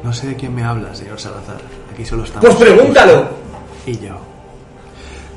No 0.03 0.13
sé 0.13 0.27
de 0.27 0.35
quién 0.35 0.55
me 0.55 0.63
habla, 0.63 0.95
señor 0.95 1.19
Salazar. 1.19 1.57
Aquí 1.91 2.05
solo 2.05 2.23
estamos. 2.23 2.45
¡Pues 2.45 2.69
pregúntalo! 2.69 3.27
Y 3.85 3.97
yo. 3.99 4.17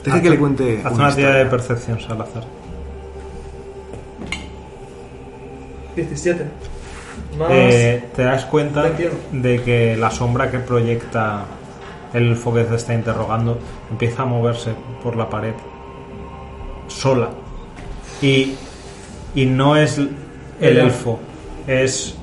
Deje 0.05 0.23
que 0.23 0.31
le 0.31 0.39
cuente. 0.39 0.81
Haz 0.85 0.93
una 0.93 1.09
una 1.09 1.31
de 1.31 1.47
percepción, 1.47 2.01
Salazar. 2.01 2.45
17. 5.97 6.45
Más. 7.39 7.51
Eh, 7.51 8.05
te 8.15 8.23
das 8.23 8.45
cuenta 8.47 8.83
21. 8.83 9.15
de 9.33 9.63
que 9.63 9.97
la 9.97 10.11
sombra 10.11 10.51
que 10.51 10.59
proyecta 10.59 11.45
el 12.13 12.29
elfo 12.29 12.53
que 12.53 12.65
te 12.65 12.75
está 12.75 12.95
interrogando 12.95 13.59
empieza 13.91 14.23
a 14.23 14.27
moverse 14.27 14.73
por 15.03 15.17
la 15.17 15.29
pared 15.29 15.55
sola. 16.89 17.31
Y, 18.21 18.55
y 19.35 19.47
no 19.47 19.77
es 19.77 19.99
el 19.99 20.79
elfo, 20.79 21.19
es 21.67 22.17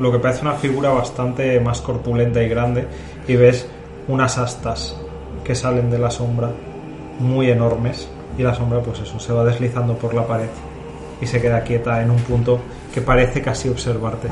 lo 0.00 0.10
que 0.10 0.18
parece 0.18 0.42
una 0.42 0.54
figura 0.54 0.90
bastante 0.90 1.60
más 1.60 1.80
corpulenta 1.80 2.42
y 2.42 2.48
grande. 2.48 2.86
Y 3.26 3.36
ves 3.36 3.66
unas 4.08 4.38
astas 4.38 4.96
que 5.42 5.54
salen 5.54 5.90
de 5.90 5.98
la 5.98 6.10
sombra 6.10 6.50
muy 7.18 7.50
enormes. 7.50 8.08
Y 8.38 8.42
la 8.42 8.54
sombra, 8.54 8.80
pues 8.80 9.00
eso, 9.00 9.20
se 9.20 9.32
va 9.32 9.44
deslizando 9.44 9.96
por 9.96 10.14
la 10.14 10.26
pared 10.26 10.48
y 11.20 11.26
se 11.26 11.40
queda 11.40 11.62
quieta 11.62 12.02
en 12.02 12.10
un 12.10 12.18
punto 12.18 12.60
que 12.94 13.02
parece 13.02 13.42
casi 13.42 13.68
observarte. 13.68 14.28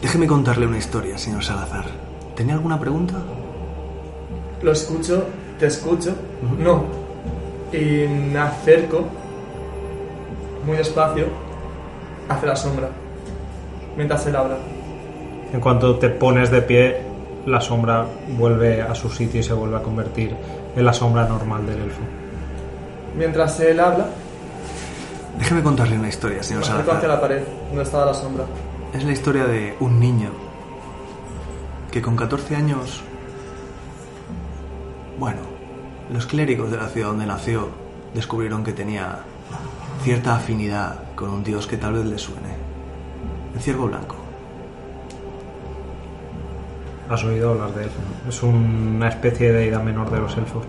Déjeme 0.00 0.28
contarle 0.28 0.64
una 0.64 0.78
historia, 0.78 1.18
señor 1.18 1.42
Salazar. 1.42 1.86
¿Tenía 2.36 2.54
alguna 2.54 2.78
pregunta? 2.78 3.16
Lo 4.62 4.70
escucho, 4.70 5.24
te 5.58 5.66
escucho. 5.66 6.14
No. 6.56 6.84
Y 7.72 8.06
me 8.06 8.38
acerco 8.38 9.06
muy 10.64 10.76
despacio 10.76 11.26
hacia 12.28 12.48
la 12.48 12.54
sombra. 12.54 12.88
Mientras 13.96 14.24
él 14.28 14.36
habla. 14.36 14.56
En 15.52 15.58
cuanto 15.58 15.98
te 15.98 16.10
pones 16.10 16.52
de 16.52 16.62
pie, 16.62 16.96
la 17.44 17.60
sombra 17.60 18.06
vuelve 18.38 18.82
a 18.82 18.94
su 18.94 19.10
sitio 19.10 19.40
y 19.40 19.42
se 19.42 19.52
vuelve 19.52 19.78
a 19.78 19.82
convertir 19.82 20.32
en 20.76 20.84
la 20.84 20.92
sombra 20.92 21.26
normal 21.26 21.66
del 21.66 21.80
elfo. 21.80 22.02
Mientras 23.18 23.58
él 23.58 23.80
habla, 23.80 24.06
Déjeme 25.38 25.62
contarle 25.62 25.98
una 25.98 26.08
historia, 26.08 26.42
señor 26.42 26.62
me 26.62 26.68
acerco 26.68 26.92
hacia 26.92 27.08
Salazar. 27.08 27.08
la 27.08 27.20
pared 27.20 27.42
donde 27.68 27.82
estaba 27.82 28.06
la 28.06 28.14
sombra. 28.14 28.44
Es 28.92 29.04
la 29.04 29.12
historia 29.12 29.44
de 29.46 29.76
un 29.80 29.98
niño 29.98 30.30
que 31.90 32.00
con 32.00 32.16
14 32.16 32.56
años... 32.56 33.02
Bueno, 35.18 35.40
los 36.12 36.26
clérigos 36.26 36.70
de 36.70 36.76
la 36.76 36.88
ciudad 36.88 37.08
donde 37.08 37.26
nació 37.26 37.68
descubrieron 38.14 38.64
que 38.64 38.72
tenía 38.72 39.20
cierta 40.02 40.36
afinidad 40.36 41.14
con 41.14 41.30
un 41.30 41.44
dios 41.44 41.66
que 41.66 41.76
tal 41.76 41.94
vez 41.94 42.04
le 42.04 42.18
suene. 42.18 42.54
El 43.54 43.60
ciervo 43.60 43.86
blanco. 43.86 44.16
Has 47.08 47.22
oído 47.24 47.50
hablar 47.52 47.74
de 47.74 47.84
él. 47.84 47.90
Es 48.28 48.42
una 48.42 49.08
especie 49.08 49.52
de 49.52 49.58
deidad 49.60 49.82
menor 49.82 50.10
de 50.10 50.20
los 50.20 50.36
elfos. 50.36 50.64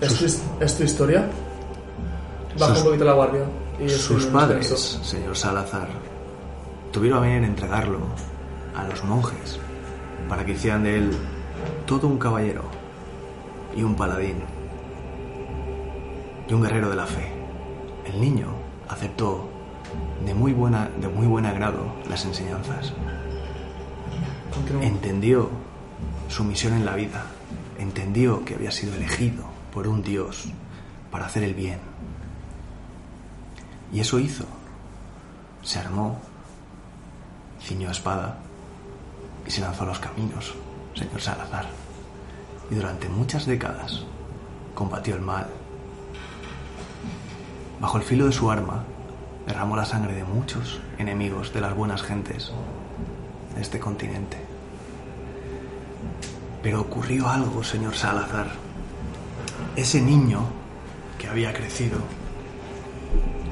¿Es 0.00 0.18
tu, 0.18 0.64
es 0.64 0.76
tu 0.76 0.84
historia? 0.84 1.28
Baja 2.58 2.74
Sus- 2.74 2.78
un 2.78 2.84
poquito 2.88 3.04
la 3.04 3.12
guardia. 3.12 3.44
Y 3.80 3.88
Sus 3.90 4.26
padres, 4.26 4.66
señor 5.02 5.36
Salazar, 5.36 5.88
tuvieron 6.92 7.22
a 7.22 7.26
bien 7.26 7.44
entregarlo 7.44 7.98
a 8.76 8.84
los 8.84 9.04
monjes 9.04 9.58
para 10.28 10.44
que 10.44 10.52
hicieran 10.52 10.82
de 10.82 10.96
él 10.96 11.10
todo 11.86 12.06
un 12.08 12.18
caballero 12.18 12.62
y 13.76 13.82
un 13.82 13.94
paladín 13.94 14.36
y 16.48 16.52
un 16.54 16.62
guerrero 16.62 16.90
de 16.90 16.96
la 16.96 17.06
fe. 17.06 17.30
El 18.06 18.20
niño 18.20 18.46
aceptó 18.88 19.48
de 20.24 20.34
muy 20.34 20.52
buena, 20.52 20.88
de 21.00 21.08
muy 21.08 21.26
buen 21.26 21.46
agrado 21.46 21.92
las 22.08 22.24
enseñanzas. 22.24 22.92
Continúa. 24.54 24.84
Entendió 24.84 25.50
su 26.28 26.42
misión 26.44 26.72
en 26.74 26.84
la 26.84 26.94
vida. 26.94 27.24
Entendió 27.78 28.44
que 28.44 28.54
había 28.54 28.70
sido 28.72 28.94
elegido 28.94 29.44
por 29.72 29.86
un 29.86 30.02
Dios 30.02 30.46
para 31.10 31.26
hacer 31.26 31.44
el 31.44 31.54
bien. 31.54 31.78
Y 33.92 34.00
eso 34.00 34.18
hizo. 34.18 34.44
Se 35.62 35.78
armó, 35.78 36.18
ciñó 37.62 37.90
espada 37.90 38.38
y 39.46 39.50
se 39.50 39.60
lanzó 39.60 39.84
a 39.84 39.86
los 39.86 39.98
caminos, 39.98 40.54
señor 40.94 41.20
Salazar. 41.20 41.66
Y 42.70 42.74
durante 42.74 43.08
muchas 43.08 43.46
décadas 43.46 44.04
combatió 44.74 45.14
el 45.14 45.22
mal. 45.22 45.46
Bajo 47.80 47.96
el 47.96 48.04
filo 48.04 48.26
de 48.26 48.32
su 48.32 48.50
arma, 48.50 48.84
derramó 49.46 49.76
la 49.76 49.84
sangre 49.84 50.14
de 50.14 50.24
muchos 50.24 50.80
enemigos 50.98 51.52
de 51.54 51.60
las 51.60 51.74
buenas 51.74 52.02
gentes 52.02 52.52
de 53.54 53.62
este 53.62 53.78
continente. 53.78 54.36
Pero 56.62 56.82
ocurrió 56.82 57.28
algo, 57.28 57.64
señor 57.64 57.94
Salazar. 57.94 58.48
Ese 59.76 60.02
niño 60.02 60.40
que 61.18 61.28
había 61.28 61.52
crecido 61.52 61.98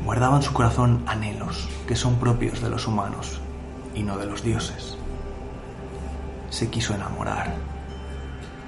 guardaba 0.06 0.36
en 0.36 0.42
su 0.42 0.52
corazón 0.52 1.02
anhelos 1.08 1.68
que 1.88 1.96
son 1.96 2.14
propios 2.14 2.62
de 2.62 2.70
los 2.70 2.86
humanos 2.86 3.40
y 3.92 4.04
no 4.04 4.16
de 4.16 4.26
los 4.26 4.40
dioses. 4.44 4.96
Se 6.48 6.70
quiso 6.70 6.94
enamorar, 6.94 7.56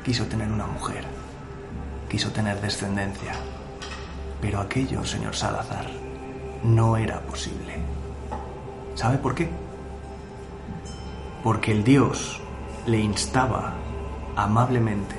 quiso 0.04 0.26
tener 0.26 0.50
una 0.50 0.66
mujer, 0.66 1.04
quiso 2.08 2.32
tener 2.32 2.60
descendencia, 2.60 3.34
pero 4.40 4.60
aquello, 4.60 5.04
señor 5.04 5.36
Salazar, 5.36 5.86
no 6.64 6.96
era 6.96 7.20
posible. 7.20 7.76
¿Sabe 8.96 9.18
por 9.18 9.36
qué? 9.36 9.48
Porque 11.44 11.70
el 11.70 11.84
dios 11.84 12.40
le 12.84 12.98
instaba 12.98 13.74
amablemente 14.34 15.14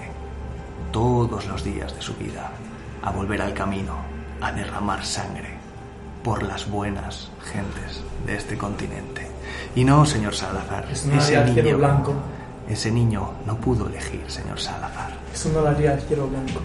todos 0.92 1.48
los 1.48 1.64
días 1.64 1.96
de 1.96 2.02
su 2.02 2.14
vida 2.16 2.52
a 3.04 3.10
volver 3.10 3.42
al 3.42 3.54
camino, 3.54 3.96
a 4.42 4.52
derramar 4.52 5.06
sangre 5.06 5.59
por 6.24 6.44
las 6.44 6.70
buenas 6.70 7.30
gentes 7.52 8.02
de 8.26 8.36
este 8.36 8.58
continente. 8.58 9.28
Y 9.76 9.84
no, 9.84 10.06
señor 10.06 10.36
Salazar, 10.36 10.88
Es 10.92 11.06
una 11.06 11.18
ese 11.18 11.38
al 11.38 11.46
cielo 11.54 11.64
niño, 11.64 11.78
blanco. 11.78 12.14
ese 12.68 12.92
niño 12.92 13.32
no 13.46 13.56
pudo 13.58 13.88
elegir, 13.88 14.24
señor 14.28 14.60
Salazar. 14.60 15.14
Es 15.34 15.46
una 15.46 15.62
galería 15.62 15.96
de 15.96 16.02
cielo 16.02 16.28
blanco. 16.28 16.60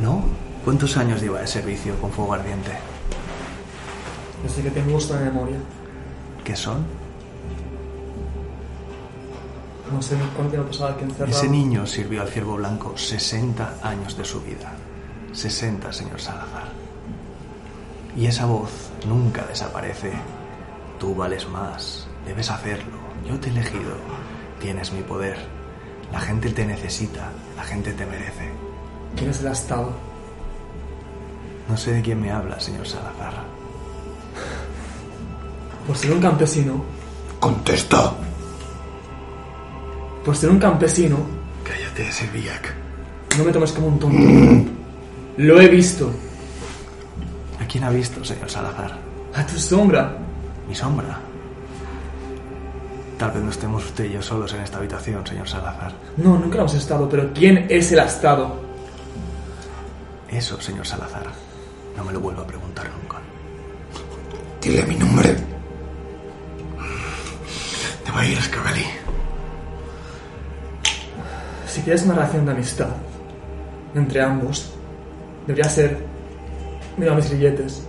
¿No? 0.00 0.22
¿Cuántos 0.64 0.96
años 0.96 1.20
lleva 1.20 1.40
de 1.40 1.46
servicio 1.46 1.94
con 2.00 2.10
fuego 2.10 2.34
ardiente? 2.34 2.70
Desde 4.42 4.62
que 4.62 4.70
tengo 4.70 4.96
uso 4.96 5.14
de 5.14 5.24
memoria. 5.26 5.56
¿Qué 6.44 6.56
son? 6.56 6.84
No 9.92 10.00
sé 10.00 10.16
cuánto 10.36 10.52
tiempo 10.52 10.68
pasaba 10.70 10.92
aquí 10.92 11.04
encerrado. 11.04 11.36
Ese 11.36 11.48
niño 11.48 11.84
sirvió 11.86 12.22
al 12.22 12.28
ciervo 12.28 12.56
blanco 12.56 12.96
60 12.96 13.78
años 13.82 14.16
de 14.16 14.24
su 14.24 14.40
vida. 14.40 14.72
60, 15.32 15.92
señor 15.92 16.20
Salazar. 16.20 16.69
Y 18.16 18.26
esa 18.26 18.46
voz 18.46 18.70
nunca 19.06 19.44
desaparece. 19.46 20.12
Tú 20.98 21.14
vales 21.14 21.48
más, 21.48 22.06
debes 22.26 22.50
hacerlo. 22.50 22.98
Yo 23.28 23.38
te 23.38 23.48
he 23.48 23.52
elegido. 23.52 23.92
Tienes 24.60 24.92
mi 24.92 25.02
poder. 25.02 25.36
La 26.12 26.20
gente 26.20 26.50
te 26.50 26.66
necesita, 26.66 27.30
la 27.56 27.62
gente 27.62 27.92
te 27.92 28.04
merece. 28.04 28.50
¿Quién 29.16 29.30
es 29.30 29.40
el 29.40 29.48
astado? 29.48 29.92
No 31.68 31.76
sé 31.76 31.92
de 31.92 32.02
quién 32.02 32.20
me 32.20 32.30
habla, 32.30 32.58
señor 32.58 32.86
Salazar. 32.86 33.44
Por 35.86 35.96
ser 35.96 36.12
un 36.12 36.20
campesino. 36.20 36.84
Contesta. 37.38 38.12
Por 40.24 40.36
ser 40.36 40.50
un 40.50 40.58
campesino. 40.58 41.16
Cállate, 41.64 42.12
Servillac. 42.12 42.74
No 43.38 43.44
me 43.44 43.52
tomes 43.52 43.72
como 43.72 43.86
un 43.86 43.98
tonto. 43.98 44.70
Lo 45.36 45.60
he 45.60 45.68
visto. 45.68 46.10
¿A 47.70 47.72
quién 47.72 47.84
ha 47.84 47.90
visto, 47.90 48.24
señor 48.24 48.50
Salazar? 48.50 48.98
A 49.32 49.46
tu 49.46 49.56
sombra. 49.56 50.12
Mi 50.66 50.74
sombra. 50.74 51.20
Tal 53.16 53.30
vez 53.30 53.42
no 53.44 53.50
estemos 53.50 53.84
usted 53.84 54.06
y 54.06 54.14
yo 54.14 54.20
solos 54.20 54.52
en 54.54 54.62
esta 54.62 54.78
habitación, 54.78 55.24
señor 55.24 55.48
Salazar. 55.48 55.92
No, 56.16 56.36
nunca 56.36 56.58
hemos 56.58 56.74
estado, 56.74 57.08
pero 57.08 57.32
¿quién 57.32 57.68
es 57.70 57.92
el 57.92 58.00
astado? 58.00 58.56
Eso, 60.28 60.60
señor 60.60 60.84
Salazar, 60.84 61.26
no 61.96 62.02
me 62.02 62.12
lo 62.12 62.18
vuelvo 62.18 62.42
a 62.42 62.46
preguntar 62.48 62.86
nunca. 63.00 63.18
Dile 64.60 64.82
mi 64.86 64.96
nombre. 64.96 65.36
Te 68.04 68.10
va 68.10 68.18
a 68.18 68.26
ir 68.26 68.36
a 68.36 68.40
Escabelí. 68.40 68.86
Si 71.68 71.82
quieres 71.82 72.02
una 72.02 72.14
relación 72.14 72.46
de 72.46 72.50
amistad 72.50 72.88
entre 73.94 74.22
ambos, 74.22 74.72
debería 75.46 75.70
ser. 75.70 76.09
Mira 77.00 77.14
mis 77.14 77.30
grilletes. 77.30 77.82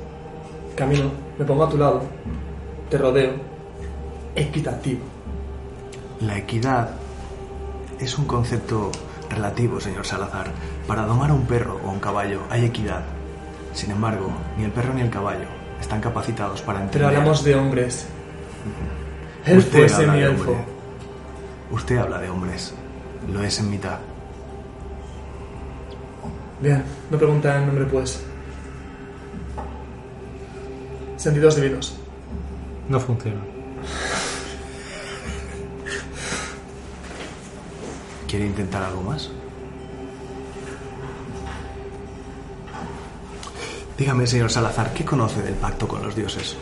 Camino, 0.73 1.11
me 1.37 1.43
pongo 1.43 1.65
a 1.65 1.69
tu 1.69 1.77
lado. 1.77 2.01
Te 2.89 2.97
rodeo. 2.97 3.33
Equitativo. 4.35 5.01
La 6.21 6.37
equidad 6.37 6.91
es 7.99 8.17
un 8.17 8.23
concepto 8.23 8.89
relativo, 9.29 9.81
señor 9.81 10.05
Salazar. 10.05 10.47
Para 10.87 11.05
domar 11.05 11.29
a 11.29 11.33
un 11.33 11.45
perro 11.45 11.77
o 11.83 11.89
a 11.89 11.91
un 11.91 11.99
caballo 11.99 12.39
hay 12.49 12.63
equidad. 12.63 13.01
Sin 13.73 13.91
embargo, 13.91 14.31
ni 14.57 14.63
el 14.63 14.71
perro 14.71 14.93
ni 14.93 15.01
el 15.01 15.09
caballo 15.09 15.47
están 15.81 15.99
capacitados 15.99 16.61
para 16.61 16.79
Pero 16.79 16.85
entender. 16.85 17.07
hablamos 17.09 17.43
de 17.43 17.55
hombres. 17.55 18.05
Él 19.45 19.57
Usted 19.57 19.79
fue 19.79 19.89
semi-elfo. 19.89 20.55
Usted 21.71 21.97
habla 21.97 22.19
de 22.19 22.29
hombres. 22.29 22.73
Lo 23.29 23.43
es 23.43 23.59
en 23.59 23.71
mitad. 23.71 23.97
Bien, 26.61 26.81
no 27.09 27.17
pregunta 27.17 27.57
el 27.59 27.65
nombre, 27.65 27.83
pues. 27.85 28.23
Sentidos 31.21 31.55
divinos. 31.55 31.93
No 32.89 32.99
funciona. 32.99 33.41
¿Quiere 38.27 38.47
intentar 38.47 38.81
algo 38.81 39.03
más? 39.03 39.29
Dígame, 43.99 44.25
señor 44.25 44.49
Salazar, 44.49 44.93
¿qué 44.95 45.05
conoce 45.05 45.43
del 45.43 45.53
pacto 45.53 45.87
con 45.87 46.01
los 46.01 46.15
dioses? 46.15 46.55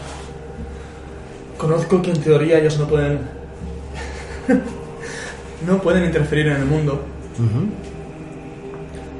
Conozco 1.57 2.01
que 2.01 2.11
en 2.11 2.19
teoría 2.21 2.59
ellos 2.59 2.77
no 2.77 2.85
pueden. 2.85 3.21
no 5.65 5.81
pueden 5.81 6.03
interferir 6.03 6.47
en 6.47 6.57
el 6.57 6.65
mundo 6.65 7.01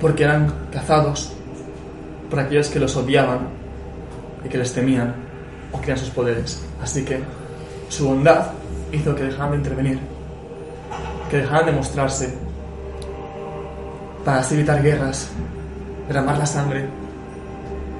porque 0.02 0.26
eran 0.26 0.68
cazados 0.70 1.32
por 2.30 2.42
aquellos 2.42 2.68
que 2.68 2.80
los 2.82 2.94
odiaban 2.98 3.48
y 4.44 4.50
que 4.50 4.58
les 4.58 4.74
temían 4.74 5.29
o 5.72 5.80
querían 5.80 5.98
sus 5.98 6.10
poderes. 6.10 6.62
Así 6.82 7.04
que 7.04 7.20
su 7.90 8.08
bondad 8.08 8.52
hizo 8.92 9.16
que 9.16 9.24
dejaran 9.24 9.52
de 9.52 9.58
intervenir, 9.58 10.00
que 11.30 11.38
dejaran 11.38 11.66
de 11.68 11.72
mostrarse, 11.74 12.34
para 14.26 14.40
así 14.40 14.56
evitar 14.56 14.82
guerras, 14.82 15.30
derramar 16.08 16.38
la 16.38 16.46
sangre, 16.46 16.86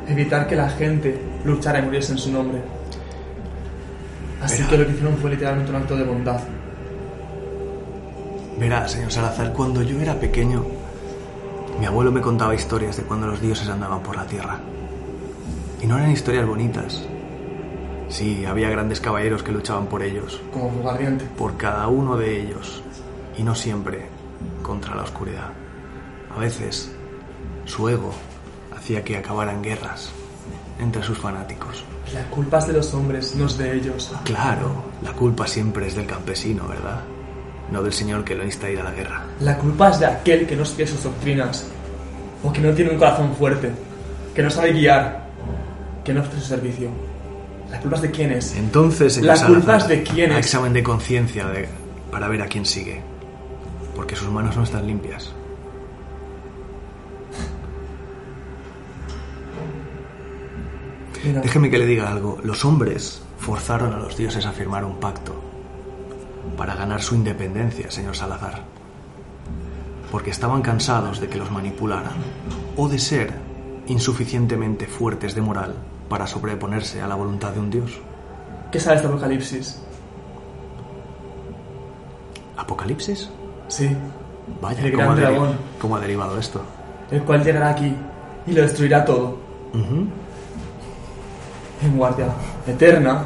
evitar 0.08 0.48
que 0.48 0.56
la 0.56 0.70
gente 0.70 1.20
luchara 1.44 1.80
y 1.80 1.82
muriese 1.84 2.14
en 2.14 2.18
su 2.18 2.32
nombre. 2.32 2.62
Así 4.42 4.64
que 4.64 4.78
lo 4.78 4.86
que 4.86 4.94
hicieron 4.94 5.18
fue 5.18 5.32
literalmente 5.32 5.72
un 5.72 5.78
acto 5.78 5.96
de 5.96 6.04
bondad. 6.04 6.40
Verá, 8.58 8.88
señor 8.88 9.12
Salazar, 9.12 9.54
cuando 9.54 9.82
yo 9.84 10.00
era 10.00 10.16
pequeño, 10.16 10.66
mi 11.80 11.86
abuelo 11.86 12.12
me 12.12 12.22
contaba 12.22 12.56
historias 12.56 12.98
de 12.98 13.04
cuando 13.04 13.28
los 13.28 13.42
dioses 13.42 13.70
andaban 13.70 14.02
por 14.02 14.16
la 14.16 14.26
tierra. 14.26 14.60
Y 15.82 15.88
no 15.88 15.98
eran 15.98 16.12
historias 16.12 16.46
bonitas. 16.46 17.06
Sí, 18.10 18.44
había 18.46 18.70
grandes 18.70 19.00
caballeros 19.00 19.44
que 19.44 19.52
luchaban 19.52 19.86
por 19.88 20.02
ellos, 20.04 20.42
Como 20.52 20.70
guardiante. 20.82 21.26
por 21.38 21.56
cada 21.58 21.88
uno 21.88 22.18
de 22.18 22.42
ellos, 22.42 22.82
y 23.38 23.44
no 23.44 23.54
siempre 23.56 24.08
contra 24.64 24.96
la 24.96 25.04
oscuridad. 25.04 25.50
A 26.36 26.40
veces, 26.40 26.92
su 27.66 27.88
ego 27.88 28.12
hacía 28.76 29.04
que 29.04 29.18
acabaran 29.18 29.62
guerras 29.62 30.12
entre 30.80 31.04
sus 31.04 31.18
fanáticos. 31.18 31.84
La 32.14 32.24
culpa 32.32 32.58
es 32.58 32.68
de 32.68 32.74
los 32.74 32.94
hombres, 32.94 33.36
no 33.36 33.46
es 33.46 33.58
de 33.58 33.76
ellos. 33.76 34.12
Claro, 34.24 34.72
la 35.04 35.12
culpa 35.14 35.46
siempre 35.46 35.88
es 35.88 35.96
del 35.96 36.08
campesino, 36.08 36.68
¿verdad? 36.68 37.02
No 37.72 37.84
del 37.84 37.94
señor 37.94 38.24
que 38.24 38.34
lo 38.34 38.44
insta 38.44 38.68
a 38.68 38.70
ir 38.72 38.80
a 38.80 38.84
la 38.86 38.92
guerra. 38.92 39.26
La 39.42 39.58
culpa 39.58 39.90
es 39.90 40.00
de 40.00 40.08
aquel 40.08 40.48
que 40.48 40.56
no 40.56 40.66
sigue 40.66 40.88
sus 40.88 41.04
doctrinas, 41.04 41.68
o 42.44 42.52
que 42.52 42.62
no 42.62 42.72
tiene 42.74 42.92
un 42.92 42.98
corazón 42.98 43.36
fuerte, 43.36 43.72
que 44.34 44.42
no 44.42 44.50
sabe 44.50 44.72
guiar, 44.72 45.28
que 46.04 46.14
no 46.14 46.22
ofrece 46.22 46.40
su 46.42 46.48
servicio. 46.48 46.90
La 47.72 47.80
culpa 47.80 47.96
es 47.98 48.02
de 48.02 48.12
quién 48.12 48.32
es. 48.32 48.56
Entonces, 48.56 49.14
señor 49.14 49.38
La 49.38 49.46
culpa 49.46 49.78
es 49.78 49.88
de 49.88 50.04
quién 50.04 50.32
a 50.32 50.40
es. 50.40 50.46
examen 50.46 50.74
de 50.74 50.84
conciencia 50.84 51.46
para 52.12 52.28
ver 52.28 52.42
a 52.42 52.48
quién 52.48 52.66
sigue. 52.66 53.02
Porque 53.96 54.16
sus 54.16 54.30
manos 54.30 54.56
no 54.58 54.64
están 54.64 54.88
limpias. 54.88 55.34
Mira, 61.24 61.42
Déjeme 61.42 61.70
que 61.70 61.78
le 61.78 61.86
diga 61.86 62.10
algo. 62.12 62.40
Los 62.44 62.66
hombres 62.66 63.22
forzaron 63.38 63.94
a 63.94 63.98
los 64.00 64.16
dioses 64.18 64.46
a 64.46 64.52
firmar 64.52 64.86
un 64.86 65.00
pacto 65.00 65.36
para 66.58 66.76
ganar 66.76 67.02
su 67.02 67.16
independencia, 67.16 67.92
señor 67.92 68.16
Salazar. 68.16 68.64
Porque 70.12 70.32
estaban 70.32 70.62
cansados 70.62 71.20
de 71.20 71.28
que 71.28 71.38
los 71.38 71.52
manipularan 71.52 72.14
o 72.78 72.88
de 72.90 73.00
ser 73.00 73.34
insuficientemente 73.88 74.88
fuertes 74.88 75.36
de 75.36 75.42
moral 75.42 75.76
para 76.10 76.26
sobreponerse 76.28 77.02
a 77.02 77.08
la 77.08 77.16
voluntad 77.16 77.52
de 77.52 77.60
un 77.60 77.70
dios. 77.70 77.92
¿Qué 78.72 78.80
sabes 78.80 79.02
de 79.02 79.08
Apocalipsis? 79.08 79.80
¿Apocalipsis? 82.58 83.30
Sí, 83.68 83.96
Vaya, 84.62 84.82
El 84.84 84.92
¿cómo, 84.94 85.04
gran 85.06 85.12
ha 85.12 85.16
deri- 85.22 85.32
dragón. 85.34 85.58
cómo 85.80 85.96
ha 85.96 86.00
derivado 86.00 86.38
esto? 86.40 86.62
el 87.12 87.24
cual 87.24 87.44
llegará 87.44 87.70
aquí 87.70 87.92
y 88.46 88.52
lo 88.54 88.62
destruirá 88.62 89.04
todo. 89.06 89.38
Ujú. 89.74 90.06
En 91.84 91.98
guardia 91.98 92.28
eterna. 92.68 93.26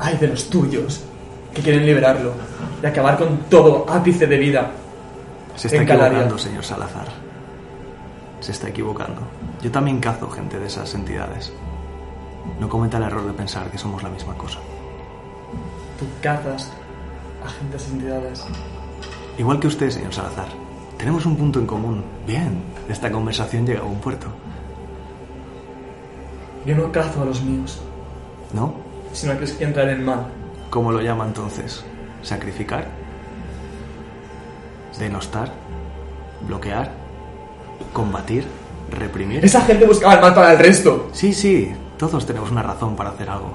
Ay 0.00 0.16
de 0.18 0.28
los 0.28 0.48
tuyos 0.50 1.02
que 1.54 1.62
quieren 1.62 1.86
liberarlo 1.86 2.32
y 2.82 2.86
acabar 2.86 3.16
con 3.18 3.36
todo 3.50 3.86
ápice 3.88 4.26
de 4.26 4.36
vida. 4.38 4.70
Se 5.56 5.68
está 5.68 5.78
En 5.80 5.86
Calaria. 5.86 6.08
equivocando, 6.18 6.38
señor 6.38 6.64
Salazar. 6.64 7.06
Se 8.40 8.52
está 8.52 8.68
equivocando. 8.68 9.20
Yo 9.62 9.70
también 9.70 10.00
cazo 10.00 10.30
gente 10.30 10.58
de 10.58 10.66
esas 10.66 10.94
entidades. 10.94 11.52
No 12.60 12.68
cometa 12.68 12.98
el 12.98 13.04
error 13.04 13.26
de 13.26 13.32
pensar 13.32 13.70
que 13.70 13.78
somos 13.78 14.02
la 14.02 14.08
misma 14.08 14.34
cosa. 14.34 14.58
Tú 15.98 16.06
cazas 16.22 16.70
agentes 17.44 17.88
y 17.88 17.92
entidades. 17.94 18.44
Igual 19.36 19.60
que 19.60 19.66
usted, 19.66 19.90
señor 19.90 20.14
Salazar. 20.14 20.48
Tenemos 20.96 21.26
un 21.26 21.36
punto 21.36 21.58
en 21.58 21.66
común. 21.66 22.04
Bien, 22.26 22.62
esta 22.88 23.10
conversación 23.10 23.66
llega 23.66 23.80
a 23.80 23.84
un 23.84 23.98
puerto. 24.00 24.28
Yo 26.66 26.76
no 26.76 26.90
cazo 26.92 27.22
a 27.22 27.24
los 27.24 27.40
míos, 27.42 27.80
¿No? 28.52 28.74
sino 29.12 29.32
a 29.32 29.36
que 29.38 29.46
entrar 29.64 29.88
en 29.88 30.04
mal. 30.04 30.26
¿Cómo 30.70 30.92
lo 30.92 31.00
llama 31.00 31.24
entonces? 31.24 31.84
¿Sacrificar? 32.22 32.88
¿Denostar? 34.98 35.50
¿Bloquear? 36.46 36.90
¿Combatir? 37.92 38.46
¿Reprimir? 38.90 39.44
Esa 39.44 39.60
gente 39.62 39.86
buscaba 39.86 40.14
el 40.14 40.20
mal 40.20 40.34
para 40.34 40.52
el 40.52 40.58
resto. 40.58 41.08
Sí, 41.12 41.32
sí, 41.32 41.72
todos 41.98 42.24
tenemos 42.26 42.50
una 42.50 42.62
razón 42.62 42.96
para 42.96 43.10
hacer 43.10 43.28
algo. 43.28 43.52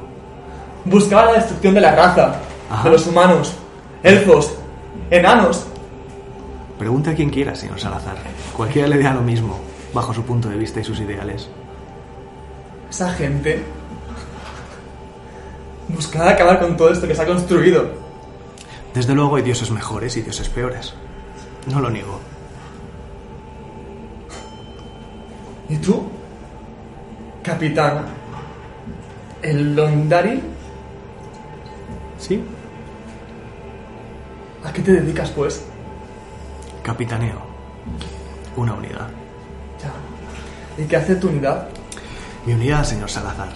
Buscaba 0.86 1.26
la 1.26 1.34
destrucción 1.34 1.74
de 1.74 1.82
la 1.82 1.96
raza, 1.96 2.36
Ajá. 2.70 2.84
de 2.84 2.90
los 2.92 3.08
humanos, 3.08 3.54
elfos, 4.04 4.54
enanos. 5.10 5.66
Pregunte 6.78 7.12
a 7.12 7.16
quien 7.16 7.30
quiera, 7.30 7.56
señor 7.56 7.80
Salazar. 7.80 8.18
Cualquiera 8.56 8.88
le 8.88 8.98
dirá 8.98 9.14
lo 9.14 9.22
mismo, 9.22 9.60
bajo 9.94 10.14
su 10.14 10.24
punto 10.24 10.50
de 10.50 10.58
vista 10.58 10.80
y 10.80 10.84
sus 10.84 11.00
ideales. 11.00 11.50
Esa 12.90 13.10
gente 13.14 13.64
buscaba 15.88 16.32
acabar 16.32 16.60
con 16.60 16.76
todo 16.78 16.92
esto 16.92 17.08
que 17.08 17.16
se 17.16 17.22
ha 17.22 17.26
construido. 17.26 17.86
Desde 18.94 19.16
luego 19.16 19.38
hay 19.38 19.44
dioses 19.44 19.72
mejores 19.72 20.16
y 20.18 20.22
dioses 20.22 20.50
peores. 20.50 20.94
No 21.68 21.80
lo 21.80 21.90
niego. 21.90 22.20
¿Y 25.74 25.78
tú? 25.78 26.04
Capitán. 27.42 28.06
¿El 29.42 29.76
Londari? 29.76 30.40
¿Sí? 32.20 32.44
¿A 34.64 34.72
qué 34.72 34.84
te 34.84 34.92
dedicas, 34.92 35.32
pues? 35.32 35.66
Capitaneo. 36.84 37.42
Una 38.56 38.76
unidad. 38.76 39.10
Ya. 39.82 40.84
¿Y 40.84 40.86
qué 40.86 40.96
hace 40.96 41.16
tu 41.16 41.30
unidad? 41.30 41.68
Mi 42.46 42.54
unidad, 42.54 42.84
señor 42.84 43.10
Salazar, 43.10 43.54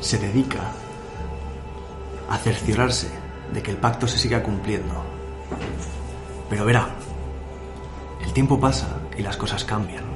se 0.00 0.18
dedica 0.18 0.60
a 2.30 2.38
cerciorarse 2.38 3.08
de 3.52 3.62
que 3.64 3.72
el 3.72 3.78
pacto 3.78 4.06
se 4.06 4.16
siga 4.16 4.44
cumpliendo. 4.44 4.94
Pero 6.48 6.64
verá, 6.64 6.90
el 8.24 8.32
tiempo 8.32 8.60
pasa 8.60 8.86
y 9.18 9.22
las 9.22 9.36
cosas 9.36 9.64
cambian. 9.64 10.11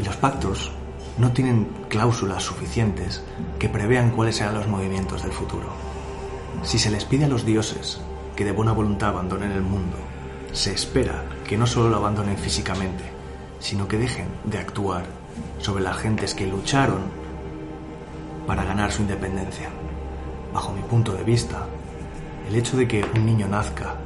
Y 0.00 0.02
los 0.02 0.16
pactos 0.16 0.72
no 1.18 1.32
tienen 1.32 1.68
cláusulas 1.90 2.42
suficientes 2.42 3.22
que 3.58 3.68
prevean 3.68 4.12
cuáles 4.12 4.36
serán 4.36 4.54
los 4.54 4.66
movimientos 4.66 5.22
del 5.22 5.32
futuro. 5.32 5.66
Si 6.62 6.78
se 6.78 6.90
les 6.90 7.04
pide 7.04 7.26
a 7.26 7.28
los 7.28 7.44
dioses 7.44 8.00
que 8.34 8.46
de 8.46 8.52
buena 8.52 8.72
voluntad 8.72 9.10
abandonen 9.10 9.52
el 9.52 9.60
mundo, 9.60 9.98
se 10.52 10.72
espera 10.72 11.26
que 11.46 11.58
no 11.58 11.66
solo 11.66 11.90
lo 11.90 11.98
abandonen 11.98 12.38
físicamente, 12.38 13.04
sino 13.58 13.86
que 13.88 13.98
dejen 13.98 14.28
de 14.44 14.56
actuar 14.56 15.04
sobre 15.58 15.84
las 15.84 15.98
gentes 15.98 16.34
que 16.34 16.46
lucharon 16.46 17.02
para 18.46 18.64
ganar 18.64 18.92
su 18.92 19.02
independencia. 19.02 19.68
Bajo 20.54 20.72
mi 20.72 20.80
punto 20.80 21.12
de 21.12 21.24
vista, 21.24 21.66
el 22.48 22.56
hecho 22.56 22.78
de 22.78 22.88
que 22.88 23.04
un 23.14 23.26
niño 23.26 23.48
nazca 23.48 23.96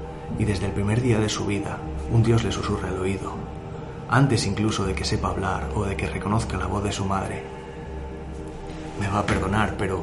y 0.41 0.45
desde 0.45 0.66
el 0.66 0.73
primer 0.73 1.01
día 1.01 1.21
de 1.21 1.29
su 1.29 1.47
vida 1.47 1.79
un 2.11 2.25
dios 2.25 2.43
le 2.43 2.51
susurre 2.51 2.89
al 2.89 2.99
oído, 2.99 3.44
antes 4.09 4.47
incluso 4.47 4.85
de 4.85 4.94
que 4.94 5.05
sepa 5.05 5.28
hablar 5.28 5.70
o 5.74 5.85
de 5.85 5.97
que 5.97 6.09
reconozca 6.09 6.56
la 6.56 6.66
voz 6.66 6.85
de 6.85 6.93
su 6.93 7.05
madre, 7.05 7.43
me 9.01 9.09
va 9.09 9.20
a 9.20 9.26
perdonar, 9.26 9.74
pero 9.76 10.02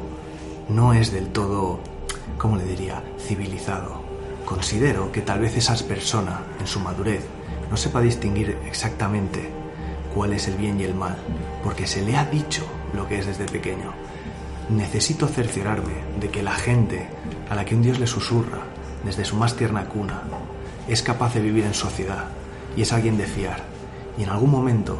no 0.68 0.92
es 0.92 1.12
del 1.12 1.28
todo, 1.28 1.80
¿cómo 2.38 2.56
le 2.56 2.64
diría?, 2.64 3.02
civilizado. 3.18 4.02
Considero 4.44 5.12
que 5.12 5.22
tal 5.22 5.40
vez 5.40 5.56
esa 5.56 5.74
persona, 5.86 6.40
en 6.60 6.66
su 6.66 6.80
madurez, 6.80 7.24
no 7.70 7.76
sepa 7.76 8.00
distinguir 8.00 8.58
exactamente 8.66 9.48
cuál 10.14 10.32
es 10.34 10.46
el 10.48 10.56
bien 10.56 10.78
y 10.78 10.84
el 10.84 10.94
mal, 10.94 11.16
porque 11.64 11.86
se 11.86 12.02
le 12.02 12.16
ha 12.16 12.24
dicho 12.26 12.62
lo 12.94 13.08
que 13.08 13.18
es 13.18 13.26
desde 13.26 13.46
pequeño. 13.46 13.92
Necesito 14.68 15.26
cerciorarme 15.26 15.94
de 16.20 16.28
que 16.28 16.42
la 16.42 16.54
gente 16.54 17.08
a 17.48 17.54
la 17.54 17.64
que 17.64 17.74
un 17.74 17.82
Dios 17.82 17.98
le 17.98 18.06
susurra 18.06 18.60
desde 19.04 19.24
su 19.24 19.36
más 19.36 19.56
tierna 19.56 19.86
cuna 19.86 20.22
es 20.88 21.02
capaz 21.02 21.34
de 21.34 21.40
vivir 21.40 21.64
en 21.64 21.74
sociedad 21.74 22.26
y 22.76 22.82
es 22.82 22.92
alguien 22.92 23.16
de 23.16 23.26
fiar. 23.26 23.71
Y 24.18 24.24
en 24.24 24.28
algún 24.30 24.50
momento, 24.50 24.96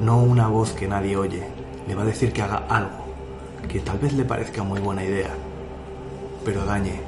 no 0.00 0.18
una 0.22 0.48
voz 0.48 0.72
que 0.72 0.88
nadie 0.88 1.16
oye, 1.16 1.42
le 1.86 1.94
va 1.94 2.02
a 2.02 2.06
decir 2.06 2.32
que 2.32 2.42
haga 2.42 2.64
algo 2.68 3.02
que 3.68 3.78
tal 3.80 3.98
vez 3.98 4.12
le 4.14 4.24
parezca 4.24 4.62
muy 4.64 4.80
buena 4.80 5.04
idea, 5.04 5.30
pero 6.44 6.64
dañe 6.64 7.00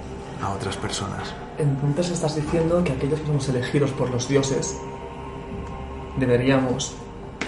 a 0.43 0.51
otras 0.51 0.77
personas. 0.77 1.35
Entonces 1.59 2.11
estás 2.11 2.37
diciendo 2.37 2.83
que 2.85 2.93
aquellos 2.93 3.21
que 3.21 3.27
somos 3.27 3.49
elegidos 3.49 3.91
por 3.93 4.11
los 4.11 4.29
dioses 4.29 4.77
deberíamos 6.17 6.95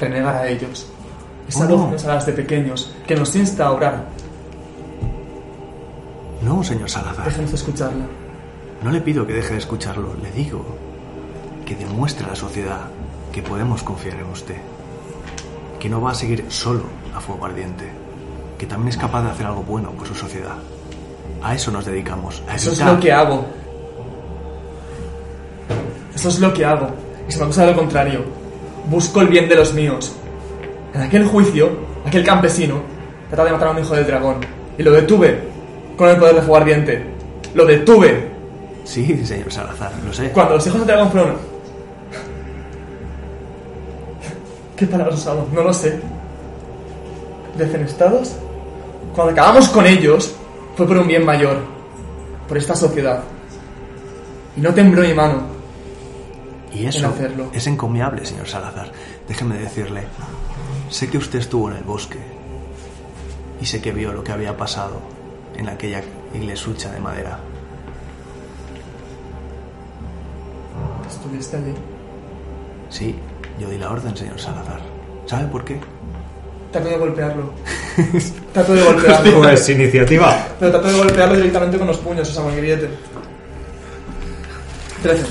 renegar 0.01 0.35
a 0.35 0.49
ellos. 0.49 0.89
Esa 1.49 1.65
Oh, 1.67 1.69
voz 1.79 1.93
nos 1.93 2.03
habla 2.05 2.17
desde 2.17 2.33
pequeños, 2.33 2.95
que 3.07 3.15
nos 3.15 3.35
insta 3.37 3.67
a 3.67 3.73
orar, 3.73 4.07
No, 6.43 6.63
señor 6.63 6.89
Salazar. 6.91 7.25
déjenos 7.25 7.53
escucharla. 7.53 8.05
No 8.83 8.91
le 8.91 9.01
pido 9.01 9.27
que 9.27 9.33
deje 9.33 9.53
de 9.55 9.59
escucharlo, 9.59 10.15
le 10.23 10.31
digo 10.33 10.65
que 11.65 11.75
demuestre 11.75 12.27
a 12.27 12.31
la 12.31 12.37
sociedad 12.37 12.81
que 13.37 13.43
podemos 13.43 13.83
confiar 13.83 14.17
en 14.17 14.31
usted, 14.31 14.57
que 15.79 15.91
no 15.91 16.01
va 16.01 16.13
a 16.13 16.15
seguir 16.15 16.47
solo 16.49 16.85
a 17.15 17.21
fuego 17.21 17.45
ardiente, 17.45 17.85
que 18.57 18.65
también 18.65 18.89
es 18.89 18.97
capaz 18.97 19.25
de 19.25 19.29
hacer 19.29 19.45
algo 19.45 19.63
bueno 19.63 19.91
por 19.91 20.09
su 20.09 20.15
sociedad. 20.15 20.55
A 21.43 21.55
eso 21.55 21.71
nos 21.71 21.85
dedicamos, 21.85 22.43
a 22.49 22.55
Eso 22.55 22.73
es 22.73 22.81
lo 22.81 22.99
que 22.99 23.13
hago. 23.13 23.45
Eso 26.15 26.31
es 26.31 26.41
lo 26.41 26.55
que 26.55 26.65
hago. 26.65 26.89
Y 27.29 27.33
se 27.33 27.37
me 27.37 27.45
acusa 27.45 27.67
de 27.67 27.73
lo 27.73 27.77
contrario. 27.77 28.25
Busco 28.89 29.21
el 29.21 29.29
bien 29.29 29.51
de 29.51 29.57
los 29.57 29.75
míos. 29.75 30.17
En 30.95 31.03
aquel 31.03 31.27
juicio, 31.27 31.73
aquel 32.07 32.25
campesino 32.25 32.81
trataba 33.29 33.51
de 33.51 33.53
matar 33.53 33.69
a 33.69 33.71
un 33.73 33.81
hijo 33.81 33.95
del 33.95 34.07
dragón. 34.07 34.37
Y 34.79 34.83
lo 34.83 34.93
detuve 34.93 35.43
con 35.95 36.09
el 36.09 36.17
poder 36.17 36.37
de 36.37 36.41
fuego 36.41 36.57
ardiente. 36.57 37.05
Lo 37.53 37.67
detuve. 37.67 38.31
Sí, 38.85 39.27
señor 39.27 39.53
Salazar, 39.53 39.93
lo 40.07 40.15
sé. 40.15 40.31
Cuando 40.31 40.55
los 40.55 40.67
hijos 40.67 40.79
del 40.79 40.87
dragón 40.87 41.11
fueron... 41.11 41.56
¿Qué 44.77 44.87
palabras 44.87 45.21
usamos? 45.21 45.51
No 45.53 45.63
lo 45.63 45.73
sé. 45.73 45.99
¿Defenestados? 47.57 48.37
Cuando 49.15 49.33
acabamos 49.33 49.69
con 49.69 49.87
ellos, 49.87 50.35
fue 50.77 50.87
por 50.87 50.99
un 50.99 51.09
bien 51.09 51.25
mayor. 51.25 51.57
Por 52.47 52.59
esta 52.59 52.75
sociedad. 52.75 53.23
Y 54.57 54.61
no 54.61 54.75
tembló 54.75 55.03
mi 55.03 55.15
mano. 55.15 55.57
Y 56.75 56.85
eso 56.85 56.99
en 56.99 57.05
hacerlo. 57.07 57.51
es 57.55 57.67
encomiable, 57.67 58.27
señor 58.27 58.47
Salazar. 58.47 58.93
Déjeme 59.27 59.57
decirle, 59.57 60.03
sé 60.91 61.09
que 61.09 61.17
usted 61.17 61.39
estuvo 61.39 61.71
en 61.71 61.79
el 61.79 61.85
bosque 61.85 62.19
y 63.61 63.65
sé 63.65 63.81
que 63.81 63.93
vio 63.93 64.13
lo 64.13 64.23
que 64.23 64.33
había 64.33 64.57
pasado 64.57 65.01
en 65.57 65.71
aquella 65.71 66.03
iglesucha 66.35 66.93
de 66.93 67.01
madera. 67.01 67.39
Estuviste 71.09 71.57
allí. 71.57 71.75
Sí, 72.91 73.17
yo 73.59 73.69
di 73.71 73.79
la 73.79 73.91
orden, 73.91 74.17
señor 74.17 74.39
Salazar. 74.39 74.81
¿Sabe 75.27 75.47
por 75.47 75.65
qué? 75.65 75.79
Trato 76.73 76.89
de 76.89 76.99
golpearlo. 76.99 77.53
Trato 78.53 78.75
de 78.75 78.83
golpearlo. 78.83 79.43
Pues 79.43 79.69
iniciativa. 79.69 80.47
Pero 80.59 80.73
trato 80.73 80.89
de 80.89 80.99
golpearlo 80.99 81.37
directamente 81.37 81.79
con 81.79 81.87
los 81.87 81.99
puños, 81.99 82.29
esa 82.29 82.43
manguillete. 82.43 82.91
13. 85.03 85.25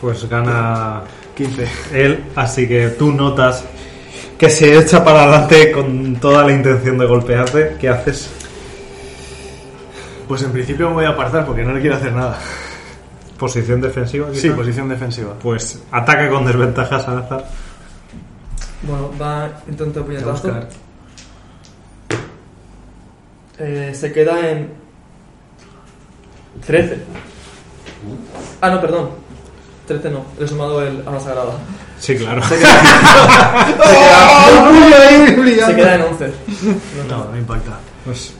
Pues 0.00 0.28
gana 0.28 1.02
15. 1.36 1.68
él, 1.92 2.24
así 2.36 2.66
que 2.66 2.88
tú 2.90 3.12
notas 3.12 3.64
que 4.38 4.48
se 4.48 4.78
echa 4.78 5.04
para 5.04 5.24
adelante 5.24 5.70
con 5.70 6.16
toda 6.16 6.44
la 6.44 6.52
intención 6.52 6.96
de 6.96 7.06
golpearte. 7.06 7.76
¿Qué 7.78 7.88
haces? 7.88 8.30
Pues 10.26 10.42
en 10.42 10.52
principio 10.52 10.88
me 10.88 10.94
voy 10.94 11.04
a 11.04 11.10
apartar 11.10 11.44
porque 11.44 11.62
no 11.62 11.74
le 11.74 11.80
quiero 11.80 11.96
hacer 11.96 12.12
nada. 12.12 12.38
¿Posición 13.40 13.80
defensiva? 13.80 14.28
Sí, 14.34 14.42
quizá? 14.42 14.56
posición 14.56 14.88
defensiva. 14.90 15.32
Pues 15.42 15.82
ataca 15.90 16.28
con 16.28 16.44
desventaja 16.46 17.00
Salazar. 17.00 17.46
Bueno, 18.82 19.10
va 19.20 19.48
intento 19.66 20.04
Voy 20.04 20.16
a 20.16 20.20
puñetazo. 20.20 20.48
buscar. 20.48 20.68
Eh, 23.58 23.92
se 23.94 24.12
queda 24.12 24.50
en 24.50 24.70
13. 26.66 26.98
Ah, 28.60 28.70
no, 28.70 28.80
perdón. 28.80 29.10
13 29.86 30.10
no. 30.10 30.24
Le 30.38 30.44
he 30.44 30.48
sumado 30.48 30.82
el 30.82 31.02
a 31.06 31.10
la 31.10 31.20
sagrada. 31.20 31.52
Sí, 31.98 32.16
claro. 32.16 32.42
Se 32.42 32.56
queda, 32.58 32.68
se 35.66 35.76
queda 35.76 35.94
en 35.94 36.02
11. 36.02 36.32
No, 37.08 37.24
no 37.30 37.36
impacta. 37.38 37.78
Pues 38.04 38.34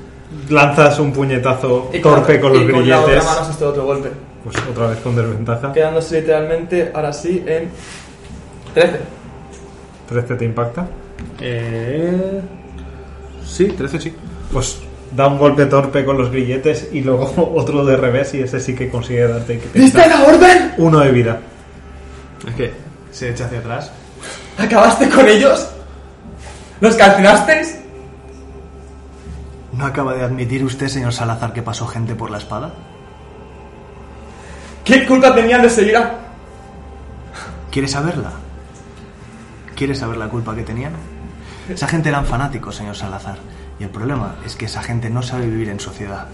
lanzas 0.48 0.98
un 1.01 1.12
puñetazo 1.12 1.90
Y 1.93 2.01
torpe 2.01 2.40
con 2.40 2.52
los 2.52 2.62
y 2.62 2.70
con 2.70 2.89
la 2.89 2.98
grilletes. 3.01 3.24
otra 3.24 3.35
mano 3.40 3.51
este 3.51 3.64
otro 3.64 3.85
golpe. 3.85 4.10
Pues 4.45 4.57
otra 4.71 4.87
vez 4.89 4.99
con 5.01 5.15
desventaja. 5.17 5.73
Quedándose 5.73 6.21
literalmente, 6.21 6.91
ahora 6.95 7.12
sí, 7.12 7.45
en 7.47 7.69
13. 8.75 9.01
13 10.09 10.35
te 10.37 10.45
impacta. 10.45 10.87
Eh... 11.41 12.41
Sí, 13.45 13.67
13 13.67 14.01
sí. 14.01 14.15
Pues 14.53 14.81
da 15.15 15.27
un 15.27 15.39
golpe 15.39 15.67
torpe 15.67 16.05
con 16.05 16.17
los 16.17 16.31
grilletes 16.31 16.89
y 16.93 17.01
luego 17.03 17.53
otro 17.57 17.85
de 17.85 17.97
revés 17.97 18.33
y 18.35 18.41
ese 18.41 18.61
sí 18.61 18.75
que 18.75 18.89
consigue 18.89 19.27
darte 19.27 19.59
que 19.59 19.67
te 19.69 19.79
¿Viste 19.79 20.09
la 20.09 20.23
orden? 20.25 20.75
uno 20.79 21.01
de 21.01 21.11
vida. 21.11 21.41
Es 22.49 22.55
que 22.55 22.73
se 23.11 23.31
echa 23.31 23.47
hacia 23.47 23.59
atrás. 23.59 23.91
¿Acabaste 24.57 25.09
con 25.09 25.29
ellos? 25.29 25.69
¿Los 26.81 26.95
calcinasteis? 26.95 27.79
¿No 29.73 29.87
acaba 29.87 30.15
de 30.15 30.23
admitir 30.23 30.65
usted, 30.65 30.89
señor 30.89 31.12
Salazar, 31.12 31.53
que 31.53 31.62
pasó 31.62 31.87
gente 31.87 32.15
por 32.15 32.31
la 32.31 32.39
espada? 32.39 32.73
¿Qué 34.85 35.07
culpa 35.07 35.35
tenían 35.35 35.62
de 35.62 35.70
seguir 35.70 35.97
a... 35.97 36.19
¿Quiere 37.70 37.89
saberla? 37.89 38.32
¿Quiere 39.74 39.94
saber 39.94 40.16
la 40.16 40.28
culpa 40.28 40.55
que 40.55 40.62
tenían? 40.62 40.93
Esa 41.69 41.86
gente 41.86 42.09
eran 42.09 42.27
fanáticos, 42.27 42.77
señor 42.77 42.97
Salazar. 42.97 43.39
Y 43.78 43.85
el 43.85 43.90
problema 43.90 44.36
es 44.44 44.57
que 44.57 44.66
esa 44.66 44.82
gente 44.82 45.09
no 45.09 45.23
sabe 45.23 45.47
vivir 45.47 45.69
en 45.69 45.81
sociedad. 45.81 46.27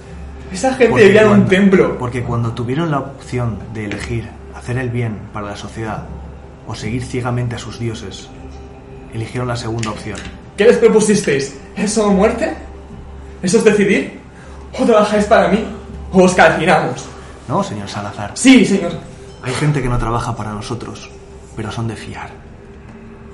Esa 0.51 0.70
gente 0.70 0.89
Porque 0.89 1.05
vivía 1.06 1.23
en 1.23 1.28
un 1.28 1.47
templo. 1.47 1.98
Porque 1.98 2.23
cuando 2.23 2.52
tuvieron 2.52 2.90
la 2.90 3.01
opción 3.01 3.59
de 3.74 3.85
elegir 3.85 4.28
hacer 4.55 4.78
el 4.78 4.90
bien 4.90 5.18
para 5.32 5.48
la 5.48 5.56
sociedad 5.56 6.05
o 6.66 6.74
seguir 6.74 7.05
ciegamente 7.05 7.56
a 7.56 7.59
sus 7.59 7.78
dioses, 7.78 8.28
eligieron 9.12 9.47
la 9.47 9.56
segunda 9.56 9.90
opción. 9.90 10.18
¿Qué 10.56 10.64
les 10.64 10.78
propusisteis? 10.78 11.56
¿Eso 11.77 12.09
o 12.09 12.12
muerte? 12.12 12.55
¿Eso 13.43 13.59
es 13.59 13.64
decidir? 13.64 14.18
¿O 14.78 14.85
trabajáis 14.85 15.27
para 15.27 15.48
mí? 15.48 15.64
¿O 16.12 16.23
os 16.23 16.35
calcinamos? 16.35 17.06
No, 17.48 17.62
señor 17.62 17.89
Salazar. 17.89 18.32
Sí, 18.35 18.64
señor. 18.64 18.93
Hay 19.43 19.55
gente 19.55 19.81
que 19.82 19.89
no 19.89 19.98
trabaja 19.98 20.35
para 20.35 20.52
nosotros, 20.52 21.10
pero 21.55 21.70
son 21.70 21.86
de 21.89 21.97
fiar. 21.97 22.31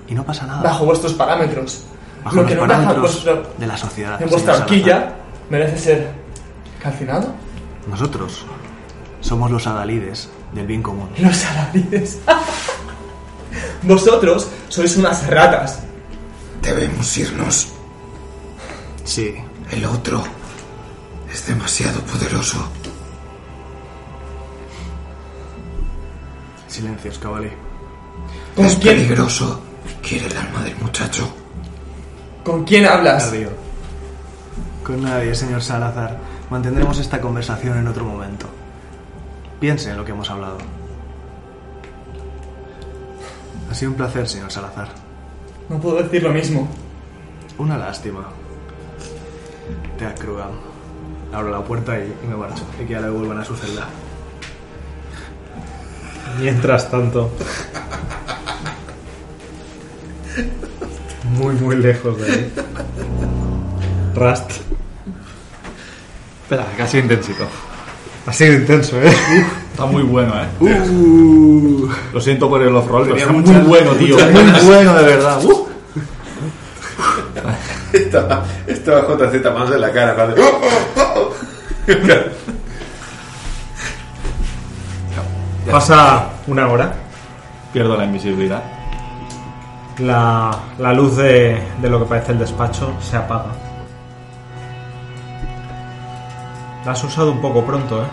Y 0.09 0.15
no 0.15 0.25
pasa 0.25 0.47
nada. 0.47 0.63
Bajo 0.63 0.85
vuestros 0.85 1.15
parámetros. 1.15 1.85
Bajo 2.25 2.37
Lo 2.37 2.43
los 2.43 2.51
que 2.51 2.55
no 2.57 2.61
parámetros 2.63 3.01
vuestro- 3.01 3.53
de 3.59 3.67
la 3.67 3.77
sociedad. 3.77 4.21
en 4.23 4.29
vuestra 4.29 4.55
Salazar. 4.55 4.63
horquilla 4.77 5.13
merece 5.51 5.79
ser 5.79 6.11
calcinado. 6.83 7.33
Nosotros 7.89 8.45
somos 9.21 9.51
los 9.51 9.67
adalides 9.67 10.29
del 10.53 10.67
bien 10.67 10.83
común. 10.83 11.09
Los 11.19 11.45
alarides. 11.47 12.19
Vosotros 13.83 14.49
sois 14.69 14.97
unas 14.97 15.27
ratas. 15.27 15.81
Debemos 16.61 17.17
irnos. 17.19 17.69
Sí, 19.05 19.35
El 19.71 19.85
otro 19.87 20.23
es 21.33 21.47
demasiado 21.47 22.01
poderoso. 22.03 22.69
Silencios, 26.73 27.19
cabalí. 27.19 27.51
¿Con 28.57 28.65
es 28.65 28.77
quién, 28.77 28.97
peligroso. 28.97 29.61
Quiere 30.01 30.27
el 30.27 30.37
alma 30.39 30.63
del 30.63 30.75
muchacho. 30.77 31.31
¿Con 32.43 32.65
quién 32.65 32.87
hablas? 32.87 33.25
Tardío. 33.25 33.51
Con 34.83 35.03
nadie, 35.03 35.35
señor 35.35 35.63
Salazar. 35.63 36.17
Mantendremos 36.49 36.99
esta 36.99 37.21
conversación 37.21 37.77
en 37.77 37.89
otro 37.89 38.07
momento. 38.07 38.47
Piense 39.61 39.91
en 39.91 39.99
lo 39.99 40.05
que 40.07 40.13
hemos 40.13 40.31
hablado. 40.31 40.57
Ha 43.71 43.75
sido 43.75 43.91
un 43.91 43.99
placer, 43.99 44.27
señor 44.27 44.51
Salazar. 44.51 44.89
No 45.69 45.79
puedo 45.79 46.03
decir 46.03 46.23
lo 46.23 46.31
mismo. 46.31 46.67
Una 47.59 47.77
lástima. 47.77 48.25
Te 49.99 50.07
has 50.07 50.19
crugado. 50.19 50.55
Abro 51.35 51.51
la 51.51 51.63
puerta 51.63 51.99
y, 51.99 52.15
y 52.25 52.27
me 52.27 52.35
marcho. 52.35 52.65
Y 52.83 52.87
que 52.87 52.95
ya 52.95 53.01
le 53.03 53.11
vuelvan 53.11 53.41
a 53.41 53.45
su 53.45 53.55
celda. 53.57 53.87
Mientras 56.41 56.91
tanto. 56.91 57.31
Muy, 61.37 61.55
muy 61.55 61.77
lejos 61.77 62.19
de 62.21 62.33
ahí. 62.33 62.53
Rust. 64.15 64.51
Espera, 66.43 66.67
que 66.77 66.83
ha 66.83 66.87
sido 66.87 67.03
intensito. 67.05 67.45
Ha 68.27 68.33
sido 68.33 68.53
intenso, 68.55 69.01
¿eh? 69.03 69.13
Está 69.73 69.87
muy 69.87 70.03
bueno, 70.03 70.33
¿eh? 70.41 70.47
Uh, 70.61 71.89
Lo 72.13 72.21
siento 72.21 72.49
por 72.49 72.63
el 72.63 72.75
off-roll, 72.77 73.05
pero 73.05 73.17
está 73.17 73.33
muchas- 73.33 73.55
muy 73.55 73.63
bueno, 73.69 73.93
tío. 73.93 74.17
muchas 74.17 74.63
Muy 74.63 74.75
bueno, 74.75 74.95
de 74.95 75.05
verdad. 75.05 75.45
Uh. 75.45 75.69
Estaba, 77.93 78.45
estaba 78.67 79.01
JZ 79.03 79.45
más 79.55 79.71
en 79.73 79.81
la 79.81 79.93
cara. 79.93 80.15
cuando- 80.15 80.37
Pasa 85.71 86.29
una 86.47 86.69
hora. 86.69 86.93
Pierdo 87.73 87.97
la 87.97 88.05
invisibilidad. 88.05 88.63
La, 89.99 90.51
la 90.79 90.93
luz 90.93 91.17
de, 91.17 91.63
de 91.81 91.89
lo 91.89 92.01
que 92.01 92.07
parece 92.07 92.33
el 92.33 92.39
despacho 92.39 92.95
se 93.01 93.17
apaga. 93.17 93.51
La 96.85 96.93
has 96.93 97.05
usado 97.05 97.31
un 97.31 97.41
poco 97.41 97.65
pronto, 97.65 98.03
¿eh? 98.03 98.07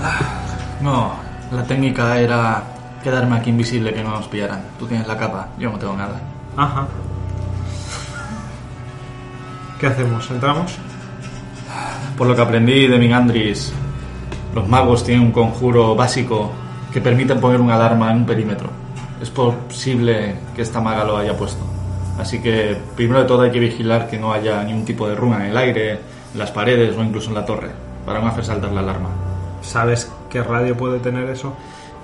No, 0.80 1.12
la 1.52 1.62
técnica 1.64 2.18
era 2.18 2.62
quedarme 3.04 3.36
aquí 3.36 3.50
invisible, 3.50 3.92
que 3.92 4.02
no 4.02 4.10
nos 4.10 4.28
pillaran. 4.28 4.62
Tú 4.78 4.86
tienes 4.86 5.06
la 5.06 5.18
capa, 5.18 5.48
yo 5.58 5.70
no 5.70 5.78
tengo 5.78 5.94
nada. 5.94 6.18
Ajá. 6.56 6.86
¿Qué 9.78 9.86
hacemos? 9.86 10.30
¿Entramos? 10.30 10.76
Por 12.16 12.26
lo 12.26 12.34
que 12.34 12.42
aprendí 12.42 12.86
de 12.86 12.98
Mingandris, 12.98 13.72
los 14.54 14.68
magos 14.68 15.04
tienen 15.04 15.26
un 15.26 15.32
conjuro 15.32 15.94
básico 15.94 16.50
que 16.92 17.00
permite 17.00 17.34
poner 17.36 17.60
una 17.60 17.76
alarma 17.76 18.10
en 18.10 18.18
un 18.18 18.26
perímetro. 18.26 18.68
Es 19.20 19.30
posible 19.30 20.36
que 20.54 20.62
esta 20.62 20.80
maga 20.80 21.04
lo 21.04 21.16
haya 21.16 21.36
puesto. 21.36 21.62
Así 22.18 22.40
que, 22.40 22.76
primero 22.96 23.20
de 23.20 23.26
todo, 23.26 23.42
hay 23.42 23.50
que 23.50 23.60
vigilar 23.60 24.08
que 24.08 24.18
no 24.18 24.32
haya 24.32 24.62
ningún 24.62 24.84
tipo 24.84 25.08
de 25.08 25.14
runa 25.14 25.36
en 25.44 25.50
el 25.52 25.56
aire, 25.56 25.92
en 25.92 26.38
las 26.38 26.50
paredes 26.50 26.96
o 26.96 27.02
incluso 27.02 27.28
en 27.28 27.34
la 27.34 27.44
torre, 27.44 27.70
para 28.04 28.20
no 28.20 28.28
hacer 28.28 28.44
saltar 28.44 28.72
la 28.72 28.80
alarma. 28.80 29.08
¿Sabes 29.62 30.10
qué 30.28 30.42
radio 30.42 30.76
puede 30.76 30.98
tener 30.98 31.28
eso? 31.30 31.54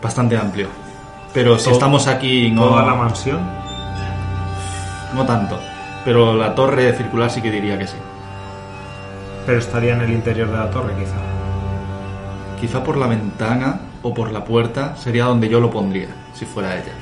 Bastante 0.02 0.36
amplio. 0.36 0.68
Pero 1.34 1.58
si 1.58 1.70
estamos 1.70 2.06
aquí, 2.06 2.50
no, 2.50 2.68
¿Toda 2.68 2.86
la 2.86 2.94
mansión? 2.94 3.40
no 5.14 5.24
tanto. 5.26 5.58
Pero 6.04 6.34
la 6.34 6.54
torre 6.54 6.92
circular 6.92 7.30
sí 7.30 7.42
que 7.42 7.50
diría 7.50 7.78
que 7.78 7.86
sí. 7.86 7.96
Pero 9.44 9.58
estaría 9.58 9.94
en 9.94 10.02
el 10.02 10.10
interior 10.12 10.50
de 10.50 10.56
la 10.56 10.70
torre, 10.70 10.94
quizá. 10.98 11.35
Quizá 12.60 12.82
por 12.82 12.96
la 12.96 13.06
ventana 13.06 13.80
o 14.02 14.14
por 14.14 14.32
la 14.32 14.44
puerta 14.44 14.96
sería 14.96 15.24
donde 15.24 15.48
yo 15.48 15.60
lo 15.60 15.70
pondría, 15.70 16.08
si 16.34 16.44
fuera 16.44 16.74
ella. 16.74 16.92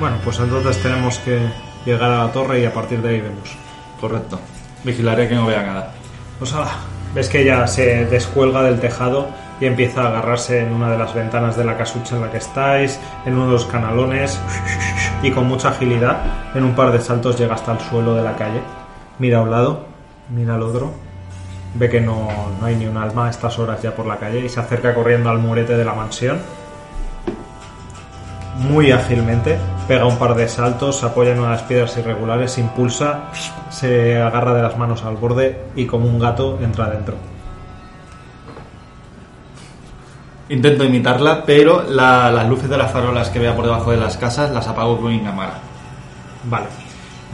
Bueno, 0.00 0.16
pues 0.24 0.38
entonces 0.38 0.82
tenemos 0.82 1.18
que 1.18 1.40
llegar 1.84 2.10
a 2.10 2.24
la 2.24 2.32
torre 2.32 2.60
y 2.60 2.64
a 2.64 2.72
partir 2.72 3.00
de 3.02 3.10
ahí 3.10 3.20
vemos. 3.20 3.56
Correcto. 4.00 4.38
Vigilaré 4.84 5.28
que 5.28 5.34
no 5.34 5.46
vea 5.46 5.62
nada. 5.62 5.92
Pues 6.38 6.52
ala, 6.52 6.72
ves 7.14 7.28
que 7.28 7.42
ella 7.42 7.66
se 7.66 8.04
descuelga 8.06 8.62
del 8.62 8.80
tejado 8.80 9.28
y 9.60 9.66
empieza 9.66 10.02
a 10.02 10.08
agarrarse 10.08 10.60
en 10.60 10.72
una 10.72 10.90
de 10.90 10.98
las 10.98 11.14
ventanas 11.14 11.56
de 11.56 11.64
la 11.64 11.76
casucha 11.76 12.16
en 12.16 12.22
la 12.22 12.30
que 12.30 12.38
estáis, 12.38 13.00
en 13.24 13.34
uno 13.34 13.46
de 13.46 13.52
los 13.52 13.64
canalones 13.64 14.38
y 15.22 15.30
con 15.30 15.46
mucha 15.46 15.70
agilidad, 15.70 16.18
en 16.54 16.64
un 16.64 16.74
par 16.74 16.92
de 16.92 17.00
saltos 17.00 17.38
llega 17.38 17.54
hasta 17.54 17.72
el 17.72 17.80
suelo 17.80 18.14
de 18.14 18.22
la 18.22 18.36
calle. 18.36 18.60
Mira 19.18 19.38
a 19.38 19.42
un 19.42 19.50
lado, 19.50 19.86
mira 20.28 20.56
al 20.56 20.62
otro, 20.62 20.92
ve 21.78 21.88
que 21.88 22.00
no, 22.00 22.28
no 22.60 22.66
hay 22.66 22.76
ni 22.76 22.86
un 22.86 22.96
alma 22.96 23.26
a 23.26 23.30
estas 23.30 23.58
horas 23.58 23.82
ya 23.82 23.94
por 23.94 24.06
la 24.06 24.16
calle 24.16 24.40
y 24.40 24.48
se 24.48 24.60
acerca 24.60 24.94
corriendo 24.94 25.30
al 25.30 25.38
murete 25.38 25.76
de 25.76 25.84
la 25.84 25.94
mansión. 25.94 26.38
Muy 28.58 28.90
ágilmente, 28.90 29.58
pega 29.86 30.06
un 30.06 30.16
par 30.16 30.34
de 30.34 30.48
saltos, 30.48 30.96
se 31.00 31.06
apoya 31.06 31.32
en 31.32 31.40
unas 31.40 31.62
piedras 31.62 31.96
irregulares, 31.98 32.52
se 32.52 32.62
impulsa, 32.62 33.24
se 33.70 34.16
agarra 34.20 34.54
de 34.54 34.62
las 34.62 34.78
manos 34.78 35.04
al 35.04 35.16
borde 35.16 35.60
y 35.76 35.84
como 35.86 36.06
un 36.06 36.18
gato 36.18 36.58
entra 36.62 36.88
dentro. 36.88 37.16
Intento 40.48 40.84
imitarla, 40.84 41.42
pero 41.44 41.82
la- 41.82 42.30
las 42.30 42.48
luces 42.48 42.70
de 42.70 42.78
las 42.78 42.90
farolas 42.92 43.30
que 43.30 43.40
vea 43.40 43.54
por 43.54 43.64
debajo 43.64 43.90
de 43.90 43.96
las 43.96 44.16
casas 44.16 44.50
las 44.52 44.66
apago 44.68 45.00
con 45.00 45.12
Ingamara. 45.12 45.54
Vale. 46.44 46.66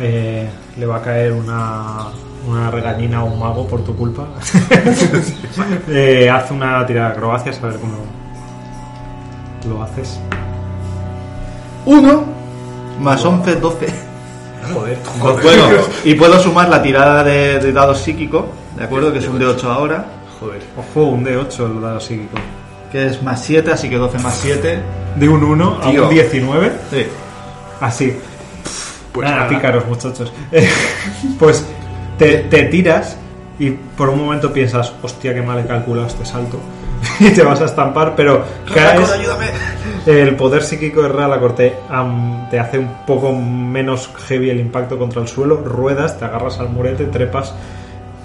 Eh, 0.00 0.48
le 0.78 0.86
va 0.86 0.96
a 0.96 1.02
caer 1.02 1.32
una, 1.32 2.06
una 2.46 2.70
regañina 2.70 3.18
a 3.18 3.24
un 3.24 3.38
mago 3.38 3.66
por 3.66 3.84
tu 3.84 3.96
culpa. 3.96 4.26
Eh, 5.88 6.30
haz 6.30 6.50
una 6.50 6.84
tirada 6.86 7.08
de 7.08 7.12
acrobacias 7.14 7.62
a 7.62 7.66
ver 7.66 7.76
cómo 7.78 7.94
lo 9.68 9.82
haces. 9.82 10.18
Uno 11.84 12.24
más 13.00 13.24
11, 13.24 13.56
12. 13.56 13.86
joder. 14.74 14.98
Bueno, 15.42 15.64
y 16.04 16.14
puedo 16.14 16.38
sumar 16.40 16.68
la 16.68 16.82
tirada 16.82 17.22
de, 17.24 17.58
de 17.58 17.72
dado 17.72 17.94
psíquico, 17.94 18.48
¿de 18.76 18.84
acuerdo? 18.84 19.12
Que 19.12 19.18
es 19.18 19.28
un 19.28 19.38
de 19.38 19.46
8 19.46 19.70
ahora, 19.70 20.06
Joder. 20.42 20.62
Ojo, 20.76 21.04
un 21.06 21.24
D8 21.24 21.66
el 21.66 21.80
dado 21.80 22.00
psíquico. 22.00 22.36
que 22.90 23.06
es 23.06 23.22
más 23.22 23.44
7, 23.44 23.70
así 23.72 23.88
que 23.88 23.96
12 23.96 24.18
más 24.18 24.38
7. 24.42 24.82
De 25.16 25.28
un 25.28 25.44
1 25.44 25.78
a 25.80 25.90
Tío. 25.90 26.04
un 26.04 26.10
19. 26.10 26.72
Sí. 26.90 27.06
Así. 27.80 28.16
Pues 29.12 29.24
nada, 29.28 29.44
nada. 29.44 29.48
pícaros, 29.48 29.86
muchachos. 29.86 30.32
pues 31.38 31.64
te, 32.22 32.38
te 32.38 32.62
tiras 32.64 33.16
y 33.58 33.70
por 33.70 34.08
un 34.08 34.20
momento 34.20 34.52
piensas, 34.52 34.92
hostia, 35.02 35.34
qué 35.34 35.42
mal 35.42 35.58
he 35.58 35.66
calculado 35.66 36.06
este 36.06 36.24
salto. 36.24 36.58
y 37.20 37.30
te 37.30 37.42
vas 37.42 37.60
a 37.60 37.64
estampar, 37.64 38.14
pero 38.14 38.44
caes. 38.72 39.10
El 40.06 40.36
poder 40.36 40.62
psíquico 40.62 41.02
de 41.02 41.08
Ralacor 41.08 41.54
te, 41.54 41.74
am, 41.88 42.48
te 42.48 42.58
hace 42.58 42.78
un 42.78 43.04
poco 43.06 43.32
menos 43.32 44.10
heavy 44.26 44.50
el 44.50 44.60
impacto 44.60 44.98
contra 44.98 45.22
el 45.22 45.28
suelo, 45.28 45.56
ruedas, 45.56 46.18
te 46.18 46.24
agarras 46.24 46.58
al 46.58 46.70
murete, 46.70 47.04
trepas 47.06 47.54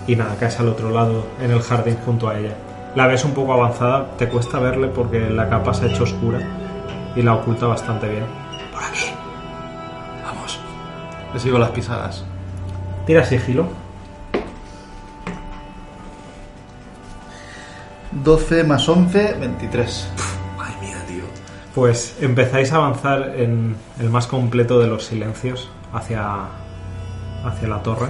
y 0.08 0.16
nada, 0.16 0.36
caes 0.40 0.60
al 0.60 0.70
otro 0.70 0.90
lado 0.90 1.26
en 1.42 1.52
el 1.52 1.62
jardín 1.62 1.98
junto 2.06 2.30
a 2.30 2.38
ella. 2.38 2.56
La 2.96 3.08
ves 3.08 3.24
un 3.26 3.32
poco 3.32 3.54
avanzada, 3.54 4.12
te 4.18 4.28
cuesta 4.28 4.60
verle 4.60 4.88
porque 4.88 5.20
la 5.30 5.50
capa 5.50 5.74
se 5.74 5.86
ha 5.86 5.88
hecho 5.90 6.04
oscura 6.04 6.40
y 7.16 7.22
la 7.22 7.36
oculta 7.36 7.68
bastante 7.68 8.08
bien. 8.08 8.26
Por 8.72 8.84
aquí. 8.84 9.12
Vamos. 10.24 10.60
Le 11.34 11.40
sigo 11.40 11.60
las 11.60 11.70
pisadas. 11.72 12.24
Tira 13.06 13.24
sigilo. 13.24 13.87
12 18.24 18.64
más 18.64 18.88
11, 18.88 19.36
23. 19.40 20.08
Ay, 20.60 20.74
mía, 20.82 20.98
tío. 21.08 21.24
Pues 21.76 22.16
empezáis 22.22 22.72
a 22.72 22.78
avanzar 22.78 23.34
en 23.36 23.76
el 24.00 24.10
más 24.10 24.28
completo 24.28 24.80
de 24.80 24.88
los 24.88 25.06
silencios 25.06 25.70
hacia, 25.94 26.46
hacia 27.44 27.68
la 27.68 27.82
torre. 27.84 28.08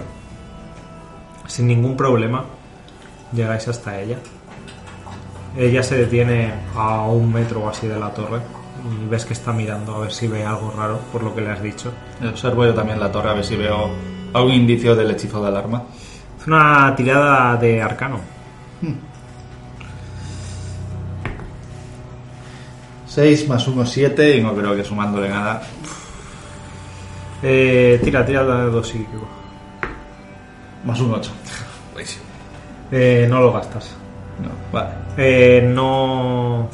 Sin 1.47 1.67
ningún 1.67 1.95
problema 1.95 2.45
llegáis 3.33 3.67
hasta 3.67 3.99
ella. 3.99 4.17
Ella 5.57 5.81
se 5.81 5.97
detiene 5.97 6.53
a 6.75 7.01
un 7.07 7.31
metro 7.33 7.61
o 7.61 7.69
así 7.69 7.87
de 7.87 7.99
la 7.99 8.13
torre 8.13 8.41
y 8.85 9.09
ves 9.09 9.25
que 9.25 9.33
está 9.33 9.51
mirando 9.53 9.95
a 9.95 9.99
ver 9.99 10.11
si 10.11 10.27
ve 10.27 10.45
algo 10.45 10.71
raro 10.71 10.99
por 11.11 11.23
lo 11.23 11.33
que 11.33 11.41
le 11.41 11.49
has 11.49 11.61
dicho. 11.61 11.91
Observo 12.23 12.65
yo 12.65 12.73
también 12.73 12.99
la 12.99 13.11
torre 13.11 13.29
a 13.29 13.33
ver 13.33 13.43
si 13.43 13.55
veo 13.55 13.89
algún 14.33 14.53
indicio 14.53 14.95
del 14.95 15.11
hechizo 15.11 15.41
de 15.41 15.47
alarma. 15.47 15.83
Es 16.39 16.47
una 16.47 16.93
tirada 16.95 17.55
de 17.57 17.81
arcano. 17.81 18.19
6 23.17 23.47
más 23.47 23.67
1, 23.67 23.83
7 23.83 24.37
y 24.37 24.43
no 24.43 24.53
creo 24.53 24.75
que 24.75 24.83
sumándole 24.83 25.27
nada. 25.27 25.63
Eh, 27.41 27.99
tira, 28.03 28.23
tira 28.23 28.41
el 28.41 28.47
dado 28.47 28.83
psíquico. 28.83 29.27
Más 30.85 31.01
un 31.01 31.15
8. 31.15 31.31
Buenísimo. 31.93 32.25
Eh, 32.91 33.25
no 33.27 33.39
lo 33.39 33.51
gastas. 33.51 33.95
No, 34.39 34.49
vale. 34.71 34.91
Eh, 35.17 35.67
no 35.67 36.69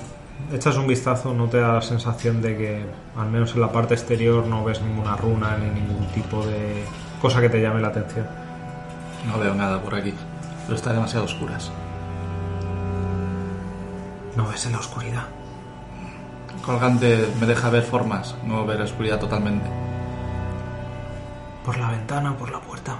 echas 0.52 0.76
un 0.76 0.86
vistazo, 0.86 1.34
no 1.34 1.48
te 1.48 1.62
da 1.62 1.76
la 1.76 1.82
sensación 1.82 2.42
de 2.42 2.58
que, 2.58 2.86
al 3.16 3.30
menos 3.30 3.56
en 3.56 3.62
la 3.62 3.72
parte 3.72 3.94
exterior, 3.94 4.46
no 4.46 4.66
ves 4.66 4.82
ninguna 4.82 5.16
runa 5.16 5.58
ni 5.58 5.70
ningún 5.70 6.08
tipo 6.08 6.46
de 6.46 6.84
cosa 7.22 7.40
que 7.40 7.48
te 7.48 7.62
llame 7.62 7.80
la 7.80 7.88
atención. 7.88 8.28
No 9.32 9.40
veo 9.40 9.56
nada 9.56 9.82
por 9.82 9.96
aquí, 9.96 10.14
pero 10.66 10.76
está 10.76 10.92
demasiado 10.92 11.24
oscuras. 11.24 11.72
No 14.36 14.46
ves 14.50 14.66
en 14.66 14.74
la 14.74 14.80
oscuridad. 14.80 15.24
Colgante 16.66 17.28
me 17.42 17.46
deja 17.46 17.70
ver 17.70 17.84
formas, 17.84 18.36
no 18.46 18.66
ver 18.66 18.82
oscuridad 18.82 19.20
totalmente. 19.20 19.70
¿Por 21.66 21.78
la 21.78 21.92
ventana 21.92 22.32
o 22.32 22.36
por 22.36 22.52
la 22.52 22.60
puerta? 22.60 23.00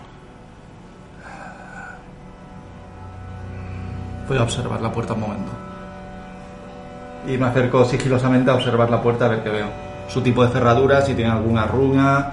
Voy 4.28 4.38
a 4.38 4.44
observar 4.44 4.82
la 4.82 4.92
puerta 4.92 5.14
un 5.14 5.22
momento. 5.22 5.52
Y 7.26 7.38
me 7.38 7.46
acerco 7.46 7.86
sigilosamente 7.86 8.52
a 8.52 8.56
observar 8.56 8.90
la 8.90 9.02
puerta 9.02 9.26
a 9.26 9.30
ver 9.30 9.44
qué 9.44 9.50
veo. 9.50 9.68
Su 10.10 10.22
tipo 10.22 10.46
de 10.46 10.52
cerradura, 10.52 11.02
si 11.02 11.14
tiene 11.14 11.32
alguna 11.32 11.66
runa, 11.66 12.32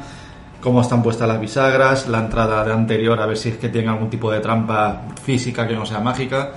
cómo 0.61 0.81
están 0.81 1.01
puestas 1.01 1.29
las 1.29 1.41
bisagras, 1.41 2.09
la 2.09 2.19
entrada 2.19 2.65
de 2.65 2.73
anterior, 2.73 3.21
a 3.21 3.27
ver 3.27 3.37
si 3.37 3.51
es 3.51 3.57
que 3.57 3.69
tiene 3.69 3.89
algún 3.89 4.11
tipo 4.11 4.33
de 4.33 4.41
trampa 4.41 5.03
física 5.23 5.67
que 5.69 5.75
no 5.75 5.87
sea 5.87 6.01
mágica. 6.01 6.51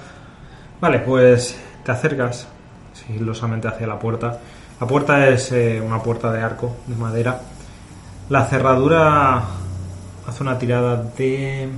Vale, 0.82 1.00
pues 1.00 1.60
te 1.84 1.91
acercas 1.91 2.48
sigilosamente 2.94 3.68
hacia 3.68 3.86
la 3.86 4.00
puerta. 4.00 4.40
La 4.84 4.89
puerta 4.89 5.30
es 5.30 5.49
eh, 5.53 5.80
una 5.81 6.03
puerta 6.03 6.30
de 6.30 6.41
arco, 6.41 6.76
de 6.88 6.95
madera. 6.97 7.39
La 8.27 8.43
cerradura 8.47 9.41
hace 10.27 10.43
una 10.43 10.60
tirada 10.60 11.01
de... 11.18 11.69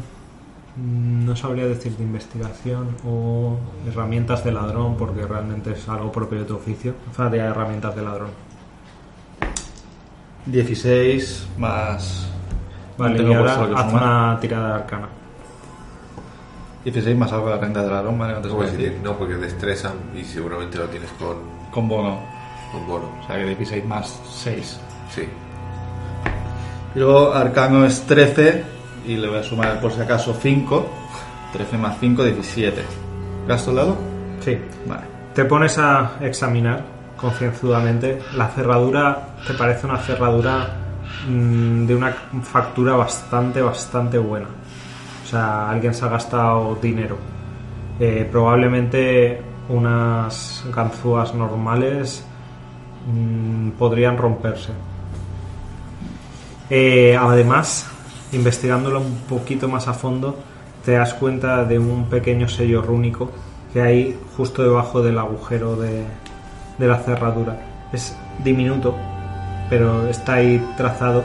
mm, 0.75 1.23
No 1.23 1.35
sabría 1.35 1.67
decir 1.67 1.95
de 1.97 2.03
investigación 2.03 2.97
o 3.07 3.57
herramientas 3.87 4.43
de 4.43 4.51
ladrón, 4.51 4.95
porque 4.97 5.21
realmente 5.21 5.73
es 5.73 5.87
algo 5.87 6.11
propio 6.11 6.39
de 6.39 6.45
tu 6.45 6.55
oficio. 6.55 6.95
Hace 7.11 7.21
una 7.21 7.29
tirada 7.29 7.49
de 7.51 7.55
herramientas 7.55 7.95
de 7.95 8.01
ladrón. 8.01 8.29
16 10.47 11.47
más... 11.59 12.27
Vale, 12.97 13.17
tengo 13.17 13.29
y 13.29 13.33
ahora 13.35 13.55
puesto 13.55 13.67
lo 13.67 13.75
que 13.75 13.81
haz 13.83 13.93
una 13.93 14.39
tirada 14.41 14.67
de 14.67 14.73
arcana. 14.73 15.09
16 16.85 17.15
más 17.15 17.31
algo 17.31 17.49
de 17.49 17.55
la 17.55 17.61
renta 17.61 17.81
de 17.83 17.85
dragón, 17.87 18.17
vale, 18.17 18.33
no 18.33 18.41
te 18.41 18.65
decir. 18.65 18.99
No, 19.03 19.15
porque 19.15 19.35
destreza 19.35 19.93
y 20.15 20.23
seguramente 20.23 20.79
lo 20.79 20.85
tienes 20.85 21.11
con, 21.19 21.37
Con 21.69 21.87
bono. 21.87 22.34
Con 22.75 22.87
bono. 22.87 23.09
O 23.23 23.27
sea 23.27 23.37
que 23.37 23.45
16 23.45 23.85
más 23.85 24.19
6. 24.43 24.79
Sí. 25.09 25.23
Luego 26.95 27.33
arcano 27.33 27.85
es 27.85 28.01
13 28.03 28.63
y 29.07 29.15
le 29.15 29.27
voy 29.27 29.39
a 29.39 29.43
sumar 29.43 29.79
por 29.79 29.91
si 29.91 30.01
acaso 30.01 30.35
5. 30.39 30.85
13 31.53 31.77
más 31.77 31.97
5, 31.99 32.23
17. 32.23 32.81
¿Gasto 33.47 33.71
el 33.71 33.77
dado? 33.77 33.97
Sí. 34.41 34.57
Vale. 34.85 35.03
Te 35.33 35.45
pones 35.45 35.77
a 35.77 36.17
examinar 36.21 36.83
concienzudamente. 37.15 38.19
La 38.35 38.47
cerradura 38.49 39.35
te 39.47 39.53
parece 39.53 39.87
una 39.87 39.97
cerradura 39.97 40.67
mm, 41.27 41.85
de 41.85 41.95
una 41.95 42.11
factura 42.43 42.95
bastante, 42.95 43.61
bastante 43.61 44.17
buena. 44.17 44.47
O 45.23 45.27
sea, 45.27 45.69
alguien 45.69 45.93
se 45.93 46.05
ha 46.05 46.09
gastado 46.09 46.77
dinero. 46.81 47.17
Eh, 47.99 48.27
probablemente 48.29 49.41
unas 49.69 50.65
ganzúas 50.73 51.33
normales 51.33 52.23
mm, 53.05 53.71
podrían 53.71 54.17
romperse. 54.17 54.71
Eh, 56.69 57.15
además, 57.19 57.87
investigándolo 58.31 59.01
un 59.01 59.15
poquito 59.29 59.67
más 59.67 59.87
a 59.87 59.93
fondo, 59.93 60.37
te 60.83 60.93
das 60.93 61.13
cuenta 61.13 61.63
de 61.65 61.79
un 61.79 62.09
pequeño 62.09 62.47
sello 62.47 62.81
rúnico 62.81 63.31
que 63.73 63.81
hay 63.81 64.19
justo 64.37 64.63
debajo 64.63 65.01
del 65.01 65.17
agujero 65.19 65.75
de, 65.75 66.05
la 66.79 66.97
cerradura. 66.99 67.59
Es 67.91 68.15
diminuto, 68.43 68.95
pero 69.69 70.07
está 70.07 70.35
ahí 70.35 70.63
trazado 70.77 71.23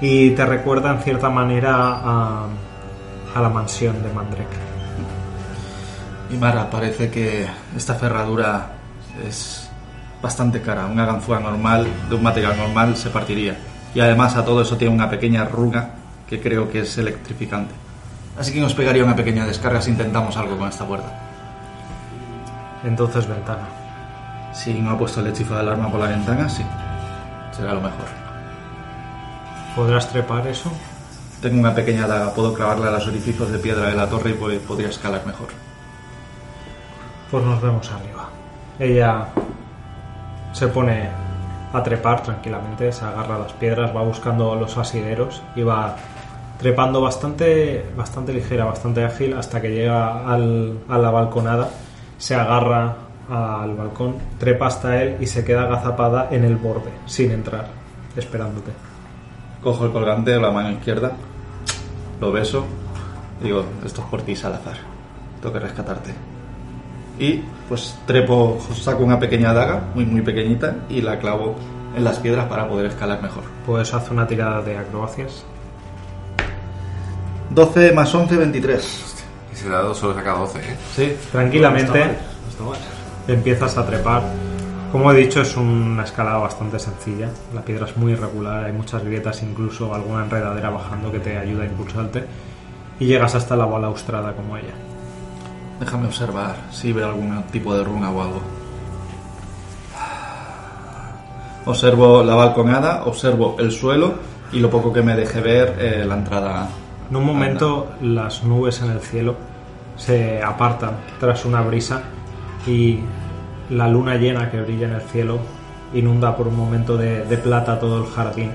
y 0.00 0.30
te 0.30 0.44
recuerda 0.46 0.92
en 0.92 1.00
cierta 1.02 1.28
manera 1.28 1.74
a, 1.74 2.46
a 3.34 3.40
la 3.40 3.48
mansión 3.48 4.02
de 4.02 4.12
Mandrek. 4.12 4.48
Y 6.32 6.36
Mara, 6.36 6.70
parece 6.70 7.10
que 7.10 7.46
esta 7.76 7.94
ferradura 7.94 8.72
es 9.26 9.69
bastante 10.22 10.60
cara. 10.60 10.86
Una 10.86 11.06
ganzúa 11.06 11.40
normal, 11.40 11.86
de 12.08 12.14
un 12.14 12.22
material 12.22 12.56
normal, 12.56 12.96
se 12.96 13.10
partiría. 13.10 13.56
Y 13.94 14.00
además 14.00 14.36
a 14.36 14.44
todo 14.44 14.62
eso 14.62 14.76
tiene 14.76 14.94
una 14.94 15.10
pequeña 15.10 15.44
runa 15.44 15.90
que 16.28 16.40
creo 16.40 16.70
que 16.70 16.80
es 16.80 16.98
electrificante. 16.98 17.74
Así 18.38 18.52
que 18.52 18.60
nos 18.60 18.74
pegaría 18.74 19.04
una 19.04 19.16
pequeña 19.16 19.44
descarga 19.46 19.82
si 19.82 19.90
intentamos 19.90 20.36
algo 20.36 20.56
con 20.56 20.68
esta 20.68 20.84
puerta. 20.86 21.08
Entonces, 22.84 23.26
ventana. 23.26 23.66
Si 24.52 24.72
no 24.74 24.90
ha 24.90 24.98
puesto 24.98 25.20
el 25.20 25.26
hechizo 25.28 25.54
de 25.54 25.60
alarma 25.60 25.90
por 25.90 26.00
la 26.00 26.06
ventana, 26.08 26.48
sí. 26.48 26.64
Será 27.52 27.74
lo 27.74 27.80
mejor. 27.80 28.06
¿Podrás 29.76 30.08
trepar 30.08 30.46
eso? 30.46 30.70
Tengo 31.42 31.58
una 31.60 31.74
pequeña 31.74 32.06
daga, 32.06 32.32
puedo 32.34 32.52
clavarla 32.54 32.88
a 32.88 32.92
los 32.92 33.06
orificios 33.06 33.50
de 33.50 33.58
piedra 33.58 33.88
de 33.88 33.94
la 33.96 34.08
torre 34.08 34.30
y 34.30 34.34
pod- 34.34 34.58
podría 34.60 34.88
escalar 34.88 35.24
mejor. 35.26 35.48
Pues 37.30 37.44
nos 37.44 37.60
vemos 37.62 37.90
arriba. 37.90 38.28
Ella 38.78 39.26
se 40.52 40.68
pone 40.68 41.08
a 41.72 41.82
trepar 41.82 42.22
tranquilamente, 42.22 42.90
se 42.92 43.04
agarra 43.04 43.36
a 43.36 43.38
las 43.40 43.52
piedras, 43.52 43.94
va 43.94 44.02
buscando 44.02 44.54
los 44.56 44.76
asideros 44.76 45.42
y 45.54 45.62
va 45.62 45.94
trepando 46.58 47.00
bastante, 47.00 47.84
bastante 47.96 48.32
ligera, 48.32 48.64
bastante 48.64 49.04
ágil 49.04 49.34
hasta 49.34 49.60
que 49.62 49.70
llega 49.70 50.26
al- 50.30 50.78
a 50.88 50.98
la 50.98 51.10
balconada, 51.10 51.68
se 52.18 52.34
agarra 52.34 52.96
al 53.30 53.74
balcón, 53.76 54.16
trepa 54.38 54.66
hasta 54.66 55.00
él 55.02 55.16
y 55.20 55.26
se 55.26 55.44
queda 55.44 55.62
agazapada 55.62 56.28
en 56.32 56.44
el 56.44 56.56
borde, 56.56 56.90
sin 57.06 57.30
entrar, 57.30 57.66
esperándote. 58.16 58.72
Cojo 59.62 59.86
el 59.86 59.92
colgante 59.92 60.32
de 60.32 60.40
la 60.40 60.50
mano 60.50 60.70
izquierda, 60.72 61.12
lo 62.20 62.32
beso, 62.32 62.64
digo, 63.42 63.64
esto 63.84 64.02
es 64.02 64.06
por 64.08 64.22
ti, 64.22 64.34
Salazar. 64.34 64.76
Tengo 65.40 65.52
que 65.54 65.60
rescatarte. 65.60 66.12
Y 67.20 67.42
pues 67.68 67.96
trepo, 68.06 68.58
saco 68.74 69.04
una 69.04 69.20
pequeña 69.20 69.52
daga, 69.52 69.90
muy 69.94 70.06
muy 70.06 70.22
pequeñita, 70.22 70.74
y 70.88 71.02
la 71.02 71.18
clavo 71.18 71.54
en 71.94 72.02
las 72.02 72.18
piedras 72.18 72.46
para 72.46 72.66
poder 72.66 72.86
escalar 72.86 73.22
mejor. 73.22 73.44
Pues 73.66 73.92
hace 73.92 74.12
una 74.12 74.26
tirada 74.26 74.62
de 74.62 74.78
acrobacias. 74.78 75.44
12 77.50 77.92
más 77.92 78.14
11, 78.14 78.36
23. 78.36 79.16
Ese 79.52 79.68
dado 79.68 79.94
solo 79.94 80.14
saca 80.14 80.32
12, 80.32 80.58
¿eh? 80.58 80.76
Sí, 80.96 81.16
Tranquilamente 81.30 82.16
empiezas 83.28 83.76
a 83.76 83.86
trepar. 83.86 84.22
Como 84.90 85.12
he 85.12 85.16
dicho, 85.16 85.42
es 85.42 85.56
una 85.56 86.04
escalada 86.04 86.38
bastante 86.38 86.78
sencilla. 86.78 87.28
La 87.54 87.62
piedra 87.62 87.86
es 87.86 87.96
muy 87.96 88.12
irregular, 88.12 88.64
hay 88.64 88.72
muchas 88.72 89.04
grietas, 89.04 89.42
incluso 89.42 89.94
alguna 89.94 90.24
enredadera 90.24 90.70
bajando 90.70 91.12
que 91.12 91.20
te 91.20 91.36
ayuda 91.36 91.64
a 91.64 91.66
impulsarte. 91.66 92.24
Y 92.98 93.06
llegas 93.06 93.34
hasta 93.34 93.56
la 93.56 93.66
balaustrada 93.66 94.32
como 94.32 94.56
ella. 94.56 94.74
Déjame 95.80 96.06
observar 96.06 96.56
si 96.70 96.92
veo 96.92 97.08
algún 97.08 97.42
tipo 97.44 97.74
de 97.74 97.82
runa 97.82 98.10
o 98.10 98.22
algo. 98.22 98.40
Observo 101.64 102.22
la 102.22 102.34
balconada, 102.34 103.04
observo 103.04 103.56
el 103.58 103.72
suelo 103.72 104.14
y 104.52 104.60
lo 104.60 104.70
poco 104.70 104.92
que 104.92 105.02
me 105.02 105.16
deje 105.16 105.40
ver 105.40 105.76
eh, 105.78 106.04
la 106.06 106.14
entrada. 106.14 106.68
En 107.10 107.16
un 107.16 107.24
momento 107.24 107.92
las 108.02 108.44
nubes 108.44 108.80
en 108.82 108.90
el 108.90 109.00
cielo 109.00 109.36
se 109.96 110.42
apartan 110.42 110.96
tras 111.18 111.44
una 111.44 111.62
brisa 111.62 112.02
y 112.66 113.00
la 113.70 113.88
luna 113.88 114.16
llena 114.16 114.50
que 114.50 114.60
brilla 114.60 114.86
en 114.86 114.94
el 114.94 115.02
cielo 115.02 115.38
inunda 115.94 116.36
por 116.36 116.48
un 116.48 116.56
momento 116.56 116.96
de, 116.96 117.24
de 117.24 117.36
plata 117.36 117.78
todo 117.78 118.04
el 118.04 118.10
jardín 118.10 118.52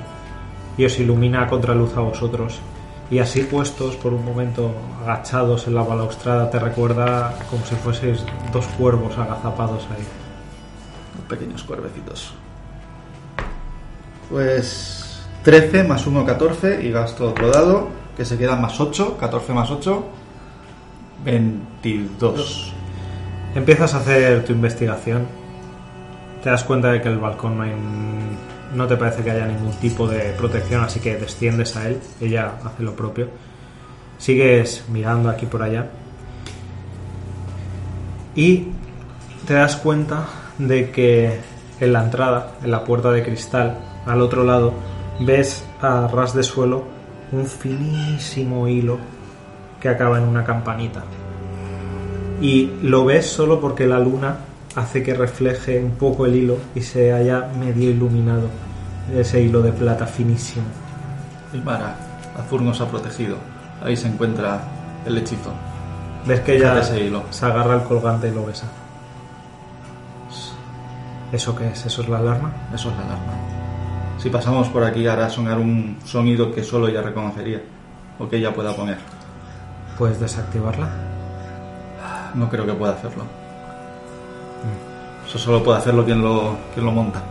y 0.78 0.86
os 0.86 1.00
ilumina 1.00 1.44
a 1.44 1.48
contraluz 1.48 1.96
a 1.98 2.02
vosotros. 2.02 2.60
Y 3.12 3.20
así 3.20 3.42
puestos 3.42 3.96
por 3.96 4.14
un 4.14 4.26
momento 4.26 4.74
agachados 5.04 5.68
en 5.68 5.76
la 5.76 5.84
balaustrada 5.84 6.50
te 6.50 6.58
recuerda 6.58 7.38
como 7.50 7.64
si 7.66 7.76
fueseis 7.76 8.24
dos 8.52 8.66
cuervos 8.78 9.18
agazapados 9.18 9.84
ahí. 9.92 10.06
pequeños 11.30 11.64
cuervecitos. 11.64 12.34
Pues 14.30 15.22
13 15.44 15.84
más 15.84 16.08
1, 16.08 16.26
14 16.26 16.84
y 16.84 16.92
gasto 16.92 17.30
otro 17.30 17.52
dado 17.52 17.90
que 18.18 18.26
se 18.26 18.38
queda 18.38 18.56
más 18.56 18.80
8, 18.80 19.18
14 19.20 19.54
más 19.54 19.70
8, 19.70 20.06
22. 21.24 22.74
Empiezas 23.56 23.94
a 23.94 23.98
hacer 23.98 24.44
tu 24.44 24.54
investigación. 24.54 25.28
Te 26.44 26.50
das 26.50 26.64
cuenta 26.64 26.92
de 26.92 27.02
que 27.02 27.10
el 27.10 27.20
balcón 27.20 27.58
no 27.58 27.64
hay. 27.64 27.72
No 28.74 28.88
te 28.88 28.98
parece 28.98 29.24
que 29.24 29.32
haya 29.32 29.46
ningún 29.46 29.74
tipo 29.74 30.08
de 30.08 30.34
protección, 30.38 30.84
así 30.84 31.00
que 31.00 31.16
desciendes 31.16 31.76
a 31.76 31.88
él. 31.88 32.00
Ella 32.20 32.54
hace 32.64 32.84
lo 32.84 32.96
propio. 32.96 33.28
Sigues 34.18 34.86
mirando 34.90 35.30
aquí 35.30 35.46
por 35.46 35.62
allá. 35.62 35.88
Y 38.36 38.68
te 39.48 39.54
das 39.54 39.78
cuenta 39.78 40.26
de 40.58 40.92
que 40.92 41.40
en 41.80 41.94
la 41.94 42.04
entrada, 42.04 42.54
en 42.64 42.72
la 42.72 42.84
puerta 42.84 43.12
de 43.12 43.24
cristal, 43.24 43.78
al 44.06 44.22
otro 44.22 44.44
lado, 44.44 44.74
ves 45.20 45.64
a 45.82 46.08
ras 46.08 46.34
de 46.34 46.44
suelo 46.44 46.84
un 47.32 47.46
finísimo 47.46 48.68
hilo 48.68 48.98
que 49.80 49.90
acaba 49.90 50.18
en 50.18 50.26
una 50.26 50.44
campanita 50.44 51.04
y 52.42 52.72
lo 52.82 53.06
ves 53.06 53.26
solo 53.26 53.60
porque 53.60 53.88
la 53.88 54.00
luna 54.00 54.38
hace 54.76 55.04
que 55.04 55.14
refleje 55.14 55.82
un 55.84 55.92
poco 55.92 56.26
el 56.26 56.36
hilo 56.36 56.58
y 56.76 56.82
se 56.82 57.14
haya 57.14 57.50
medio 57.60 57.90
iluminado 57.90 58.50
ese 59.14 59.42
hilo 59.42 59.62
de 59.62 59.72
plata 59.72 60.06
finísimo. 60.06 60.66
Y 61.54 61.58
Mara, 61.58 61.96
Azur 62.38 62.62
nos 62.62 62.82
ha 62.82 62.90
protegido. 62.90 63.38
Ahí 63.82 63.96
se 63.96 64.08
encuentra 64.08 64.62
el 65.06 65.18
hechizo. 65.18 65.54
Ves 66.26 66.42
que 66.42 66.58
ella 66.58 66.80
ese 66.80 67.06
hilo. 67.06 67.24
se 67.30 67.46
agarra 67.46 67.76
al 67.76 67.84
colgante 67.84 68.28
y 68.28 68.32
lo 68.32 68.46
besa. 68.46 68.68
¿Eso 71.32 71.56
qué 71.56 71.70
es? 71.70 71.86
¿Eso 71.86 72.02
es 72.02 72.10
la 72.10 72.18
alarma? 72.18 72.52
Eso 72.74 72.90
es 72.90 72.98
la 72.98 73.04
alarma. 73.04 73.34
Si 74.18 74.30
pasamos 74.30 74.68
por 74.70 74.84
aquí 74.84 75.08
hará 75.08 75.30
sonar 75.30 75.60
un 75.60 75.98
sonido 76.04 76.54
que 76.54 76.64
solo 76.64 76.88
ella 76.88 77.02
reconocería 77.02 77.62
o 78.18 78.28
que 78.28 78.38
ella 78.38 78.54
pueda 78.54 78.76
poner. 78.76 78.98
¿Puedes 79.98 80.20
desactivarla? 80.20 80.90
No 82.34 82.50
creo 82.50 82.66
que 82.66 82.74
pueda 82.74 82.94
hacerlo. 82.94 83.45
Eso 85.28 85.40
solo 85.40 85.64
puede 85.64 85.80
hacerlo 85.80 86.06
quien 86.06 86.22
lo, 86.22 86.58
quien 86.74 86.86
lo 86.86 86.92
monta. 86.92 87.24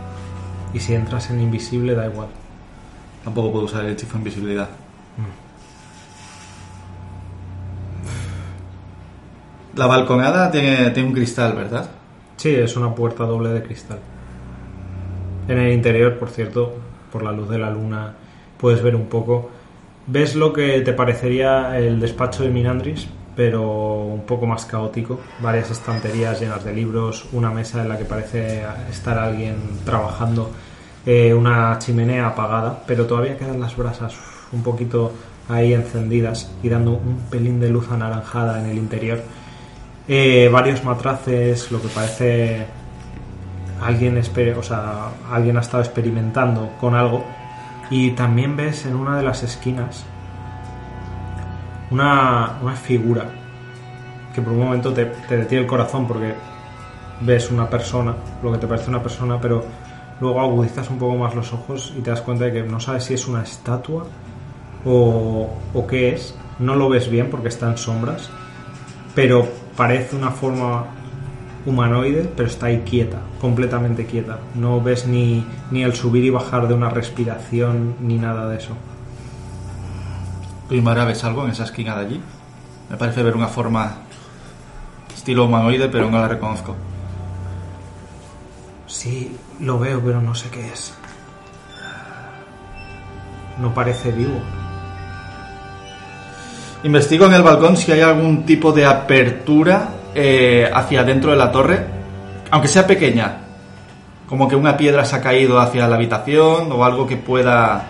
Y 0.73 0.79
si 0.79 0.93
entras 0.93 1.29
en 1.29 1.39
invisible 1.39 1.95
da 1.95 2.05
igual. 2.05 2.27
Tampoco 3.23 3.51
puedo 3.51 3.65
usar 3.65 3.85
el 3.85 3.93
hechizo 3.93 4.13
de 4.13 4.17
invisibilidad. 4.19 4.69
La 9.75 9.87
balconada 9.87 10.51
tiene, 10.51 10.89
tiene 10.91 11.09
un 11.09 11.13
cristal, 11.15 11.53
¿verdad? 11.53 11.89
Sí, 12.37 12.53
es 12.53 12.77
una 12.77 12.93
puerta 12.93 13.25
doble 13.25 13.49
de 13.49 13.63
cristal. 13.63 13.99
En 15.47 15.57
el 15.57 15.73
interior, 15.73 16.17
por 16.17 16.29
cierto, 16.29 16.75
por 17.11 17.23
la 17.23 17.31
luz 17.31 17.49
de 17.49 17.57
la 17.57 17.69
luna, 17.69 18.13
puedes 18.57 18.81
ver 18.81 18.95
un 18.95 19.07
poco. 19.07 19.49
Ves 20.07 20.35
lo 20.35 20.53
que 20.53 20.81
te 20.81 20.93
parecería 20.93 21.77
el 21.77 21.99
despacho 21.99 22.43
de 22.43 22.49
Minandris, 22.49 23.07
pero 23.35 24.05
un 24.05 24.21
poco 24.25 24.45
más 24.45 24.65
caótico. 24.65 25.19
Varias 25.41 25.71
estanterías 25.71 26.39
llenas 26.39 26.63
de 26.63 26.73
libros, 26.73 27.27
una 27.33 27.51
mesa 27.51 27.81
en 27.81 27.89
la 27.89 27.97
que 27.97 28.05
parece 28.05 28.63
estar 28.89 29.17
alguien 29.17 29.55
trabajando, 29.83 30.51
eh, 31.05 31.33
una 31.33 31.77
chimenea 31.79 32.27
apagada, 32.27 32.83
pero 32.87 33.05
todavía 33.05 33.37
quedan 33.37 33.59
las 33.59 33.75
brasas 33.75 34.15
un 34.51 34.63
poquito 34.63 35.11
ahí 35.49 35.73
encendidas 35.73 36.51
y 36.63 36.69
dando 36.69 36.91
un 36.91 37.25
pelín 37.29 37.59
de 37.59 37.69
luz 37.69 37.91
anaranjada 37.91 38.59
en 38.59 38.69
el 38.69 38.77
interior. 38.77 39.21
Eh, 40.07 40.49
varios 40.51 40.83
matraces, 40.83 41.71
lo 41.71 41.81
que 41.81 41.87
parece 41.89 42.65
alguien, 43.81 44.17
o 44.57 44.63
sea, 44.63 45.09
alguien 45.31 45.57
ha 45.57 45.61
estado 45.61 45.83
experimentando 45.83 46.69
con 46.79 46.95
algo. 46.95 47.25
Y 47.89 48.11
también 48.11 48.55
ves 48.55 48.85
en 48.85 48.95
una 48.95 49.17
de 49.17 49.23
las 49.23 49.43
esquinas 49.43 50.05
una, 51.91 52.57
una 52.61 52.75
figura 52.75 53.25
que 54.33 54.41
por 54.41 54.53
un 54.53 54.59
momento 54.59 54.93
te, 54.93 55.05
te 55.05 55.37
detiene 55.37 55.63
el 55.63 55.67
corazón 55.67 56.07
porque 56.07 56.33
ves 57.21 57.49
una 57.51 57.69
persona, 57.69 58.15
lo 58.43 58.51
que 58.51 58.57
te 58.57 58.67
parece 58.67 58.89
una 58.89 59.01
persona, 59.01 59.39
pero 59.39 59.63
luego 60.19 60.41
agudizas 60.41 60.89
un 60.89 60.97
poco 60.97 61.15
más 61.15 61.35
los 61.35 61.53
ojos 61.53 61.93
y 61.97 62.01
te 62.01 62.09
das 62.09 62.21
cuenta 62.21 62.45
de 62.45 62.53
que 62.53 62.63
no 62.63 62.79
sabes 62.79 63.05
si 63.05 63.13
es 63.13 63.27
una 63.27 63.43
estatua 63.43 64.05
o, 64.85 65.49
o 65.73 65.87
qué 65.87 66.13
es. 66.13 66.35
No 66.59 66.75
lo 66.75 66.89
ves 66.89 67.09
bien 67.09 67.29
porque 67.29 67.49
está 67.49 67.69
en 67.69 67.77
sombras, 67.77 68.29
pero 69.13 69.47
parece 69.75 70.15
una 70.15 70.31
forma 70.31 70.85
humanoide, 71.65 72.29
pero 72.35 72.47
está 72.47 72.67
ahí 72.67 72.83
quieta, 72.85 73.19
completamente 73.41 74.05
quieta. 74.05 74.39
No 74.53 74.81
ves 74.81 75.07
ni, 75.07 75.45
ni 75.71 75.83
el 75.83 75.93
subir 75.93 76.23
y 76.23 76.29
bajar 76.29 76.67
de 76.67 76.73
una 76.73 76.89
respiración 76.89 77.95
ni 78.01 78.17
nada 78.17 78.47
de 78.49 78.57
eso. 78.57 78.75
Primera 80.67 81.05
¿ves 81.05 81.23
algo 81.23 81.45
en 81.45 81.51
esa 81.51 81.63
esquina 81.63 81.95
de 81.95 82.05
allí? 82.05 82.21
Me 82.89 82.97
parece 82.97 83.23
ver 83.23 83.35
una 83.35 83.47
forma 83.47 83.97
estilo 85.15 85.45
humanoide, 85.45 85.89
pero 85.89 86.09
no 86.09 86.19
la 86.19 86.27
reconozco. 86.27 86.75
Sí, 88.87 89.35
lo 89.59 89.79
veo, 89.79 90.01
pero 90.03 90.21
no 90.21 90.35
sé 90.35 90.49
qué 90.49 90.67
es. 90.67 90.93
No 93.59 93.73
parece 93.73 94.11
vivo. 94.11 94.39
Investigo 96.83 97.25
en 97.25 97.33
el 97.33 97.41
balcón 97.41 97.77
si 97.77 97.91
hay 97.91 98.01
algún 98.01 98.45
tipo 98.45 98.71
de 98.71 98.85
apertura 98.85 99.89
eh, 100.13 100.69
hacia 100.71 101.03
dentro 101.03 101.31
de 101.31 101.37
la 101.37 101.51
torre, 101.51 101.85
aunque 102.51 102.67
sea 102.67 102.85
pequeña. 102.85 103.37
Como 104.27 104.47
que 104.47 104.55
una 104.55 104.77
piedra 104.77 105.05
se 105.05 105.15
ha 105.15 105.21
caído 105.21 105.59
hacia 105.59 105.87
la 105.87 105.95
habitación 105.95 106.71
o 106.71 106.85
algo 106.85 107.07
que 107.07 107.17
pueda... 107.17 107.87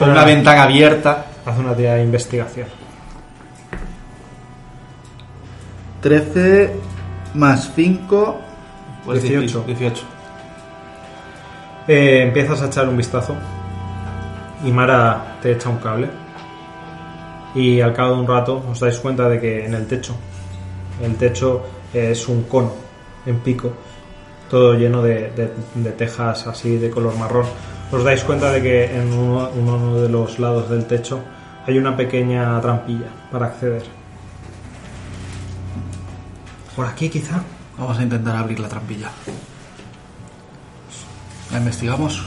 Una 0.00 0.24
ventana 0.24 0.64
abierta. 0.64 1.26
Haz 1.44 1.58
una 1.58 1.74
tirada 1.74 1.96
de 1.96 2.04
investigación. 2.04 2.68
13 6.00 6.74
más 7.34 7.72
5... 7.74 8.40
Pues 9.04 9.22
18. 9.22 9.64
18. 9.66 10.02
Eh, 11.88 12.22
empiezas 12.22 12.62
a 12.62 12.66
echar 12.66 12.88
un 12.88 12.96
vistazo 12.96 13.34
y 14.64 14.70
Mara 14.70 15.38
te 15.42 15.50
echa 15.52 15.68
un 15.68 15.78
cable 15.78 16.08
y 17.56 17.80
al 17.80 17.92
cabo 17.92 18.14
de 18.14 18.20
un 18.20 18.26
rato 18.28 18.64
os 18.70 18.78
dais 18.78 18.96
cuenta 19.00 19.28
de 19.28 19.40
que 19.40 19.66
en 19.66 19.74
el 19.74 19.88
techo, 19.88 20.14
el 21.02 21.16
techo 21.16 21.64
es 21.92 22.28
un 22.28 22.44
cono 22.44 22.72
en 23.26 23.40
pico, 23.40 23.72
todo 24.48 24.74
lleno 24.74 25.02
de, 25.02 25.32
de- 25.32 25.52
de 25.74 25.90
tejas 25.92 26.46
así 26.46 26.76
de 26.76 26.88
color 26.90 27.16
marrón. 27.18 27.46
Os 27.92 28.02
dais 28.04 28.24
cuenta 28.24 28.50
de 28.50 28.62
que 28.62 28.84
en 28.96 29.12
uno, 29.12 29.50
uno 29.54 29.96
de 30.00 30.08
los 30.08 30.38
lados 30.38 30.70
del 30.70 30.86
techo 30.86 31.20
hay 31.66 31.76
una 31.78 31.94
pequeña 31.96 32.58
trampilla 32.60 33.08
para 33.30 33.46
acceder. 33.46 33.84
Por 36.74 36.86
aquí 36.86 37.08
quizá. 37.10 37.42
Vamos 37.78 37.98
a 37.98 38.02
intentar 38.02 38.36
abrir 38.36 38.60
la 38.60 38.68
trampilla. 38.68 39.10
¿La 41.50 41.58
investigamos? 41.58 42.22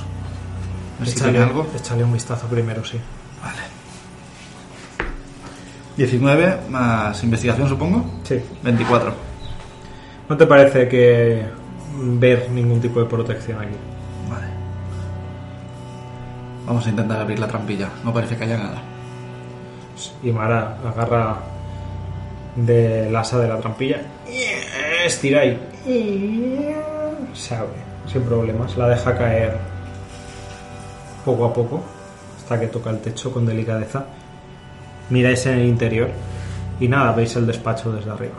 Si 1.03 1.11
Échale, 1.11 1.39
algo. 1.39 1.67
échale 1.75 2.03
un 2.03 2.13
vistazo 2.13 2.47
primero, 2.47 2.83
sí. 2.85 2.99
Vale. 3.43 3.61
19 5.97 6.69
más 6.69 7.23
investigación, 7.23 7.67
supongo. 7.67 8.05
Sí. 8.23 8.39
24. 8.63 9.13
¿No 10.29 10.37
te 10.37 10.45
parece 10.45 10.87
que 10.87 11.45
ver 11.97 12.49
ningún 12.51 12.79
tipo 12.81 12.99
de 12.99 13.05
protección 13.05 13.59
aquí? 13.61 13.75
Vamos 16.65 16.85
a 16.85 16.89
intentar 16.89 17.21
abrir 17.21 17.39
la 17.39 17.47
trampilla. 17.47 17.89
No 18.03 18.13
parece 18.13 18.35
que 18.37 18.43
haya 18.43 18.57
nada. 18.57 18.81
Y 20.23 20.31
Mara 20.31 20.77
agarra 20.85 21.37
del 22.55 23.15
asa 23.15 23.39
de 23.39 23.47
la 23.47 23.59
trampilla, 23.59 24.01
estira 25.05 25.45
y 25.45 25.59
se 27.33 27.55
abre 27.55 27.73
sin 28.11 28.23
problemas. 28.23 28.75
La 28.77 28.87
deja 28.87 29.17
caer 29.17 29.57
poco 31.23 31.45
a 31.45 31.53
poco 31.53 31.83
hasta 32.37 32.59
que 32.59 32.67
toca 32.67 32.89
el 32.89 32.99
techo 32.99 33.31
con 33.31 33.45
delicadeza. 33.45 34.05
Miráis 35.09 35.45
en 35.45 35.59
el 35.59 35.65
interior 35.65 36.09
y 36.79 36.87
nada, 36.87 37.11
veis 37.11 37.35
el 37.35 37.45
despacho 37.45 37.91
desde 37.91 38.11
arriba. 38.11 38.37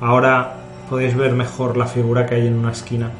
Ahora 0.00 0.54
podéis 0.88 1.16
ver 1.16 1.32
mejor 1.32 1.76
la 1.76 1.86
figura 1.86 2.26
que 2.26 2.36
hay 2.36 2.46
en 2.46 2.58
una 2.58 2.72
esquina. 2.72 3.10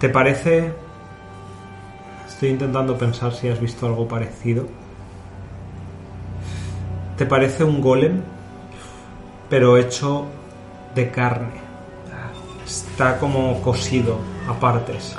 ¿Te 0.00 0.08
parece? 0.08 0.83
Estoy 2.34 2.48
intentando 2.48 2.98
pensar 2.98 3.32
si 3.32 3.48
has 3.48 3.60
visto 3.60 3.86
algo 3.86 4.08
parecido. 4.08 4.66
¿Te 7.16 7.26
parece 7.26 7.62
un 7.62 7.80
golem? 7.80 8.22
Pero 9.48 9.76
hecho 9.76 10.26
de 10.96 11.12
carne. 11.12 11.60
Está 12.66 13.18
como 13.20 13.62
cosido 13.62 14.18
a 14.48 14.58
partes. 14.58 15.16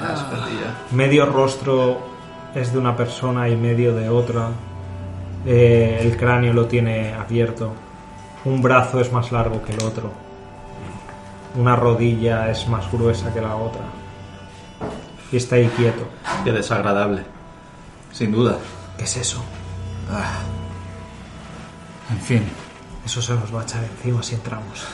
Medio 0.91 1.25
rostro 1.25 1.99
es 2.53 2.73
de 2.73 2.79
una 2.79 2.97
persona 2.97 3.47
y 3.47 3.55
medio 3.55 3.95
de 3.95 4.09
otra. 4.09 4.49
Eh, 5.45 5.99
el 6.01 6.17
cráneo 6.17 6.51
lo 6.51 6.65
tiene 6.65 7.13
abierto. 7.13 7.71
Un 8.43 8.61
brazo 8.61 8.99
es 8.99 9.09
más 9.13 9.31
largo 9.31 9.63
que 9.63 9.71
el 9.71 9.81
otro. 9.83 10.11
Una 11.55 11.77
rodilla 11.77 12.51
es 12.51 12.67
más 12.67 12.91
gruesa 12.91 13.33
que 13.33 13.39
la 13.39 13.55
otra. 13.55 13.94
Y 15.31 15.37
está 15.37 15.55
ahí 15.55 15.67
quieto. 15.75 16.07
Qué 16.43 16.51
desagradable. 16.51 17.23
Sin 18.11 18.31
duda. 18.31 18.57
¿Qué 18.97 19.03
es 19.03 19.17
eso? 19.17 19.43
En 22.11 22.21
fin. 22.21 22.43
Eso 23.05 23.21
se 23.21 23.33
nos 23.33 23.53
va 23.53 23.61
a 23.61 23.63
echar 23.63 23.83
encima 23.83 24.23
si 24.23 24.35
entramos. 24.35 24.85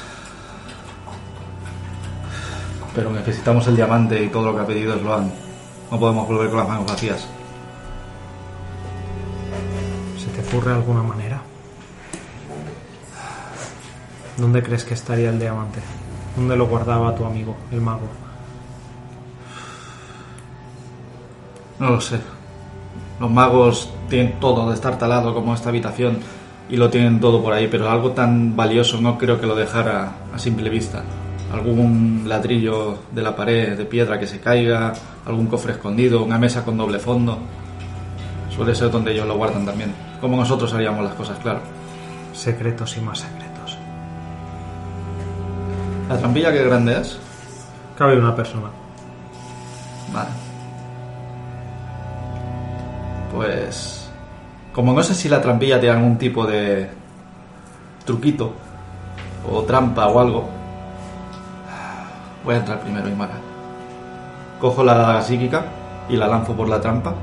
Pero 2.94 3.12
necesitamos 3.12 3.68
el 3.68 3.76
diamante 3.76 4.22
y 4.22 4.28
todo 4.28 4.48
lo 4.48 4.56
que 4.56 4.62
ha 4.62 4.68
pedido 4.68 4.98
Sloan. 5.00 5.32
No 5.90 6.00
podemos 6.00 6.28
volver 6.28 6.50
con 6.50 6.60
las 6.60 6.68
manos 6.68 6.86
vacías. 6.88 7.28
¿Se 10.18 10.28
te 10.28 10.48
ocurre 10.48 10.74
alguna 10.74 11.04
manera? 11.04 11.42
¿Dónde 14.38 14.64
crees 14.64 14.84
que 14.84 14.94
estaría 14.94 15.30
el 15.30 15.40
diamante? 15.40 15.80
¿Dónde 16.36 16.56
lo 16.56 16.68
guardaba 16.68 17.16
tu 17.16 17.26
amigo, 17.26 17.56
el 17.72 17.82
mago? 17.82 18.08
No 21.82 21.90
lo 21.90 22.00
sé. 22.00 22.20
Los 23.20 23.32
magos 23.32 23.90
tienen 24.08 24.40
todo 24.40 24.70
de 24.70 24.76
estar 24.76 25.00
talado 25.00 25.34
como 25.34 25.56
esta 25.56 25.70
habitación 25.70 26.20
y 26.70 26.78
lo 26.78 26.92
tienen 26.92 27.20
todo 27.20 27.42
por 27.42 27.54
ahí, 27.54 27.68
pero 27.68 27.90
algo 27.90 28.12
tan 28.12 28.56
valioso 28.56 29.02
no 29.02 29.18
creo 29.18 29.42
que 29.42 29.48
lo 29.48 29.56
dejara 29.56 30.12
a 30.32 30.38
simple 30.38 30.70
vista. 30.70 31.02
Algún 31.52 32.26
ladrillo 32.28 33.00
de 33.12 33.24
la 33.24 33.36
pared 33.36 33.76
de 33.76 33.86
piedra 33.86 34.20
que 34.20 34.28
se 34.28 34.40
caiga, 34.40 34.94
algún 35.26 35.48
cofre 35.48 35.72
escondido, 35.72 36.24
una 36.24 36.38
mesa 36.38 36.64
con 36.64 36.78
doble 36.78 37.00
fondo. 37.00 37.40
Suele 38.56 38.76
ser 38.76 38.92
donde 38.92 39.14
ellos 39.14 39.26
lo 39.26 39.36
guardan 39.36 39.66
también. 39.66 39.92
Como 40.22 40.38
nosotros 40.38 40.72
haríamos 40.76 41.04
las 41.04 41.16
cosas, 41.16 41.40
claro. 41.40 41.62
Secretos 42.32 42.96
y 42.96 43.02
más 43.02 43.22
secretos. 43.22 43.76
¿La 46.08 46.20
trampilla 46.20 46.52
qué 46.52 46.64
grande 46.64 47.02
es? 47.02 47.18
Cabe 47.98 48.20
una 48.20 48.36
persona. 48.36 48.68
Vale. 50.14 50.51
Pues... 53.32 54.10
Como 54.74 54.94
no 54.94 55.04
sé 55.04 55.14
si 55.16 55.28
la 55.28 55.42
trampilla 55.42 55.80
tiene 55.80 55.98
algún 55.98 56.18
tipo 56.18 56.48
de 56.48 56.90
truquito 58.06 58.54
o 59.50 59.64
trampa 59.64 60.08
o 60.08 60.20
algo, 60.20 60.50
voy 62.46 62.56
a 62.56 62.58
entrar 62.60 62.80
primero, 62.80 63.10
Imara. 63.10 63.34
Cojo 64.62 64.84
la 64.84 64.96
daga 64.96 65.22
psíquica 65.22 65.66
y 66.08 66.16
la 66.16 66.28
lanzo 66.28 66.54
por 66.54 66.70
la 66.70 66.80
trampa 66.80 67.16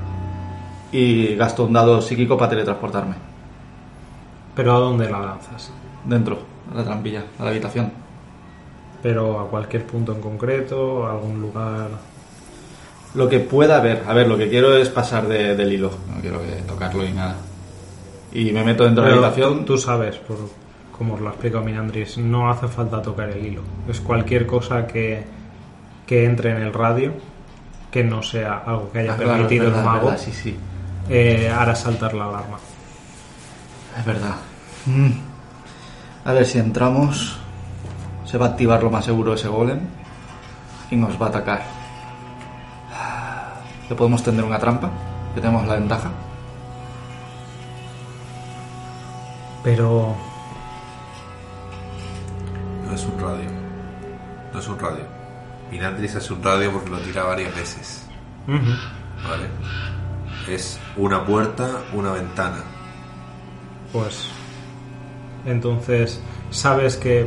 y 0.93 1.37
gasto 1.37 1.65
un 1.65 1.73
dado 1.73 2.01
psíquico 2.03 2.37
para 2.37 2.51
teletransportarme. 2.51 3.15
Pero 4.55 4.77
¿a 4.77 4.79
dónde 4.81 5.09
la 5.09 5.21
lanzas? 5.21 5.71
Dentro, 6.05 6.39
a 6.73 6.77
la 6.77 6.85
trampilla, 6.85 7.25
a 7.39 7.45
la 7.45 7.51
habitación. 7.51 7.93
Pero 9.03 9.41
a 9.41 9.49
cualquier 9.49 9.87
punto 9.87 10.13
en 10.13 10.21
concreto, 10.21 11.07
a 11.07 11.13
algún 11.13 11.41
lugar. 11.41 11.89
Lo 13.15 13.29
que 13.29 13.41
pueda 13.41 13.79
haber. 13.79 14.05
A 14.07 14.13
ver, 14.13 14.29
lo 14.29 14.37
que 14.37 14.49
quiero 14.49 14.77
es 14.77 14.89
pasar 14.91 15.27
de- 15.29 15.57
del 15.57 15.73
hilo. 15.73 15.91
No 16.15 16.21
quiero 16.21 16.41
que 16.43 16.63
tocarlo 16.67 17.05
y 17.05 17.13
nada. 17.13 17.37
Y 18.33 18.53
me 18.53 18.63
meto 18.65 18.85
dentro 18.85 19.05
de 19.05 19.11
la 19.11 19.17
habitación. 19.29 19.65
Tú, 19.65 19.79
sabes, 19.79 20.17
por, 20.17 20.37
como 20.97 21.15
os 21.15 21.21
lo 21.21 21.29
ha 21.29 21.31
explicado 21.31 21.65
Minandris, 21.65 22.19
no 22.19 22.51
hace 22.51 22.69
falta 22.69 23.01
tocar 23.01 23.31
el 23.31 23.45
hilo. 23.45 23.63
Es 23.89 24.01
cualquier 24.01 24.47
cosa 24.47 24.87
que, 24.87 25.25
que 26.07 26.25
entre 26.27 26.51
en 26.51 26.59
el 26.63 26.73
radio, 26.75 27.13
que 27.91 28.05
no 28.05 28.23
sea 28.23 28.63
algo 28.67 28.91
que 28.93 28.99
haya 29.01 29.15
Ah, 29.15 29.17
permitido 29.17 29.65
verdad, 29.65 29.79
el 29.81 29.85
mago, 29.87 30.07
verdad, 30.09 30.23
sí, 30.23 30.33
sí. 30.33 30.57
eh, 31.09 31.49
hará 31.51 31.75
saltar 31.75 32.13
la 32.13 32.25
alarma. 32.29 32.59
Es 33.99 34.05
verdad. 34.05 34.35
Mm. 34.85 35.11
A 36.27 36.33
ver 36.35 36.45
si 36.45 36.59
entramos. 36.59 37.39
Se 38.27 38.37
va 38.37 38.45
a 38.45 38.49
activar 38.51 38.83
lo 38.83 38.91
más 38.91 39.07
seguro 39.07 39.33
ese 39.33 39.49
golem. 39.49 39.81
Y 40.91 40.97
nos 40.97 41.21
va 41.21 41.27
a 41.27 41.29
atacar. 41.31 41.63
¿Le 43.89 43.97
podemos 43.97 44.23
tender 44.23 44.45
una 44.45 44.59
trampa? 44.59 44.91
Que 45.35 45.41
tenemos 45.41 45.67
la 45.67 45.75
ventaja. 45.75 46.11
Pero 49.65 50.15
No 52.87 52.95
es 52.95 53.05
un 53.05 53.21
radio. 53.21 53.51
No 54.53 54.59
es 54.59 54.69
un 54.69 54.79
radio. 54.79 55.05
Minandris 55.71 56.15
es 56.15 56.31
un 56.31 56.43
radio 56.43 56.73
porque 56.73 56.91
lo 56.91 56.99
tira 56.99 57.25
varias 57.25 57.55
veces. 57.55 58.07
¿Vale? 58.47 59.49
Es 60.49 60.81
una 60.97 61.25
puerta, 61.25 61.83
una 61.93 62.13
ventana. 62.13 62.63
pues 63.93 64.31
entonces 65.45 66.21
sabes 66.51 66.97
que 66.97 67.27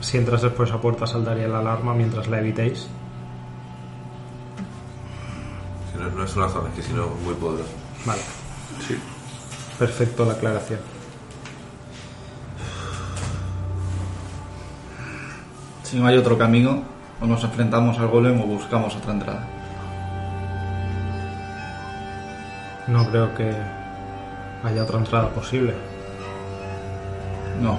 si 0.00 0.18
entras 0.18 0.42
después 0.42 0.70
a 0.70 0.80
puerta 0.80 1.06
saltaría 1.06 1.48
la 1.48 1.60
alarma 1.60 1.94
mientras 1.94 2.28
la 2.28 2.40
evitéis. 2.40 2.88
No, 5.98 6.10
no 6.10 6.24
es 6.24 6.36
una 6.36 6.48
zona, 6.48 6.68
es 6.70 6.74
que 6.74 6.82
si 6.82 6.92
no, 6.92 7.06
muy 7.24 7.34
poderoso. 7.34 7.70
Vale. 8.04 8.20
Perfecto 9.78 10.24
la 10.24 10.34
aclaración. 10.34 10.80
Si 15.82 15.98
no 15.98 16.06
hay 16.06 16.16
otro 16.16 16.36
camino, 16.36 16.82
o 17.20 17.26
nos 17.26 17.42
enfrentamos 17.44 17.98
al 17.98 18.08
golem 18.08 18.40
o 18.40 18.46
buscamos 18.46 18.94
otra 18.96 19.12
entrada. 19.12 19.46
No 22.86 23.08
creo 23.08 23.34
que 23.34 23.50
haya 24.62 24.82
otra 24.82 24.98
entrada 24.98 25.30
posible. 25.30 25.74
No. 27.62 27.78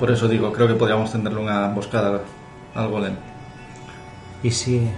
Por 0.00 0.10
eso 0.10 0.26
digo, 0.26 0.52
creo 0.52 0.66
que 0.66 0.74
podríamos 0.74 1.12
tenderle 1.12 1.40
una 1.40 1.66
emboscada 1.66 2.20
al 2.74 2.88
golem. 2.88 3.16
Y 4.42 4.50
si 4.50 4.90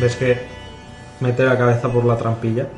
ves 0.00 0.16
que 0.16 0.38
mete 1.20 1.44
la 1.44 1.58
cabeza 1.58 1.90
por 1.92 2.04
la 2.04 2.16
trampilla, 2.16 2.68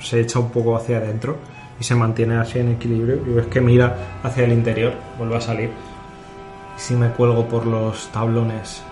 se 0.00 0.20
echa 0.20 0.38
un 0.38 0.50
poco 0.50 0.76
hacia 0.76 0.98
adentro 0.98 1.36
y 1.78 1.84
se 1.84 1.94
mantiene 1.94 2.36
así 2.36 2.58
en 2.58 2.72
equilibrio 2.72 3.16
y 3.26 3.34
ves 3.34 3.46
que 3.46 3.60
mira 3.60 4.20
hacia 4.22 4.44
el 4.44 4.52
interior, 4.52 4.94
vuelve 5.18 5.36
a 5.36 5.40
salir. 5.40 5.70
Y 6.76 6.80
si 6.80 6.94
me 6.94 7.10
cuelgo 7.10 7.46
por 7.46 7.66
los 7.66 8.08
tablones 8.12 8.82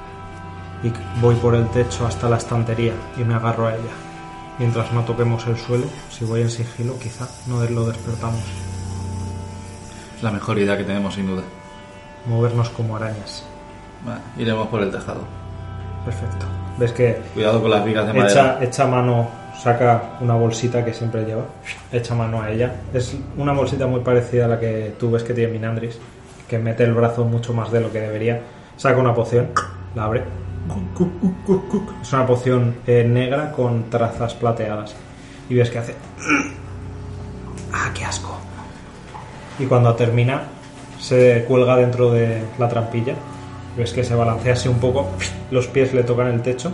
y 0.82 0.92
voy 1.20 1.34
por 1.36 1.54
el 1.54 1.68
techo 1.68 2.06
hasta 2.06 2.28
la 2.28 2.36
estantería 2.36 2.92
y 3.16 3.24
me 3.24 3.34
agarro 3.34 3.66
a 3.66 3.74
ella. 3.74 3.92
Mientras 4.58 4.92
no 4.92 5.02
toquemos 5.04 5.46
el 5.48 5.56
suelo, 5.56 5.86
si 6.10 6.24
voy 6.24 6.42
en 6.42 6.50
sigilo, 6.50 6.96
quizá 6.98 7.28
no 7.48 7.62
lo 7.64 7.86
despertamos. 7.86 8.44
Es 10.16 10.22
la 10.22 10.30
mejor 10.30 10.58
idea 10.58 10.76
que 10.76 10.84
tenemos, 10.84 11.14
sin 11.14 11.26
duda. 11.26 11.42
Movernos 12.26 12.70
como 12.70 12.96
arañas. 12.96 13.44
Iremos 14.38 14.68
por 14.68 14.82
el 14.82 14.92
tejado. 14.92 15.22
Perfecto. 16.04 16.46
Ves 16.78 16.92
que 16.92 17.18
Cuidado 17.34 17.60
con 17.62 17.70
las 17.70 17.84
vigas 17.84 18.06
de 18.06 18.12
madera. 18.12 18.30
Echa, 18.30 18.64
echa 18.64 18.86
mano, 18.86 19.28
saca 19.62 20.16
una 20.20 20.34
bolsita 20.34 20.84
que 20.84 20.92
siempre 20.92 21.24
lleva, 21.24 21.44
echa 21.92 22.14
mano 22.14 22.42
a 22.42 22.50
ella. 22.50 22.72
Es 22.92 23.16
una 23.36 23.52
bolsita 23.52 23.86
muy 23.86 24.00
parecida 24.00 24.46
a 24.46 24.48
la 24.48 24.60
que 24.60 24.94
tú 24.98 25.10
ves 25.10 25.22
que 25.22 25.34
tiene 25.34 25.52
Minandris, 25.52 25.98
que 26.48 26.58
mete 26.58 26.84
el 26.84 26.94
brazo 26.94 27.24
mucho 27.24 27.52
más 27.52 27.70
de 27.70 27.80
lo 27.80 27.92
que 27.92 28.00
debería. 28.00 28.40
Saca 28.76 28.98
una 28.98 29.14
poción, 29.14 29.50
la 29.94 30.04
abre. 30.04 30.22
Es 32.02 32.12
una 32.12 32.26
poción 32.26 32.76
eh, 32.86 33.04
negra 33.04 33.52
con 33.52 33.90
trazas 33.90 34.34
plateadas. 34.34 34.94
Y 35.48 35.54
ves 35.54 35.70
que 35.70 35.78
hace. 35.78 35.94
¡Ah, 37.72 37.90
qué 37.94 38.04
asco! 38.04 38.38
Y 39.58 39.66
cuando 39.66 39.94
termina, 39.94 40.42
se 40.98 41.44
cuelga 41.46 41.76
dentro 41.76 42.10
de 42.10 42.42
la 42.58 42.68
trampilla. 42.68 43.14
Ves 43.76 43.92
que 43.92 44.04
se 44.04 44.14
balancea 44.14 44.52
así 44.52 44.68
un 44.68 44.78
poco, 44.78 45.08
los 45.50 45.66
pies 45.66 45.92
le 45.94 46.04
tocan 46.04 46.28
el 46.28 46.42
techo, 46.42 46.72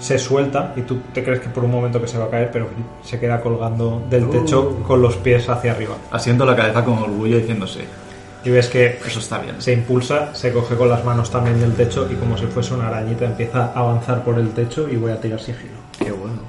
se 0.00 0.18
suelta 0.18 0.72
y 0.76 0.82
tú 0.82 0.98
te 1.14 1.22
crees 1.22 1.38
que 1.38 1.48
por 1.48 1.64
un 1.64 1.70
momento 1.70 2.00
que 2.00 2.08
se 2.08 2.18
va 2.18 2.24
a 2.24 2.30
caer, 2.30 2.50
pero 2.52 2.68
se 3.04 3.20
queda 3.20 3.40
colgando 3.40 4.02
del 4.10 4.28
techo 4.28 4.82
con 4.82 5.00
los 5.00 5.16
pies 5.16 5.48
hacia 5.48 5.70
arriba. 5.72 5.94
Asiento 6.10 6.44
la 6.44 6.56
cabeza 6.56 6.84
con 6.84 6.98
orgullo 6.98 7.38
diciéndose, 7.38 7.84
Y 8.44 8.50
ves 8.50 8.66
que 8.68 8.98
eso 9.06 9.20
está 9.20 9.38
bien. 9.38 9.62
se 9.62 9.72
impulsa, 9.72 10.34
se 10.34 10.52
coge 10.52 10.74
con 10.74 10.88
las 10.88 11.04
manos 11.04 11.30
también 11.30 11.60
del 11.60 11.74
techo 11.74 12.08
y 12.10 12.16
como 12.16 12.36
si 12.36 12.46
fuese 12.46 12.74
una 12.74 12.88
arañita 12.88 13.24
empieza 13.24 13.66
a 13.66 13.78
avanzar 13.78 14.24
por 14.24 14.38
el 14.40 14.50
techo 14.50 14.88
y 14.88 14.96
voy 14.96 15.12
a 15.12 15.20
tirar 15.20 15.38
sigilo. 15.38 15.78
Qué 15.96 16.10
bueno. 16.10 16.40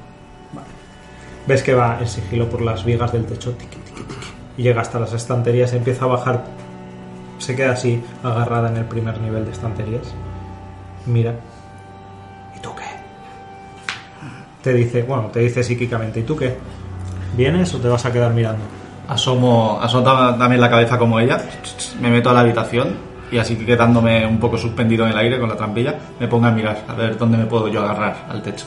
Ves 1.45 1.61
que 1.61 1.75
va 1.75 1.99
en 1.99 2.07
sigilo 2.07 2.49
por 2.49 2.61
las 2.61 2.83
vigas 2.85 3.11
del 3.11 3.25
techo 3.25 3.51
tiqui, 3.51 3.77
tiqui, 3.77 4.01
tiqui, 4.01 4.27
y 4.57 4.63
llega 4.63 4.81
hasta 4.81 4.97
las 4.99 5.13
estanterías, 5.13 5.73
empieza 5.73 6.05
a 6.05 6.07
bajar, 6.07 6.45
se 7.43 7.55
queda 7.55 7.73
así 7.73 8.03
agarrada 8.23 8.69
en 8.69 8.77
el 8.77 8.85
primer 8.85 9.19
nivel 9.19 9.45
de 9.45 9.51
estanterías. 9.51 10.13
Mira. 11.05 11.35
¿Y 12.55 12.59
tú 12.59 12.69
qué? 12.75 12.83
Te 14.61 14.73
dice, 14.73 15.03
bueno, 15.03 15.27
te 15.27 15.41
dice 15.41 15.63
psíquicamente, 15.63 16.21
¿y 16.21 16.23
tú 16.23 16.35
qué? 16.35 16.57
¿Vienes 17.35 17.73
o 17.73 17.79
te 17.79 17.87
vas 17.87 18.05
a 18.05 18.11
quedar 18.11 18.33
mirando? 18.33 18.63
Asomo, 19.07 19.79
asomo 19.81 20.03
también 20.37 20.61
la 20.61 20.69
cabeza 20.69 20.97
como 20.97 21.19
ella, 21.19 21.41
me 21.99 22.09
meto 22.09 22.29
a 22.29 22.33
la 22.33 22.39
habitación 22.39 22.95
y 23.31 23.37
así 23.37 23.55
que 23.55 23.65
quedándome 23.65 24.25
un 24.25 24.39
poco 24.39 24.57
suspendido 24.57 25.05
en 25.05 25.11
el 25.11 25.17
aire 25.17 25.39
con 25.39 25.49
la 25.49 25.57
trampilla, 25.57 25.97
me 26.19 26.27
pongo 26.27 26.45
a 26.45 26.51
mirar 26.51 26.83
a 26.87 26.93
ver 26.93 27.17
dónde 27.17 27.37
me 27.37 27.45
puedo 27.45 27.67
yo 27.67 27.81
agarrar 27.81 28.27
al 28.29 28.41
techo. 28.41 28.65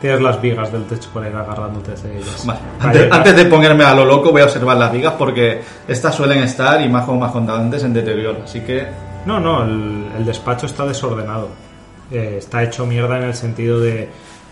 Tienes 0.00 0.20
las 0.20 0.40
vigas 0.40 0.70
del 0.70 0.84
techo 0.84 1.08
para 1.12 1.28
ir 1.28 1.36
agarrándote 1.36 1.92
de 1.94 2.18
ellas. 2.18 2.44
Vale. 2.44 3.08
Antes, 3.10 3.36
de 3.36 3.44
ponerme 3.46 3.84
a 3.84 3.94
lo 3.94 4.04
loco 4.04 4.30
voy 4.30 4.42
a 4.42 4.44
observar 4.44 4.76
las 4.76 4.92
vigas 4.92 5.14
porque 5.18 5.62
estas 5.88 6.14
suelen 6.14 6.42
estar 6.42 6.82
y 6.82 6.88
más 6.88 7.04
como 7.04 7.20
más 7.20 7.32
contantes 7.32 7.82
en 7.82 7.94
deterioro, 7.94 8.42
así 8.44 8.60
que 8.60 8.86
No, 9.24 9.40
no, 9.40 9.64
el, 9.64 10.06
el 10.18 10.24
despacho 10.24 10.66
está 10.66 10.84
desordenado. 10.86 11.48
Eh, 12.10 12.36
está 12.38 12.62
hecho 12.62 12.86
mierda 12.86 13.16
en 13.16 13.24
el 13.24 13.34
sentido 13.34 13.80
de 13.80 14.08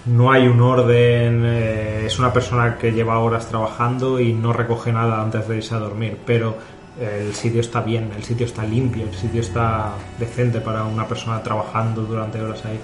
no 0.07 0.33
hay 0.33 0.49
un 0.49 0.61
orden, 0.61 1.43
eh, 1.45 2.03
es 2.07 2.19
una 2.19 2.33
persona 2.33 2.77
que 2.77 2.93
lleva 2.93 3.19
horas 3.19 3.47
trabajando 3.47 4.21
y 4.21 4.33
no 4.33 4.53
recoge 4.53 4.93
nada 4.93 5.23
antes 5.23 5.49
de 5.49 5.57
irse 5.57 5.75
a 5.75 5.79
dormir, 5.79 6.19
pero 6.27 6.57
el 7.01 7.35
sitio 7.35 7.61
está 7.61 7.81
bien, 7.81 8.11
el 8.17 8.23
sitio 8.23 8.47
está 8.47 8.65
limpio, 8.65 9.05
el 9.05 9.15
sitio 9.15 9.41
está 9.41 9.93
decente 10.19 10.61
para 10.61 10.85
una 10.85 11.09
persona 11.09 11.43
trabajando 11.43 12.03
durante 12.03 12.41
horas 12.41 12.65
ahí. 12.65 12.79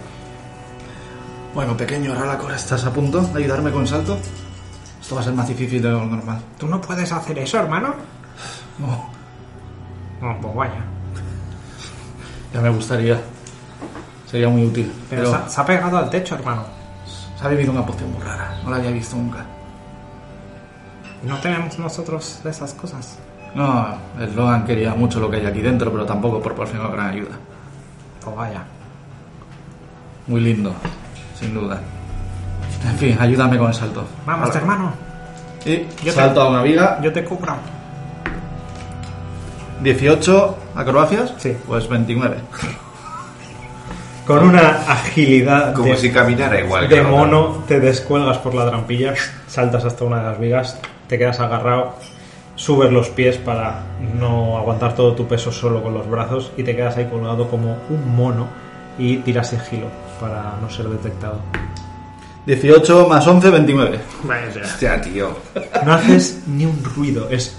Bueno, 1.54 1.76
pequeño 1.76 2.14
Ralacor, 2.14 2.52
¿estás 2.52 2.84
a 2.84 2.92
punto 2.92 3.20
de 3.22 3.42
ayudarme 3.42 3.70
con 3.72 3.86
salto? 3.86 4.16
Esto 5.00 5.14
va 5.16 5.20
a 5.20 5.24
ser 5.24 5.34
más 5.34 5.48
difícil 5.48 5.82
de 5.82 5.90
lo 5.90 6.04
normal. 6.04 6.40
¿Tú 6.58 6.66
no 6.68 6.80
puedes 6.80 7.10
hacer 7.12 7.38
eso, 7.38 7.58
hermano? 7.58 7.94
No, 8.78 9.10
No, 10.20 10.38
pues 10.40 10.54
vaya. 10.54 10.84
ya 12.54 12.60
me 12.60 12.68
gustaría. 12.70 13.20
Sería 14.30 14.48
muy 14.48 14.64
útil. 14.64 14.92
Pero, 15.08 15.22
Pero 15.22 15.30
se, 15.30 15.44
ha- 15.44 15.48
se 15.48 15.60
ha 15.60 15.64
pegado 15.66 15.96
al 15.98 16.08
techo, 16.10 16.34
hermano. 16.36 16.62
se 17.38 17.44
ha 17.44 17.48
vivido 17.48 17.72
una 17.72 17.84
poción 17.84 18.12
muy 18.12 18.22
rara. 18.22 18.60
No 18.62 18.70
la 18.70 18.76
había 18.76 18.90
visto 18.90 19.16
nunca. 19.16 19.44
No 21.24 21.36
tenemos 21.40 21.78
nosotros 21.78 22.40
esas 22.44 22.74
cosas. 22.74 23.18
No, 23.54 23.94
el 24.20 24.34
Logan 24.36 24.64
quería 24.64 24.94
mucho 24.94 25.18
lo 25.18 25.28
que 25.30 25.38
hay 25.38 25.46
aquí 25.46 25.60
dentro, 25.60 25.90
pero 25.90 26.06
tampoco 26.06 26.40
proporcionó 26.40 26.90
gran 26.90 27.08
ayuda. 27.10 27.36
Pues 28.22 28.36
vaya. 28.36 28.62
Muy 30.28 30.40
lindo, 30.42 30.72
sin 31.40 31.54
duda. 31.54 31.80
En 32.86 32.96
fin, 32.98 33.16
ayúdame 33.20 33.58
con 33.58 33.68
el 33.68 33.74
salto. 33.74 34.04
Vamos, 34.26 34.46
Ahora- 34.48 34.60
hermano. 34.60 34.92
Y 35.64 35.86
Yo 36.04 36.12
salto 36.12 36.40
a 36.42 36.48
una 36.50 36.62
viga. 36.62 36.98
Yo 37.02 37.12
te 37.12 37.24
cubro. 37.24 37.54
18 39.82 40.56
acrobacias. 40.74 41.34
Sí. 41.38 41.56
Pues 41.66 41.88
29. 41.88 42.36
Con 44.26 44.44
una 44.48 44.68
agilidad 44.86 45.72
Como 45.74 45.88
de, 45.88 45.96
si 45.96 46.12
caminara 46.12 46.60
igual. 46.60 46.88
de 46.88 47.02
mono, 47.02 47.64
te 47.66 47.80
descuelgas 47.80 48.38
por 48.38 48.54
la 48.54 48.68
trampilla, 48.68 49.14
saltas 49.48 49.84
hasta 49.84 50.04
una 50.04 50.18
de 50.18 50.22
las 50.24 50.38
vigas, 50.38 50.78
te 51.08 51.18
quedas 51.18 51.40
agarrado, 51.40 51.94
subes 52.54 52.92
los 52.92 53.08
pies 53.08 53.38
para 53.38 53.80
no 54.18 54.56
aguantar 54.56 54.94
todo 54.94 55.14
tu 55.14 55.26
peso 55.26 55.50
solo 55.50 55.82
con 55.82 55.94
los 55.94 56.08
brazos 56.08 56.52
y 56.56 56.62
te 56.62 56.76
quedas 56.76 56.96
ahí 56.96 57.06
colgado 57.06 57.48
como 57.48 57.76
un 57.88 58.14
mono 58.14 58.46
y 58.98 59.16
tiras 59.16 59.48
sigilo 59.50 59.86
para 60.20 60.56
no 60.60 60.68
ser 60.68 60.88
detectado. 60.88 61.40
18 62.46 63.08
más 63.08 63.26
11, 63.26 63.50
29. 63.50 64.00
Hostia, 64.64 65.00
tío. 65.00 65.36
No 65.84 65.92
haces 65.92 66.42
ni 66.46 66.66
un 66.66 66.82
ruido, 66.82 67.28
es... 67.30 67.56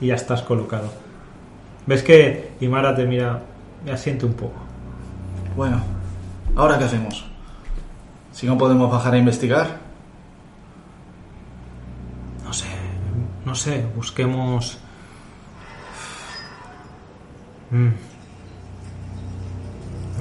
Y 0.00 0.08
ya 0.08 0.14
estás 0.14 0.42
colocado. 0.42 0.92
¿Ves 1.86 2.02
que 2.02 2.52
Imara 2.60 2.94
te 2.94 3.06
mira 3.06 3.42
y 3.86 3.90
asiente 3.90 4.26
un 4.26 4.34
poco? 4.34 4.60
Bueno, 5.56 5.80
¿ahora 6.54 6.78
qué 6.78 6.84
hacemos? 6.84 7.24
Si 8.32 8.46
no 8.46 8.58
podemos 8.58 8.90
bajar 8.90 9.14
a 9.14 9.18
investigar, 9.18 9.86
No 12.46 12.52
sé, 12.52 12.66
no 13.44 13.54
sé, 13.56 13.84
busquemos... 13.96 14.78
Mm. 17.72 17.88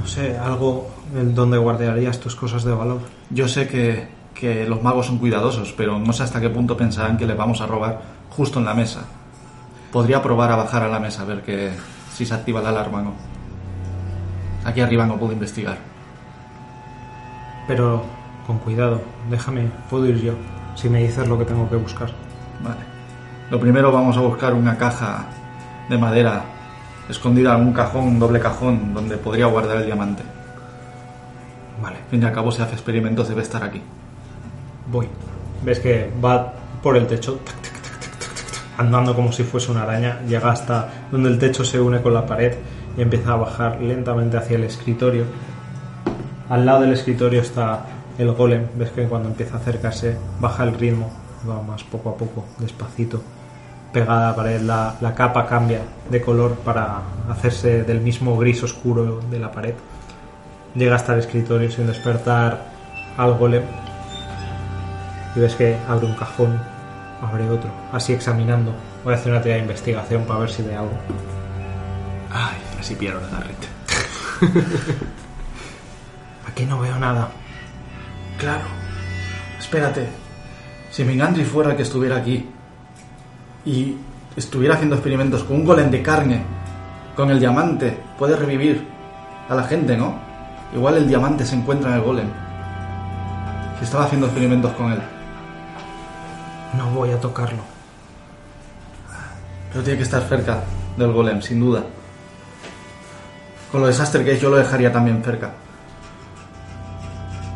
No 0.05 0.11
sé, 0.11 0.37
algo 0.37 0.87
en 1.15 1.33
donde 1.33 1.57
guardarías 1.57 2.19
tus 2.19 2.35
cosas 2.35 2.63
de 2.63 2.71
valor. 2.71 2.99
yo 3.31 3.47
sé 3.47 3.67
que, 3.67 4.07
que 4.35 4.63
los 4.69 4.83
magos 4.83 5.07
son 5.07 5.17
cuidadosos, 5.17 5.73
pero 5.75 5.97
no 5.97 6.13
sé 6.13 6.21
hasta 6.21 6.39
qué 6.39 6.47
punto 6.47 6.77
pensarán 6.77 7.17
que 7.17 7.25
les 7.25 7.35
vamos 7.35 7.59
a 7.59 7.65
robar 7.65 8.01
justo 8.29 8.59
en 8.59 8.65
la 8.65 8.75
mesa. 8.75 9.05
Podría 9.91 10.21
probar 10.21 10.51
a 10.51 10.57
bajar 10.57 10.83
a 10.83 10.89
la 10.89 10.99
mesa 10.99 11.23
a 11.23 11.25
ver 11.25 11.41
que, 11.41 11.71
si 12.13 12.23
se 12.23 12.35
activa 12.35 12.61
la 12.61 12.69
alarma 12.69 12.99
o 12.99 13.01
no. 13.01 13.13
Aquí 14.63 14.79
arriba 14.79 15.07
no 15.07 15.17
puedo 15.17 15.33
investigar. 15.33 15.79
Pero 17.67 18.03
con 18.45 18.59
cuidado, 18.59 19.01
déjame, 19.31 19.71
puedo 19.89 20.05
ir 20.05 20.21
yo, 20.21 20.33
si 20.75 20.87
me 20.87 21.01
dices 21.01 21.27
lo 21.27 21.39
que 21.39 21.45
tengo 21.45 21.67
que 21.67 21.77
buscar. 21.77 22.11
Vale. 22.63 22.81
Lo 23.49 23.59
primero 23.59 23.91
vamos 23.91 24.15
a 24.17 24.19
buscar 24.19 24.53
una 24.53 24.77
caja 24.77 25.25
de 25.89 25.97
madera 25.97 26.43
escondida 27.09 27.55
en 27.55 27.61
un 27.61 27.73
cajón, 27.73 28.03
un 28.03 28.19
doble 28.19 28.39
cajón, 28.39 28.93
donde 28.93 29.17
podría 29.17 29.45
guardar 29.47 29.77
el 29.77 29.85
diamante. 29.85 30.23
Vale, 31.81 31.97
Al 31.97 32.05
fin 32.09 32.21
y 32.21 32.25
al 32.25 32.31
cabo, 32.33 32.51
si 32.51 32.61
hace 32.61 32.73
experimentos, 32.73 33.27
debe 33.27 33.41
estar 33.41 33.63
aquí. 33.63 33.81
voy. 34.91 35.07
Ves 35.63 35.79
que 35.79 36.11
va 36.23 36.53
por 36.83 36.95
el 36.95 37.07
techo, 37.07 37.39
tac, 37.43 37.55
tac, 37.55 37.79
tac, 37.79 38.79
andando 38.79 39.15
como 39.15 39.31
si 39.31 39.43
fuese 39.43 39.71
una 39.71 39.83
araña, 39.83 40.21
llega 40.27 40.51
hasta 40.51 40.89
donde 41.11 41.29
el 41.29 41.39
techo 41.39 41.63
se 41.63 41.79
une 41.79 42.01
con 42.01 42.13
la 42.13 42.25
pared 42.25 42.53
y 42.97 43.01
empieza 43.01 43.33
a 43.33 43.35
bajar 43.37 43.81
lentamente 43.81 44.37
hacia 44.37 44.57
el 44.57 44.63
escritorio. 44.65 45.25
Al 46.49 46.65
lado 46.65 46.81
del 46.81 46.93
escritorio 46.93 47.41
está 47.41 47.85
el 48.17 48.31
golem, 48.33 48.67
ves 48.75 48.91
que 48.91 49.07
cuando 49.07 49.29
empieza 49.29 49.55
a 49.55 49.59
acercarse 49.59 50.17
baja 50.39 50.63
el 50.63 50.75
ritmo, 50.75 51.11
va 51.49 51.61
más 51.61 51.83
poco 51.83 52.09
a 52.11 52.15
poco, 52.17 52.45
despacito. 52.59 53.21
Pegada 53.95 54.27
a 54.27 54.29
la 54.31 54.35
pared, 54.35 54.59
la, 54.59 54.97
la 54.99 55.15
capa 55.15 55.47
cambia 55.47 55.79
de 56.09 56.19
color 56.19 56.55
para 56.55 56.99
hacerse 57.29 57.83
del 57.83 58.01
mismo 58.01 58.37
gris 58.37 58.61
oscuro 58.61 59.21
de 59.31 59.39
la 59.39 59.49
pared. 59.49 59.73
Llega 60.75 60.97
hasta 60.97 61.13
el 61.13 61.19
escritorio 61.19 61.71
sin 61.71 61.87
despertar 61.87 62.59
al 63.15 63.37
golem 63.37 63.63
y 65.33 65.39
ves 65.39 65.55
que 65.55 65.77
abre 65.87 66.07
un 66.07 66.15
cajón, 66.15 66.61
abre 67.21 67.49
otro, 67.49 67.69
así 67.93 68.11
examinando. 68.11 68.73
Voy 69.05 69.13
a 69.13 69.15
hacer 69.15 69.31
una 69.31 69.39
tarea 69.39 69.55
de 69.55 69.61
investigación 69.61 70.25
para 70.25 70.41
ver 70.41 70.49
si 70.49 70.61
ve 70.61 70.75
algo. 70.75 70.91
Ay, 72.29 72.57
así 72.77 72.95
pierdo 72.95 73.21
la 73.21 73.29
garrete. 73.29 73.67
Aquí 76.49 76.65
no 76.65 76.81
veo 76.81 76.99
nada. 76.99 77.29
Claro. 78.37 78.65
Espérate. 79.57 80.09
Si 80.91 81.05
Mingandri 81.05 81.45
fuera 81.45 81.71
el 81.71 81.77
que 81.77 81.83
estuviera 81.83 82.17
aquí 82.17 82.49
y 83.65 83.97
estuviera 84.35 84.75
haciendo 84.75 84.95
experimentos 84.95 85.43
con 85.43 85.57
un 85.57 85.65
golem 85.65 85.89
de 85.89 86.01
carne, 86.01 86.43
con 87.15 87.29
el 87.29 87.39
diamante, 87.39 87.97
puede 88.17 88.35
revivir 88.35 88.87
a 89.49 89.55
la 89.55 89.63
gente, 89.63 89.97
¿no? 89.97 90.15
Igual 90.73 90.97
el 90.97 91.07
diamante 91.07 91.45
se 91.45 91.55
encuentra 91.55 91.91
en 91.91 91.95
el 91.97 92.01
golem. 92.01 92.27
Si 93.79 93.85
estaba 93.85 94.05
haciendo 94.05 94.27
experimentos 94.27 94.71
con 94.73 94.91
él. 94.91 95.01
No 96.77 96.89
voy 96.91 97.11
a 97.11 97.19
tocarlo. 97.19 97.63
Pero 99.71 99.83
tiene 99.83 99.97
que 99.97 100.03
estar 100.03 100.21
cerca 100.23 100.59
del 100.97 101.11
golem, 101.11 101.41
sin 101.41 101.59
duda. 101.59 101.83
Con 103.71 103.81
lo 103.81 103.87
desastre 103.87 104.23
que 104.23 104.33
es, 104.33 104.41
yo 104.41 104.49
lo 104.49 104.57
dejaría 104.57 104.91
también 104.91 105.23
cerca. 105.23 105.51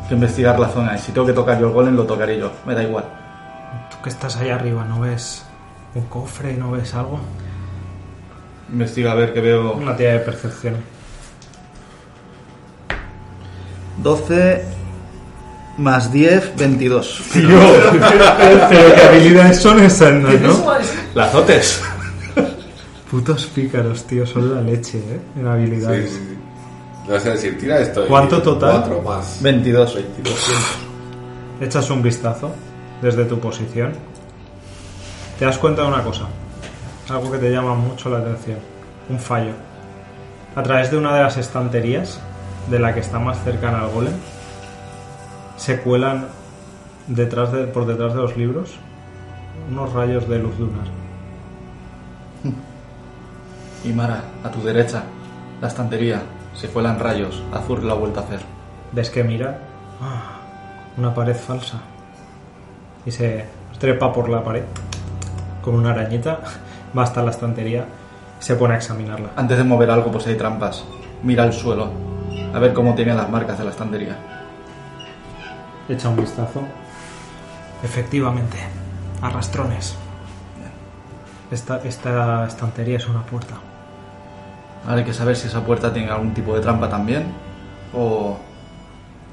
Que 0.08 0.14
investigar 0.14 0.58
la 0.58 0.68
zona. 0.68 0.96
Y 0.96 0.98
si 0.98 1.12
tengo 1.12 1.26
que 1.26 1.32
tocar 1.32 1.58
yo 1.58 1.68
el 1.68 1.72
golem, 1.72 1.94
lo 1.94 2.04
tocaré 2.04 2.38
yo. 2.38 2.50
Me 2.66 2.74
da 2.74 2.82
igual. 2.82 3.04
Tú 3.90 3.96
que 4.02 4.10
estás 4.10 4.36
ahí 4.36 4.50
arriba, 4.50 4.84
¿no 4.84 5.00
ves 5.00 5.49
un 5.94 6.02
cofre? 6.04 6.54
¿No 6.54 6.70
ves 6.72 6.94
algo? 6.94 7.18
Investiga 8.72 9.12
a 9.12 9.14
ver 9.16 9.32
que 9.32 9.40
veo. 9.40 9.72
Una 9.74 9.96
tira 9.96 10.12
de 10.12 10.18
percepción. 10.20 10.76
12 14.02 14.64
más 15.78 16.12
10, 16.12 16.56
22. 16.56 17.22
Pero 17.34 17.48
qué 18.70 19.02
habilidades 19.08 19.60
son 19.60 19.82
esas, 19.82 20.12
¿no? 20.14 20.30
Las 21.14 21.32
dotes. 21.32 21.82
Putos 23.10 23.46
pícaros, 23.46 24.04
tío, 24.04 24.24
son 24.26 24.54
la 24.54 24.60
leche, 24.62 24.98
¿eh? 24.98 25.20
En 25.36 25.42
Sí, 25.42 25.48
habilidades. 25.48 26.10
sí, 26.10 26.16
sí. 26.16 26.36
Le 27.08 27.14
vas 27.14 27.26
a 27.26 27.30
decir, 27.30 27.58
tira 27.58 27.80
esto. 27.80 28.06
¿Cuánto 28.06 28.40
total? 28.40 28.70
Cuatro 28.82 29.02
más. 29.02 29.38
22. 29.42 29.94
22. 29.94 30.34
Echas 31.60 31.90
un 31.90 32.02
vistazo 32.02 32.52
desde 33.02 33.24
tu 33.24 33.40
posición. 33.40 33.92
Te 35.40 35.46
das 35.46 35.56
cuenta 35.56 35.80
de 35.80 35.88
una 35.88 36.04
cosa. 36.04 36.26
Algo 37.08 37.32
que 37.32 37.38
te 37.38 37.50
llama 37.50 37.74
mucho 37.74 38.10
la 38.10 38.18
atención. 38.18 38.58
Un 39.08 39.18
fallo. 39.18 39.52
A 40.54 40.62
través 40.62 40.90
de 40.90 40.98
una 40.98 41.14
de 41.14 41.22
las 41.22 41.38
estanterías, 41.38 42.20
de 42.68 42.78
la 42.78 42.92
que 42.92 43.00
está 43.00 43.18
más 43.18 43.42
cercana 43.42 43.80
al 43.80 43.88
golem, 43.88 44.12
se 45.56 45.80
cuelan 45.80 46.28
detrás 47.06 47.52
de, 47.52 47.64
por 47.64 47.86
detrás 47.86 48.12
de 48.12 48.20
los 48.20 48.36
libros 48.36 48.74
unos 49.70 49.94
rayos 49.94 50.28
de 50.28 50.38
luz 50.40 50.58
lunar. 50.58 50.84
Y 53.82 53.94
Mara, 53.94 54.24
a 54.44 54.50
tu 54.50 54.62
derecha, 54.62 55.04
la 55.62 55.68
estantería. 55.68 56.20
Se 56.52 56.68
cuelan 56.68 57.00
rayos. 57.00 57.42
Azur 57.50 57.82
lo 57.82 57.92
ha 57.92 57.96
vuelto 57.96 58.20
a 58.20 58.24
hacer. 58.24 58.40
Ves 58.92 59.08
que 59.08 59.24
mira. 59.24 59.58
¡ah! 60.02 60.36
una 60.98 61.14
pared 61.14 61.34
falsa. 61.34 61.80
Y 63.06 63.10
se 63.10 63.46
trepa 63.78 64.12
por 64.12 64.28
la 64.28 64.44
pared 64.44 64.64
con 65.62 65.74
una 65.74 65.90
arañita. 65.90 66.40
Va 66.96 67.02
hasta 67.04 67.22
la 67.22 67.30
estantería. 67.30 67.84
Se 68.40 68.56
pone 68.56 68.74
a 68.74 68.76
examinarla. 68.78 69.30
Antes 69.36 69.58
de 69.58 69.64
mover 69.64 69.90
algo, 69.90 70.10
pues 70.10 70.26
hay 70.26 70.34
trampas. 70.34 70.84
Mira 71.22 71.44
el 71.44 71.52
suelo. 71.52 71.90
A 72.54 72.58
ver 72.58 72.72
cómo 72.72 72.94
tiene 72.94 73.14
las 73.14 73.28
marcas 73.28 73.58
de 73.58 73.64
la 73.64 73.70
estantería. 73.70 74.16
Echa 75.88 76.08
un 76.08 76.16
vistazo. 76.16 76.62
Efectivamente, 77.82 78.58
arrastrones. 79.22 79.96
Esta, 81.50 81.78
esta 81.84 82.46
estantería 82.46 82.96
es 82.96 83.08
una 83.08 83.22
puerta. 83.22 83.54
Ahora 84.84 84.98
hay 84.98 85.04
que 85.04 85.12
saber 85.12 85.36
si 85.36 85.48
esa 85.48 85.64
puerta 85.64 85.92
tiene 85.92 86.10
algún 86.10 86.32
tipo 86.32 86.54
de 86.54 86.60
trampa 86.60 86.88
también. 86.88 87.32
O 87.94 88.38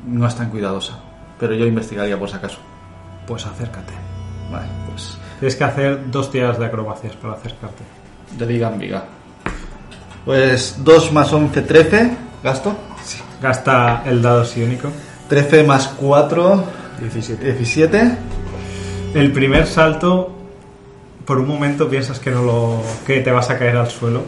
no 0.05 0.27
es 0.27 0.35
tan 0.35 0.49
cuidadosa. 0.49 0.99
Pero 1.39 1.53
yo 1.53 1.65
investigaría 1.65 2.17
por 2.17 2.29
si 2.29 2.35
acaso. 2.35 2.59
Pues 3.27 3.45
acércate. 3.45 3.93
Vale, 4.51 4.67
Tienes 5.39 5.55
que 5.55 5.63
hacer 5.63 6.09
dos 6.09 6.31
tiras 6.31 6.57
de 6.57 6.65
acrobacias 6.65 7.15
para 7.15 7.33
acercarte. 7.33 7.83
de 8.37 8.45
viga 8.45 8.69
en 8.69 8.79
viga. 8.79 9.05
Pues 10.25 10.75
2 10.83 11.13
más 11.13 11.31
11, 11.31 11.61
13. 11.61 12.11
¿Gasto? 12.43 12.75
Gasta 13.41 14.03
el 14.05 14.21
dado 14.21 14.43
psiónico. 14.43 14.89
13 15.29 15.63
más 15.63 15.87
4, 15.99 16.63
17. 16.99 17.45
17. 17.45 18.17
El 19.13 19.31
primer 19.31 19.67
salto, 19.67 20.35
por 21.25 21.39
un 21.39 21.47
momento 21.47 21.87
piensas 21.87 22.19
que 22.19 22.31
no 22.31 22.43
lo, 22.43 22.81
que 23.05 23.21
te 23.21 23.31
vas 23.31 23.49
a 23.49 23.57
caer 23.57 23.77
al 23.77 23.89
suelo. 23.89 24.23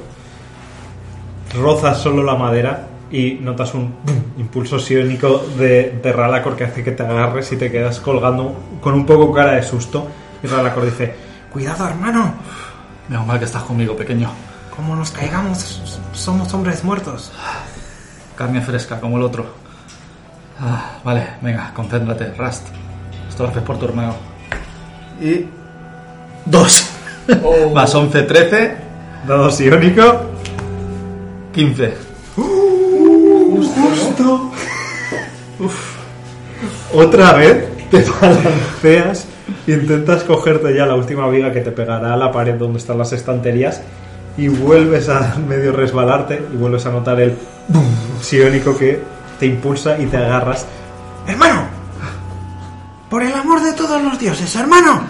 Rozas 1.60 1.98
solo 1.98 2.24
la 2.24 2.36
madera 2.36 2.88
y 3.12 3.34
notas 3.42 3.74
un 3.74 3.92
¡pum! 3.92 4.16
impulso 4.38 4.78
psiónico 4.78 5.44
de, 5.58 6.00
de 6.02 6.14
Ralacor 6.14 6.56
que 6.56 6.66
hace 6.66 6.84
que 6.84 6.92
te 6.92 7.04
agarres 7.04 7.52
y 7.52 7.58
te 7.58 7.72
quedas 7.72 8.00
colgando 8.00 8.54
con 8.82 8.94
un 8.94 9.06
poco 9.06 9.34
cara 9.34 9.54
de 9.54 9.64
susto. 9.64 10.08
Y 10.44 10.48
Ralacor 10.48 10.86
dice: 10.86 11.16
Cuidado, 11.52 11.88
hermano, 11.88 12.34
Menos 13.08 13.26
mal 13.26 13.40
que 13.40 13.46
estás 13.46 13.64
conmigo, 13.64 13.96
pequeño. 13.96 14.30
como 14.76 14.96
nos 14.96 15.10
caigamos, 15.12 16.00
somos 16.14 16.54
hombres 16.54 16.84
muertos. 16.84 17.32
Carne 18.36 18.62
fresca 18.62 19.00
como 19.00 19.18
el 19.18 19.24
otro. 19.24 19.48
Ah, 20.62 21.00
vale, 21.04 21.26
venga, 21.42 21.74
concéntrate, 21.74 22.34
Rust. 22.38 22.68
Torres 23.36 23.64
por 23.64 23.80
tu 23.80 23.86
hermano. 23.86 24.16
Y. 25.22 25.46
Dos. 26.46 26.86
Oh. 27.42 27.70
Más 27.74 27.96
11, 27.96 28.24
13. 28.24 28.78
Dado 29.26 29.50
psiónico. 29.50 30.04
15. 31.54 31.94
Otra 36.94 37.34
vez 37.34 37.66
te 37.90 38.04
balanceas, 38.22 39.26
intentas 39.74 40.24
cogerte 40.24 40.74
ya 40.76 40.86
la 40.86 40.96
última 40.96 41.28
viga 41.30 41.52
que 41.52 41.62
te 41.62 41.72
pegará 41.72 42.14
a 42.14 42.18
la 42.18 42.32
pared 42.32 42.56
donde 42.56 42.80
están 42.80 42.98
las 42.98 43.12
estanterías 43.14 43.82
y 44.38 44.48
vuelves 44.48 45.10
a 45.10 45.36
medio 45.48 45.72
resbalarte 45.72 46.42
y 46.54 46.56
vuelves 46.56 46.86
a 46.86 46.92
notar 46.92 47.20
el 47.20 47.38
boom 47.68 47.86
psiónico 48.22 48.78
que 48.78 49.02
te 49.40 49.46
impulsa 49.46 50.00
y 50.00 50.06
te 50.06 50.18
agarras. 50.18 50.66
¡Hermano! 51.28 51.68
¡Por 53.10 53.24
el 53.24 53.34
amor 53.34 53.62
de 53.62 53.74
todos 53.74 54.02
los 54.02 54.20
dioses, 54.20 54.56
hermano! 54.56 55.04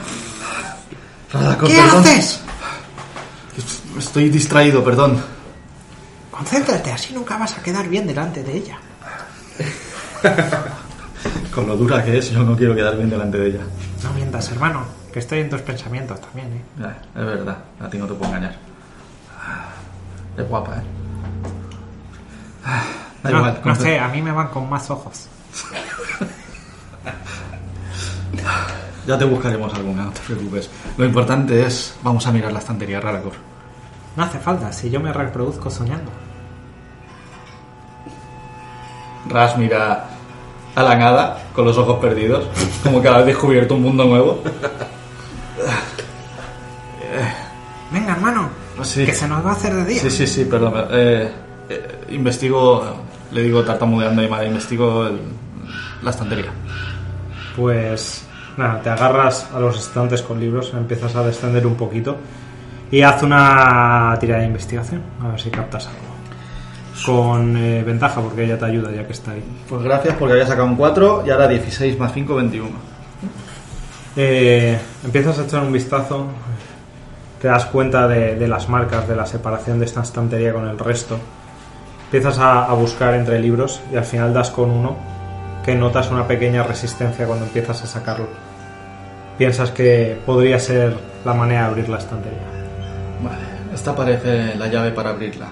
¿Qué 1.31 1.76
perdón. 1.76 1.99
haces? 1.99 2.40
Estoy 3.98 4.30
distraído, 4.30 4.84
perdón. 4.84 5.22
Concéntrate, 6.31 6.91
así 6.91 7.14
nunca 7.14 7.38
vas 7.38 7.57
a 7.57 7.61
quedar 7.61 7.88
bien 7.88 8.07
delante 8.07 8.41
de 8.44 8.57
ella. 8.57 8.80
Con 11.53 11.68
lo 11.68 11.76
dura 11.76 12.03
que 12.03 12.18
es, 12.18 12.31
yo 12.31 12.44
no 12.44 12.56
quiero 12.56 12.73
quedar 12.73 12.95
bien 12.95 13.10
delante 13.10 13.38
de 13.38 13.48
ella. 13.48 13.61
No 14.03 14.13
mientas, 14.13 14.49
hermano, 14.51 14.85
que 15.11 15.19
estoy 15.19 15.39
en 15.39 15.49
tus 15.49 15.61
pensamientos 15.61 16.21
también, 16.21 16.47
¿eh? 16.53 16.61
Ya, 16.80 17.01
es 17.15 17.26
verdad, 17.26 17.57
a 17.80 17.89
ti 17.89 17.97
no 17.97 18.07
te 18.07 18.13
puedo 18.13 18.31
engañar. 18.31 18.55
Es 20.38 20.47
guapa, 20.47 20.77
¿eh? 20.77 20.84
Da 23.23 23.30
no, 23.31 23.38
igual, 23.38 23.61
no 23.65 23.76
sé, 23.76 23.99
a 23.99 24.07
mí 24.07 24.21
me 24.21 24.31
van 24.31 24.47
con 24.47 24.69
más 24.69 24.89
ojos. 24.89 25.27
Ya 29.07 29.17
te 29.17 29.26
buscaremos 29.26 29.73
alguna, 29.73 30.03
no 30.03 30.11
te 30.11 30.19
preocupes. 30.19 30.69
Lo 30.95 31.03
importante 31.03 31.65
es, 31.65 31.97
vamos 32.03 32.27
a 32.27 32.31
mirar 32.31 32.51
la 32.51 32.59
estantería 32.59 33.01
Raracor. 33.01 33.34
No 34.15 34.23
hace 34.23 34.38
falta, 34.38 34.71
si 34.71 34.91
yo 34.91 34.99
me 34.99 35.11
reproduzco 35.11 35.67
soñando. 35.71 36.11
Ras 39.27 39.57
mira 39.57 40.05
a 40.75 40.83
la 40.83 40.95
nada, 40.95 41.43
con 41.53 41.65
los 41.65 41.77
ojos 41.77 41.99
perdidos, 41.99 42.45
como 42.83 43.01
que 43.01 43.07
ha 43.09 43.21
descubierto 43.23 43.75
un 43.75 43.81
mundo 43.83 44.05
nuevo. 44.05 44.41
Venga, 47.91 48.13
hermano, 48.13 48.49
Sí. 48.83 49.05
que 49.05 49.13
se 49.13 49.27
nos 49.27 49.45
va 49.45 49.49
a 49.51 49.53
hacer 49.53 49.73
de 49.73 49.85
día. 49.85 50.01
Sí, 50.01 50.09
sí, 50.11 50.27
sí, 50.27 50.45
perdón. 50.45 50.73
eh, 50.91 51.31
eh, 51.69 51.87
investigo, 52.11 52.83
le 53.31 53.41
digo 53.43 53.63
tartamudeando 53.63 54.23
y 54.23 54.27
madre, 54.27 54.47
investigo 54.47 55.07
el- 55.07 55.19
la 56.03 56.11
estantería. 56.11 56.51
Pues 57.55 58.25
nada, 58.57 58.81
te 58.81 58.89
agarras 58.89 59.47
a 59.53 59.59
los 59.59 59.77
estantes 59.77 60.21
con 60.21 60.39
libros, 60.39 60.71
empiezas 60.73 61.15
a 61.15 61.23
descender 61.23 61.65
un 61.67 61.75
poquito 61.75 62.17
y 62.91 63.01
haz 63.01 63.21
una 63.23 64.15
tirada 64.19 64.41
de 64.41 64.47
investigación, 64.47 65.01
a 65.21 65.29
ver 65.29 65.39
si 65.41 65.49
captas 65.49 65.87
algo. 65.87 66.09
Con 67.05 67.55
eh, 67.57 67.84
ventaja, 67.84 68.21
porque 68.21 68.43
ella 68.43 68.57
te 68.57 68.65
ayuda 68.65 68.91
ya 68.91 69.05
que 69.05 69.13
está 69.13 69.31
ahí. 69.31 69.43
Pues 69.67 69.81
gracias 69.84 70.15
porque 70.17 70.34
había 70.34 70.47
sacado 70.47 70.67
un 70.67 70.76
4 70.76 71.23
y 71.26 71.30
ahora 71.30 71.47
16 71.47 71.97
más 71.97 72.13
5, 72.13 72.35
21. 72.35 72.69
Eh, 74.15 74.77
empiezas 75.03 75.39
a 75.39 75.43
echar 75.43 75.61
un 75.61 75.71
vistazo, 75.71 76.27
te 77.41 77.47
das 77.47 77.65
cuenta 77.67 78.07
de, 78.07 78.35
de 78.35 78.47
las 78.47 78.67
marcas 78.67 79.07
de 79.07 79.15
la 79.15 79.26
separación 79.26 79.80
de 79.80 79.85
esta 79.85 80.01
estantería 80.01 80.53
con 80.53 80.67
el 80.67 80.77
resto. 80.77 81.17
Empiezas 82.05 82.39
a, 82.39 82.65
a 82.65 82.73
buscar 82.73 83.13
entre 83.13 83.39
libros 83.39 83.81
y 83.93 83.95
al 83.95 84.03
final 84.03 84.34
das 84.34 84.49
con 84.49 84.69
uno 84.69 84.97
que 85.63 85.76
notas 85.76 86.09
una 86.09 86.27
pequeña 86.27 86.63
resistencia 86.63 87.26
cuando 87.26 87.45
empiezas 87.45 87.84
a 87.84 87.88
sacarlo. 87.88 88.27
Piensas 89.38 89.71
que 89.71 90.19
podría 90.26 90.59
ser 90.59 90.97
la 91.23 91.34
manera 91.34 91.61
de 91.61 91.67
abrir 91.67 91.89
la 91.89 91.97
estantería. 91.97 92.39
Vale, 93.23 93.73
esta 93.73 93.95
parece 93.95 94.55
la 94.55 94.67
llave 94.67 94.91
para 94.91 95.11
abrirla. 95.11 95.47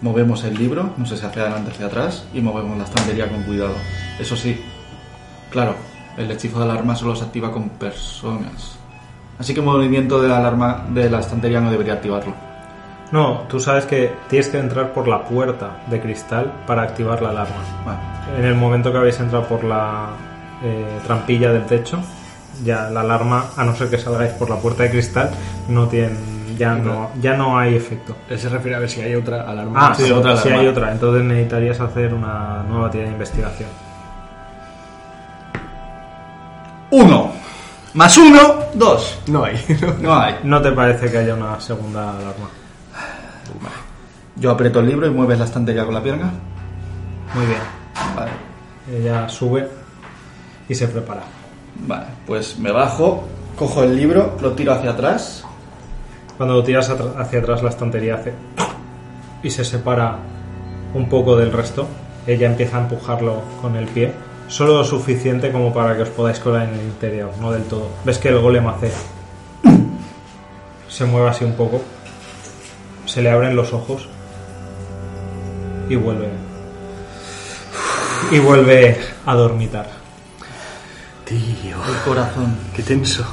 Movemos 0.00 0.44
el 0.44 0.54
libro, 0.56 0.94
no 0.96 1.04
sé 1.04 1.16
si 1.16 1.26
hacia 1.26 1.42
adelante 1.42 1.70
o 1.70 1.74
hacia 1.74 1.86
atrás, 1.86 2.26
y 2.32 2.40
movemos 2.40 2.78
la 2.78 2.84
estantería 2.84 3.28
con 3.28 3.42
cuidado. 3.42 3.74
Eso 4.18 4.36
sí, 4.36 4.58
claro, 5.50 5.74
el 6.16 6.30
hechizo 6.30 6.58
de 6.58 6.64
alarma 6.64 6.96
solo 6.96 7.14
se 7.14 7.24
activa 7.24 7.52
con 7.52 7.68
personas. 7.70 8.78
Así 9.38 9.54
que 9.54 9.60
el 9.60 9.66
movimiento 9.66 10.20
de 10.20 10.28
la 10.28 10.38
alarma 10.38 10.86
de 10.90 11.08
la 11.08 11.20
estantería 11.20 11.60
no 11.60 11.70
debería 11.70 11.94
activarlo. 11.94 12.34
No, 13.12 13.42
tú 13.48 13.58
sabes 13.58 13.86
que 13.86 14.12
tienes 14.28 14.48
que 14.48 14.58
entrar 14.58 14.92
por 14.92 15.08
la 15.08 15.24
puerta 15.24 15.82
de 15.88 16.00
cristal 16.00 16.52
para 16.66 16.82
activar 16.82 17.20
la 17.22 17.30
alarma. 17.30 17.56
Vale, 17.84 18.38
En 18.38 18.44
el 18.44 18.54
momento 18.54 18.92
que 18.92 18.98
habéis 18.98 19.18
entrado 19.18 19.46
por 19.46 19.64
la 19.64 20.10
eh, 20.62 21.00
trampilla 21.04 21.52
del 21.52 21.64
techo, 21.66 22.00
ya 22.64 22.90
la 22.90 23.00
alarma, 23.00 23.50
a 23.56 23.64
no 23.64 23.74
ser 23.74 23.88
que 23.88 23.98
salgáis 23.98 24.32
por 24.32 24.50
la 24.50 24.56
puerta 24.56 24.82
de 24.82 24.90
cristal, 24.90 25.30
no 25.68 25.88
tiene, 25.88 26.16
ya 26.58 26.74
no, 26.74 27.10
ya 27.20 27.36
no 27.36 27.58
hay 27.58 27.74
efecto. 27.74 28.16
Él 28.28 28.38
se 28.38 28.48
refiere 28.48 28.76
a 28.76 28.80
ver 28.80 28.90
si 28.90 29.00
hay 29.00 29.14
otra 29.14 29.42
alarma. 29.42 29.88
Ah, 29.88 29.94
sí, 29.94 30.04
sí, 30.04 30.10
otra 30.10 30.32
alarma. 30.32 30.58
hay 30.58 30.66
otra. 30.66 30.92
Entonces 30.92 31.24
necesitarías 31.24 31.80
hacer 31.80 32.12
una 32.12 32.62
nueva 32.68 32.90
tirada 32.90 33.08
de 33.08 33.14
investigación. 33.14 33.68
Uno. 36.90 37.32
Más 37.94 38.16
uno, 38.18 38.64
dos. 38.74 39.18
No 39.26 39.44
hay. 39.44 39.58
No 40.00 40.14
hay. 40.14 40.36
No 40.44 40.60
te 40.60 40.72
parece 40.72 41.10
que 41.10 41.18
haya 41.18 41.34
una 41.34 41.60
segunda 41.60 42.10
alarma. 42.10 42.48
Yo 44.36 44.50
aprieto 44.50 44.80
el 44.80 44.86
libro 44.86 45.06
y 45.06 45.10
mueves 45.10 45.38
la 45.38 45.44
estantería 45.44 45.84
con 45.84 45.94
la 45.94 46.02
pierna. 46.02 46.30
Muy 47.34 47.46
bien. 47.46 47.60
Vale. 48.14 48.30
Ella 48.92 49.28
sube 49.28 49.68
y 50.68 50.74
se 50.74 50.88
prepara. 50.88 51.39
Vale, 51.86 52.06
pues 52.26 52.58
me 52.58 52.70
bajo, 52.70 53.24
cojo 53.56 53.82
el 53.82 53.96
libro, 53.96 54.36
lo 54.40 54.52
tiro 54.52 54.72
hacia 54.72 54.90
atrás. 54.90 55.44
Cuando 56.36 56.54
lo 56.54 56.62
tiras 56.62 56.88
hacia 56.88 57.38
atrás, 57.38 57.62
la 57.62 57.70
estantería 57.70 58.14
hace 58.14 58.32
y 59.42 59.50
se 59.50 59.64
separa 59.64 60.18
un 60.94 61.08
poco 61.08 61.36
del 61.36 61.52
resto. 61.52 61.86
Ella 62.26 62.46
empieza 62.46 62.78
a 62.78 62.82
empujarlo 62.82 63.42
con 63.60 63.76
el 63.76 63.86
pie, 63.86 64.12
solo 64.48 64.74
lo 64.74 64.84
suficiente 64.84 65.50
como 65.50 65.72
para 65.72 65.96
que 65.96 66.02
os 66.02 66.08
podáis 66.10 66.38
colar 66.38 66.68
en 66.68 66.74
el 66.74 66.84
interior, 66.86 67.32
no 67.40 67.52
del 67.52 67.64
todo. 67.64 67.88
Ves 68.04 68.18
que 68.18 68.28
el 68.28 68.38
golem 68.38 68.66
hace. 68.68 68.92
Se 70.88 71.04
mueve 71.04 71.28
así 71.28 71.44
un 71.44 71.54
poco, 71.54 71.80
se 73.06 73.22
le 73.22 73.30
abren 73.30 73.56
los 73.56 73.72
ojos 73.72 74.08
y 75.88 75.96
vuelve. 75.96 76.28
Y 78.30 78.38
vuelve 78.38 78.98
a 79.24 79.34
dormitar. 79.34 79.99
Tío, 81.30 81.76
El 81.86 81.96
corazón. 82.04 82.56
qué 82.74 82.82
tenso. 82.82 83.24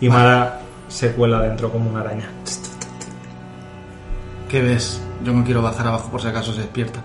Y 0.00 0.08
Mara 0.08 0.60
se 0.88 1.12
cuela 1.12 1.40
dentro 1.42 1.70
como 1.70 1.88
una 1.90 2.00
araña. 2.00 2.28
¿Qué 4.48 4.60
ves? 4.60 5.00
Yo 5.22 5.32
no 5.32 5.44
quiero 5.44 5.62
bajar 5.62 5.86
abajo 5.86 6.10
por 6.10 6.20
si 6.20 6.26
acaso 6.26 6.52
se 6.52 6.62
despierta. 6.62 6.98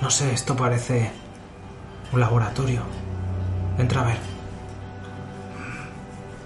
No 0.00 0.08
sé, 0.08 0.32
esto 0.32 0.54
parece 0.54 1.10
un 2.12 2.20
laboratorio. 2.20 2.82
Entra 3.76 4.02
a 4.02 4.04
ver. 4.04 4.18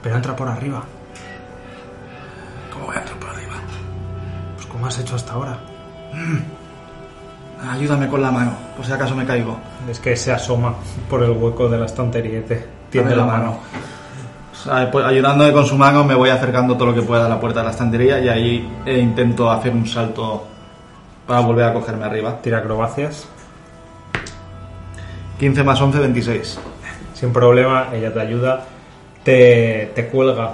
Pero 0.02 0.16
entra 0.16 0.35
por 0.35 0.48
arriba, 0.48 0.82
¿Cómo 2.73 2.86
voy 2.86 2.97
a 2.97 3.01
entrar 3.01 3.18
por 3.18 3.31
arriba? 3.31 3.55
pues 4.55 4.66
como 4.66 4.86
has 4.86 4.98
hecho 4.98 5.16
hasta 5.16 5.32
ahora. 5.35 5.59
Ayúdame 7.69 8.09
con 8.09 8.23
la 8.23 8.31
mano, 8.31 8.53
por 8.77 8.87
si 8.87 8.93
acaso 8.93 9.17
me 9.17 9.25
caigo. 9.25 9.57
Es 9.91 9.99
que 9.99 10.17
se 10.17 10.33
asoma 10.33 10.75
por 11.11 11.23
el 11.23 11.31
hueco 11.31 11.69
de 11.69 11.79
la 11.79 11.87
estantería 11.87 12.39
y 12.39 12.43
te 12.43 12.67
tiende 12.91 13.11
Dame 13.11 13.23
la 13.23 13.33
mano. 13.33 13.59
O 14.53 14.57
sea, 14.57 14.91
pues, 14.91 15.05
ayudándome 15.05 15.53
con 15.53 15.67
su 15.67 15.77
mano 15.77 16.05
me 16.05 16.15
voy 16.15 16.31
acercando 16.31 16.75
todo 16.75 16.87
lo 16.87 16.95
que 16.95 17.03
pueda 17.03 17.27
a 17.27 17.29
la 17.29 17.41
puerta 17.41 17.61
de 17.61 17.67
la 17.67 17.73
estantería 17.73 18.21
y 18.21 18.29
ahí 18.29 18.69
eh, 18.87 18.99
intento 18.99 19.51
hacer 19.51 19.73
un 19.73 19.87
salto 19.87 20.47
para 21.27 21.41
volver 21.41 21.65
a 21.65 21.75
cogerme 21.75 22.05
arriba. 22.05 22.41
Tira 22.41 22.59
acrobacias. 22.59 23.29
15 25.39 25.65
más 25.65 25.81
11, 25.81 25.99
26. 25.99 26.59
Sin 27.15 27.33
problema, 27.33 27.89
ella 27.93 28.13
te 28.13 28.21
ayuda. 28.21 28.65
Te, 29.25 29.93
te 29.95 30.07
cuelga 30.07 30.53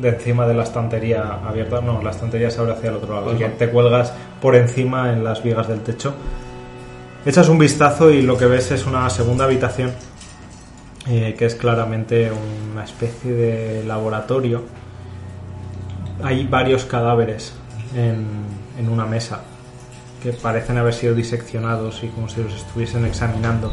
de 0.00 0.08
encima 0.08 0.46
de 0.46 0.54
la 0.54 0.62
estantería 0.62 1.40
abierta. 1.46 1.80
No, 1.80 2.02
la 2.02 2.10
estantería 2.10 2.50
se 2.50 2.60
abre 2.60 2.72
hacia 2.72 2.90
el 2.90 2.96
otro 2.96 3.14
lado. 3.14 3.36
que 3.36 3.48
te 3.48 3.68
cuelgas 3.68 4.12
por 4.40 4.56
encima 4.56 5.12
en 5.12 5.22
las 5.24 5.42
vigas 5.42 5.68
del 5.68 5.80
techo. 5.80 6.14
Echas 7.24 7.48
un 7.48 7.58
vistazo 7.58 8.10
y 8.10 8.22
lo 8.22 8.38
que 8.38 8.46
ves 8.46 8.70
es 8.70 8.86
una 8.86 9.08
segunda 9.10 9.44
habitación 9.44 9.92
eh, 11.08 11.34
que 11.38 11.46
es 11.46 11.54
claramente 11.54 12.30
una 12.72 12.84
especie 12.84 13.32
de 13.32 13.84
laboratorio. 13.84 14.62
Hay 16.22 16.46
varios 16.46 16.84
cadáveres 16.84 17.54
en, 17.94 18.26
en 18.78 18.88
una 18.88 19.06
mesa 19.06 19.40
que 20.22 20.32
parecen 20.32 20.76
haber 20.78 20.94
sido 20.94 21.14
diseccionados 21.14 22.02
y 22.04 22.08
como 22.08 22.28
si 22.28 22.42
los 22.42 22.54
estuviesen 22.54 23.06
examinando. 23.06 23.72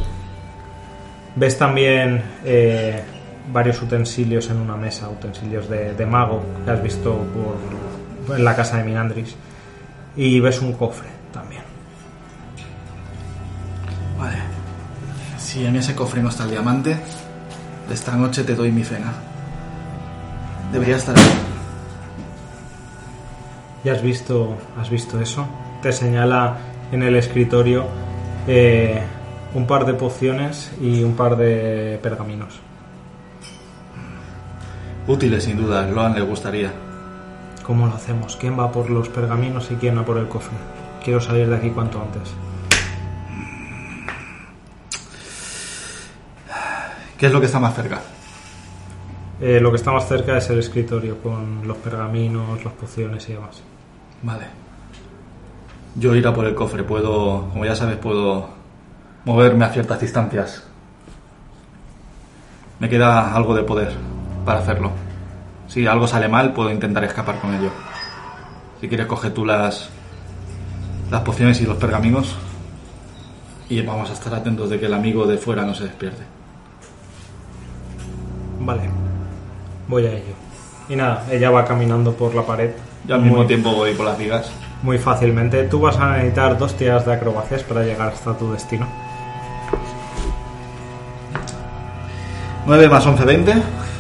Ves 1.36 1.58
también 1.58 2.24
eh, 2.46 3.04
varios 3.52 3.82
utensilios 3.82 4.50
en 4.50 4.58
una 4.58 4.76
mesa, 4.76 5.10
utensilios 5.10 5.70
de, 5.70 5.94
de 5.94 6.06
mago 6.06 6.44
que 6.66 6.72
has 6.72 6.82
visto 6.82 7.16
por, 7.16 8.38
en 8.38 8.44
la 8.44 8.56
casa 8.56 8.78
de 8.78 8.84
Minandris. 8.84 9.36
Y 10.16 10.40
ves 10.40 10.62
un 10.62 10.74
cofre 10.74 11.10
también. 11.32 11.62
Vale. 14.18 14.38
Si 15.38 15.66
en 15.66 15.76
ese 15.76 15.96
cofre 15.96 16.22
no 16.22 16.30
está 16.30 16.44
el 16.44 16.52
diamante, 16.52 16.98
esta 17.92 18.16
noche 18.16 18.44
te 18.44 18.56
doy 18.56 18.72
mi 18.72 18.84
cena. 18.84 19.14
Debería 20.72 20.98
estar 20.98 21.18
ahí. 21.18 21.24
¿Ya 23.84 23.94
has 23.94 24.02
visto, 24.02 24.58
has 24.78 24.90
visto 24.90 25.22
eso? 25.22 25.48
Te 25.82 25.94
señala 25.94 26.58
en 26.92 27.04
el 27.04 27.16
escritorio 27.16 27.86
eh, 28.48 29.02
un 29.54 29.68
par 29.68 29.86
de 29.86 29.94
pociones 29.94 30.72
y 30.82 31.04
un 31.04 31.16
par 31.16 31.38
de 31.38 32.00
pergaminos. 32.02 32.60
Útiles, 35.08 35.46
sin 35.46 35.56
duda. 35.56 35.88
Loan 35.88 36.14
le 36.16 36.22
gustaría. 36.22 36.72
¿Cómo 37.64 37.88
lo 37.88 37.94
hacemos? 37.94 38.36
¿Quién 38.36 38.60
va 38.60 38.72
por 38.72 38.90
los 38.90 39.08
pergaminos 39.08 39.72
y 39.72 39.76
quién 39.76 39.98
va 39.98 40.04
por 40.04 40.18
el 40.18 40.28
cofre? 40.28 40.58
Quiero 41.04 41.22
salir 41.22 41.50
de 41.50 41.56
aquí 41.56 41.70
cuanto 41.70 42.02
antes. 42.02 42.34
¿Qué 47.18 47.26
es 47.26 47.32
lo 47.32 47.40
que 47.40 47.46
está 47.46 47.60
más 47.60 47.74
cerca? 47.74 48.02
Eh, 49.40 49.60
lo 49.62 49.72
que 49.72 49.78
está 49.78 49.92
más 49.92 50.08
cerca 50.08 50.38
es 50.38 50.50
el 50.50 50.60
escritorio 50.60 51.20
con 51.20 51.66
los 51.66 51.78
pergaminos, 51.78 52.64
las 52.66 52.74
pociones 52.74 53.28
y 53.30 53.34
demás. 53.34 53.62
Vale. 54.22 54.46
Yo 55.96 56.14
ir 56.16 56.28
a 56.28 56.34
por 56.34 56.46
el 56.46 56.54
cofre. 56.54 56.84
Puedo, 56.84 57.48
como 57.50 57.64
ya 57.64 57.76
sabes, 57.76 57.96
puedo 57.96 58.50
moverme 59.24 59.64
a 59.64 59.70
ciertas 59.70 60.02
distancias. 60.02 60.64
Me 62.80 62.90
queda 62.90 63.34
algo 63.34 63.56
de 63.56 63.64
poder 63.64 64.17
para 64.48 64.60
hacerlo. 64.60 64.92
Si 65.68 65.86
algo 65.86 66.08
sale 66.08 66.30
mal, 66.30 66.54
puedo 66.54 66.72
intentar 66.72 67.04
escapar 67.04 67.40
con 67.40 67.54
ello. 67.54 67.70
Si 68.80 68.88
quieres, 68.88 69.06
coge 69.06 69.30
tú 69.30 69.46
las, 69.46 69.90
las 71.12 71.22
pociones 71.22 71.60
y 71.60 71.66
los 71.66 71.76
pergaminos. 71.76 72.34
Y 73.68 73.82
vamos 73.82 74.10
a 74.10 74.14
estar 74.14 74.34
atentos 74.34 74.70
de 74.70 74.80
que 74.80 74.86
el 74.86 74.94
amigo 74.94 75.28
de 75.28 75.38
fuera 75.38 75.64
no 75.64 75.76
se 75.76 75.84
despierte. 75.84 76.24
Vale, 78.62 78.84
voy 79.90 80.06
a 80.06 80.14
ello. 80.14 80.34
Y 80.88 80.96
nada, 80.96 81.26
ella 81.30 81.50
va 81.50 81.66
caminando 81.66 82.14
por 82.14 82.34
la 82.34 82.46
pared. 82.46 82.72
Yo 83.06 83.16
al 83.16 83.24
mismo 83.24 83.46
tiempo 83.46 83.74
voy 83.74 83.94
por 83.96 84.06
las 84.06 84.18
vigas. 84.18 84.50
Muy 84.82 84.98
fácilmente. 84.98 85.64
Tú 85.66 85.82
vas 85.82 85.98
a 85.98 86.14
necesitar 86.14 86.58
dos 86.58 86.74
tiras 86.78 87.06
de 87.06 87.14
acrobacias 87.14 87.64
para 87.64 87.84
llegar 87.84 88.14
hasta 88.14 88.38
tu 88.38 88.54
destino. 88.54 88.88
9 92.66 92.90
más 92.90 93.06
11, 93.06 93.26
20. 93.26 93.54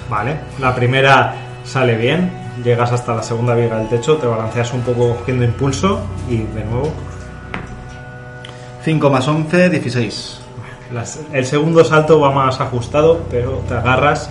Vale, 0.09 0.37
la 0.59 0.73
primera 0.73 1.33
sale 1.63 1.95
bien. 1.95 2.31
Llegas 2.63 2.91
hasta 2.91 3.13
la 3.15 3.21
segunda 3.23 3.53
viga 3.53 3.77
del 3.77 3.87
techo, 3.89 4.17
te 4.17 4.25
balanceas 4.25 4.73
un 4.73 4.81
poco 4.81 5.15
cogiendo 5.17 5.43
impulso 5.45 5.99
y 6.29 6.37
de 6.37 6.63
nuevo. 6.65 6.91
5 8.83 9.09
más 9.09 9.27
11, 9.27 9.69
16. 9.69 10.39
Las- 10.93 11.19
el 11.33 11.45
segundo 11.45 11.83
salto 11.83 12.19
va 12.19 12.31
más 12.31 12.59
ajustado, 12.61 13.21
pero 13.29 13.61
te 13.67 13.73
agarras. 13.75 14.29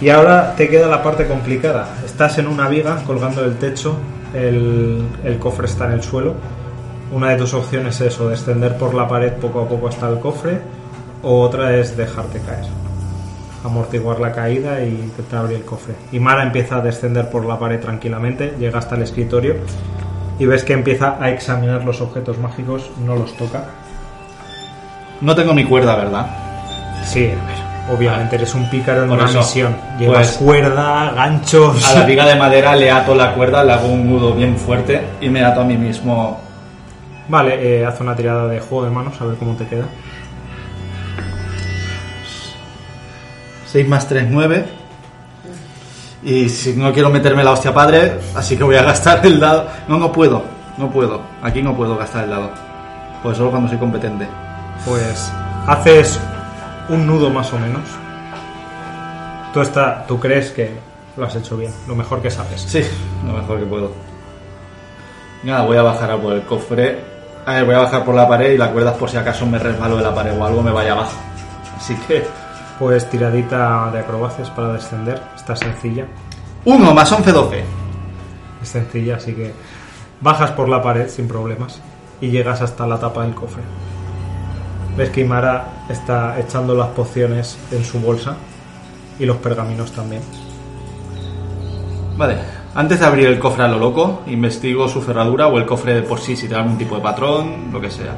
Y 0.00 0.10
ahora 0.10 0.54
te 0.56 0.68
queda 0.68 0.86
la 0.86 1.02
parte 1.02 1.26
complicada. 1.26 1.88
Estás 2.04 2.38
en 2.38 2.46
una 2.46 2.68
viga 2.68 3.02
colgando 3.04 3.42
del 3.42 3.56
techo, 3.58 3.96
el, 4.32 5.02
el 5.24 5.38
cofre 5.38 5.66
está 5.66 5.86
en 5.86 5.92
el 5.92 6.02
suelo. 6.02 6.34
Una 7.10 7.30
de 7.30 7.36
tus 7.36 7.52
opciones 7.54 8.00
es 8.00 8.18
o 8.20 8.28
descender 8.28 8.76
por 8.78 8.94
la 8.94 9.08
pared 9.08 9.32
poco 9.32 9.62
a 9.62 9.68
poco 9.68 9.88
hasta 9.88 10.08
el 10.08 10.20
cofre, 10.20 10.60
o 11.22 11.40
otra 11.42 11.74
es 11.76 11.96
dejarte 11.96 12.38
caer. 12.40 12.66
Amortiguar 13.64 14.20
la 14.20 14.32
caída 14.32 14.80
y 14.82 14.88
intentar 14.88 15.40
abrir 15.40 15.56
el 15.58 15.64
cofre. 15.64 15.94
Y 16.12 16.20
Mara 16.20 16.44
empieza 16.44 16.76
a 16.76 16.80
descender 16.80 17.28
por 17.28 17.44
la 17.44 17.58
pared 17.58 17.80
tranquilamente, 17.80 18.54
llega 18.58 18.78
hasta 18.78 18.94
el 18.94 19.02
escritorio 19.02 19.56
y 20.38 20.46
ves 20.46 20.62
que 20.62 20.72
empieza 20.74 21.16
a 21.20 21.30
examinar 21.30 21.84
los 21.84 22.00
objetos 22.00 22.38
mágicos, 22.38 22.88
no 23.04 23.16
los 23.16 23.36
toca. 23.36 23.64
No 25.20 25.34
tengo 25.34 25.52
mi 25.54 25.64
cuerda, 25.64 25.96
¿verdad? 25.96 26.26
Sí, 27.04 27.24
a 27.24 27.30
ver, 27.90 27.96
obviamente 27.98 28.36
eres 28.36 28.54
un 28.54 28.70
pícaro 28.70 29.02
en 29.02 29.08
Por 29.08 29.18
una 29.18 29.28
eso, 29.28 29.38
misión. 29.38 29.76
Llevas 29.98 30.28
pues- 30.28 30.36
cuerda, 30.38 31.10
ganchos. 31.16 31.84
A 31.84 31.98
la 31.98 32.04
viga 32.04 32.26
de 32.26 32.36
madera 32.38 32.76
le 32.76 32.90
ato 32.90 33.14
la 33.16 33.34
cuerda, 33.34 33.64
le 33.64 33.72
hago 33.72 33.88
un 33.88 34.08
nudo 34.08 34.34
bien 34.34 34.56
fuerte 34.56 35.02
y 35.20 35.28
me 35.28 35.42
ato 35.44 35.62
a 35.62 35.64
mí 35.64 35.76
mismo. 35.76 36.40
Vale, 37.28 37.80
eh, 37.80 37.84
haz 37.84 38.00
una 38.00 38.14
tirada 38.14 38.46
de 38.46 38.60
juego 38.60 38.84
de 38.84 38.90
manos 38.92 39.20
a 39.20 39.24
ver 39.24 39.36
cómo 39.36 39.54
te 39.56 39.66
queda. 39.66 39.84
6 43.70 43.88
más 43.88 44.08
3, 44.08 44.26
9. 44.30 44.64
Y 46.24 46.48
si 46.48 46.74
no 46.74 46.92
quiero 46.92 47.10
meterme 47.10 47.44
la 47.44 47.52
hostia 47.52 47.72
padre, 47.72 48.18
así 48.34 48.56
que 48.56 48.64
voy 48.64 48.76
a 48.76 48.82
gastar 48.84 49.24
el 49.24 49.38
dado. 49.38 49.66
No, 49.86 49.98
no 49.98 50.10
puedo, 50.10 50.42
no 50.76 50.90
puedo. 50.90 51.20
Aquí 51.42 51.62
no 51.62 51.76
puedo 51.76 51.96
gastar 51.96 52.24
el 52.24 52.30
dado. 52.30 52.50
Pues 53.22 53.36
solo 53.36 53.50
cuando 53.50 53.68
soy 53.68 53.78
competente. 53.78 54.26
Pues 54.84 55.30
haces 55.66 56.18
un 56.88 57.06
nudo 57.06 57.30
más 57.30 57.52
o 57.52 57.58
menos. 57.58 57.82
Tú, 59.52 59.60
está, 59.60 60.04
tú 60.06 60.18
crees 60.18 60.50
que 60.50 60.70
lo 61.16 61.26
has 61.26 61.34
hecho 61.34 61.56
bien, 61.56 61.72
lo 61.86 61.94
mejor 61.94 62.22
que 62.22 62.30
sabes. 62.30 62.60
Sí, 62.62 62.82
lo 63.26 63.32
mejor 63.32 63.58
que 63.58 63.66
puedo. 63.66 63.92
Nada, 65.42 65.62
voy 65.64 65.76
a 65.76 65.82
bajar 65.82 66.16
por 66.18 66.32
el 66.32 66.42
cofre. 66.42 66.98
A 67.46 67.54
ver, 67.54 67.64
voy 67.64 67.74
a 67.74 67.78
bajar 67.78 68.04
por 68.04 68.14
la 68.14 68.28
pared 68.28 68.52
y 68.52 68.58
la 68.58 68.70
cuerda 68.70 68.94
por 68.94 69.08
si 69.10 69.16
acaso 69.16 69.46
me 69.46 69.58
resbalo 69.58 69.96
de 69.96 70.02
la 70.02 70.14
pared 70.14 70.38
o 70.38 70.44
algo 70.44 70.62
me 70.62 70.70
vaya 70.70 70.92
abajo. 70.92 71.16
Así 71.76 71.94
que. 72.06 72.24
Pues 72.78 73.08
tiradita 73.10 73.90
de 73.92 73.98
acrobacias 73.98 74.50
para 74.50 74.72
descender. 74.72 75.20
Está 75.34 75.56
sencilla. 75.56 76.06
1 76.64 76.94
más 76.94 77.10
11, 77.10 77.32
12. 77.32 77.64
Es 78.62 78.68
sencilla, 78.68 79.16
así 79.16 79.32
que 79.32 79.52
bajas 80.20 80.50
por 80.52 80.68
la 80.68 80.82
pared 80.82 81.08
sin 81.08 81.28
problemas 81.28 81.80
y 82.20 82.30
llegas 82.30 82.60
hasta 82.60 82.86
la 82.86 82.98
tapa 82.98 83.22
del 83.22 83.34
cofre. 83.34 83.62
Ves 84.96 85.10
que 85.10 85.20
Imara 85.20 85.84
está 85.88 86.38
echando 86.40 86.74
las 86.74 86.88
pociones 86.88 87.56
en 87.70 87.84
su 87.84 88.00
bolsa 88.00 88.36
y 89.18 89.26
los 89.26 89.36
pergaminos 89.36 89.92
también. 89.92 90.22
Vale, 92.16 92.36
antes 92.74 92.98
de 92.98 93.06
abrir 93.06 93.26
el 93.28 93.38
cofre 93.38 93.64
a 93.64 93.68
lo 93.68 93.78
loco, 93.78 94.22
investigo 94.26 94.88
su 94.88 95.00
cerradura 95.02 95.46
o 95.46 95.58
el 95.58 95.66
cofre 95.66 95.94
de 95.94 96.02
por 96.02 96.18
sí, 96.18 96.36
si 96.36 96.48
tiene 96.48 96.62
algún 96.62 96.78
tipo 96.78 96.96
de 96.96 97.02
patrón, 97.02 97.70
lo 97.72 97.80
que 97.80 97.90
sea. 97.90 98.16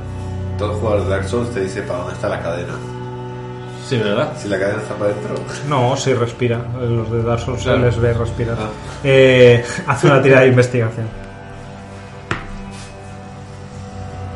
Todo 0.58 0.74
jugador 0.74 1.04
de 1.04 1.10
Dark 1.10 1.28
Souls 1.28 1.50
te 1.50 1.60
dice 1.60 1.82
para 1.82 1.98
dónde 1.98 2.14
está 2.14 2.28
la 2.28 2.40
cadena. 2.40 2.99
Sí, 3.90 3.98
¿verdad? 3.98 4.34
Si 4.36 4.46
la 4.46 4.56
cadena 4.56 4.80
está 4.80 4.94
para 4.94 5.10
adentro. 5.10 5.34
No, 5.68 5.96
sí 5.96 6.14
respira. 6.14 6.60
Los 6.80 7.10
de 7.10 7.24
Dark 7.24 7.40
Souls 7.40 7.60
se 7.60 7.76
les 7.76 7.98
ve 7.98 8.12
respirar. 8.12 8.56
Ah. 8.56 8.68
Eh, 9.02 9.64
haz 9.84 10.04
una 10.04 10.22
tirada 10.22 10.42
de 10.42 10.46
investigación. 10.46 11.08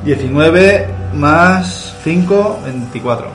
19 0.04 0.88
más 1.14 1.96
5, 2.02 2.62
24. 2.64 3.28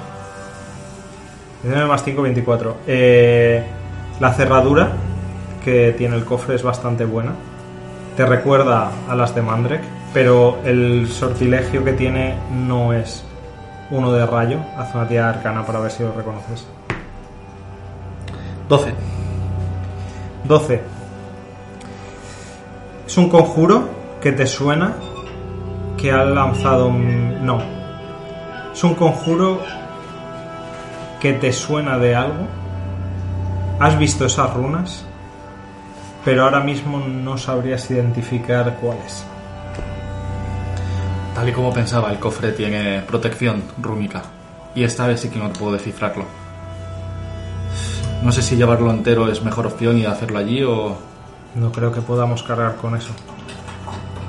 19 1.64 1.88
más 1.88 2.04
5, 2.04 2.22
24. 2.22 2.78
Eh, 2.86 3.64
la 4.20 4.34
cerradura 4.34 4.92
que 5.64 5.96
tiene 5.98 6.18
el 6.18 6.26
cofre 6.26 6.56
es 6.56 6.64
bastante 6.64 7.06
buena. 7.06 7.32
Te 8.18 8.26
recuerda 8.26 8.92
a 9.08 9.16
las 9.16 9.34
de 9.34 9.42
Mandrek, 9.42 9.84
pero 10.14 10.60
el 10.66 11.08
sortilegio 11.08 11.82
que 11.86 11.94
tiene 11.94 12.36
no 12.52 12.92
es 12.92 13.24
uno 13.92 14.12
de 14.12 14.26
rayo. 14.26 14.60
Haz 14.78 14.94
una 14.96 15.08
tirada 15.08 15.30
arcana 15.30 15.66
para 15.66 15.80
ver 15.80 15.92
si 15.92 16.04
lo 16.04 16.12
reconoces. 16.12 16.66
12. 18.68 18.94
12. 20.44 20.82
Es 23.08 23.18
un 23.18 23.30
conjuro 23.30 23.90
que 24.22 24.32
te 24.32 24.46
suena 24.46 24.94
que 25.98 26.12
ha 26.12 26.24
lanzado 26.24 26.88
un... 26.88 27.46
No. 27.46 27.60
Es 28.72 28.84
un 28.84 28.94
conjuro 28.94 29.60
que 31.20 31.34
te 31.34 31.52
suena 31.52 31.98
de 31.98 32.16
algo. 32.16 32.48
Has 33.80 33.98
visto 33.98 34.26
esas 34.26 34.54
runas, 34.54 35.06
pero 36.24 36.44
ahora 36.44 36.60
mismo 36.60 37.00
no 37.00 37.38
sabrías 37.38 37.90
identificar 37.90 38.76
cuáles. 38.76 39.26
Tal 41.36 41.50
y 41.50 41.52
como 41.54 41.74
pensaba, 41.74 42.12
el 42.12 42.20
cofre 42.20 42.52
tiene 42.52 43.02
protección 43.02 43.64
rúnica. 43.82 44.24
Y 44.76 44.84
esta 44.84 45.08
vez 45.08 45.22
sí 45.22 45.30
que 45.30 45.40
no 45.40 45.52
puedo 45.52 45.74
descifrarlo. 45.74 46.26
No 48.24 48.32
sé 48.32 48.42
si 48.42 48.58
llevarlo 48.58 48.92
entero 48.92 49.32
es 49.32 49.42
mejor 49.44 49.68
opción 49.68 49.98
y 49.98 50.06
hacerlo 50.06 50.40
allí 50.40 50.64
o 50.64 50.98
No 51.56 51.72
creo 51.72 51.92
que 51.92 52.02
podamos 52.02 52.44
cargar 52.44 52.76
con 52.76 52.96
eso. 52.96 53.12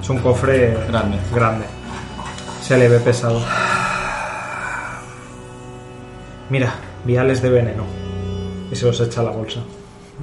Es 0.01 0.09
un 0.09 0.19
cofre 0.19 0.77
grande. 0.89 1.19
grande. 1.35 1.67
Se 2.63 2.79
le 2.79 2.89
ve 2.89 3.01
pesado. 3.01 3.41
Mira, 6.49 6.75
viales 7.05 7.43
de 7.43 7.51
veneno. 7.51 7.85
Y 8.71 8.77
se 8.77 8.87
los 8.87 9.01
echa 9.01 9.21
a 9.21 9.25
la 9.25 9.31
bolsa. 9.31 9.61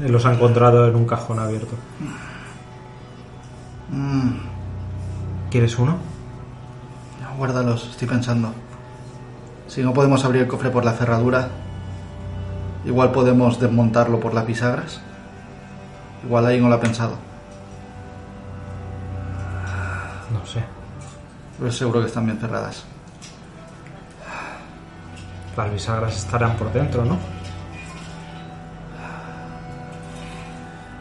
Y 0.04 0.10
los 0.10 0.26
ha 0.26 0.34
encontrado 0.34 0.88
en 0.88 0.95
un 0.95 1.06
cajón 1.06 1.40
abierto. 1.40 1.76
¿Quieres 5.49 5.78
uno? 5.78 5.98
Guárdalos, 7.38 7.88
estoy 7.91 8.07
pensando. 8.07 8.51
Si 9.68 9.84
no 9.84 9.93
podemos 9.93 10.26
abrir 10.26 10.41
el 10.41 10.47
cofre 10.47 10.72
por 10.72 10.84
la 10.84 10.93
cerradura, 10.93 11.49
igual 12.84 13.11
podemos 13.11 13.59
desmontarlo 13.59 14.19
por 14.19 14.34
las 14.34 14.47
bisagras. 14.47 14.99
Igual 16.26 16.47
ahí 16.47 16.59
no 16.59 16.68
lo 16.68 16.76
ha 16.76 16.80
pensado. 16.80 17.15
No 20.34 20.43
sé. 20.47 20.64
Pero 21.59 21.72
seguro 21.72 21.99
que 22.01 22.07
están 22.07 22.26
bien 22.26 22.39
cerradas. 22.39 22.84
Las 25.55 25.72
bisagras 25.72 26.18
estarán 26.18 26.55
por 26.55 26.73
dentro, 26.73 27.05
¿no? 27.05 27.18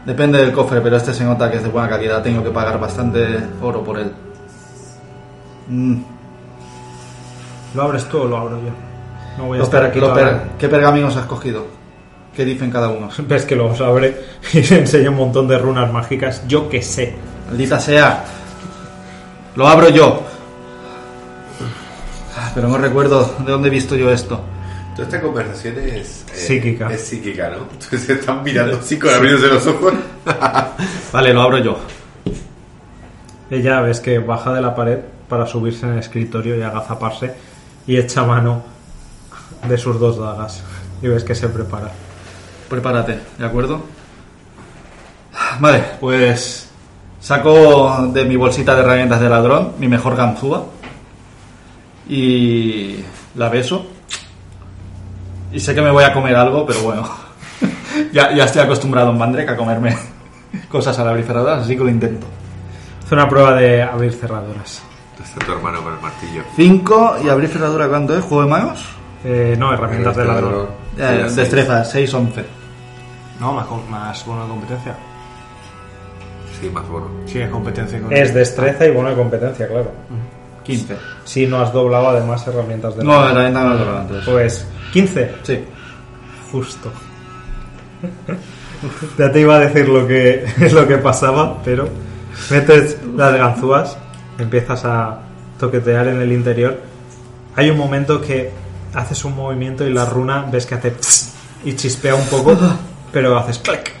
Depende 0.05 0.37
del 0.37 0.53
cofre, 0.53 0.81
pero 0.81 0.97
este 0.97 1.13
se 1.13 1.23
nota 1.23 1.49
que 1.49 1.57
es 1.57 1.63
de 1.63 1.69
buena 1.69 1.89
calidad. 1.89 2.21
Tengo 2.21 2.43
que 2.43 2.51
pagar 2.51 2.79
bastante 2.79 3.39
oro 3.59 3.83
por 3.83 3.97
él. 3.97 4.13
Mm. 5.67 6.16
¿Lo 7.77 7.83
abres 7.83 8.05
tú 8.09 8.17
o 8.21 8.25
lo 8.27 8.37
abro 8.37 8.57
yo? 8.57 8.71
No 9.37 9.45
voy 9.45 9.59
a 9.59 9.63
estar 9.63 9.81
per- 9.81 9.89
aquí 9.91 9.99
per- 9.99 10.25
la- 10.25 10.43
¿Qué 10.57 10.67
pergaminos 10.67 11.15
has 11.15 11.25
cogido? 11.27 11.67
¿Qué 12.35 12.43
dicen 12.43 12.71
cada 12.71 12.89
uno? 12.89 13.07
Ves 13.27 13.45
que 13.45 13.55
los 13.55 13.79
abre 13.81 14.19
y 14.51 14.61
le 14.69 14.79
enseña 14.79 15.11
un 15.11 15.17
montón 15.17 15.47
de 15.47 15.59
runas 15.59 15.91
mágicas. 15.93 16.41
Yo 16.47 16.67
que 16.69 16.81
sé. 16.81 17.13
Maldita 17.47 17.79
sea. 17.79 18.25
Lo 19.55 19.67
abro 19.67 19.89
yo. 19.89 20.23
Ah, 22.35 22.51
Pero 22.55 22.67
no 22.67 22.77
recuerdo 22.79 23.35
de 23.45 23.51
dónde 23.51 23.67
he 23.67 23.71
visto 23.71 23.95
yo 23.95 24.11
esto. 24.11 24.41
Toda 24.95 25.07
esta 25.07 25.21
conversación 25.21 25.75
es... 25.77 26.25
eh, 26.33 26.35
Psíquica. 26.35 26.91
Es 26.91 27.01
psíquica, 27.01 27.49
¿no? 27.51 27.57
Entonces 27.71 28.01
se 28.01 28.13
están 28.13 28.41
mirando 28.43 28.77
así 28.77 28.97
con 28.97 29.13
abriéndose 29.13 29.47
los 29.53 29.67
ojos. 29.67 29.93
Vale, 31.13 31.33
lo 31.33 31.41
abro 31.43 31.59
yo. 31.59 31.77
Ella 33.51 33.81
ves 33.81 33.99
que 33.99 34.17
baja 34.19 34.53
de 34.53 34.61
la 34.61 34.73
pared 34.75 34.97
para 35.29 35.45
subirse 35.45 35.85
en 35.85 35.93
el 35.93 35.99
escritorio 35.99 36.57
y 36.57 36.61
agazaparse 36.63 37.33
y 37.87 37.97
echa 37.97 38.23
mano 38.23 38.61
de 39.67 39.77
sus 39.77 39.99
dos 39.99 40.19
dagas. 40.19 40.61
Y 41.01 41.07
ves 41.07 41.23
que 41.23 41.33
se 41.33 41.47
prepara. 41.47 41.89
Prepárate, 42.69 43.19
¿de 43.37 43.45
acuerdo? 43.45 43.81
Vale, 45.59 45.83
pues 45.99 46.69
saco 47.19 48.07
de 48.13 48.25
mi 48.25 48.35
bolsita 48.35 48.75
de 48.75 48.81
herramientas 48.81 49.19
de 49.19 49.29
ladrón 49.29 49.73
mi 49.79 49.87
mejor 49.87 50.15
ganzúa 50.15 50.65
y 52.09 52.97
la 53.35 53.49
beso. 53.49 53.85
Y 55.51 55.59
sé 55.59 55.73
que 55.73 55.81
me 55.81 55.91
voy 55.91 56.03
a 56.03 56.13
comer 56.13 56.35
algo, 56.35 56.65
pero 56.65 56.81
bueno, 56.81 57.09
ya, 58.11 58.33
ya 58.33 58.43
estoy 58.43 58.61
acostumbrado 58.61 59.11
en 59.11 59.17
Mandrek 59.17 59.49
a 59.49 59.55
comerme 59.55 59.95
cosas 60.69 60.97
a 60.99 61.05
la 61.05 61.13
briferadora, 61.13 61.57
así 61.57 61.77
que 61.77 61.83
lo 61.83 61.89
intento. 61.89 62.27
Hace 63.05 63.15
una 63.15 63.29
prueba 63.29 63.53
de 63.53 63.81
abrir 63.81 64.11
cerraduras. 64.13 64.81
Está 65.23 65.45
tu 65.45 65.51
hermano 65.51 65.81
con 65.83 65.93
el 65.93 65.99
martillo. 65.99 66.43
5 66.55 67.17
y 67.25 67.29
abrir 67.29 67.49
cerradura, 67.49 67.87
¿cuánto 67.87 68.17
es? 68.17 68.23
¿Juego 68.23 68.43
de 68.43 68.49
manos? 68.49 68.85
Eh, 69.23 69.55
no, 69.57 69.73
herramientas 69.73 70.15
de 70.15 70.25
ladrón. 70.25 70.67
Ya, 70.97 71.11
destreza, 71.27 71.83
6, 71.83 72.13
11. 72.13 72.45
No, 73.39 73.53
más, 73.53 73.65
com- 73.67 73.87
más 73.89 74.25
bono 74.25 74.43
de 74.43 74.49
competencia. 74.49 74.95
Sí, 76.59 76.69
más 76.69 76.87
bueno. 76.87 77.07
Sí, 77.25 77.39
es 77.39 77.49
competencia 77.49 78.01
con 78.01 78.11
Es 78.13 78.33
destreza 78.33 78.85
y 78.85 78.91
buena 78.91 79.13
competencia, 79.15 79.67
claro. 79.67 79.91
15. 80.63 80.97
Si 81.23 81.45
no 81.47 81.59
has 81.61 81.71
doblado 81.71 82.09
además 82.09 82.45
herramientas 82.47 82.95
de 82.97 83.03
No, 83.03 83.11
ladrón. 83.11 83.31
herramienta 83.31 83.63
no 83.63 83.73
lo 83.91 83.97
antes. 83.99 84.23
Pues 84.25 84.67
15. 84.93 85.35
Sí. 85.43 85.63
Justo. 86.51 86.91
ya 89.17 89.31
te 89.31 89.41
iba 89.41 89.55
a 89.55 89.59
decir 89.59 89.87
lo 89.89 90.07
que 90.07 90.45
es 90.59 90.73
lo 90.73 90.87
que 90.87 90.97
pasaba, 90.97 91.57
pero 91.63 91.87
metes 92.49 92.97
las 93.15 93.33
ganzúas, 93.35 93.97
empiezas 94.39 94.85
a 94.85 95.19
toquetear 95.59 96.07
en 96.07 96.21
el 96.21 96.31
interior. 96.31 96.79
Hay 97.55 97.69
un 97.69 97.77
momento 97.77 98.21
que 98.21 98.51
haces 98.93 99.25
un 99.25 99.35
movimiento 99.35 99.85
y 99.85 99.93
la 99.93 100.05
runa 100.05 100.45
ves 100.51 100.65
que 100.65 100.75
hace 100.75 100.95
y 101.63 101.75
chispea 101.75 102.15
un 102.15 102.25
poco, 102.27 102.55
pero 103.11 103.37
haces 103.37 103.57
clic 103.59 103.91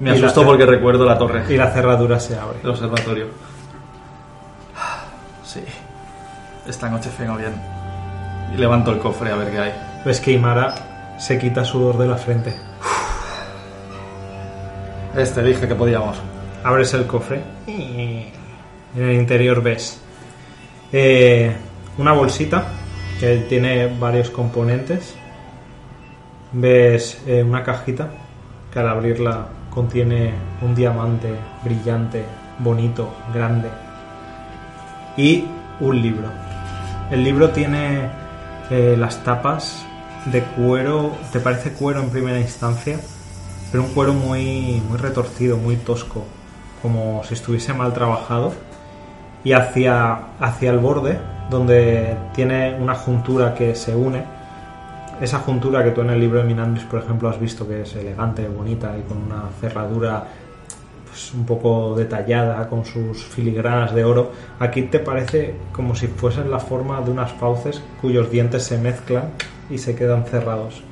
Me 0.00 0.14
Y 0.16 0.20
la 0.20 0.28
cer- 0.32 0.44
porque 0.44 0.66
recuerdo 0.66 1.04
la 1.06 1.16
torre. 1.18 1.44
y 1.52 1.56
la 1.56 1.70
cerradura 1.72 2.20
se 2.20 2.38
abre. 2.38 2.58
El 2.62 2.70
observatorio. 2.70 3.26
Sí. 5.44 5.60
Esta 6.68 6.88
noche 6.90 7.08
fengo 7.10 7.36
bien. 7.36 7.54
Y 8.54 8.58
levanto 8.58 8.90
el 8.92 8.98
cofre 8.98 9.30
a 9.30 9.36
ver 9.36 9.50
qué 9.50 9.58
hay. 9.58 9.72
Ves 10.04 10.20
que 10.20 10.32
Imara 10.32 11.16
se 11.18 11.38
quita 11.38 11.64
sudor 11.64 11.96
de 11.98 12.06
la 12.06 12.16
frente. 12.16 12.54
Este 15.16 15.42
dije 15.42 15.66
que 15.66 15.74
podíamos. 15.74 16.18
Abres 16.62 16.92
el 16.94 17.06
cofre. 17.06 17.42
En 18.96 19.02
el 19.02 19.12
interior 19.16 19.62
ves 19.62 20.00
eh, 20.90 21.54
una 21.98 22.12
bolsita 22.12 22.64
que 23.20 23.44
tiene 23.48 23.94
varios 23.98 24.30
componentes. 24.30 25.14
Ves 26.52 27.20
eh, 27.26 27.42
una 27.42 27.62
cajita 27.62 28.08
que 28.72 28.78
al 28.78 28.88
abrirla 28.88 29.48
contiene 29.68 30.32
un 30.62 30.74
diamante 30.74 31.28
brillante, 31.62 32.24
bonito, 32.58 33.14
grande. 33.34 33.68
Y 35.18 35.44
un 35.80 36.00
libro. 36.00 36.30
El 37.10 37.22
libro 37.22 37.50
tiene 37.50 38.08
eh, 38.70 38.96
las 38.98 39.22
tapas 39.22 39.84
de 40.24 40.40
cuero, 40.42 41.12
te 41.32 41.40
parece 41.40 41.72
cuero 41.72 42.00
en 42.00 42.08
primera 42.08 42.40
instancia, 42.40 42.98
pero 43.70 43.84
un 43.84 43.90
cuero 43.90 44.14
muy, 44.14 44.82
muy 44.88 44.96
retorcido, 44.96 45.58
muy 45.58 45.76
tosco, 45.76 46.24
como 46.80 47.22
si 47.24 47.34
estuviese 47.34 47.74
mal 47.74 47.92
trabajado. 47.92 48.54
Y 49.46 49.52
hacia, 49.52 50.18
hacia 50.40 50.72
el 50.72 50.78
borde, 50.78 51.20
donde 51.48 52.16
tiene 52.34 52.74
una 52.80 52.96
juntura 52.96 53.54
que 53.54 53.76
se 53.76 53.94
une, 53.94 54.24
esa 55.20 55.38
juntura 55.38 55.84
que 55.84 55.92
tú 55.92 56.00
en 56.00 56.10
el 56.10 56.18
libro 56.18 56.40
de 56.40 56.44
Minandris, 56.46 56.84
por 56.86 57.00
ejemplo, 57.00 57.28
has 57.28 57.38
visto 57.38 57.64
que 57.64 57.82
es 57.82 57.94
elegante, 57.94 58.48
bonita 58.48 58.98
y 58.98 59.02
con 59.02 59.18
una 59.18 59.44
cerradura 59.60 60.24
pues, 61.06 61.32
un 61.32 61.46
poco 61.46 61.94
detallada, 61.94 62.68
con 62.68 62.84
sus 62.84 63.24
filigranas 63.24 63.94
de 63.94 64.04
oro, 64.04 64.32
aquí 64.58 64.82
te 64.82 64.98
parece 64.98 65.54
como 65.70 65.94
si 65.94 66.08
fuesen 66.08 66.50
la 66.50 66.58
forma 66.58 67.00
de 67.00 67.12
unas 67.12 67.30
fauces 67.30 67.80
cuyos 68.00 68.28
dientes 68.28 68.64
se 68.64 68.78
mezclan 68.78 69.30
y 69.70 69.78
se 69.78 69.94
quedan 69.94 70.24
cerrados. 70.24 70.82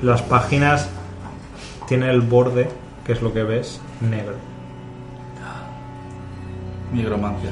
Las 0.00 0.22
páginas 0.22 0.88
tienen 1.88 2.10
el 2.10 2.20
borde, 2.20 2.68
que 3.04 3.14
es 3.14 3.20
lo 3.20 3.32
que 3.32 3.42
ves, 3.42 3.80
negro. 4.00 4.51
Nigromancia. 6.92 7.50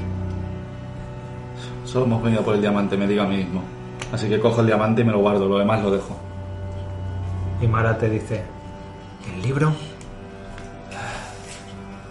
Solo 1.84 2.04
hemos 2.04 2.22
venido 2.22 2.42
por 2.42 2.54
el 2.54 2.60
diamante, 2.60 2.96
me 2.96 3.06
digo 3.06 3.22
a 3.22 3.26
mí 3.26 3.38
mismo. 3.38 3.62
Así 4.12 4.28
que 4.28 4.38
cojo 4.38 4.60
el 4.60 4.66
diamante 4.66 5.02
y 5.02 5.04
me 5.04 5.12
lo 5.12 5.18
guardo, 5.18 5.48
lo 5.48 5.58
demás 5.58 5.82
lo 5.82 5.90
dejo. 5.90 6.16
Y 7.60 7.66
Mara 7.66 7.96
te 7.98 8.08
dice, 8.08 8.42
¿el 9.34 9.42
libro? 9.42 9.72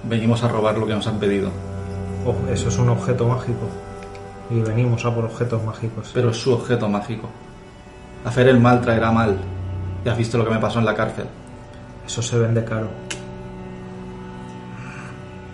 Venimos 0.04 0.44
a 0.44 0.48
robar 0.48 0.78
lo 0.78 0.86
que 0.86 0.94
nos 0.94 1.08
han 1.08 1.20
pedido. 1.20 1.50
Oh, 2.26 2.36
eso 2.52 2.70
es 2.70 2.78
un 2.78 2.90
objeto 2.90 3.28
mágico. 3.28 3.68
Y 4.50 4.60
venimos 4.62 5.06
a 5.06 5.14
por 5.14 5.26
objetos 5.26 5.64
mágicos. 5.64 6.12
Pero 6.14 6.32
es 6.32 6.38
su 6.38 6.54
objeto 6.54 6.90
mágico. 6.90 7.30
Hacer 8.26 8.48
el 8.48 8.60
mal 8.60 8.82
traerá 8.82 9.12
mal. 9.12 9.38
Ya 10.04 10.14
has 10.14 10.18
visto 10.18 10.38
lo 10.38 10.46
que 10.46 10.52
me 10.52 10.60
pasó 10.60 10.80
en 10.80 10.86
la 10.86 10.96
cárcel. 10.96 11.28
Eso 12.06 12.22
se 12.22 12.40
vende 12.40 12.64
caro. 12.64 12.90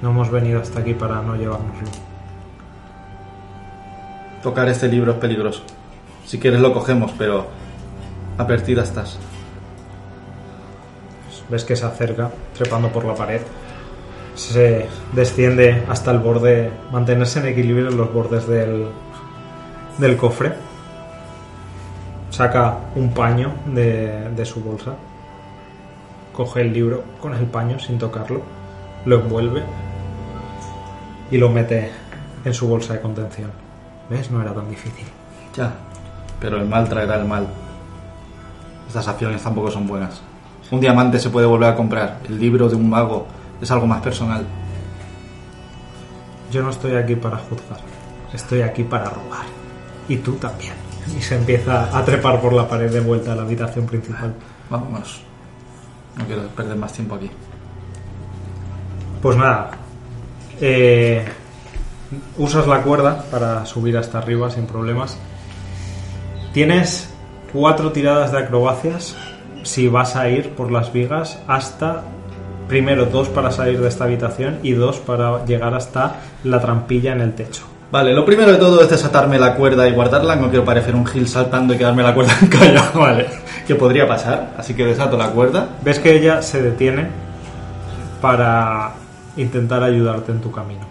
No 0.05 0.11
hemos 0.11 0.29
venido 0.29 0.61
hasta 0.61 0.81
aquí 0.81 0.93
para 0.93 1.19
no 1.23 1.35
llevárnoslo. 1.35 1.87
Tocar 4.43 4.69
este 4.69 4.87
libro 4.87 5.13
es 5.13 5.17
peligroso. 5.17 5.63
Si 6.27 6.37
quieres 6.37 6.59
lo 6.59 6.71
cogemos, 6.75 7.11
pero 7.17 7.47
advertida 8.37 8.83
estás. 8.83 9.17
Ves 11.49 11.63
que 11.63 11.75
se 11.75 11.87
acerca, 11.87 12.29
trepando 12.55 12.89
por 12.89 13.03
la 13.03 13.15
pared. 13.15 13.41
Se 14.35 14.85
desciende 15.13 15.83
hasta 15.89 16.11
el 16.11 16.19
borde, 16.19 16.69
mantenerse 16.91 17.39
en 17.39 17.47
equilibrio 17.47 17.89
en 17.89 17.97
los 17.97 18.13
bordes 18.13 18.47
del, 18.47 18.85
del 19.97 20.17
cofre. 20.17 20.53
Saca 22.29 22.77
un 22.95 23.11
paño 23.11 23.53
de, 23.73 24.29
de 24.35 24.45
su 24.45 24.61
bolsa. 24.61 24.93
Coge 26.31 26.61
el 26.61 26.73
libro 26.73 27.03
con 27.19 27.33
el 27.33 27.47
paño 27.47 27.79
sin 27.79 27.97
tocarlo. 27.97 28.43
Lo 29.05 29.15
envuelve. 29.15 29.63
Y 31.31 31.37
lo 31.37 31.49
mete 31.49 31.91
en 32.43 32.53
su 32.53 32.67
bolsa 32.67 32.93
de 32.93 33.01
contención. 33.01 33.51
¿Ves? 34.09 34.29
No 34.29 34.41
era 34.41 34.53
tan 34.53 34.69
difícil. 34.69 35.05
Ya. 35.55 35.73
Pero 36.39 36.57
el 36.57 36.67
mal 36.67 36.87
traerá 36.87 37.15
el 37.15 37.25
mal. 37.25 37.47
Estas 38.87 39.07
acciones 39.07 39.41
tampoco 39.41 39.71
son 39.71 39.87
buenas. 39.87 40.21
Un 40.71 40.79
diamante 40.79 41.19
se 41.19 41.29
puede 41.29 41.47
volver 41.47 41.69
a 41.69 41.75
comprar. 41.75 42.19
El 42.27 42.39
libro 42.39 42.69
de 42.69 42.75
un 42.75 42.89
mago 42.89 43.27
es 43.61 43.69
algo 43.71 43.87
más 43.87 44.01
personal. 44.01 44.45
Yo 46.51 46.63
no 46.63 46.69
estoy 46.69 46.95
aquí 46.95 47.15
para 47.15 47.37
juzgar, 47.37 47.79
estoy 48.33 48.61
aquí 48.61 48.83
para 48.83 49.09
robar. 49.09 49.45
Y 50.07 50.17
tú 50.17 50.33
también. 50.33 50.73
Y 51.17 51.21
se 51.21 51.35
empieza 51.35 51.95
a 51.95 52.03
trepar 52.03 52.41
por 52.41 52.53
la 52.53 52.67
pared 52.67 52.91
de 52.91 52.99
vuelta 52.99 53.33
a 53.33 53.35
la 53.35 53.41
habitación 53.43 53.85
principal. 53.85 54.33
Vámonos. 54.69 55.21
No 56.17 56.25
quiero 56.25 56.47
perder 56.49 56.77
más 56.77 56.93
tiempo 56.93 57.15
aquí. 57.15 57.29
Pues 59.21 59.37
nada, 59.37 59.71
eh, 60.61 61.25
usas 62.37 62.67
la 62.67 62.81
cuerda 62.81 63.25
para 63.31 63.65
subir 63.65 63.97
hasta 63.97 64.19
arriba 64.19 64.49
sin 64.49 64.65
problemas. 64.65 65.17
Tienes 66.53 67.09
cuatro 67.51 67.91
tiradas 67.91 68.31
de 68.31 68.39
acrobacias 68.39 69.15
si 69.63 69.87
vas 69.87 70.15
a 70.15 70.29
ir 70.29 70.51
por 70.51 70.71
las 70.71 70.93
vigas 70.93 71.39
hasta 71.47 72.03
primero 72.67 73.05
dos 73.05 73.29
para 73.29 73.51
salir 73.51 73.79
de 73.79 73.87
esta 73.87 74.05
habitación 74.05 74.59
y 74.63 74.73
dos 74.73 74.97
para 74.99 75.45
llegar 75.45 75.73
hasta 75.73 76.17
la 76.43 76.59
trampilla 76.59 77.13
en 77.13 77.21
el 77.21 77.33
techo. 77.33 77.63
Vale, 77.91 78.13
lo 78.13 78.25
primero 78.25 78.51
de 78.51 78.57
todo 78.57 78.81
es 78.81 78.89
desatarme 78.89 79.37
la 79.39 79.55
cuerda 79.55 79.87
y 79.87 79.91
guardarla. 79.91 80.35
No 80.35 80.49
quiero 80.49 80.65
parecer 80.65 80.95
un 80.95 81.05
gil 81.05 81.27
saltando 81.27 81.73
y 81.73 81.77
quedarme 81.77 82.03
la 82.03 82.13
cuerda 82.13 82.33
encallado, 82.41 82.99
vale. 82.99 83.27
Que 83.67 83.75
podría 83.75 84.07
pasar, 84.07 84.53
así 84.57 84.73
que 84.73 84.85
desato 84.85 85.17
la 85.17 85.29
cuerda. 85.29 85.69
Ves 85.83 85.99
que 85.99 86.15
ella 86.15 86.41
se 86.41 86.61
detiene 86.61 87.07
para 88.21 88.93
intentar 89.37 89.83
ayudarte 89.83 90.31
en 90.31 90.41
tu 90.41 90.51
camino. 90.51 90.85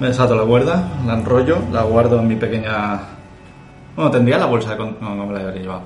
Me 0.00 0.08
desato 0.08 0.36
la 0.36 0.44
cuerda, 0.44 0.88
la 1.06 1.14
enrollo, 1.14 1.58
la 1.72 1.82
guardo 1.82 2.20
en 2.20 2.28
mi 2.28 2.36
pequeña... 2.36 3.00
Bueno, 3.94 4.10
tendría 4.10 4.36
la 4.38 4.46
bolsa 4.46 4.70
de... 4.72 4.76
con- 4.76 4.96
No, 5.00 5.14
no 5.14 5.26
me 5.26 5.32
la 5.34 5.40
habría 5.48 5.62
llevado. 5.62 5.82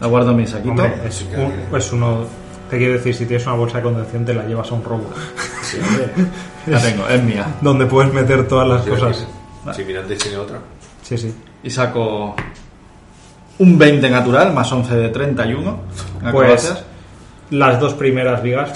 La 0.00 0.08
guardo 0.08 0.32
en 0.32 0.36
mi 0.38 0.46
saquito. 0.46 0.70
Hombre, 0.70 0.94
es, 1.06 1.24
un- 1.36 1.76
es 1.76 1.92
uno. 1.92 2.24
Te 2.68 2.76
quiero 2.78 2.94
decir, 2.94 3.14
si 3.14 3.24
tienes 3.26 3.46
una 3.46 3.54
bolsa 3.54 3.76
de 3.78 3.84
contención, 3.84 4.24
te 4.24 4.34
la 4.34 4.44
llevas 4.44 4.68
a 4.72 4.74
un 4.74 4.82
robo. 4.84 5.04
La 6.66 6.80
tengo, 6.82 7.06
es 7.08 7.22
mía. 7.22 7.46
Donde 7.60 7.86
puedes 7.86 8.12
meter 8.12 8.48
todas 8.48 8.66
las 8.66 8.82
Sí, 8.84 8.90
cosas. 8.90 9.24
Si 9.72 9.84
Mirandés 9.84 10.18
tiene 10.18 10.36
otra. 10.36 10.58
Sí, 11.02 11.16
sí. 11.16 11.32
Y 11.62 11.70
saco 11.70 12.34
un 13.60 13.78
20 13.78 14.10
natural 14.10 14.52
más 14.52 14.70
11 14.72 14.96
de 14.96 15.08
31. 15.10 15.76
Pues. 16.32 16.84
Las 17.50 17.80
dos 17.80 17.94
primeras 17.94 18.42
vigas 18.42 18.72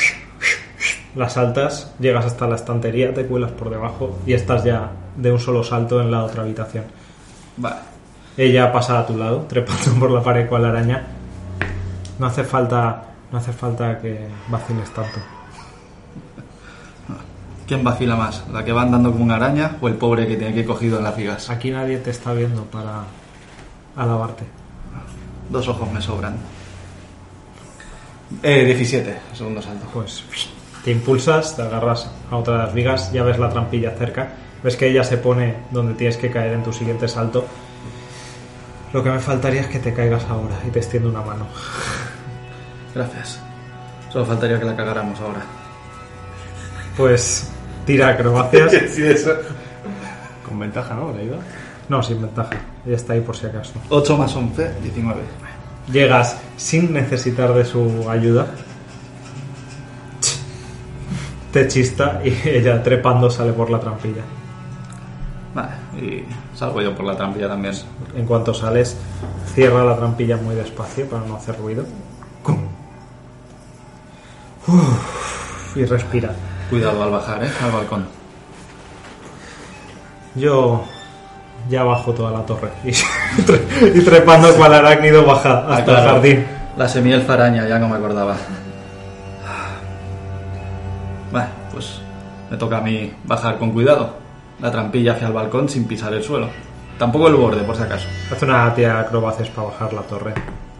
las 1.14 1.32
saltas, 1.32 1.92
llegas 1.98 2.24
hasta 2.24 2.46
la 2.46 2.56
estantería, 2.56 3.12
te 3.12 3.26
cuelas 3.26 3.50
por 3.52 3.70
debajo 3.70 4.18
y 4.26 4.32
estás 4.32 4.64
ya 4.64 4.90
de 5.16 5.32
un 5.32 5.40
solo 5.40 5.64
salto 5.64 6.00
en 6.00 6.10
la 6.10 6.22
otra 6.22 6.42
habitación. 6.42 6.84
Vale. 7.56 7.76
Ella 8.36 8.72
pasa 8.72 9.00
a 9.00 9.06
tu 9.06 9.16
lado, 9.16 9.44
trepando 9.48 9.92
por 9.98 10.10
la 10.10 10.22
pared 10.22 10.48
con 10.48 10.62
la 10.62 10.68
araña. 10.68 11.04
No 12.18 12.26
hace 12.26 12.44
falta, 12.44 13.02
no 13.32 13.38
hace 13.38 13.52
falta 13.52 13.98
que 13.98 14.28
vaciles 14.48 14.88
tanto. 14.90 15.18
¿Quién 17.66 17.84
vacila 17.84 18.16
más? 18.16 18.44
¿La 18.52 18.64
que 18.64 18.72
va 18.72 18.82
andando 18.82 19.12
como 19.12 19.24
una 19.24 19.36
araña 19.36 19.76
o 19.80 19.88
el 19.88 19.94
pobre 19.94 20.26
que 20.26 20.36
tiene 20.36 20.52
que 20.54 20.60
ir 20.60 20.66
cogido 20.66 20.98
en 20.98 21.04
las 21.04 21.16
vigas? 21.16 21.50
Aquí 21.50 21.70
nadie 21.70 21.98
te 21.98 22.10
está 22.10 22.32
viendo 22.32 22.64
para 22.64 23.04
alabarte. 23.96 24.44
Dos 25.50 25.68
ojos 25.68 25.90
me 25.92 26.00
sobran. 26.00 26.36
Eh, 28.42 28.64
17, 28.64 29.16
segundo 29.34 29.60
salto. 29.60 29.86
Pues 29.92 30.24
te 30.84 30.90
impulsas, 30.90 31.56
te 31.56 31.62
agarras 31.62 32.10
a 32.30 32.36
otra 32.36 32.54
de 32.54 32.58
las 32.64 32.74
vigas, 32.74 33.12
ya 33.12 33.22
ves 33.22 33.38
la 33.38 33.50
trampilla 33.50 33.90
cerca, 33.92 34.32
ves 34.62 34.76
que 34.76 34.88
ella 34.88 35.04
se 35.04 35.18
pone 35.18 35.56
donde 35.70 35.94
tienes 35.94 36.16
que 36.16 36.30
caer 36.30 36.54
en 36.54 36.62
tu 36.62 36.72
siguiente 36.72 37.08
salto. 37.08 37.44
Lo 38.92 39.02
que 39.04 39.10
me 39.10 39.20
faltaría 39.20 39.60
es 39.60 39.68
que 39.68 39.78
te 39.78 39.92
caigas 39.92 40.24
ahora 40.24 40.58
y 40.66 40.70
te 40.70 40.80
extiendo 40.80 41.08
una 41.10 41.22
mano. 41.22 41.46
Gracias. 42.94 43.40
Solo 44.10 44.26
faltaría 44.26 44.58
que 44.58 44.64
la 44.64 44.74
cagáramos 44.74 45.20
ahora. 45.20 45.42
Pues 46.96 47.50
tira 47.86 48.08
acrobacias. 48.08 48.72
Sí, 48.90 49.06
eso. 49.06 49.32
Con 50.46 50.58
ventaja, 50.58 50.94
¿no? 50.94 51.14
No, 51.88 52.02
sin 52.02 52.20
ventaja. 52.20 52.56
Ella 52.84 52.96
está 52.96 53.12
ahí 53.12 53.20
por 53.20 53.36
si 53.36 53.46
acaso. 53.46 53.74
8 53.88 54.16
más 54.16 54.34
11, 54.34 54.74
19. 54.82 55.20
Llegas 55.92 56.36
sin 56.56 56.92
necesitar 56.92 57.52
de 57.54 57.64
su 57.64 58.08
ayuda. 58.08 58.46
Te 61.52 61.66
chista 61.66 62.20
y 62.24 62.36
ella 62.48 62.82
trepando 62.82 63.30
sale 63.30 63.52
por 63.52 63.70
la 63.70 63.80
trampilla. 63.80 64.22
Vale, 65.52 65.72
y 66.00 66.24
salgo 66.56 66.80
yo 66.80 66.94
por 66.94 67.04
la 67.04 67.16
trampilla 67.16 67.48
también. 67.48 67.74
En 68.14 68.24
cuanto 68.24 68.54
sales, 68.54 68.96
cierra 69.54 69.84
la 69.84 69.96
trampilla 69.96 70.36
muy 70.36 70.54
despacio 70.54 71.08
para 71.08 71.26
no 71.26 71.36
hacer 71.36 71.58
ruido. 71.58 71.84
Uf, 74.66 75.76
y 75.76 75.84
respira. 75.84 76.32
Cuidado 76.68 77.02
al 77.02 77.10
bajar, 77.10 77.42
¿eh? 77.42 77.50
Al 77.60 77.72
balcón. 77.72 78.06
Yo 80.36 80.84
ya 81.68 81.82
bajo 81.84 82.12
toda 82.12 82.30
la 82.32 82.40
torre 82.46 82.70
y, 82.84 82.90
y 82.90 84.00
trepando 84.04 84.52
cual 84.54 84.74
arácnido 84.74 85.24
baja 85.24 85.66
hasta 85.68 85.92
Ah, 85.96 86.00
el 86.02 86.08
jardín. 86.10 86.46
La 86.76 86.88
semielfa 86.88 87.34
araña, 87.34 87.66
ya 87.68 87.78
no 87.78 87.88
me 87.88 87.96
acordaba. 87.96 88.36
Vale, 91.32 91.46
pues 91.72 92.00
me 92.50 92.56
toca 92.56 92.78
a 92.78 92.80
mí 92.80 93.12
bajar 93.24 93.58
con 93.58 93.70
cuidado. 93.72 94.14
La 94.60 94.70
trampilla 94.70 95.12
hacia 95.12 95.28
el 95.28 95.32
balcón 95.32 95.68
sin 95.68 95.84
pisar 95.86 96.12
el 96.12 96.22
suelo. 96.22 96.48
Tampoco 96.98 97.28
el 97.28 97.34
borde, 97.34 97.62
por 97.62 97.76
si 97.76 97.82
acaso. 97.82 98.06
Hace 98.30 98.44
una 98.44 98.74
tía 98.74 98.94
de 98.94 99.00
acrobacias 99.00 99.48
para 99.48 99.68
bajar 99.68 99.92
la 99.92 100.02
torre. 100.02 100.34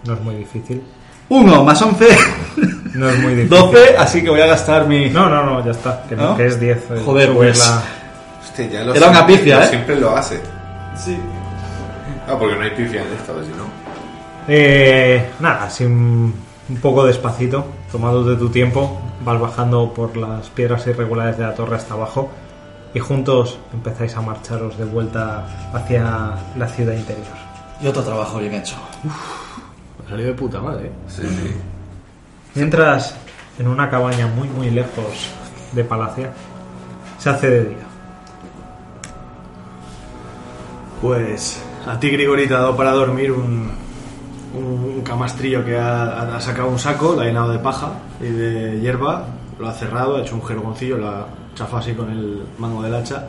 No 0.04 0.14
es 0.14 0.20
muy 0.20 0.34
difícil. 0.34 0.82
1 1.28 1.64
más 1.64 1.80
11, 1.80 2.06
No 2.94 3.08
es 3.08 3.18
muy 3.20 3.34
difícil. 3.34 3.48
12, 3.58 3.96
así 3.96 4.22
que 4.22 4.30
voy 4.30 4.40
a 4.40 4.46
gastar 4.46 4.86
mi... 4.86 5.08
No, 5.10 5.28
no, 5.30 5.44
no, 5.44 5.64
ya 5.64 5.70
está. 5.70 6.02
Que, 6.08 6.16
no, 6.16 6.36
es 6.38 6.58
10. 6.58 6.76
eh, 6.76 7.02
Joder, 7.04 7.32
pues. 7.32 7.58
la- 7.58 7.82
Hostia, 8.42 8.66
ya 8.66 8.82
lo 8.84 8.94
Era 8.94 9.08
una 9.10 9.24
pifia, 9.26 9.62
¿eh? 9.64 9.68
Siempre 9.68 9.96
lo 9.96 10.16
hace. 10.16 10.40
Sí. 10.96 11.18
Ah, 12.28 12.36
porque 12.38 12.56
no 12.56 12.62
hay 12.62 12.70
pifia 12.70 13.02
en 13.02 13.12
esto, 13.12 13.32
a 13.32 13.36
ver 13.36 13.44
si 13.44 13.50
no. 13.50 13.64
Eh, 14.48 15.30
nada, 15.40 15.64
así 15.64 15.84
un, 15.84 16.34
un 16.68 16.76
poco 16.76 17.04
despacito, 17.04 17.64
tomándote 17.90 18.38
tu 18.38 18.48
tiempo, 18.48 19.00
vas 19.24 19.40
bajando 19.40 19.92
por 19.92 20.16
las 20.16 20.48
piedras 20.50 20.86
irregulares 20.86 21.36
de 21.38 21.44
la 21.44 21.54
torre 21.54 21.76
hasta 21.76 21.94
abajo 21.94 22.30
y 22.94 22.98
juntos 22.98 23.58
empezáis 23.72 24.16
a 24.16 24.20
marcharos 24.20 24.76
de 24.78 24.84
vuelta 24.84 25.46
hacia 25.72 26.34
la 26.56 26.68
ciudad 26.68 26.94
interior. 26.94 27.26
Y 27.80 27.86
otro 27.86 28.02
trabajo 28.02 28.38
bien 28.38 28.54
hecho. 28.54 28.76
Ha 30.04 30.10
salido 30.10 30.28
de 30.28 30.34
puta 30.34 30.60
madre, 30.60 30.86
¿eh? 30.88 30.92
Sí, 31.08 31.22
sí. 31.22 31.54
Mientras, 32.54 33.14
en 33.58 33.68
una 33.68 33.88
cabaña 33.88 34.26
muy 34.26 34.48
muy 34.48 34.70
lejos 34.70 35.30
de 35.72 35.84
Palacia, 35.84 36.32
se 37.18 37.30
hace 37.30 37.50
de 37.50 37.64
día. 37.66 37.89
Pues 41.00 41.62
a 41.86 41.98
ti, 41.98 42.10
Grigori, 42.10 42.46
te 42.46 42.54
ha 42.54 42.58
dado 42.58 42.76
para 42.76 42.92
dormir 42.92 43.32
un, 43.32 43.70
un 44.54 45.00
camastrillo 45.02 45.64
que 45.64 45.78
ha, 45.78 46.36
ha 46.36 46.40
sacado 46.40 46.68
un 46.68 46.78
saco, 46.78 47.14
lo 47.14 47.22
ha 47.22 47.24
llenado 47.24 47.50
de 47.52 47.58
paja 47.58 47.92
y 48.20 48.24
de 48.26 48.80
hierba, 48.80 49.24
lo 49.58 49.68
ha 49.68 49.72
cerrado, 49.72 50.16
ha 50.16 50.20
hecho 50.20 50.34
un 50.34 50.42
jergoncillo, 50.44 50.98
lo 50.98 51.08
ha 51.08 51.26
chafado 51.54 51.78
así 51.78 51.92
con 51.94 52.10
el 52.10 52.42
mango 52.58 52.82
del 52.82 52.94
hacha 52.94 53.28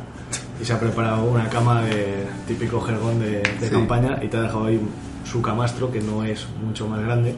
y 0.61 0.65
se 0.65 0.73
ha 0.73 0.79
preparado 0.79 1.23
una 1.23 1.47
cama 1.49 1.81
de 1.83 2.27
típico 2.47 2.81
jergón 2.81 3.19
de, 3.19 3.41
de 3.41 3.67
Sí. 3.67 3.69
campaña 3.71 4.19
y 4.21 4.27
te 4.27 4.37
ha 4.37 4.41
dejado 4.41 4.65
ahí 4.65 4.79
su 5.23 5.41
camastro, 5.41 5.89
que 5.91 6.01
no 6.01 6.23
es 6.25 6.45
mucho 6.65 6.87
más 6.87 6.99
grande, 7.01 7.35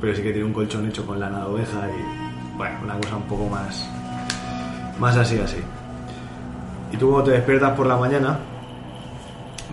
pero 0.00 0.14
sí 0.16 0.22
que 0.22 0.30
tiene 0.32 0.46
un 0.46 0.52
colchón 0.54 0.86
hecho 0.88 1.04
con 1.04 1.20
lana 1.20 1.40
de 1.40 1.44
oveja 1.44 1.88
y, 1.90 2.56
bueno, 2.56 2.76
una 2.84 2.94
cosa 2.96 3.16
un 3.16 3.22
poco 3.24 3.48
más, 3.48 3.86
más 4.98 5.16
así, 5.16 5.38
así. 5.38 5.58
Y 6.92 6.96
tú 6.96 7.10
cuando 7.10 7.30
te 7.30 7.36
despiertas 7.36 7.72
por 7.76 7.86
la 7.86 7.96
mañana, 7.96 8.38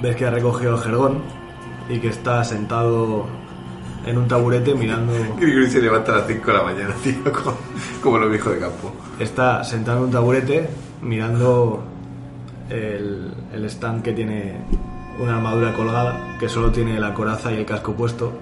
ves 0.01 0.15
que 0.15 0.25
ha 0.25 0.31
recogido 0.31 0.75
el 0.75 0.81
jergón 0.81 1.19
y 1.89 1.99
que 1.99 2.09
está 2.09 2.43
sentado 2.43 3.25
en 4.05 4.17
un 4.17 4.27
taburete 4.27 4.73
mirando. 4.73 5.13
Grigori 5.39 5.69
se 5.69 5.81
levanta 5.81 6.13
a 6.13 6.17
las 6.19 6.27
5 6.27 6.47
de 6.47 6.57
la 6.57 6.63
mañana, 6.63 6.95
tío, 7.03 7.23
como, 7.33 7.57
como 8.01 8.17
los 8.17 8.29
viejos 8.29 8.53
de 8.53 8.59
campo. 8.59 8.91
Está 9.19 9.63
sentado 9.63 9.99
en 9.99 10.03
un 10.05 10.11
taburete 10.11 10.69
mirando 11.01 11.83
el, 12.69 13.31
el 13.53 13.65
stand 13.65 14.03
que 14.03 14.13
tiene 14.13 14.55
una 15.19 15.37
armadura 15.37 15.73
colgada, 15.73 16.37
que 16.39 16.49
solo 16.49 16.71
tiene 16.71 16.99
la 16.99 17.13
coraza 17.13 17.51
y 17.51 17.57
el 17.57 17.65
casco 17.65 17.93
puesto. 17.93 18.33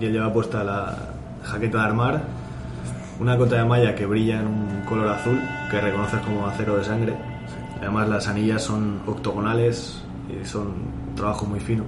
Y 0.00 0.06
él 0.06 0.12
lleva 0.12 0.32
puesta 0.32 0.64
la 0.64 1.10
jaqueta 1.42 1.78
de 1.78 1.84
armar, 1.84 2.22
una 3.20 3.38
cota 3.38 3.56
de 3.56 3.64
malla 3.64 3.94
que 3.94 4.04
brilla 4.04 4.40
en 4.40 4.46
un 4.46 4.82
color 4.86 5.08
azul, 5.08 5.40
que 5.70 5.80
reconoces 5.80 6.20
como 6.20 6.46
acero 6.46 6.76
de 6.76 6.84
sangre. 6.84 7.14
Además 7.80 8.08
las 8.08 8.26
anillas 8.26 8.62
son 8.62 9.00
octogonales 9.06 10.02
son 10.44 10.66
un 11.08 11.14
trabajo 11.14 11.46
muy 11.46 11.60
fino. 11.60 11.84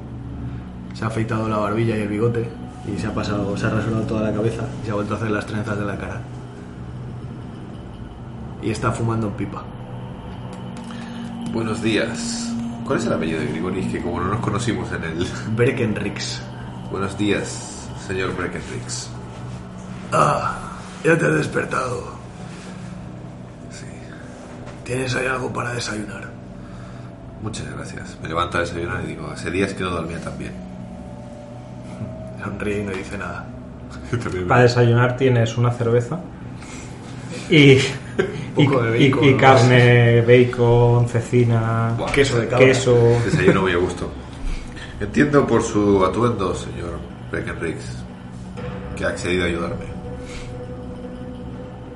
Se 0.94 1.04
ha 1.04 1.08
afeitado 1.08 1.48
la 1.48 1.58
barbilla 1.58 1.96
y 1.96 2.02
el 2.02 2.08
bigote 2.08 2.48
y 2.86 2.98
se 2.98 3.06
ha 3.06 3.14
pasado, 3.14 3.56
se 3.56 3.66
ha 3.66 3.70
rasurado 3.70 4.02
toda 4.02 4.22
la 4.22 4.32
cabeza 4.32 4.64
y 4.82 4.86
se 4.86 4.90
ha 4.90 4.94
vuelto 4.94 5.14
a 5.14 5.16
hacer 5.16 5.30
las 5.30 5.46
trenzas 5.46 5.78
de 5.78 5.84
la 5.84 5.96
cara. 5.96 6.20
Y 8.62 8.70
está 8.70 8.90
fumando 8.90 9.30
pipa. 9.36 9.62
Buenos 11.52 11.82
días. 11.82 12.52
¿Cuál 12.84 12.98
es 12.98 13.06
el 13.06 13.12
apellido 13.12 13.40
de 13.40 13.46
Grigori? 13.46 13.86
Que 13.86 14.00
como 14.00 14.20
no 14.20 14.28
nos 14.28 14.40
conocimos 14.40 14.90
en 14.92 15.04
el... 15.04 15.26
Breckenrix. 15.54 16.42
Buenos 16.90 17.16
días, 17.18 17.88
señor 18.06 18.34
Breckenrix. 18.34 19.10
Ah, 20.12 20.56
ya 21.04 21.16
te 21.18 21.26
he 21.26 21.30
despertado. 21.30 22.02
Sí, 23.70 23.84
¿Tienes 24.84 25.14
ahí 25.14 25.26
algo 25.26 25.52
para 25.52 25.74
desayunar? 25.74 26.27
Muchas 27.42 27.70
gracias. 27.74 28.18
Me 28.22 28.28
levanto 28.28 28.58
a 28.58 28.60
desayunar 28.60 29.02
y 29.04 29.08
digo, 29.08 29.28
hace 29.30 29.50
días 29.50 29.72
que 29.74 29.82
no 29.82 29.90
dormía 29.90 30.20
tan 30.20 30.38
bien. 30.38 30.52
Sonríe 32.42 32.80
y 32.80 32.84
no 32.84 32.92
dice 32.92 33.18
nada. 33.18 33.46
Para 34.48 34.62
desayunar 34.62 35.16
tienes 35.16 35.56
una 35.56 35.70
cerveza 35.72 36.18
y, 37.50 37.78
y, 38.56 39.34
carne, 39.38 40.20
bacon, 40.22 41.08
cecina, 41.08 41.94
Buah, 41.96 42.12
Queso 42.12 42.38
de 42.40 42.48
cabra. 42.48 42.66
queso. 42.66 42.94
Desayuno 43.24 43.62
muy 43.62 43.72
a 43.72 43.76
gusto. 43.76 44.10
Entiendo 45.00 45.46
por 45.46 45.62
su 45.62 46.04
atuendo, 46.04 46.54
señor 46.54 46.98
Breckenrix, 47.30 47.96
que 48.96 49.04
ha 49.04 49.08
accedido 49.08 49.44
a 49.44 49.46
ayudarme. 49.46 49.84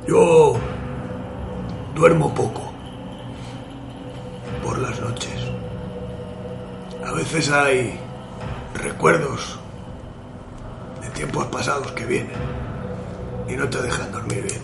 Yo 0.06 0.54
duermo 1.94 2.32
poco. 2.34 2.72
por 4.62 4.78
las 4.78 5.00
noches. 5.00 5.31
A 7.12 7.14
veces 7.14 7.50
hay 7.50 7.92
recuerdos 8.74 9.58
de 11.02 11.10
tiempos 11.10 11.44
pasados 11.46 11.92
que 11.92 12.06
vienen 12.06 12.32
y 13.46 13.52
no 13.54 13.68
te 13.68 13.82
dejan 13.82 14.10
dormir 14.10 14.44
bien. 14.44 14.62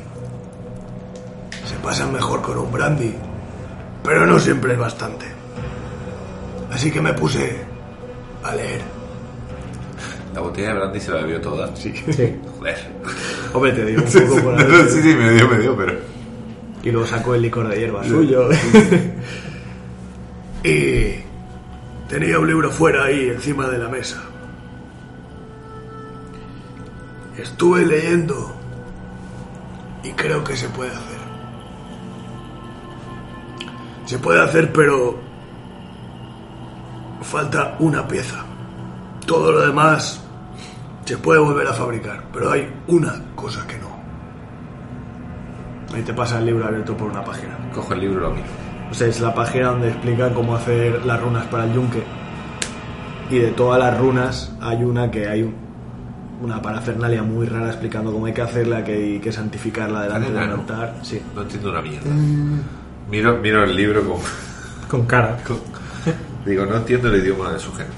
Se 1.66 1.76
pasan 1.76 2.10
mejor 2.10 2.40
con 2.40 2.56
un 2.56 2.72
brandy, 2.72 3.14
pero 4.02 4.24
no 4.24 4.38
siempre 4.38 4.72
es 4.72 4.78
bastante. 4.78 5.26
Así 6.72 6.90
que 6.90 7.02
me 7.02 7.12
puse 7.12 7.58
a 8.42 8.54
leer. 8.54 8.80
La 10.34 10.40
botella 10.40 10.68
de 10.68 10.74
brandy 10.74 11.00
se 11.00 11.10
la 11.10 11.20
bebió 11.20 11.40
toda. 11.42 11.76
Sí. 11.76 11.92
Joder. 12.58 12.78
Hombre, 13.52 13.72
te 13.72 13.84
digo 13.84 14.02
un 14.02 14.26
poco 14.28 14.42
por 14.42 14.58
ahí. 14.58 14.66
sí, 14.88 15.02
sí, 15.02 15.14
me 15.14 15.32
dio, 15.32 15.48
me 15.48 15.58
dio, 15.58 15.76
pero. 15.76 15.98
Y 16.82 16.90
luego 16.92 17.06
sacó 17.06 17.34
el 17.34 17.42
licor 17.42 17.68
de 17.68 17.78
hierba 17.78 18.02
suyo. 18.04 18.48
Y 20.64 21.27
tenía 22.08 22.38
un 22.38 22.46
libro 22.46 22.70
fuera 22.70 23.04
ahí 23.04 23.28
encima 23.28 23.66
de 23.66 23.78
la 23.78 23.88
mesa. 23.88 24.22
Estuve 27.36 27.86
leyendo 27.86 28.54
y 30.02 30.10
creo 30.12 30.42
que 30.42 30.56
se 30.56 30.68
puede 30.68 30.90
hacer. 30.90 31.18
Se 34.06 34.18
puede 34.18 34.42
hacer, 34.42 34.72
pero 34.72 35.18
falta 37.22 37.76
una 37.78 38.08
pieza. 38.08 38.44
Todo 39.26 39.52
lo 39.52 39.60
demás 39.66 40.24
se 41.04 41.18
puede 41.18 41.40
volver 41.40 41.66
a 41.66 41.72
fabricar, 41.72 42.24
pero 42.32 42.50
hay 42.50 42.72
una 42.86 43.22
cosa 43.34 43.66
que 43.66 43.78
no. 43.78 43.88
Ahí 45.94 46.02
te 46.02 46.12
pasa 46.12 46.38
el 46.38 46.46
libro 46.46 46.66
abierto 46.66 46.96
por 46.96 47.10
una 47.10 47.24
página. 47.24 47.56
Cojo 47.74 47.94
el 47.94 48.00
libro 48.00 48.20
lo 48.20 48.30
miro. 48.30 48.67
O 48.90 48.94
sea, 48.94 49.06
es 49.06 49.20
la 49.20 49.34
página 49.34 49.68
donde 49.68 49.88
explican 49.88 50.32
cómo 50.34 50.56
hacer 50.56 51.04
las 51.04 51.20
runas 51.20 51.46
para 51.46 51.64
el 51.64 51.74
yunque. 51.74 52.02
Y 53.30 53.38
de 53.38 53.48
todas 53.50 53.78
las 53.78 53.98
runas 53.98 54.52
hay 54.60 54.82
una 54.82 55.10
que 55.10 55.28
hay 55.28 55.42
un- 55.42 55.54
una 56.42 56.62
parafernalia 56.62 57.22
muy 57.22 57.46
rara 57.46 57.66
explicando 57.68 58.12
cómo 58.12 58.26
hay 58.26 58.32
que 58.32 58.42
hacerla, 58.42 58.82
que 58.84 58.92
hay 58.94 59.18
que 59.18 59.32
santificarla 59.32 60.02
delante 60.04 60.30
del 60.32 60.38
altar. 60.50 60.94
Sí. 61.02 61.20
No 61.34 61.42
entiendo 61.42 61.70
una 61.70 61.82
mierda. 61.82 62.08
Miro, 63.10 63.36
miro 63.38 63.64
el 63.64 63.74
libro 63.76 64.02
como. 64.04 64.20
Con 64.88 65.04
cara. 65.06 65.36
Digo, 66.46 66.64
no 66.64 66.76
entiendo 66.76 67.08
el 67.12 67.22
idioma 67.22 67.52
de 67.52 67.58
su 67.58 67.70
gente. 67.74 67.92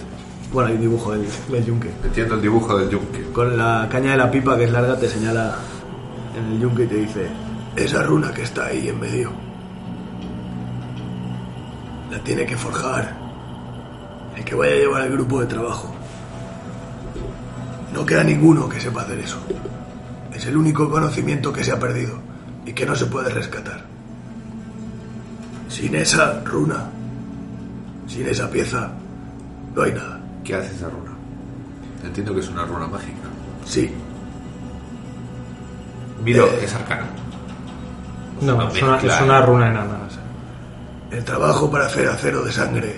Bueno, 0.53 0.71
hay 0.71 0.75
un 0.75 0.81
dibujo 0.81 1.13
del, 1.13 1.25
del 1.53 1.65
yunque. 1.65 1.91
Entiendo 2.03 2.35
el 2.35 2.43
dibujo 2.43 2.77
del 2.77 2.91
yunque. 2.91 3.23
Con 3.33 3.57
la 3.57 3.87
caña 3.89 4.13
de 4.13 4.17
la 4.17 4.29
pipa 4.31 4.57
que 4.57 4.65
es 4.65 4.73
larga 4.73 4.97
te 4.99 5.09
señala 5.09 5.55
en 6.37 6.53
el 6.55 6.61
yunque 6.61 6.85
y 6.85 6.87
te 6.89 6.95
dice 6.97 7.29
Esa 7.77 8.03
runa 8.03 8.33
que 8.33 8.43
está 8.43 8.67
ahí 8.67 8.89
en 8.89 8.99
medio. 8.99 9.31
La 12.21 12.25
tiene 12.25 12.45
que 12.47 12.55
forjar 12.57 13.15
el 14.37 14.45
que 14.45 14.55
vaya 14.55 14.73
a 14.73 14.77
llevar 14.77 15.03
el 15.05 15.13
grupo 15.13 15.41
de 15.41 15.47
trabajo. 15.47 15.91
No 17.95 18.05
queda 18.05 18.23
ninguno 18.23 18.69
que 18.69 18.79
sepa 18.79 19.01
hacer 19.03 19.19
eso. 19.21 19.39
Es 20.33 20.45
el 20.47 20.57
único 20.57 20.89
conocimiento 20.91 21.51
que 21.53 21.65
se 21.65 21.73
ha 21.73 21.79
perdido 21.79 22.19
y 22.67 22.73
que 22.73 22.85
no 22.85 22.95
se 22.95 23.07
puede 23.07 23.31
rescatar. 23.31 23.85
Sin 25.69 25.95
esa 25.95 26.41
runa, 26.45 26.91
sin 28.07 28.27
esa 28.29 28.51
pieza, 28.51 28.91
no 29.75 29.83
hay 29.83 29.93
nada. 29.93 30.21
¿Qué 30.45 30.55
hace 30.55 30.75
esa 30.75 30.89
runa? 30.91 31.13
Entiendo 32.05 32.35
que 32.35 32.41
es 32.41 32.49
una 32.49 32.65
runa 32.65 32.87
mágica. 32.87 33.29
Sí, 33.65 33.91
Miro, 36.23 36.47
Eh. 36.49 36.65
es 36.65 36.75
arcana. 36.75 37.07
No, 38.43 38.69
es 38.69 38.83
una, 38.83 38.99
es 38.99 39.21
una 39.23 39.41
runa 39.41 39.71
enana. 39.71 39.97
El 41.11 41.25
trabajo 41.25 41.69
para 41.71 41.87
hacer 41.87 42.09
acero 42.09 42.45
de 42.45 42.53
sangre 42.53 42.97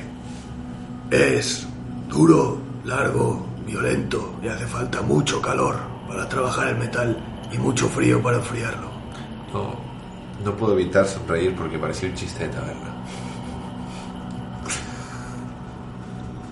es 1.10 1.66
duro, 2.08 2.58
largo, 2.84 3.46
violento 3.66 4.34
y 4.42 4.48
hace 4.48 4.66
falta 4.66 5.00
mucho 5.00 5.40
calor 5.40 5.76
para 6.06 6.28
trabajar 6.28 6.68
el 6.68 6.76
metal 6.76 7.16
y 7.50 7.56
mucho 7.56 7.88
frío 7.88 8.22
para 8.22 8.36
enfriarlo. 8.36 8.90
No, 9.52 9.74
no 10.44 10.56
puedo 10.56 10.74
evitar 10.74 11.06
sonreír 11.06 11.54
porque 11.56 11.78
parecía 11.78 12.10
un 12.10 12.14
chiste 12.14 12.46
de 12.46 12.50
taberna. 12.50 12.92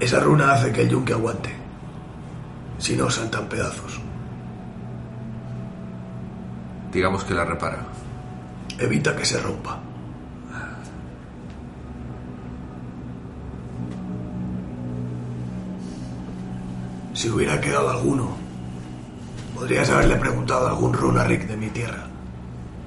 Esa 0.00 0.18
runa 0.20 0.52
hace 0.52 0.72
que 0.72 0.82
el 0.82 0.88
yunque 0.88 1.12
aguante. 1.12 1.54
Si 2.78 2.96
no, 2.96 3.10
saltan 3.10 3.46
pedazos. 3.50 4.00
Digamos 6.90 7.22
que 7.24 7.34
la 7.34 7.44
repara. 7.44 7.84
Evita 8.78 9.14
que 9.14 9.26
se 9.26 9.38
rompa. 9.38 9.89
Si 17.20 17.28
hubiera 17.28 17.60
quedado 17.60 17.90
alguno, 17.90 18.30
podrías 19.54 19.90
haberle 19.90 20.16
preguntado 20.16 20.66
a 20.66 20.70
algún 20.70 20.94
Runarick 20.94 21.46
de 21.46 21.54
mi 21.54 21.68
tierra. 21.68 22.06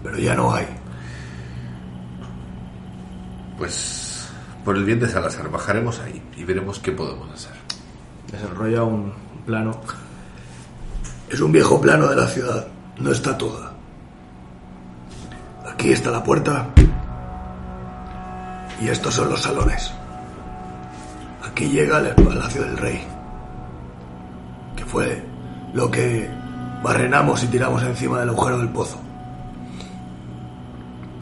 Pero 0.02 0.18
ya 0.18 0.34
no 0.34 0.52
hay. 0.52 0.66
Pues, 3.60 4.28
por 4.66 4.76
el 4.76 4.86
bien 4.86 5.00
de 5.00 5.08
Salazar, 5.08 5.52
bajaremos 5.52 6.00
ahí 6.00 6.20
y 6.36 6.44
veremos 6.46 6.80
qué 6.80 6.92
podemos 6.92 7.30
hacer. 7.32 7.52
desarrolla 8.32 8.82
un 8.82 9.14
plano. 9.46 9.80
Es 11.30 11.40
un 11.40 11.52
viejo 11.52 11.80
plano 11.80 12.08
de 12.08 12.16
la 12.16 12.28
ciudad. 12.28 12.66
No 12.98 13.12
está 13.12 13.38
toda. 13.38 13.72
Aquí 15.72 15.92
está 15.92 16.10
la 16.10 16.24
puerta. 16.24 16.70
Y 18.82 18.88
estos 18.88 19.14
son 19.14 19.30
los 19.30 19.44
salones. 19.44 19.92
Aquí 21.44 21.70
llega 21.70 22.00
el 22.00 22.16
palacio 22.16 22.64
del 22.64 22.78
rey. 22.78 23.13
Que 24.84 24.90
fue 24.90 25.24
lo 25.74 25.90
que 25.90 26.30
barrenamos 26.84 27.42
y 27.44 27.48
tiramos 27.48 27.82
encima 27.84 28.20
del 28.20 28.30
agujero 28.30 28.58
del 28.58 28.70
pozo. 28.70 28.98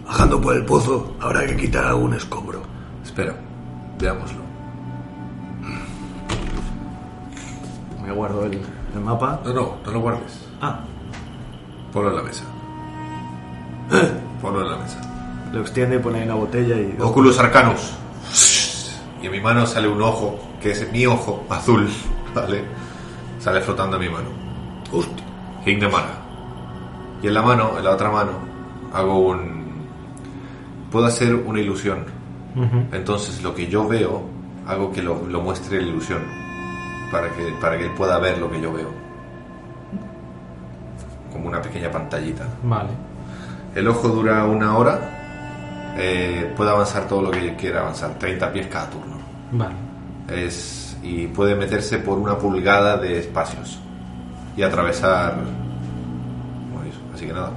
Bajando 0.06 0.42
por 0.42 0.56
el 0.56 0.66
pozo 0.66 1.16
habrá 1.22 1.46
que 1.46 1.56
quitar 1.56 1.86
algún 1.86 2.14
escombro. 2.16 2.62
Espera, 3.04 3.36
veámoslo. 4.00 4.42
Me 8.04 8.12
guardo 8.12 8.46
el, 8.46 8.62
el 8.96 9.02
mapa. 9.02 9.40
No, 9.46 9.54
no, 9.54 9.78
no 9.86 9.92
lo 9.92 10.00
guardes. 10.00 10.48
Ah, 10.62 10.80
Ponlo 11.94 12.10
en 12.10 12.16
la 12.16 12.24
mesa. 12.24 12.44
Ponlo 14.42 14.62
en 14.62 14.72
la 14.72 14.78
mesa. 14.78 14.98
lo 15.54 15.62
extiende, 15.62 16.00
pone 16.00 16.20
ahí 16.20 16.26
una 16.26 16.36
botella 16.36 16.76
y. 16.78 16.98
Oculus 17.00 17.38
Arcanus. 17.38 17.94
Y 19.22 19.26
en 19.28 19.32
mi 19.32 19.40
mano 19.40 19.68
sale 19.68 19.88
un 19.88 20.02
ojo, 20.02 20.40
que 20.62 20.72
es 20.72 20.92
mi 20.92 21.06
ojo 21.06 21.46
azul, 21.50 21.88
¿vale? 22.34 22.64
Sale 23.42 23.60
flotando 23.62 23.98
en 23.98 24.04
mi 24.04 24.10
mano. 24.10 24.30
Hostia. 24.94 25.26
King 25.66 25.80
de 25.80 25.88
mana. 25.88 26.14
Y 27.24 27.28
en 27.28 27.34
la 27.34 27.42
mano, 27.42 27.76
en 27.78 27.84
la 27.84 27.92
otra 27.92 28.12
mano, 28.12 28.34
hago 28.94 29.18
un. 29.18 29.62
Puedo 30.92 31.08
hacer 31.08 31.34
una 31.34 31.60
ilusión. 31.60 32.06
Entonces 32.92 33.42
lo 33.42 33.56
que 33.56 33.68
yo 33.68 33.88
veo, 33.88 34.24
hago 34.68 34.92
que 34.92 35.02
lo, 35.02 35.26
lo 35.28 35.42
muestre 35.42 35.82
la 35.82 35.88
ilusión. 35.88 36.22
Para 37.12 37.30
que, 37.30 37.52
para 37.60 37.78
que 37.78 37.86
él 37.86 37.92
pueda 37.92 38.20
ver 38.20 38.38
lo 38.38 38.52
que 38.52 38.62
yo 38.62 38.72
veo. 38.72 38.92
Como 41.32 41.48
una 41.48 41.62
pequeña 41.62 41.90
pantallita. 41.90 42.46
Vale. 42.64 42.90
El 43.74 43.88
ojo 43.88 44.08
dura 44.10 44.46
una 44.46 44.78
hora. 44.78 45.96
Eh, 45.98 46.54
puede 46.56 46.70
avanzar 46.70 47.08
todo 47.08 47.24
lo 47.24 47.32
que 47.32 47.56
quiera 47.56 47.82
avanzar. 47.82 48.20
30 48.20 48.52
pies 48.54 48.68
cada 48.68 48.90
turno. 48.90 49.18
Vale. 49.52 49.76
Es, 50.30 50.91
y 51.02 51.28
puede 51.28 51.56
meterse 51.56 52.00
por 52.00 52.18
una 52.18 52.38
pulgada 52.38 52.98
de 52.98 53.20
espacios. 53.20 53.80
Y 54.56 54.64
atravesar... 54.64 55.36
bueno, 56.72 56.90
eso. 56.90 57.00
Así 57.14 57.26
que 57.26 57.34
nada. 57.34 57.52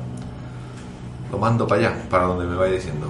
Lo 1.31 1.39
mando 1.39 1.67
para 1.67 1.89
allá, 1.89 1.97
para 2.09 2.25
donde 2.25 2.47
me 2.47 2.57
vaya 2.57 2.75
diciendo. 2.75 3.09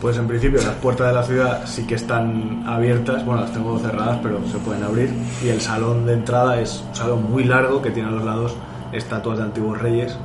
Pues 0.00 0.18
en 0.18 0.26
principio 0.26 0.60
las 0.62 0.74
puertas 0.74 1.08
de 1.08 1.12
la 1.14 1.22
ciudad 1.22 1.66
sí 1.66 1.86
que 1.86 1.94
están 1.94 2.64
abiertas, 2.66 3.24
bueno, 3.24 3.42
las 3.42 3.52
tengo 3.52 3.78
cerradas, 3.78 4.18
pero 4.22 4.46
se 4.46 4.58
pueden 4.58 4.82
abrir. 4.82 5.10
Y 5.42 5.48
el 5.48 5.60
salón 5.60 6.04
de 6.06 6.14
entrada 6.14 6.60
es 6.60 6.84
un 6.88 6.94
salón 6.94 7.30
muy 7.30 7.44
largo 7.44 7.80
que 7.80 7.90
tiene 7.90 8.08
a 8.08 8.12
los 8.12 8.24
lados 8.24 8.56
estatuas 8.92 9.38
de 9.38 9.44
antiguos 9.44 9.78
reyes. 9.80 10.16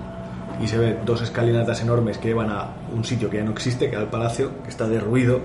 Y 0.61 0.67
se 0.67 0.77
ven 0.77 0.99
dos 1.06 1.22
escalinatas 1.22 1.81
enormes 1.81 2.17
que 2.17 2.30
llevan 2.30 2.51
a 2.51 2.67
un 2.93 3.03
sitio 3.03 3.30
que 3.30 3.38
ya 3.38 3.43
no 3.43 3.51
existe, 3.51 3.90
que 3.90 3.95
era 3.95 4.03
el 4.03 4.09
palacio, 4.09 4.51
que 4.64 4.69
está 4.69 4.88
derruido 4.88 5.41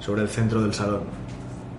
sobre 0.00 0.22
el 0.22 0.28
centro 0.28 0.62
del 0.62 0.74
salón, 0.74 1.00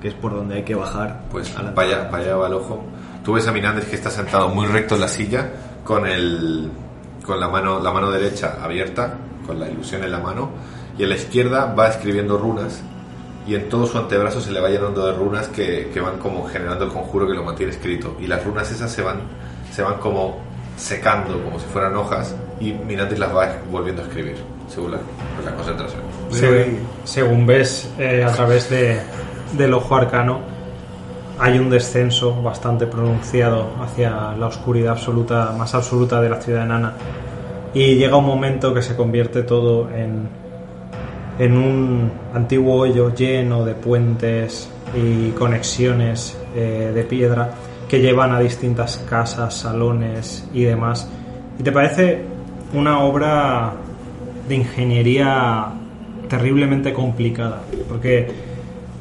que 0.02 0.08
es 0.10 0.14
por 0.14 0.34
donde 0.34 0.56
hay 0.56 0.64
que 0.64 0.76
bajar. 0.76 1.22
Pues 1.32 1.56
a 1.58 1.64
la 1.64 1.74
para 1.76 1.88
allá, 1.88 2.10
para 2.10 2.24
allá 2.24 2.36
va 2.36 2.48
el 2.48 2.54
ojo. 2.54 2.84
Tú 3.24 3.34
ves 3.34 3.48
a 3.48 3.52
Mirandes 3.52 3.86
que 3.86 3.96
está 3.96 4.10
sentado 4.10 4.50
muy 4.50 4.66
recto 4.66 4.96
en 4.96 5.02
la 5.02 5.08
silla, 5.08 5.50
con 5.84 6.06
el 6.08 6.70
con 7.26 7.40
la 7.40 7.48
mano, 7.48 7.80
la 7.80 7.92
mano 7.92 8.10
derecha 8.12 8.58
abierta, 8.62 9.14
con 9.46 9.60
la 9.60 9.70
ilusión 9.70 10.04
en 10.04 10.12
la 10.12 10.20
mano, 10.20 10.50
y 10.98 11.04
en 11.04 11.10
la 11.10 11.16
izquierda 11.16 11.74
va 11.78 11.88
escribiendo 11.90 12.38
runas, 12.38 12.82
y 13.46 13.56
en 13.56 13.70
todo 13.70 13.86
su 13.86 13.98
antebrazo 13.98 14.42
se 14.42 14.52
le 14.52 14.60
va 14.62 14.70
llenando 14.70 15.06
de 15.06 15.14
runas 15.14 15.48
que, 15.50 15.90
que 15.94 16.00
van 16.00 16.18
como 16.18 16.46
generando 16.48 16.86
el 16.86 16.92
conjuro 16.92 17.28
que 17.28 17.34
lo 17.34 17.44
mantiene 17.44 17.72
escrito. 17.72 18.16
Y 18.20 18.26
las 18.28 18.44
runas 18.44 18.72
esas 18.72 18.92
se 18.92 19.02
van, 19.04 19.22
se 19.72 19.82
van 19.84 19.96
como 20.00 20.40
secando, 20.78 21.44
como 21.44 21.60
si 21.60 21.66
fueran 21.68 21.96
hojas, 21.98 22.34
y 22.60 22.72
Mirandes 22.74 23.20
las 23.20 23.36
va 23.36 23.48
volviendo 23.70 24.02
a 24.02 24.06
escribir, 24.06 24.38
según 24.68 24.92
la, 24.92 24.98
la 25.46 25.54
concentración. 25.56 26.02
Se- 26.32 26.80
según 27.04 27.46
ves 27.46 27.90
eh, 28.00 28.24
a 28.24 28.32
través 28.32 28.70
de, 28.70 29.00
del 29.54 29.74
ojo 29.74 29.96
arcano, 29.96 30.40
hay 31.40 31.58
un 31.58 31.70
descenso 31.70 32.42
bastante 32.42 32.86
pronunciado 32.86 33.70
hacia 33.82 34.36
la 34.38 34.48
oscuridad 34.48 34.94
absoluta, 34.94 35.54
más 35.58 35.74
absoluta 35.74 36.20
de 36.22 36.30
la 36.30 36.42
ciudad 36.42 36.64
enana. 36.64 36.94
Y 37.74 37.96
llega 37.96 38.18
un 38.18 38.26
momento 38.26 38.74
que 38.74 38.82
se 38.82 38.96
convierte 38.96 39.44
todo 39.44 39.90
en, 39.90 40.28
en 41.38 41.58
un 41.58 42.12
antiguo 42.34 42.76
hoyo 42.76 43.14
lleno 43.14 43.64
de 43.64 43.74
puentes 43.76 44.70
y 44.94 45.30
conexiones 45.32 46.38
eh, 46.56 46.92
de 46.94 47.04
piedra 47.04 47.52
que 47.88 48.02
llevan 48.02 48.34
a 48.34 48.40
distintas 48.40 48.98
casas, 49.10 49.54
salones 49.54 50.48
y 50.54 50.64
demás. 50.64 51.10
¿Y 51.58 51.64
te 51.64 51.72
parece 51.72 52.24
una 52.74 53.00
obra 53.00 53.74
de 54.48 54.56
ingeniería 54.56 55.68
terriblemente 56.28 56.92
complicada? 56.92 57.62
Porque 57.88 58.49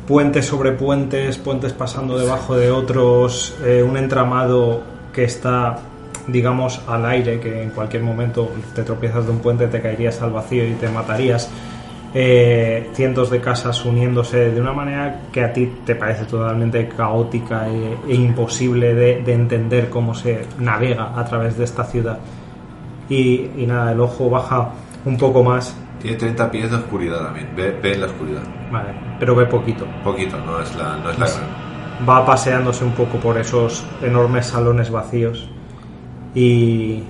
puentes 0.09 0.47
sobre 0.47 0.73
puentes, 0.73 1.37
puentes 1.37 1.75
pasando 1.75 2.19
debajo 2.19 2.57
de 2.57 2.71
otros, 2.71 3.55
eh, 3.63 3.83
un 3.83 3.99
entramado 3.99 4.83
que 5.13 5.25
está, 5.25 5.81
digamos, 6.27 6.81
al 6.89 7.05
aire, 7.05 7.39
que 7.39 7.63
en 7.63 7.71
cualquier 7.71 8.03
momento 8.03 8.51
te 8.75 8.83
tropiezas 8.85 9.27
de 9.27 9.33
un 9.33 9.41
puente, 9.41 9.67
te 9.67 9.83
caerías 9.83 10.23
al 10.23 10.31
vacío 10.31 10.67
y 10.67 10.73
te 10.73 10.89
matarías. 10.89 11.51
Eh, 12.15 12.89
cientos 12.95 13.29
de 13.29 13.43
casas 13.43 13.85
uniéndose 13.85 14.51
de 14.51 14.59
una 14.59 14.73
manera 14.73 15.25
que 15.31 15.45
a 15.45 15.53
ti 15.53 15.71
te 15.85 15.95
parece 15.95 16.25
totalmente 16.25 16.89
caótica 16.89 17.69
e, 17.69 17.99
e 18.09 18.15
imposible 18.15 18.95
de, 18.95 19.23
de 19.23 19.35
entender 19.35 19.91
cómo 19.91 20.15
se 20.15 20.47
navega 20.59 21.13
a 21.21 21.25
través 21.27 21.59
de 21.59 21.65
esta 21.65 21.85
ciudad. 21.85 22.19
Y, 23.11 23.51
y 23.59 23.67
nada, 23.67 23.93
el 23.93 24.01
ojo 24.01 24.31
baja 24.31 24.71
un 25.05 25.19
poco 25.19 25.43
más, 25.43 25.77
Tiene 26.01 26.17
30 26.17 26.51
pies 26.51 26.71
de 26.71 26.77
oscuridad 26.77 27.25
también. 27.25 27.51
Ve, 27.55 27.73
ve 27.73 27.93
en 27.93 28.01
la 28.01 28.07
oscuridad. 28.07 28.43
vale, 28.73 29.08
pero 29.19 29.35
ve 29.35 29.47
poquito. 29.47 29.87
Poquito, 30.05 30.37
no 30.39 30.61
es 30.61 30.75
la, 30.77 30.97
no 30.97 31.11
es 31.11 31.19
la 31.19 31.27
gran. 31.27 32.07
va 32.09 32.25
paseándose 32.25 32.85
un 32.85 32.93
poco 32.93 33.19
por 33.19 33.39
esos 33.39 33.85
enormes 34.03 34.47
salones 34.47 34.91
vacíos 34.91 35.49
y 36.35 37.03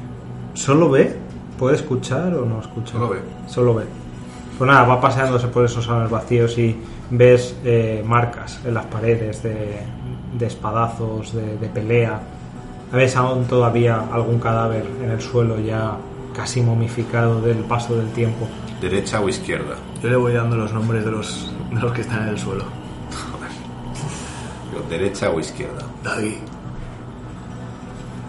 solo 0.54 0.90
ve, 0.90 1.16
puede 1.58 1.76
escuchar 1.76 2.34
o 2.34 2.46
no 2.46 2.60
escucha. 2.60 2.92
Solo 2.92 3.08
ve. 3.10 3.18
Solo 3.46 3.74
ve. 3.74 3.84
Pues 4.56 4.68
nada, 4.68 4.84
va 4.84 5.00
paseándose 5.00 5.48
por 5.48 5.64
esos 5.64 5.84
salones 5.84 6.10
vacíos 6.10 6.58
y 6.58 6.76
ves 7.10 7.56
eh, 7.64 8.02
marcas 8.04 8.60
en 8.64 8.74
las 8.74 8.86
paredes 8.86 9.42
de, 9.42 9.78
de 10.38 10.46
espadazos, 10.46 11.32
de, 11.34 11.56
de 11.58 11.68
pelea. 11.68 12.20
Ves 12.92 13.16
aún 13.16 13.44
todavía 13.44 14.02
algún 14.12 14.38
cadáver 14.40 14.84
en 15.02 15.10
el 15.10 15.20
suelo 15.20 15.60
ya 15.60 15.96
casi 16.34 16.60
momificado 16.62 17.40
del 17.40 17.58
paso 17.58 17.94
del 17.96 18.08
tiempo. 18.12 18.48
¿Derecha 18.80 19.20
o 19.20 19.28
izquierda? 19.28 19.74
Yo 20.02 20.08
le 20.08 20.16
voy 20.16 20.32
dando 20.32 20.56
los 20.56 20.72
nombres 20.72 21.04
de 21.04 21.10
los, 21.10 21.52
de 21.70 21.80
los 21.80 21.92
que 21.92 22.00
están 22.02 22.22
en 22.22 22.28
el 22.28 22.38
suelo. 22.38 22.64
Digo, 24.70 24.84
¿Derecha 24.88 25.30
o 25.30 25.40
izquierda? 25.40 25.82
Dagui. 26.02 26.38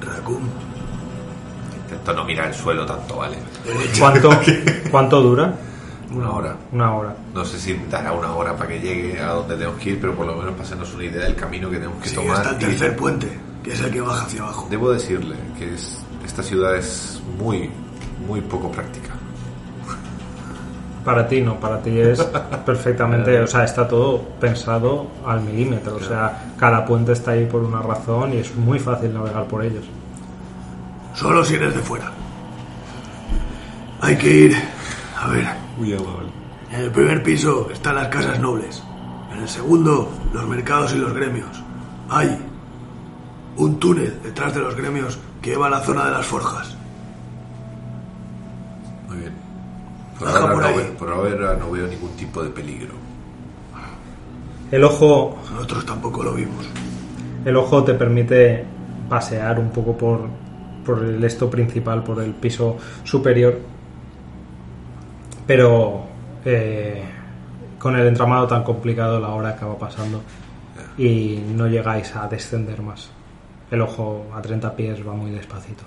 Raccoon. 0.01 0.41
Intento 1.83 2.13
no 2.13 2.23
mirar 2.23 2.47
el 2.47 2.53
suelo 2.53 2.85
tanto, 2.85 3.17
¿vale? 3.17 3.37
Derecha. 3.65 3.99
¿Cuánto, 3.99 4.29
cuánto 4.91 5.21
dura? 5.21 5.53
Una 6.11 6.31
hora. 6.31 6.55
Una 6.71 6.93
hora. 6.95 7.15
No 7.33 7.45
sé 7.45 7.59
si 7.59 7.73
dará 7.89 8.13
una 8.13 8.33
hora 8.33 8.55
para 8.55 8.69
que 8.69 8.79
llegue 8.79 9.19
a 9.19 9.29
donde 9.33 9.55
tenemos 9.55 9.79
que 9.79 9.91
ir, 9.91 10.01
pero 10.01 10.15
por 10.15 10.25
lo 10.25 10.35
menos 10.35 10.51
para 10.53 10.63
hacernos 10.63 10.93
una 10.93 11.03
idea 11.03 11.23
del 11.23 11.35
camino 11.35 11.69
que 11.69 11.77
tenemos 11.77 12.01
que 12.01 12.09
Sí, 12.09 12.15
tomar. 12.15 12.37
hasta 12.37 12.49
el 12.51 12.55
Y 12.55 12.59
tercer 12.65 12.95
puente, 12.95 13.39
que 13.63 13.73
es 13.73 13.79
el 13.81 13.91
que 13.91 14.01
baja 14.01 14.25
hacia 14.25 14.41
abajo. 14.41 14.67
Debo 14.71 14.91
decirle 14.91 15.35
que 15.57 15.75
es, 15.75 15.99
esta 16.25 16.41
ciudad 16.41 16.75
es 16.75 17.21
muy, 17.37 17.69
muy 18.27 18.41
poco 18.41 18.71
práctica. 18.71 19.08
Para 21.09 21.27
ti 21.27 21.41
no, 21.41 21.59
para 21.59 21.81
ti 21.81 21.99
es 21.99 22.23
perfectamente, 22.67 23.39
o 23.39 23.47
sea, 23.47 23.63
está 23.63 23.87
todo 23.87 24.21
pensado 24.39 25.07
al 25.25 25.41
milímetro, 25.41 25.95
o 25.95 25.99
sea, 25.99 26.53
cada 26.55 26.85
puente 26.85 27.13
está 27.13 27.31
ahí 27.31 27.47
por 27.47 27.63
una 27.63 27.81
razón 27.81 28.31
y 28.35 28.37
es 28.37 28.55
muy 28.55 28.77
fácil 28.77 29.11
navegar 29.11 29.45
por 29.45 29.65
ellos. 29.65 29.85
Solo 31.15 31.43
si 31.43 31.55
eres 31.55 31.73
de 31.73 31.81
fuera. 31.81 32.11
Hay 34.01 34.17
que 34.17 34.31
ir. 34.31 34.55
A 35.19 35.29
ver. 35.29 35.47
En 36.71 36.79
el 36.79 36.91
primer 36.91 37.23
piso 37.23 37.71
están 37.71 37.95
las 37.95 38.09
casas 38.09 38.39
nobles. 38.39 38.83
En 39.33 39.39
el 39.39 39.49
segundo, 39.49 40.11
los 40.31 40.47
mercados 40.47 40.93
y 40.93 40.99
los 40.99 41.11
gremios. 41.11 41.63
Hay 42.11 42.37
un 43.57 43.79
túnel 43.79 44.19
detrás 44.21 44.53
de 44.53 44.59
los 44.61 44.75
gremios 44.75 45.17
que 45.41 45.49
lleva 45.49 45.65
a 45.65 45.71
la 45.71 45.79
zona 45.79 46.05
de 46.05 46.11
las 46.11 46.25
forjas. 46.27 46.77
Muy 49.07 49.17
bien. 49.17 49.48
Por 50.19 50.27
ahora, 50.27 50.53
por 50.53 50.61
no, 50.61 50.67
ahí. 50.67 50.75
ve- 50.77 50.83
por 50.97 51.09
ahora 51.09 51.55
no 51.55 51.71
veo 51.71 51.87
ningún 51.87 52.11
tipo 52.11 52.43
de 52.43 52.49
peligro. 52.49 52.93
El 54.71 54.83
ojo, 54.83 55.37
Nosotros 55.51 55.85
tampoco 55.85 56.21
lo 56.23 56.33
vimos. 56.33 56.65
el 57.45 57.55
ojo 57.55 57.83
te 57.83 57.93
permite 57.95 58.63
pasear 59.09 59.59
un 59.59 59.69
poco 59.71 59.97
por, 59.97 60.27
por 60.85 61.03
el 61.03 61.23
esto 61.23 61.49
principal, 61.49 62.03
por 62.03 62.21
el 62.21 62.33
piso 62.33 62.77
superior, 63.03 63.57
pero 65.47 66.03
eh, 66.45 67.03
con 67.79 67.95
el 67.95 68.07
entramado 68.07 68.47
tan 68.47 68.63
complicado 68.63 69.19
la 69.19 69.29
hora 69.29 69.49
acaba 69.49 69.77
pasando 69.77 70.21
y 70.97 71.41
no 71.55 71.67
llegáis 71.67 72.15
a 72.15 72.27
descender 72.27 72.81
más. 72.81 73.09
El 73.71 73.81
ojo 73.81 74.25
a 74.35 74.41
30 74.41 74.75
pies 74.75 74.99
va 75.07 75.13
muy 75.13 75.31
despacito. 75.31 75.83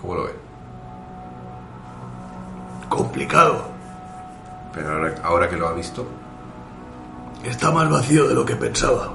¿Cómo 0.00 0.14
lo 0.14 0.24
ve? 0.24 0.34
Complicado. 2.88 3.68
Pero 4.72 4.90
ahora, 4.92 5.14
ahora 5.22 5.48
que 5.48 5.56
lo 5.56 5.68
ha 5.68 5.72
visto, 5.72 6.06
Está 7.44 7.70
más 7.70 7.88
vacío 7.88 8.26
de 8.26 8.34
lo 8.34 8.44
que 8.44 8.56
pensaba. 8.56 9.14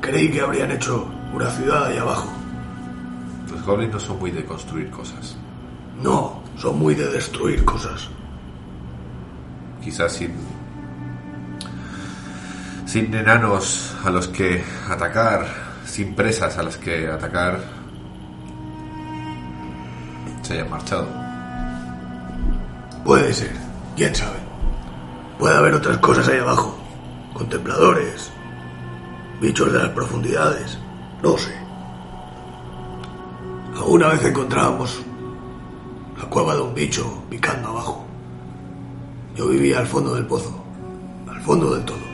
Creí 0.00 0.30
que 0.30 0.40
habrían 0.40 0.70
hecho 0.70 1.08
una 1.32 1.50
ciudad 1.50 1.86
ahí 1.86 1.98
abajo. 1.98 2.28
los 3.50 3.62
goblins 3.64 3.92
no 3.92 4.00
son 4.00 4.18
muy 4.18 4.30
de 4.30 4.44
construir 4.44 4.90
cosas. 4.90 5.36
No, 6.00 6.42
son 6.56 6.78
muy 6.78 6.94
de 6.94 7.08
destruir 7.10 7.64
cosas. 7.64 8.08
Quizás 9.82 10.12
sin. 10.12 10.32
sin 12.86 13.12
enanos 13.14 13.94
a 14.04 14.10
los 14.10 14.28
que 14.28 14.64
atacar, 14.88 15.46
sin 15.84 16.14
presas 16.14 16.58
a 16.58 16.62
las 16.62 16.76
que 16.76 17.08
atacar, 17.08 17.60
se 20.52 20.58
hayan 20.58 20.70
marchado. 20.70 21.06
Puede 23.04 23.32
ser, 23.32 23.52
quién 23.96 24.14
sabe. 24.14 24.38
Puede 25.38 25.56
haber 25.56 25.74
otras 25.74 25.98
cosas 25.98 26.28
ahí 26.28 26.38
abajo. 26.38 26.76
Contempladores. 27.32 28.30
Bichos 29.40 29.72
de 29.72 29.78
las 29.78 29.88
profundidades. 29.90 30.78
No 31.22 31.36
sé. 31.38 31.54
Alguna 33.74 34.08
vez 34.08 34.24
encontrábamos 34.24 35.02
la 36.18 36.24
cueva 36.26 36.54
de 36.54 36.60
un 36.60 36.74
bicho 36.74 37.24
picando 37.30 37.70
abajo. 37.70 38.04
Yo 39.34 39.48
vivía 39.48 39.78
al 39.78 39.86
fondo 39.86 40.14
del 40.14 40.26
pozo. 40.26 40.62
Al 41.28 41.40
fondo 41.40 41.74
del 41.74 41.84
todo. 41.84 42.12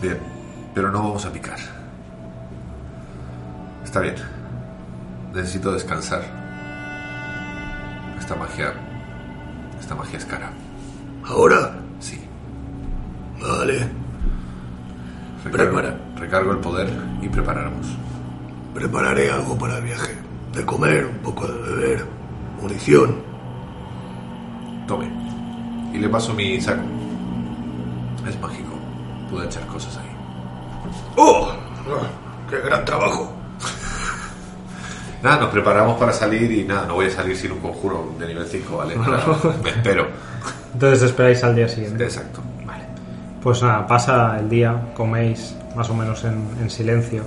Bien, 0.00 0.20
pero 0.72 0.90
no 0.92 1.02
vamos 1.02 1.24
a 1.26 1.32
picar. 1.32 1.58
Está 3.84 4.00
bien. 4.00 4.35
Necesito 5.36 5.70
descansar. 5.70 6.22
Esta 8.18 8.34
magia. 8.36 8.72
Esta 9.78 9.94
magia 9.94 10.16
es 10.16 10.24
cara. 10.24 10.50
Ahora, 11.28 11.74
Sí. 12.00 12.18
vale. 13.38 13.86
Recargo, 15.44 15.74
Prepara. 15.74 15.96
recargo 16.16 16.52
el 16.52 16.58
poder 16.58 16.88
y 17.20 17.28
preparamos. 17.28 17.86
Prepararé 18.72 19.30
algo 19.30 19.58
para 19.58 19.76
el 19.76 19.84
viaje. 19.84 20.16
De 20.54 20.64
comer, 20.64 21.04
un 21.04 21.18
poco 21.18 21.46
de 21.46 21.60
beber, 21.60 22.06
munición. 22.62 23.16
Tome. 24.88 25.06
Y 25.92 25.98
le 25.98 26.08
paso 26.08 26.32
mi 26.32 26.58
saco. 26.62 26.80
Es 28.26 28.40
mágico. 28.40 28.72
Pude 29.28 29.44
echar 29.44 29.66
cosas 29.66 29.98
ahí. 29.98 30.10
¡Oh! 31.16 31.52
¡Qué 32.48 32.58
gran 32.60 32.86
trabajo! 32.86 33.32
Nada, 35.26 35.40
nos 35.40 35.50
preparamos 35.50 35.98
para 35.98 36.12
salir 36.12 36.52
y 36.52 36.62
nada, 36.62 36.86
no 36.86 36.94
voy 36.94 37.06
a 37.06 37.10
salir 37.10 37.36
sin 37.36 37.50
un 37.50 37.58
conjuro 37.58 38.12
de 38.16 38.28
nivel 38.28 38.46
5, 38.46 38.76
¿vale? 38.76 38.94
Me 39.64 39.70
espero. 39.70 40.06
Entonces 40.72 41.02
esperáis 41.02 41.42
al 41.42 41.56
día 41.56 41.68
siguiente. 41.68 42.04
Exacto. 42.04 42.40
Vale. 42.64 42.84
Pues 43.42 43.60
nada, 43.60 43.84
pasa 43.88 44.38
el 44.38 44.48
día, 44.48 44.72
coméis 44.94 45.56
más 45.74 45.90
o 45.90 45.94
menos 45.94 46.22
en, 46.22 46.46
en 46.62 46.70
silencio. 46.70 47.24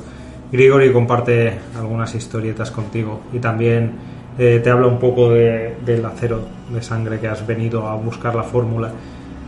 Grigori 0.50 0.94
comparte 0.94 1.58
algunas 1.78 2.16
historietas 2.16 2.72
contigo 2.72 3.20
y 3.34 3.40
también 3.40 3.92
eh, 4.38 4.62
te 4.64 4.70
habla 4.70 4.88
un 4.88 4.98
poco 4.98 5.32
de- 5.32 5.76
del 5.86 6.06
acero 6.06 6.40
de 6.70 6.82
sangre 6.82 7.20
que 7.20 7.28
has 7.28 7.46
venido 7.46 7.86
a 7.86 7.96
buscar 7.96 8.34
la 8.34 8.44
fórmula. 8.44 8.92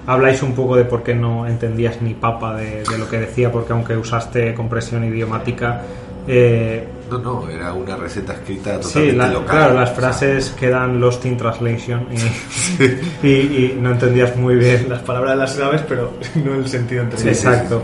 Habláis 0.07 0.43
un 0.43 0.53
poco 0.55 0.75
de 0.75 0.83
por 0.83 1.03
qué 1.03 1.15
no 1.15 1.47
entendías 1.47 2.01
ni 2.01 2.15
papa 2.15 2.55
de, 2.57 2.83
de 2.83 2.97
lo 2.97 3.07
que 3.07 3.17
decía, 3.17 3.49
porque 3.49 3.71
aunque 3.71 3.95
usaste 3.95 4.53
compresión 4.55 5.05
idiomática, 5.05 5.83
eh, 6.27 6.87
No, 7.09 7.17
no, 7.17 7.49
era 7.49 7.73
una 7.73 7.95
receta 7.95 8.33
escrita 8.33 8.75
Sí, 8.81 8.87
totalmente 8.93 9.17
la- 9.17 9.27
local. 9.33 9.47
claro, 9.57 9.73
las 9.73 9.89
O 9.89 9.93
sea, 9.93 9.95
frases 10.01 10.49
quedan 10.51 10.99
lost 11.01 11.25
in 11.25 11.35
translation 11.37 12.07
y, 12.11 13.27
y- 13.27 13.29
y 13.75 13.77
no 13.81 13.91
entendías 13.91 14.35
muy 14.37 14.55
bien 14.55 14.87
Las 14.89 15.01
palabras 15.01 15.37
las 15.37 15.53
sabes, 15.55 15.81
pero 15.87 16.11
no 16.35 16.55
el 16.55 16.67
sentido 16.67 17.03
entre 17.03 17.19
Sí, 17.19 17.27
exacto. 17.29 17.81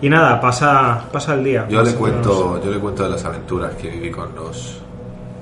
Y 0.00 0.08
nada, 0.08 0.40
pasa, 0.40 1.04
pasa 1.12 1.34
el 1.34 1.42
día. 1.42 1.66
Yo 1.68 1.82
le 1.82 1.92
cuento, 1.94 2.50
menos. 2.50 2.64
yo 2.64 2.70
le 2.70 2.78
cuento 2.78 3.02
de 3.02 3.10
las 3.10 3.24
aventuras 3.24 3.74
que 3.74 3.88
viví 3.90 4.10
con 4.12 4.32
los 4.34 4.78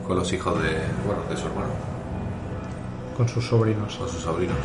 con 0.06 0.16
los 0.16 0.32
hijos 0.32 0.54
de, 0.62 0.70
bueno, 1.04 1.20
de 1.28 1.36
su 1.36 1.46
hermano, 1.48 1.68
con 3.16 3.28
sus 3.28 3.44
sobrinos. 3.46 3.94
con 3.96 4.08
sus 4.08 4.20
sobrinos. 4.22 4.56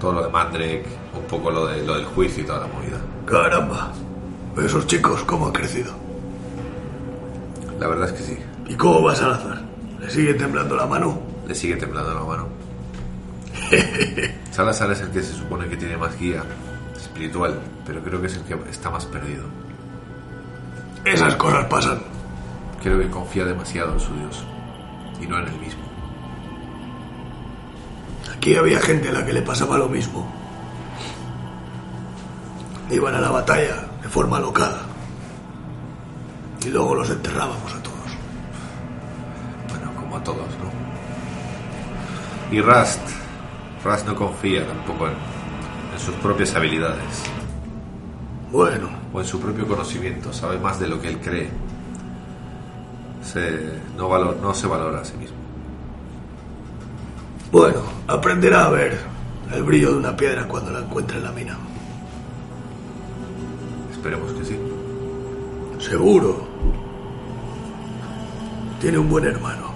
Todo 0.00 0.12
lo 0.12 0.22
de 0.22 0.28
Mandrake, 0.28 0.84
un 1.16 1.24
poco 1.24 1.50
lo 1.50 1.66
de 1.66 1.84
lo 1.84 1.94
del 1.96 2.04
juicio 2.04 2.44
y 2.44 2.46
toda 2.46 2.60
la 2.60 2.66
movida. 2.68 2.98
Caramba. 3.26 3.90
Esos 4.56 4.86
chicos, 4.86 5.22
¿cómo 5.24 5.46
han 5.46 5.52
crecido? 5.52 5.92
La 7.78 7.86
verdad 7.86 8.08
es 8.08 8.12
que 8.12 8.22
sí. 8.24 8.38
¿Y 8.68 8.74
cómo 8.74 9.02
va 9.02 9.14
Salazar? 9.14 9.62
¿Le 10.00 10.10
sigue 10.10 10.34
temblando 10.34 10.76
la 10.76 10.86
mano? 10.86 11.20
Le 11.46 11.54
sigue 11.54 11.76
temblando 11.76 12.12
la 12.12 12.24
mano. 12.24 12.48
Salazar 14.50 14.90
es 14.92 15.00
el 15.00 15.10
que 15.10 15.22
se 15.22 15.32
supone 15.32 15.68
que 15.68 15.76
tiene 15.76 15.96
más 15.96 16.18
guía 16.18 16.42
espiritual, 16.96 17.60
pero 17.86 18.02
creo 18.02 18.20
que 18.20 18.26
es 18.26 18.36
el 18.36 18.42
que 18.42 18.54
está 18.70 18.90
más 18.90 19.06
perdido. 19.06 19.44
Esas 21.04 21.36
cosas 21.36 21.64
pasan. 21.66 22.00
Creo 22.82 22.98
que 22.98 23.08
confía 23.08 23.44
demasiado 23.44 23.94
en 23.94 24.00
su 24.00 24.14
Dios 24.14 24.44
y 25.20 25.26
no 25.26 25.38
en 25.38 25.48
el 25.48 25.58
mismo. 25.58 25.82
Aquí 28.34 28.56
había 28.56 28.80
gente 28.80 29.08
a 29.08 29.12
la 29.12 29.24
que 29.24 29.32
le 29.32 29.42
pasaba 29.42 29.78
lo 29.78 29.88
mismo. 29.88 30.30
Iban 32.90 33.14
a 33.14 33.20
la 33.20 33.30
batalla 33.30 33.87
de 34.02 34.08
forma 34.08 34.38
locada. 34.40 34.82
Y 36.64 36.68
luego 36.68 36.94
los 36.94 37.10
enterrábamos 37.10 37.72
a 37.72 37.82
todos. 37.82 37.98
Bueno, 39.68 39.94
como 39.94 40.16
a 40.16 40.24
todos, 40.24 40.48
¿no? 40.58 40.70
Y 42.54 42.60
Rust. 42.60 43.00
Rust 43.84 44.06
no 44.06 44.14
confía 44.14 44.66
tampoco 44.66 45.06
en, 45.06 45.12
en 45.12 46.00
sus 46.00 46.14
propias 46.16 46.54
habilidades 46.56 47.22
Bueno, 48.50 48.88
o 49.12 49.20
en 49.20 49.26
su 49.26 49.40
propio 49.40 49.66
conocimiento. 49.68 50.32
Sabe 50.32 50.58
más 50.58 50.80
de 50.80 50.88
lo 50.88 51.00
que 51.00 51.08
él 51.08 51.18
cree. 51.20 51.50
Se, 53.22 53.80
no, 53.96 54.08
valor, 54.08 54.36
no 54.40 54.54
se 54.54 54.66
valora 54.66 55.00
a 55.00 55.04
sí 55.04 55.14
mismo. 55.16 55.36
bueno, 57.52 57.82
aprenderá 58.06 58.64
a 58.66 58.70
ver 58.70 58.98
el 59.52 59.62
brillo 59.62 59.92
de 59.92 59.98
una 59.98 60.16
piedra 60.16 60.46
cuando 60.48 60.70
la 60.70 60.80
encuentre 60.80 61.18
en 61.18 61.24
la 61.24 61.32
mina. 61.32 61.58
Esperemos 63.98 64.32
que 64.32 64.44
sí. 64.44 64.56
Seguro. 65.80 66.46
Tiene 68.80 68.96
un 68.96 69.08
buen 69.08 69.24
hermano. 69.24 69.72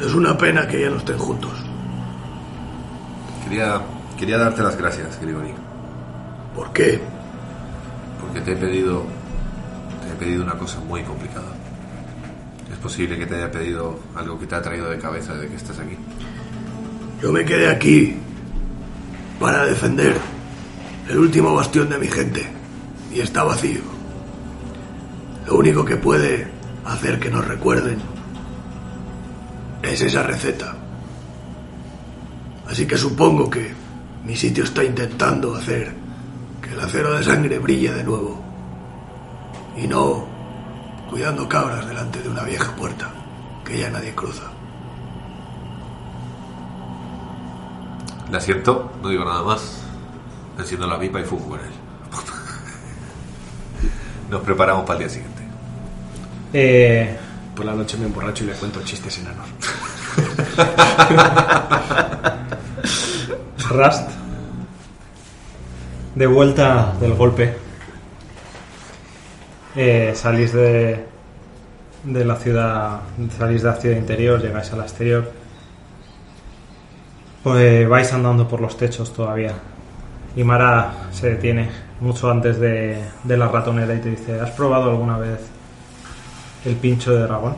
Es 0.00 0.12
una 0.12 0.36
pena 0.36 0.66
que 0.66 0.80
ya 0.80 0.90
no 0.90 0.96
estén 0.96 1.16
juntos. 1.18 1.52
Quería, 3.44 3.80
quería 4.18 4.38
darte 4.38 4.62
las 4.62 4.76
gracias, 4.76 5.20
Grigori, 5.20 5.54
¿Por 6.56 6.72
qué? 6.72 7.00
porque 8.20 8.40
te 8.40 8.52
he 8.52 8.56
pedido 8.56 9.04
te 10.02 10.08
he 10.08 10.16
pedido 10.16 10.42
una 10.42 10.54
cosa 10.54 10.80
muy 10.80 11.02
complicada. 11.04 11.52
Es 12.72 12.78
posible 12.78 13.16
que 13.16 13.26
te 13.26 13.36
haya 13.36 13.52
pedido 13.52 14.00
algo 14.16 14.36
que 14.38 14.46
te 14.46 14.56
ha 14.56 14.62
traído 14.62 14.90
de 14.90 14.98
cabeza 14.98 15.34
de 15.34 15.46
que 15.46 15.54
estás 15.54 15.78
aquí. 15.78 15.96
Yo 17.22 17.30
me 17.30 17.44
quedé 17.44 17.68
aquí 17.68 18.16
para 19.38 19.64
defender 19.64 20.16
el 21.08 21.18
último 21.18 21.54
bastión 21.54 21.88
de 21.90 21.98
mi 21.98 22.08
gente 22.08 22.63
y 23.14 23.20
está 23.20 23.44
vacío. 23.44 23.80
Lo 25.46 25.56
único 25.56 25.84
que 25.84 25.96
puede 25.96 26.48
hacer 26.84 27.20
que 27.20 27.30
nos 27.30 27.46
recuerden 27.46 27.98
es 29.82 30.00
esa 30.00 30.22
receta. 30.22 30.74
Así 32.68 32.86
que 32.86 32.98
supongo 32.98 33.48
que 33.48 33.72
mi 34.24 34.34
sitio 34.34 34.64
está 34.64 34.82
intentando 34.82 35.54
hacer 35.54 35.94
que 36.60 36.70
el 36.70 36.80
acero 36.80 37.14
de 37.14 37.22
sangre 37.22 37.58
brille 37.58 37.92
de 37.92 38.02
nuevo 38.02 38.42
y 39.76 39.86
no 39.86 40.26
cuidando 41.10 41.48
cabras 41.48 41.86
delante 41.86 42.20
de 42.20 42.28
una 42.28 42.42
vieja 42.42 42.74
puerta 42.74 43.10
que 43.64 43.78
ya 43.78 43.90
nadie 43.90 44.14
cruza. 44.14 44.50
Le 48.30 48.36
asiento, 48.36 48.92
no 49.02 49.08
digo 49.08 49.24
nada 49.24 49.42
más. 49.42 49.82
Enciendo 50.58 50.86
la 50.86 50.98
pipa 50.98 51.20
y 51.20 51.24
fumo. 51.24 51.56
Nos 54.30 54.40
preparamos 54.42 54.84
para 54.84 54.98
el 55.00 55.06
día 55.06 55.14
siguiente. 55.14 55.42
Eh, 56.52 57.16
Por 57.54 57.64
la 57.64 57.74
noche 57.74 57.96
me 57.98 58.06
emborracho 58.06 58.44
y 58.44 58.48
le 58.48 58.52
cuento 58.54 58.82
chistes 58.82 59.18
enanos. 59.18 59.46
Rust, 63.70 64.08
de 66.14 66.26
vuelta 66.26 66.92
del 67.00 67.14
golpe, 67.14 67.56
eh, 69.74 70.12
salís 70.14 70.52
de, 70.52 71.04
de 72.04 72.24
la 72.24 72.36
ciudad, 72.36 73.00
salís 73.38 73.62
de 73.62 73.68
la 73.68 73.76
ciudad 73.76 73.96
interior, 73.96 74.40
llegáis 74.40 74.72
a 74.72 74.76
la 74.76 74.84
exterior, 74.84 75.32
pues 77.42 77.88
vais 77.88 78.12
andando 78.12 78.46
por 78.46 78.60
los 78.60 78.76
techos 78.76 79.12
todavía. 79.12 79.54
Y 80.36 80.44
Mara 80.44 80.92
se 81.12 81.30
detiene 81.30 81.70
mucho 82.04 82.30
antes 82.30 82.60
de, 82.60 83.02
de 83.24 83.36
la 83.36 83.48
ratonera 83.48 83.94
y 83.94 83.98
te 83.98 84.10
dice, 84.10 84.40
¿has 84.40 84.50
probado 84.50 84.90
alguna 84.90 85.16
vez 85.16 85.40
el 86.66 86.76
pincho 86.76 87.12
de 87.14 87.22
dragón? 87.22 87.56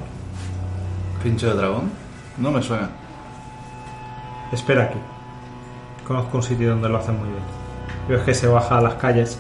¿Pincho 1.22 1.48
de 1.48 1.54
dragón? 1.54 1.90
No 2.38 2.52
me 2.52 2.62
suena. 2.62 2.88
Espera 4.52 4.84
aquí. 4.84 4.98
Conozco 6.06 6.36
un 6.36 6.42
sitio 6.44 6.70
donde 6.70 6.88
lo 6.88 6.98
hacen 6.98 7.18
muy 7.18 7.28
bien. 7.28 7.42
Y 8.08 8.12
ves 8.12 8.22
que 8.22 8.34
se 8.34 8.46
baja 8.46 8.78
a 8.78 8.80
las 8.80 8.94
calles. 8.94 9.38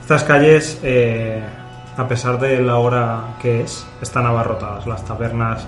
Estas 0.00 0.24
calles, 0.24 0.80
eh, 0.82 1.40
a 1.96 2.08
pesar 2.08 2.40
de 2.40 2.60
la 2.60 2.76
hora 2.76 3.36
que 3.40 3.60
es, 3.60 3.86
están 4.02 4.26
abarrotadas. 4.26 4.86
Las 4.86 5.04
tabernas, 5.04 5.64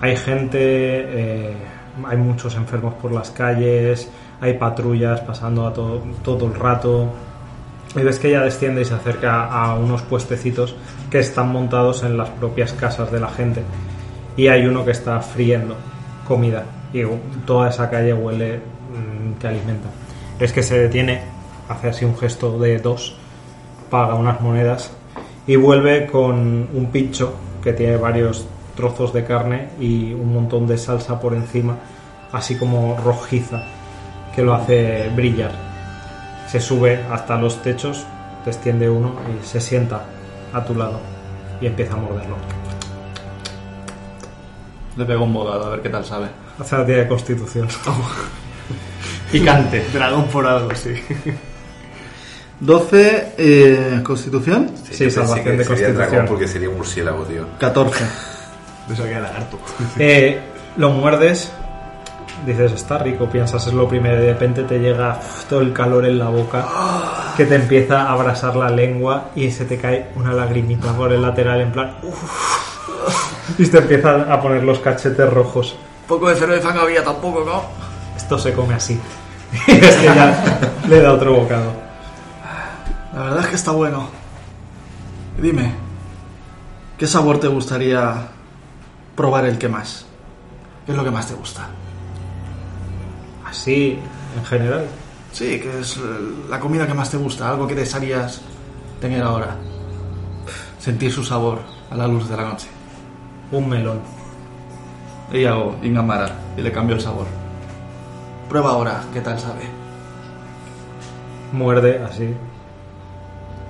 hay 0.00 0.16
gente, 0.16 0.58
eh, 0.60 1.56
hay 2.06 2.16
muchos 2.18 2.54
enfermos 2.56 2.94
por 2.94 3.12
las 3.12 3.30
calles, 3.30 4.10
hay 4.40 4.54
patrullas 4.58 5.20
pasando 5.20 5.66
a 5.66 5.72
todo, 5.72 6.02
todo 6.22 6.46
el 6.46 6.54
rato. 6.54 7.10
Y 7.94 8.00
ves 8.00 8.18
que 8.18 8.28
ella 8.28 8.42
desciende 8.42 8.82
y 8.82 8.84
se 8.84 8.94
acerca 8.94 9.44
a 9.44 9.74
unos 9.74 10.02
puestecitos 10.02 10.74
que 11.10 11.20
están 11.20 11.50
montados 11.50 12.02
en 12.02 12.16
las 12.18 12.28
propias 12.30 12.72
casas 12.72 13.10
de 13.12 13.20
la 13.20 13.28
gente. 13.28 13.62
Y 14.36 14.48
hay 14.48 14.66
uno 14.66 14.84
que 14.84 14.90
está 14.90 15.20
friendo 15.20 15.76
comida. 16.26 16.64
Y 16.92 17.02
toda 17.46 17.70
esa 17.70 17.88
calle 17.88 18.12
huele 18.12 18.58
mm, 18.58 19.38
que 19.38 19.48
alimenta. 19.48 19.88
Es 20.38 20.52
que 20.52 20.62
se 20.62 20.78
detiene, 20.78 21.22
hace 21.68 21.88
así 21.88 22.04
un 22.04 22.16
gesto 22.18 22.58
de 22.58 22.78
dos, 22.78 23.16
paga 23.90 24.14
unas 24.14 24.40
monedas 24.40 24.92
y 25.46 25.56
vuelve 25.56 26.06
con 26.06 26.68
un 26.72 26.88
pincho 26.92 27.34
que 27.62 27.72
tiene 27.72 27.96
varios 27.96 28.46
trozos 28.74 29.12
de 29.12 29.24
carne 29.24 29.70
y 29.80 30.12
un 30.12 30.34
montón 30.34 30.66
de 30.66 30.76
salsa 30.76 31.18
por 31.18 31.34
encima, 31.34 31.76
así 32.32 32.56
como 32.56 32.96
rojiza, 33.02 33.62
que 34.34 34.42
lo 34.42 34.54
hace 34.54 35.08
brillar. 35.14 35.75
Se 36.48 36.60
sube 36.60 37.04
hasta 37.10 37.36
los 37.36 37.62
techos, 37.62 38.04
te 38.44 38.50
extiende 38.50 38.88
uno 38.88 39.14
y 39.28 39.44
se 39.46 39.60
sienta 39.60 40.04
a 40.52 40.64
tu 40.64 40.74
lado 40.74 41.00
y 41.60 41.66
empieza 41.66 41.94
a 41.94 41.96
morderlo. 41.96 42.36
Le 44.96 45.04
pego 45.04 45.24
un 45.24 45.32
bogado 45.32 45.66
a 45.66 45.70
ver 45.70 45.82
qué 45.82 45.88
tal 45.88 46.04
sabe. 46.04 46.28
Hace 46.58 46.76
la 46.76 46.86
tía 46.86 46.96
de 46.98 47.08
constitución. 47.08 47.68
Picante. 49.32 49.84
Dragón 49.92 50.28
por 50.28 50.46
algo, 50.46 50.74
sí. 50.74 50.94
12, 52.60 53.34
eh, 53.36 54.00
constitución. 54.02 54.70
Sí, 54.90 55.04
yo 55.04 55.10
salvación 55.10 55.44
que 55.44 55.50
de 55.58 55.64
sería 55.64 55.88
dragón 55.88 55.96
constitución. 55.98 56.26
porque 56.26 56.48
sería 56.48 56.68
un 56.70 56.76
murciélago, 56.76 57.24
tío. 57.24 57.46
14. 57.58 58.04
De 58.88 58.94
eso 58.94 59.04
queda 59.04 59.20
lagarto. 59.20 59.58
Eh, 59.98 60.40
lo 60.76 60.90
muerdes, 60.90 61.52
dices 62.44 62.72
está 62.72 62.98
rico, 62.98 63.26
piensas 63.26 63.66
es 63.66 63.72
lo 63.72 63.88
primero, 63.88 64.18
y 64.22 64.26
de 64.26 64.32
repente 64.32 64.64
te 64.64 64.78
llega 64.78 65.18
todo 65.48 65.60
el 65.60 65.72
calor 65.72 66.04
en 66.04 66.18
la 66.18 66.28
boca, 66.28 66.66
que 67.36 67.46
te 67.46 67.54
empieza 67.54 68.02
a 68.02 68.12
abrasar 68.12 68.56
la 68.56 68.68
lengua 68.68 69.30
y 69.34 69.50
se 69.50 69.64
te 69.64 69.78
cae 69.78 70.10
una 70.16 70.32
lagrimita 70.32 70.92
por 70.92 71.12
el 71.12 71.22
lateral 71.22 71.60
en 71.60 71.72
plan 71.72 71.96
uf, 72.02 73.58
y 73.58 73.66
te 73.66 73.78
empiezan 73.78 74.30
a 74.30 74.40
poner 74.40 74.62
los 74.64 74.80
cachetes 74.80 75.32
rojos. 75.32 75.76
Poco 76.06 76.28
de 76.28 76.36
cerveza 76.36 76.72
no 76.72 76.82
había 76.82 77.02
tampoco, 77.02 77.42
¿no? 77.44 77.62
Esto 78.16 78.38
se 78.38 78.52
come 78.52 78.74
así. 78.74 79.00
Y 79.68 79.72
es 79.72 79.96
que 79.96 80.04
ya 80.04 80.58
le 80.88 81.00
da 81.00 81.12
otro 81.12 81.32
bocado. 81.32 81.72
La 83.14 83.22
verdad 83.22 83.40
es 83.40 83.46
que 83.46 83.54
está 83.54 83.70
bueno. 83.70 84.08
Dime, 85.40 85.72
¿qué 86.98 87.06
sabor 87.06 87.38
te 87.38 87.48
gustaría 87.48 88.28
probar 89.14 89.46
el 89.46 89.58
que 89.58 89.68
más? 89.68 90.04
¿Qué 90.84 90.92
es 90.92 90.98
lo 90.98 91.04
que 91.04 91.10
más 91.10 91.28
te 91.28 91.34
gusta? 91.34 91.68
Así, 93.46 93.98
en 94.36 94.44
general. 94.44 94.86
Sí, 95.32 95.60
que 95.60 95.80
es 95.80 95.98
la 96.48 96.58
comida 96.58 96.86
que 96.86 96.94
más 96.94 97.10
te 97.10 97.16
gusta, 97.16 97.50
algo 97.50 97.66
que 97.66 97.74
desearías 97.74 98.40
tener 99.00 99.22
ahora. 99.22 99.56
Sentir 100.78 101.12
su 101.12 101.24
sabor. 101.24 101.60
a 101.90 101.96
la 101.96 102.06
luz 102.06 102.28
de 102.28 102.36
la 102.36 102.44
noche. 102.44 102.68
Un 103.52 103.68
melón. 103.68 104.00
Y 105.32 105.44
hago 105.44 105.76
Ingamara 105.82 106.30
y 106.56 106.62
le 106.62 106.72
cambio 106.72 106.96
el 106.96 107.02
sabor. 107.02 107.26
Prueba 108.48 108.70
ahora, 108.70 109.02
¿qué 109.12 109.20
tal 109.20 109.38
sabe? 109.38 109.62
Muerde 111.52 112.02
así. 112.02 112.34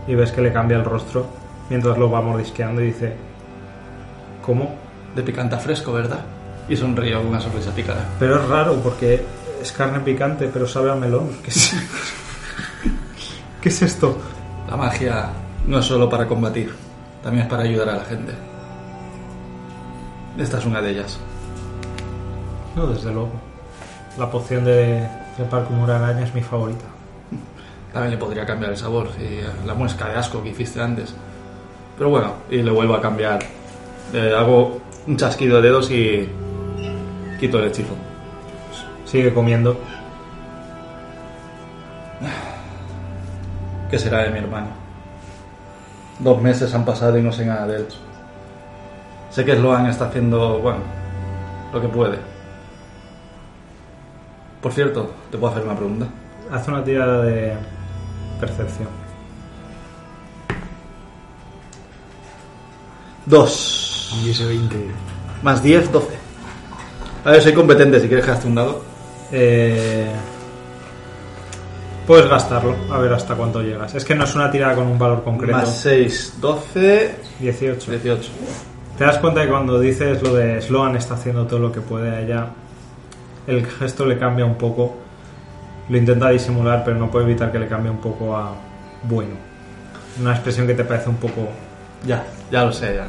Y 0.07 0.15
ves 0.15 0.33
que 0.33 0.41
le 0.41 0.53
cambia 0.53 0.77
el 0.77 0.85
rostro 0.85 1.27
mientras 1.69 1.99
lo 1.99 2.11
va 2.11 2.21
mordisqueando 2.21 2.83
y 2.83 2.87
dice: 2.87 3.17
¿Cómo? 4.45 4.75
De 5.15 5.23
picante 5.23 5.57
a 5.57 5.59
fresco, 5.59 5.93
¿verdad? 5.93 6.21
Y 6.69 6.77
sonrío 6.77 7.19
con 7.19 7.29
una 7.29 7.41
sonrisa 7.41 7.73
picada. 7.73 8.05
Pero 8.19 8.41
es 8.41 8.49
raro 8.49 8.75
porque 8.83 9.25
es 9.60 9.73
carne 9.73 10.01
picante, 10.01 10.49
pero 10.52 10.67
sabe 10.67 10.91
a 10.91 10.94
melón. 10.94 11.31
¿Qué 11.43 11.51
es, 11.51 11.75
¿Qué 13.60 13.68
es 13.68 13.83
esto? 13.83 14.18
La 14.68 14.76
magia 14.76 15.31
no 15.67 15.78
es 15.78 15.85
solo 15.85 16.09
para 16.09 16.26
combatir, 16.26 16.73
también 17.23 17.44
es 17.44 17.51
para 17.51 17.62
ayudar 17.62 17.89
a 17.89 17.97
la 17.97 18.05
gente. 18.05 18.33
Esta 20.39 20.59
es 20.59 20.67
una 20.67 20.81
de 20.81 20.91
ellas. 20.91 21.18
No, 22.75 22.86
desde 22.86 23.12
luego. 23.12 23.33
La 24.18 24.31
poción 24.31 24.65
de 24.65 25.09
trepar 25.36 25.65
como 25.65 25.85
una 25.85 25.97
araña 25.97 26.25
es 26.25 26.35
mi 26.35 26.43
favorita. 26.43 26.85
También 27.93 28.12
le 28.12 28.18
podría 28.18 28.44
cambiar 28.44 28.73
el 28.73 28.76
sabor 28.76 29.09
y 29.18 29.67
la 29.67 29.75
muesca 29.75 30.09
de 30.09 30.17
asco 30.17 30.43
que 30.43 30.51
hiciste 30.51 30.81
antes. 30.81 31.15
Pero 31.97 32.10
bueno, 32.10 32.35
y 32.51 32.62
le 32.62 32.70
vuelvo 32.70 32.94
a 32.94 33.01
cambiar. 33.01 33.39
Eh, 34.12 34.35
hago 34.36 34.81
un 35.07 35.17
chasquido 35.17 35.57
de 35.57 35.62
dedos 35.62 35.91
y 35.91 36.28
quito 37.41 37.59
el 37.59 37.68
hechizo. 37.68 37.94
Sigue 39.07 39.33
comiendo. 39.33 39.81
¿Qué 43.91 43.99
será 43.99 44.25
de 44.25 44.31
mi 44.31 44.39
hermano? 44.39 44.68
Dos 46.18 46.43
meses 46.43 46.75
han 46.75 46.85
pasado 46.85 47.17
y 47.18 47.23
no 47.23 47.31
sé 47.31 47.47
nada 47.47 47.67
de 47.67 47.76
él. 47.76 47.86
Sé 49.31 49.44
que 49.44 49.55
Sloan 49.55 49.86
está 49.86 50.07
haciendo, 50.07 50.59
bueno, 50.59 50.81
lo 51.73 51.81
que 51.81 51.89
puede. 51.89 52.18
Por 54.60 54.73
cierto, 54.73 55.12
¿te 55.31 55.39
puedo 55.39 55.52
hacer 55.52 55.65
una 55.65 55.76
pregunta? 55.76 56.07
Haz 56.51 56.67
una 56.68 56.83
tirada 56.83 57.23
de 57.23 57.55
percepción. 58.41 58.89
Dos. 63.26 64.10
Y 64.25 64.31
ese 64.31 64.47
20. 64.47 64.76
Más 65.43 65.62
10, 65.62 65.93
12. 65.93 66.09
A 67.25 67.31
ver, 67.31 67.43
soy 67.43 67.52
competente 67.52 68.01
si 68.01 68.09
quieres 68.09 68.25
que 68.25 68.31
gaste 68.31 68.47
un 68.47 68.55
dado. 68.55 68.95
Eh, 69.33 70.07
puedes 72.07 72.29
gastarlo, 72.29 72.77
a 72.91 72.99
ver 72.99 73.13
hasta 73.13 73.35
cuánto 73.35 73.63
llegas. 73.63 73.95
Es 73.95 74.05
que 74.05 74.15
no 74.15 74.25
es 74.25 74.35
una 74.35 74.51
tirada 74.51 74.75
con 74.75 74.87
un 74.87 74.99
valor 74.99 75.25
concreto. 75.25 75.57
Más 75.57 75.81
6, 75.81 76.39
12, 76.41 77.17
18. 77.41 77.91
18. 77.91 78.31
Te 78.99 79.05
das 79.05 79.19
cuenta 79.19 79.43
que 79.43 79.49
cuando 79.49 79.79
dices 79.79 80.23
lo 80.23 80.35
de 80.35 80.61
Sloan 80.63 80.97
está 80.97 81.15
haciendo 81.15 81.47
todo 81.47 81.59
lo 81.59 81.73
que 81.73 81.81
puede 81.81 82.11
a 82.11 82.21
ella, 82.21 82.47
el 83.47 83.67
gesto 83.67 84.07
le 84.07 84.19
cambia 84.19 84.45
un 84.45 84.57
poco. 84.57 84.97
Lo 85.89 85.97
intenta 85.97 86.31
disimular, 86.31 86.83
pero 86.85 86.97
no 86.97 87.11
puede 87.11 87.27
evitar 87.27 87.53
que 87.53 87.59
le 87.59 87.69
cambie 87.69 87.91
un 87.91 88.01
poco 88.01 88.37
a 88.37 88.55
bueno. 89.03 89.35
Una 90.21 90.33
expresión 90.33 90.67
que 90.67 90.75
te 90.75 90.85
parece 90.85 91.11
un 91.11 91.17
poco. 91.17 91.49
Ya, 92.07 92.25
ya 92.51 92.65
lo 92.65 92.73
sé, 92.73 92.97
ya. 92.97 93.07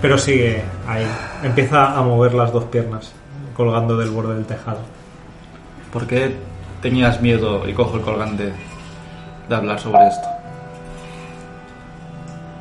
Pero 0.00 0.18
sigue 0.18 0.62
ahí. 0.86 1.06
Empieza 1.42 1.96
a 1.96 2.02
mover 2.02 2.34
las 2.34 2.52
dos 2.52 2.64
piernas, 2.64 3.12
colgando 3.54 3.96
del 3.96 4.10
borde 4.10 4.34
del 4.34 4.46
tejado. 4.46 4.80
¿Por 5.94 6.08
qué 6.08 6.34
tenías 6.82 7.22
miedo, 7.22 7.68
y 7.68 7.72
cojo 7.72 7.98
el 7.98 8.02
colgante, 8.02 8.52
de 9.48 9.54
hablar 9.54 9.78
sobre 9.78 10.08
esto? 10.08 10.28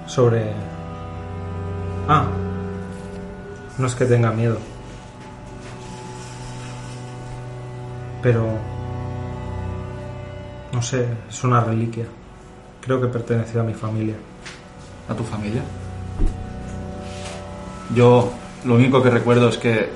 Sobre. 0.05 0.51
Ah. 2.07 2.27
No 3.79 3.87
es 3.87 3.95
que 3.95 4.05
tenga 4.05 4.31
miedo. 4.31 4.59
Pero. 8.21 8.45
No 10.71 10.81
sé, 10.83 11.07
es 11.27 11.43
una 11.43 11.61
reliquia. 11.61 12.05
Creo 12.81 13.01
que 13.01 13.07
perteneció 13.07 13.61
a 13.61 13.63
mi 13.63 13.73
familia. 13.73 14.15
¿A 15.09 15.15
tu 15.15 15.23
familia? 15.23 15.63
Yo 17.95 18.31
lo 18.63 18.75
único 18.75 19.01
que 19.01 19.09
recuerdo 19.09 19.49
es 19.49 19.57
que, 19.57 19.89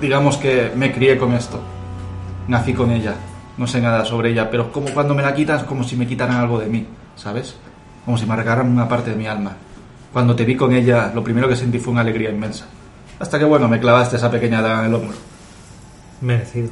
digamos 0.00 0.38
que 0.38 0.72
me 0.74 0.90
crié 0.90 1.18
con 1.18 1.34
esto. 1.34 1.73
Nací 2.48 2.74
con 2.74 2.90
ella. 2.90 3.14
No 3.56 3.66
sé 3.66 3.80
nada 3.80 4.04
sobre 4.04 4.30
ella, 4.30 4.50
pero 4.50 4.72
como 4.72 4.90
cuando 4.90 5.14
me 5.14 5.22
la 5.22 5.34
quitas, 5.34 5.62
como 5.64 5.84
si 5.84 5.96
me 5.96 6.06
quitaran 6.06 6.36
algo 6.36 6.58
de 6.58 6.66
mí, 6.66 6.86
¿sabes? 7.14 7.54
Como 8.04 8.18
si 8.18 8.26
me 8.26 8.32
arrancaran 8.34 8.68
una 8.68 8.88
parte 8.88 9.10
de 9.10 9.16
mi 9.16 9.26
alma. 9.26 9.52
Cuando 10.12 10.34
te 10.34 10.44
vi 10.44 10.56
con 10.56 10.72
ella, 10.72 11.10
lo 11.14 11.22
primero 11.22 11.48
que 11.48 11.56
sentí 11.56 11.78
fue 11.78 11.92
una 11.92 12.02
alegría 12.02 12.30
inmensa. 12.30 12.66
Hasta 13.18 13.38
que, 13.38 13.44
bueno, 13.44 13.68
me 13.68 13.80
clavaste 13.80 14.16
esa 14.16 14.30
pequeña 14.30 14.60
daga 14.60 14.80
en 14.80 14.86
el 14.86 14.94
hombro. 14.94 15.16
Merecido. 16.20 16.70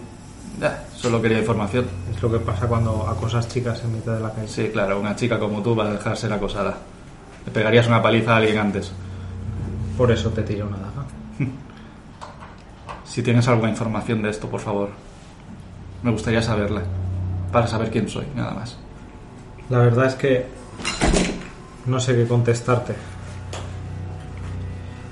Ya, 0.61 0.85
solo 0.95 1.23
quería 1.23 1.39
información. 1.39 1.87
Es 2.13 2.23
lo 2.23 2.31
que 2.31 2.39
pasa 2.39 2.67
cuando 2.67 3.07
acosas 3.09 3.49
chicas 3.49 3.83
en 3.85 3.95
mitad 3.95 4.15
de 4.15 4.21
la 4.21 4.33
calle. 4.33 4.49
Sí, 4.49 4.69
claro, 4.73 5.01
una 5.01 5.17
chica 5.17 5.39
como 5.39 5.63
tú 5.63 5.75
va 5.75 5.87
a 5.87 5.93
dejar 5.93 6.17
ser 6.17 6.33
acosada. 6.33 6.77
Le 7.47 7.53
pegarías 7.53 7.87
una 7.87 8.03
paliza 8.03 8.35
a 8.35 8.37
alguien 8.37 8.59
antes. 8.59 8.93
Por 9.97 10.11
eso 10.11 10.31
te 10.31 10.43
tiré 10.43 10.63
una 10.63 10.77
daga. 10.79 11.07
Si 13.05 13.23
tienes 13.23 13.47
alguna 13.47 13.69
información 13.69 14.23
de 14.23 14.31
esto, 14.31 14.49
por 14.49 14.61
favor, 14.61 14.89
me 16.03 16.11
gustaría 16.11 16.43
saberla. 16.43 16.83
Para 17.53 17.67
saber 17.67 17.91
quién 17.91 18.09
soy, 18.09 18.27
nada 18.35 18.53
más. 18.53 18.77
La 19.69 19.79
verdad 19.79 20.07
es 20.07 20.15
que 20.15 20.47
no 21.87 22.01
sé 22.01 22.15
qué 22.15 22.27
contestarte. 22.27 22.95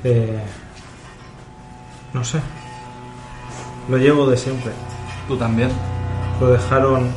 Eh, 0.05 0.41
no 2.12 2.25
sé. 2.25 2.41
Lo 3.89 3.99
llevo 3.99 4.27
de 4.27 4.36
siempre. 4.36 4.73
¿Tú 5.28 5.36
también? 5.36 5.70
Lo 6.41 6.49
dejaron. 6.49 7.09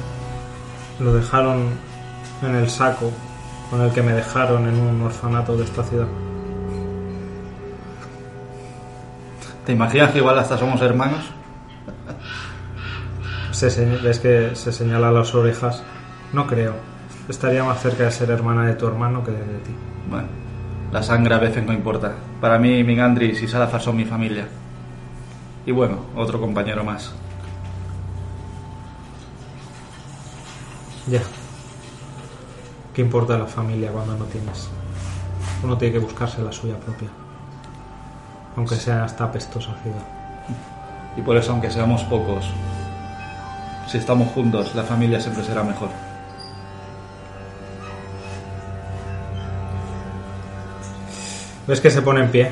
Lo 1.00 1.14
dejaron 1.14 1.70
en 2.42 2.56
el 2.56 2.70
saco 2.70 3.12
con 3.70 3.82
el 3.82 3.92
que 3.92 4.02
me 4.02 4.14
dejaron 4.14 4.68
en 4.68 4.80
un 4.80 5.02
orfanato 5.02 5.58
de 5.58 5.64
esta 5.64 5.84
ciudad. 5.84 6.08
¿Te 9.66 9.72
imaginas 9.72 10.12
que 10.12 10.20
igual 10.20 10.38
hasta 10.38 10.58
somos 10.58 10.82
hermanos? 10.82 11.24
Se 13.54 13.86
ves 13.86 14.20
que 14.20 14.56
se 14.56 14.72
señala 14.72 15.12
las 15.12 15.36
orejas. 15.36 15.84
No 16.34 16.48
creo. 16.48 16.74
Estaría 17.30 17.64
más 17.64 17.82
cerca 17.82 18.06
de 18.06 18.12
ser 18.12 18.32
hermana 18.32 18.66
de 18.66 18.74
tu 18.74 18.88
hermano 18.88 19.24
que 19.24 19.32
de 19.32 19.38
ti. 19.38 19.72
Bueno, 20.10 20.28
la 20.92 21.04
sangre 21.04 21.36
a 21.36 21.38
veces 21.38 21.64
no 21.64 21.72
importa. 21.72 22.14
Para 22.42 22.58
mí, 22.58 22.84
Mingandris 22.84 23.42
y 23.44 23.48
Salazar 23.48 23.80
son 23.80 23.96
mi 23.96 24.06
familia. 24.06 24.48
Y 25.68 25.72
bueno, 25.72 26.00
otro 26.16 26.42
compañero 26.42 26.84
más. 26.84 27.14
Ya. 31.08 31.22
¿Qué 32.94 33.02
importa 33.04 33.38
la 33.38 33.46
familia 33.46 33.92
cuando 33.92 34.18
no 34.18 34.26
tienes? 34.26 34.68
Uno 35.64 35.78
tiene 35.78 35.94
que 35.94 36.00
buscarse 36.00 36.42
la 36.42 36.52
suya 36.52 36.78
propia. 36.80 37.10
Aunque 38.58 38.76
sea 38.76 39.06
esta 39.06 39.26
apestosa 39.26 39.76
ciudad. 39.84 40.06
Y 41.16 41.22
por 41.22 41.38
eso, 41.38 41.52
aunque 41.52 41.70
seamos 41.70 42.04
pocos, 42.04 42.46
si 43.88 43.98
estamos 43.98 44.30
juntos, 44.30 44.74
la 44.76 44.84
familia 44.84 45.20
siempre 45.20 45.44
será 45.44 45.64
mejor. 45.64 45.90
Ves 51.68 51.80
que 51.80 51.90
se 51.90 52.02
pone 52.02 52.22
en 52.22 52.32
pie. 52.32 52.52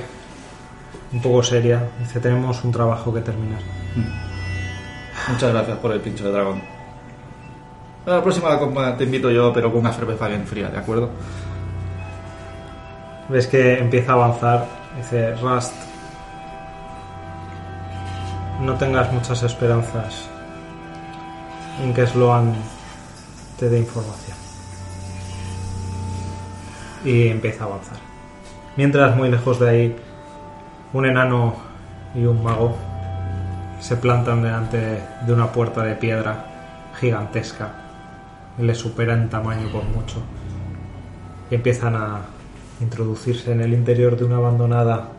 Un 1.12 1.22
poco 1.22 1.44
seria. 1.44 1.84
Dice, 2.00 2.20
tenemos 2.20 2.64
un 2.64 2.72
trabajo 2.72 3.14
que 3.14 3.22
terminar. 3.22 3.60
Muchas 5.28 5.52
gracias 5.52 5.78
por 5.80 5.92
el 5.92 6.00
pincho 6.00 6.26
de 6.26 6.32
dragón. 6.32 6.62
A 8.06 8.10
la 8.10 8.24
próxima 8.24 8.58
compa 8.58 8.96
te 8.98 9.04
invito 9.04 9.30
yo, 9.30 9.52
pero 9.54 9.70
con 9.70 9.82
una 9.82 9.94
cerveza 9.94 10.28
bien 10.28 10.46
fría, 10.48 10.70
¿de 10.70 10.78
acuerdo? 10.78 11.10
Ves 13.30 13.48
que 13.48 13.78
empieza 13.80 14.14
a 14.14 14.16
avanzar. 14.16 14.66
Dice, 14.98 15.36
Rust, 15.36 15.74
no 18.62 18.76
tengas 18.76 19.12
muchas 19.12 19.44
esperanzas 19.44 20.31
en 21.82 21.94
que 21.94 22.06
Sloan 22.06 22.54
te 23.58 23.70
dé 23.70 23.80
información. 23.80 24.38
Y 27.04 27.28
empieza 27.28 27.64
a 27.64 27.68
avanzar. 27.68 27.98
Mientras, 28.78 29.16
muy 29.16 29.30
lejos 29.30 29.60
de 29.60 29.70
ahí, 29.70 29.96
un 30.94 31.06
enano 31.06 31.56
y 32.16 32.26
un 32.26 32.44
mago 32.44 32.76
se 33.80 33.98
plantan 33.98 34.44
delante 34.44 35.02
de 35.26 35.34
una 35.34 35.52
puerta 35.52 35.84
de 35.84 35.96
piedra 35.96 36.46
gigantesca 37.00 37.72
le 38.60 38.76
supera 38.76 39.14
en 39.14 39.30
tamaño 39.30 39.70
por 39.72 39.84
mucho 39.86 40.18
y 41.50 41.56
empiezan 41.56 41.96
a 41.96 42.22
introducirse 42.80 43.52
en 43.52 43.62
el 43.62 43.74
interior 43.74 44.18
de 44.18 44.26
una 44.26 44.38
abandonada 44.38 45.10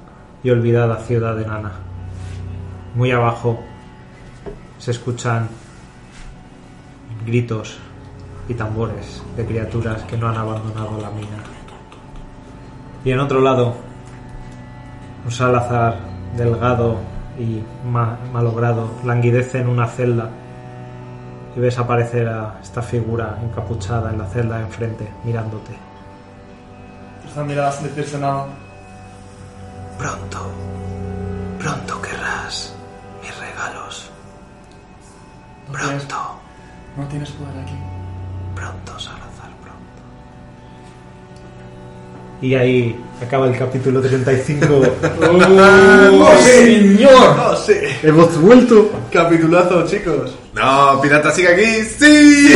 y 0.43 0.51
olvidada 0.51 0.97
ciudad 0.99 1.41
enana. 1.41 1.73
Muy 2.95 3.11
abajo 3.11 3.61
se 4.79 4.91
escuchan 4.91 5.49
gritos 7.25 7.79
y 8.49 8.55
tambores 8.55 9.23
de 9.37 9.47
criaturas 9.47 10.03
que 10.03 10.17
no 10.17 10.29
han 10.29 10.37
abandonado 10.37 11.01
la 11.01 11.11
mina. 11.11 11.39
Y 13.05 13.11
en 13.11 13.21
otro 13.21 13.41
lado, 13.41 13.75
un 15.25 15.31
Salazar 15.31 15.99
delgado 16.37 16.99
y 17.39 17.63
ma- 17.89 18.19
malogrado 18.33 18.91
languidece 19.05 19.59
en 19.61 19.69
una 19.69 19.87
celda 19.87 20.29
y 21.57 21.61
ves 21.61 21.79
aparecer 21.79 22.29
a 22.29 22.59
esta 22.63 22.81
figura 22.83 23.39
encapuchada 23.43 24.11
en 24.11 24.19
la 24.19 24.27
celda 24.27 24.59
de 24.59 24.65
enfrente, 24.65 25.09
mirándote. 25.25 25.73
Esa 27.31 27.43
mirada 27.45 27.73
sin 27.73 27.89
decirse 27.89 28.19
nada. 28.19 28.47
Pronto, 29.99 30.39
pronto 31.59 32.01
querrás 32.03 32.75
mis 33.23 33.39
regalos. 33.39 34.11
Pronto, 35.71 36.17
no 36.97 37.05
tienes 37.09 37.31
poder 37.31 37.63
aquí. 37.63 37.75
pronto, 38.55 38.93
Salazar, 38.99 39.51
pronto. 39.63 40.03
Y 42.43 42.55
ahí 42.55 42.97
acaba 43.25 43.47
el 43.47 43.57
capítulo 43.57 44.01
35. 44.01 44.67
¡Oh, 45.23 46.37
señor! 46.43 47.37
¡Oh, 47.41 47.57
sí! 47.57 47.73
Hemos 48.03 48.37
vuelto. 48.41 48.91
Capitulazo, 49.13 49.87
chicos. 49.87 50.37
No, 50.55 51.01
pirata 51.01 51.31
sigue 51.31 51.49
aquí. 51.49 51.85
Sí. 51.99 52.55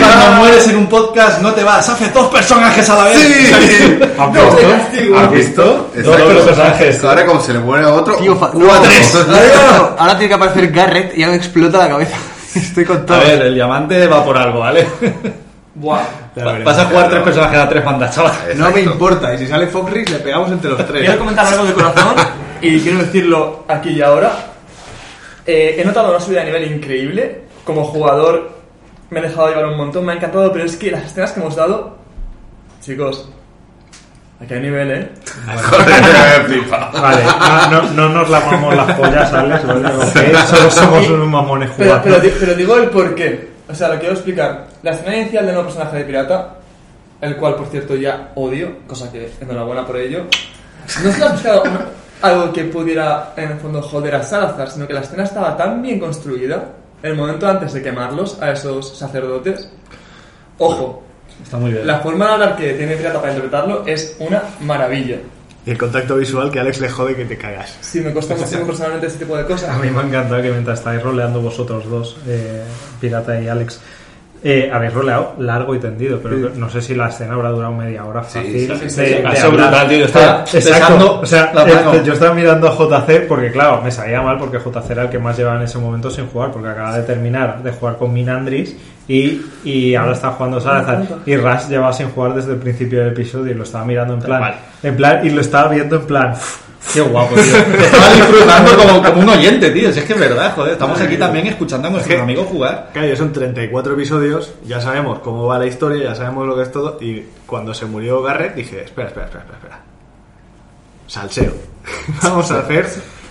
Cuando 0.00 0.36
mueres 0.36 0.66
en 0.68 0.76
un 0.76 0.86
podcast 0.88 1.40
no 1.40 1.52
te 1.54 1.62
vas, 1.64 1.88
hace 1.88 2.08
dos 2.10 2.26
personajes 2.28 2.88
a 2.90 2.96
la 2.96 3.04
vez. 3.04 3.18
Sí. 3.18 3.98
¿Has 4.18 4.32
No, 4.32 4.42
visto? 4.50 5.16
¿Has 5.16 5.30
visto? 5.32 5.90
Dos 6.04 6.16
personajes. 6.20 7.04
Ahora 7.04 7.24
como 7.24 7.40
se 7.40 7.52
le 7.54 7.60
muere 7.60 7.86
a 7.86 7.94
otro. 7.94 8.16
Tío, 8.16 8.36
fa- 8.36 8.50
cuatro. 8.50 8.90
Ahora 9.98 10.12
tiene 10.18 10.28
que 10.28 10.34
aparecer 10.34 10.70
Garrett 10.70 11.16
y 11.16 11.20
ya 11.20 11.28
me 11.28 11.36
explota 11.36 11.78
la 11.78 11.88
cabeza. 11.88 12.16
Estoy 12.54 12.84
con 12.84 13.06
todo. 13.06 13.16
A 13.16 13.20
ver, 13.20 13.42
el 13.42 13.54
diamante 13.54 14.06
va 14.06 14.24
por 14.24 14.36
algo, 14.36 14.60
¿vale? 14.60 14.86
Buah. 15.74 16.02
Veremos. 16.34 16.64
Vas 16.64 16.78
a 16.78 16.84
jugar 16.86 17.08
tres 17.08 17.22
personajes 17.22 17.58
a 17.58 17.68
tres 17.68 17.84
bandas, 17.84 18.14
chaval. 18.14 18.32
No 18.56 18.70
me 18.70 18.80
importa. 18.80 19.34
Y 19.34 19.38
si 19.38 19.46
sale 19.46 19.66
Foxrix, 19.66 20.10
le 20.10 20.18
pegamos 20.18 20.50
entre 20.50 20.70
los 20.70 20.86
tres. 20.86 21.02
Quiero 21.02 21.18
comentar 21.18 21.46
algo 21.46 21.64
de 21.64 21.72
corazón 21.72 22.14
y 22.60 22.80
quiero 22.80 22.98
decirlo 22.98 23.64
aquí 23.68 23.90
y 23.90 24.02
ahora. 24.02 24.32
Eh, 25.46 25.76
he 25.78 25.84
notado 25.84 26.10
una 26.10 26.20
subida 26.20 26.40
de 26.40 26.46
nivel 26.46 26.72
increíble. 26.72 27.42
Como 27.64 27.84
jugador 27.84 28.60
me 29.10 29.20
he 29.20 29.22
dejado 29.22 29.48
llevar 29.48 29.66
un 29.66 29.76
montón, 29.76 30.04
me 30.04 30.12
ha 30.12 30.16
encantado, 30.16 30.52
pero 30.52 30.64
es 30.64 30.76
que 30.76 30.90
las 30.90 31.04
escenas 31.04 31.32
que 31.32 31.40
hemos 31.40 31.56
dado... 31.56 31.98
Chicos, 32.80 33.28
aquí 34.40 34.54
hay 34.54 34.60
nivel, 34.60 34.90
¿eh? 34.90 35.08
Joder, 35.62 36.44
flipa. 36.46 36.90
Vale, 36.92 37.22
no, 37.70 37.82
no, 37.82 37.90
no 37.92 38.08
nos 38.08 38.30
lavamos 38.30 38.74
las 38.74 38.96
pollas, 38.96 39.30
¿sabes? 39.30 39.66
Vale, 39.66 40.36
Solo 40.46 40.70
somos 40.70 41.08
unos 41.08 41.28
mamones 41.28 41.70
Pero, 41.76 41.90
jugando. 41.90 42.04
pero, 42.04 42.20
di- 42.20 42.32
pero 42.40 42.54
digo 42.54 42.76
el 42.76 42.88
por 42.90 43.14
qué. 43.14 43.50
O 43.68 43.74
sea, 43.74 43.88
lo 43.88 43.98
quiero 43.98 44.14
explicar. 44.14 44.66
La 44.82 44.92
escena 44.92 45.16
inicial 45.16 45.44
del 45.46 45.54
nuevo 45.54 45.68
personaje 45.68 45.98
de 45.98 46.04
pirata, 46.04 46.54
el 47.20 47.36
cual, 47.36 47.54
por 47.54 47.66
cierto, 47.68 47.94
ya 47.96 48.30
odio, 48.34 48.78
cosa 48.86 49.10
que 49.12 49.30
enhorabuena 49.40 49.86
por 49.86 49.96
ello, 49.96 50.24
no 51.04 51.12
se 51.12 51.22
ha 51.24 51.28
buscado 51.32 51.62
algo 52.22 52.52
que 52.52 52.64
pudiera, 52.64 53.32
en 53.36 53.52
el 53.52 53.58
fondo, 53.58 53.80
joder 53.82 54.14
a 54.16 54.22
Salazar, 54.22 54.70
sino 54.70 54.86
que 54.86 54.92
la 54.94 55.00
escena 55.00 55.24
estaba 55.24 55.56
tan 55.56 55.80
bien 55.82 56.00
construida, 56.00 56.64
el 57.02 57.14
momento 57.14 57.46
antes 57.48 57.72
de 57.72 57.82
quemarlos 57.82 58.40
a 58.42 58.50
esos 58.50 58.98
sacerdotes. 58.98 59.70
Ojo, 60.58 61.02
Está 61.42 61.56
muy 61.58 61.72
bien. 61.72 61.86
la 61.86 61.98
forma 62.00 62.26
de 62.26 62.32
hablar 62.32 62.56
que 62.56 62.72
tiene 62.74 62.94
pirata 62.96 63.20
para 63.20 63.32
interpretarlo 63.32 63.84
es 63.86 64.16
una 64.18 64.42
maravilla. 64.60 65.16
Y 65.66 65.70
el 65.72 65.76
contacto 65.78 66.16
visual 66.16 66.50
que 66.50 66.58
a 66.58 66.62
Alex 66.62 66.80
le 66.80 66.88
jode 66.88 67.14
que 67.16 67.24
te 67.26 67.36
cagas. 67.36 67.76
Sí, 67.82 68.00
me 68.00 68.12
cuesta 68.12 68.34
muchísimo 68.34 68.64
personalmente 68.66 69.06
este 69.08 69.18
tipo 69.24 69.36
de 69.36 69.44
cosas. 69.44 69.68
A 69.68 69.78
mí 69.78 69.90
me 69.90 70.00
ha 70.00 70.04
encantado 70.04 70.40
que 70.40 70.50
mientras 70.50 70.78
estáis 70.78 71.02
roleando 71.02 71.42
vosotros 71.42 71.88
dos, 71.88 72.16
eh, 72.26 72.62
Pirata 72.98 73.38
y 73.40 73.46
Alex, 73.46 73.78
eh, 74.42 74.70
habéis 74.72 74.94
roleado 74.94 75.34
largo 75.38 75.74
y 75.74 75.78
tendido, 75.78 76.18
pero 76.22 76.48
no 76.54 76.70
sé 76.70 76.80
si 76.80 76.94
la 76.94 77.08
escena 77.10 77.34
habrá 77.34 77.50
durado 77.50 77.74
media 77.74 78.06
hora 78.06 78.22
fácil. 78.22 78.42
sí, 78.50 78.66
de- 78.66 78.78
sí, 78.78 78.88
sí. 78.90 79.00
de 79.02 79.26
Ha 79.26 79.36
sido 79.36 79.48
hablar. 79.48 79.68
brutal, 79.68 79.88
tío. 79.90 80.04
Está 80.06 80.40
Exacto, 80.50 80.60
besando 80.60 81.20
o 81.20 81.26
sea, 81.26 81.52
eh, 81.66 82.02
yo 82.06 82.12
estaba 82.14 82.34
mirando 82.34 82.66
a 82.66 82.74
JC 82.74 83.26
porque, 83.28 83.52
claro, 83.52 83.82
me 83.82 83.90
sabía 83.90 84.22
mal 84.22 84.38
porque 84.38 84.56
JC 84.58 84.90
era 84.92 85.02
el 85.02 85.10
que 85.10 85.18
más 85.18 85.36
llevaba 85.36 85.58
en 85.58 85.64
ese 85.64 85.76
momento 85.76 86.10
sin 86.10 86.26
jugar, 86.28 86.52
porque 86.52 86.68
acaba 86.70 86.96
de 86.96 87.02
terminar 87.02 87.62
de 87.62 87.70
jugar 87.70 87.98
con 87.98 88.14
Minandris 88.14 88.74
y, 89.12 89.42
y 89.64 89.94
ahora 89.96 90.12
está 90.12 90.30
jugando 90.30 90.60
Salazar. 90.60 91.04
Y 91.26 91.36
Rush 91.36 91.68
llevaba 91.68 91.92
sin 91.92 92.10
jugar 92.10 92.34
desde 92.34 92.52
el 92.52 92.58
principio 92.58 93.00
del 93.00 93.08
episodio 93.08 93.50
y 93.52 93.54
lo 93.54 93.64
estaba 93.64 93.84
mirando 93.84 94.14
en 94.14 94.20
plan, 94.20 94.40
Vale. 94.40 94.56
en 94.84 94.96
plan 94.96 95.26
y 95.26 95.30
lo 95.30 95.40
estaba 95.40 95.68
viendo 95.68 95.96
en 95.96 96.06
plan, 96.06 96.32
"Uf, 96.32 96.60
qué 96.94 97.00
guapo, 97.00 97.34
tío. 97.34 97.42
Estaba 97.80 98.14
disfrutando 98.14 98.76
como, 98.76 99.02
como 99.02 99.20
un 99.22 99.28
oyente, 99.30 99.70
tío. 99.70 99.92
Si 99.92 99.98
es 99.98 100.04
que 100.04 100.12
es 100.12 100.20
verdad, 100.20 100.54
joder. 100.54 100.72
Estamos 100.74 101.00
aquí 101.00 101.16
también 101.16 101.46
escuchando 101.48 101.88
a 101.88 101.90
nuestros 101.90 102.20
amigos 102.20 102.46
jugar. 102.46 102.90
Claro, 102.92 103.16
son 103.16 103.32
34 103.32 103.94
episodios, 103.94 104.54
ya 104.64 104.80
sabemos 104.80 105.18
cómo 105.18 105.44
va 105.46 105.58
la 105.58 105.66
historia, 105.66 106.04
ya 106.04 106.14
sabemos 106.14 106.46
lo 106.46 106.54
que 106.56 106.62
es 106.62 106.70
todo. 106.72 106.96
Y 107.00 107.24
cuando 107.46 107.74
se 107.74 107.86
murió 107.86 108.22
Garrett 108.22 108.54
dije, 108.54 108.84
espera, 108.84 109.08
espera, 109.08 109.26
espera, 109.26 109.42
espera. 109.44 109.58
espera. 109.58 109.80
Salseo. 111.08 111.52
Vamos 112.22 112.50
a 112.52 112.60
hacer... 112.60 112.86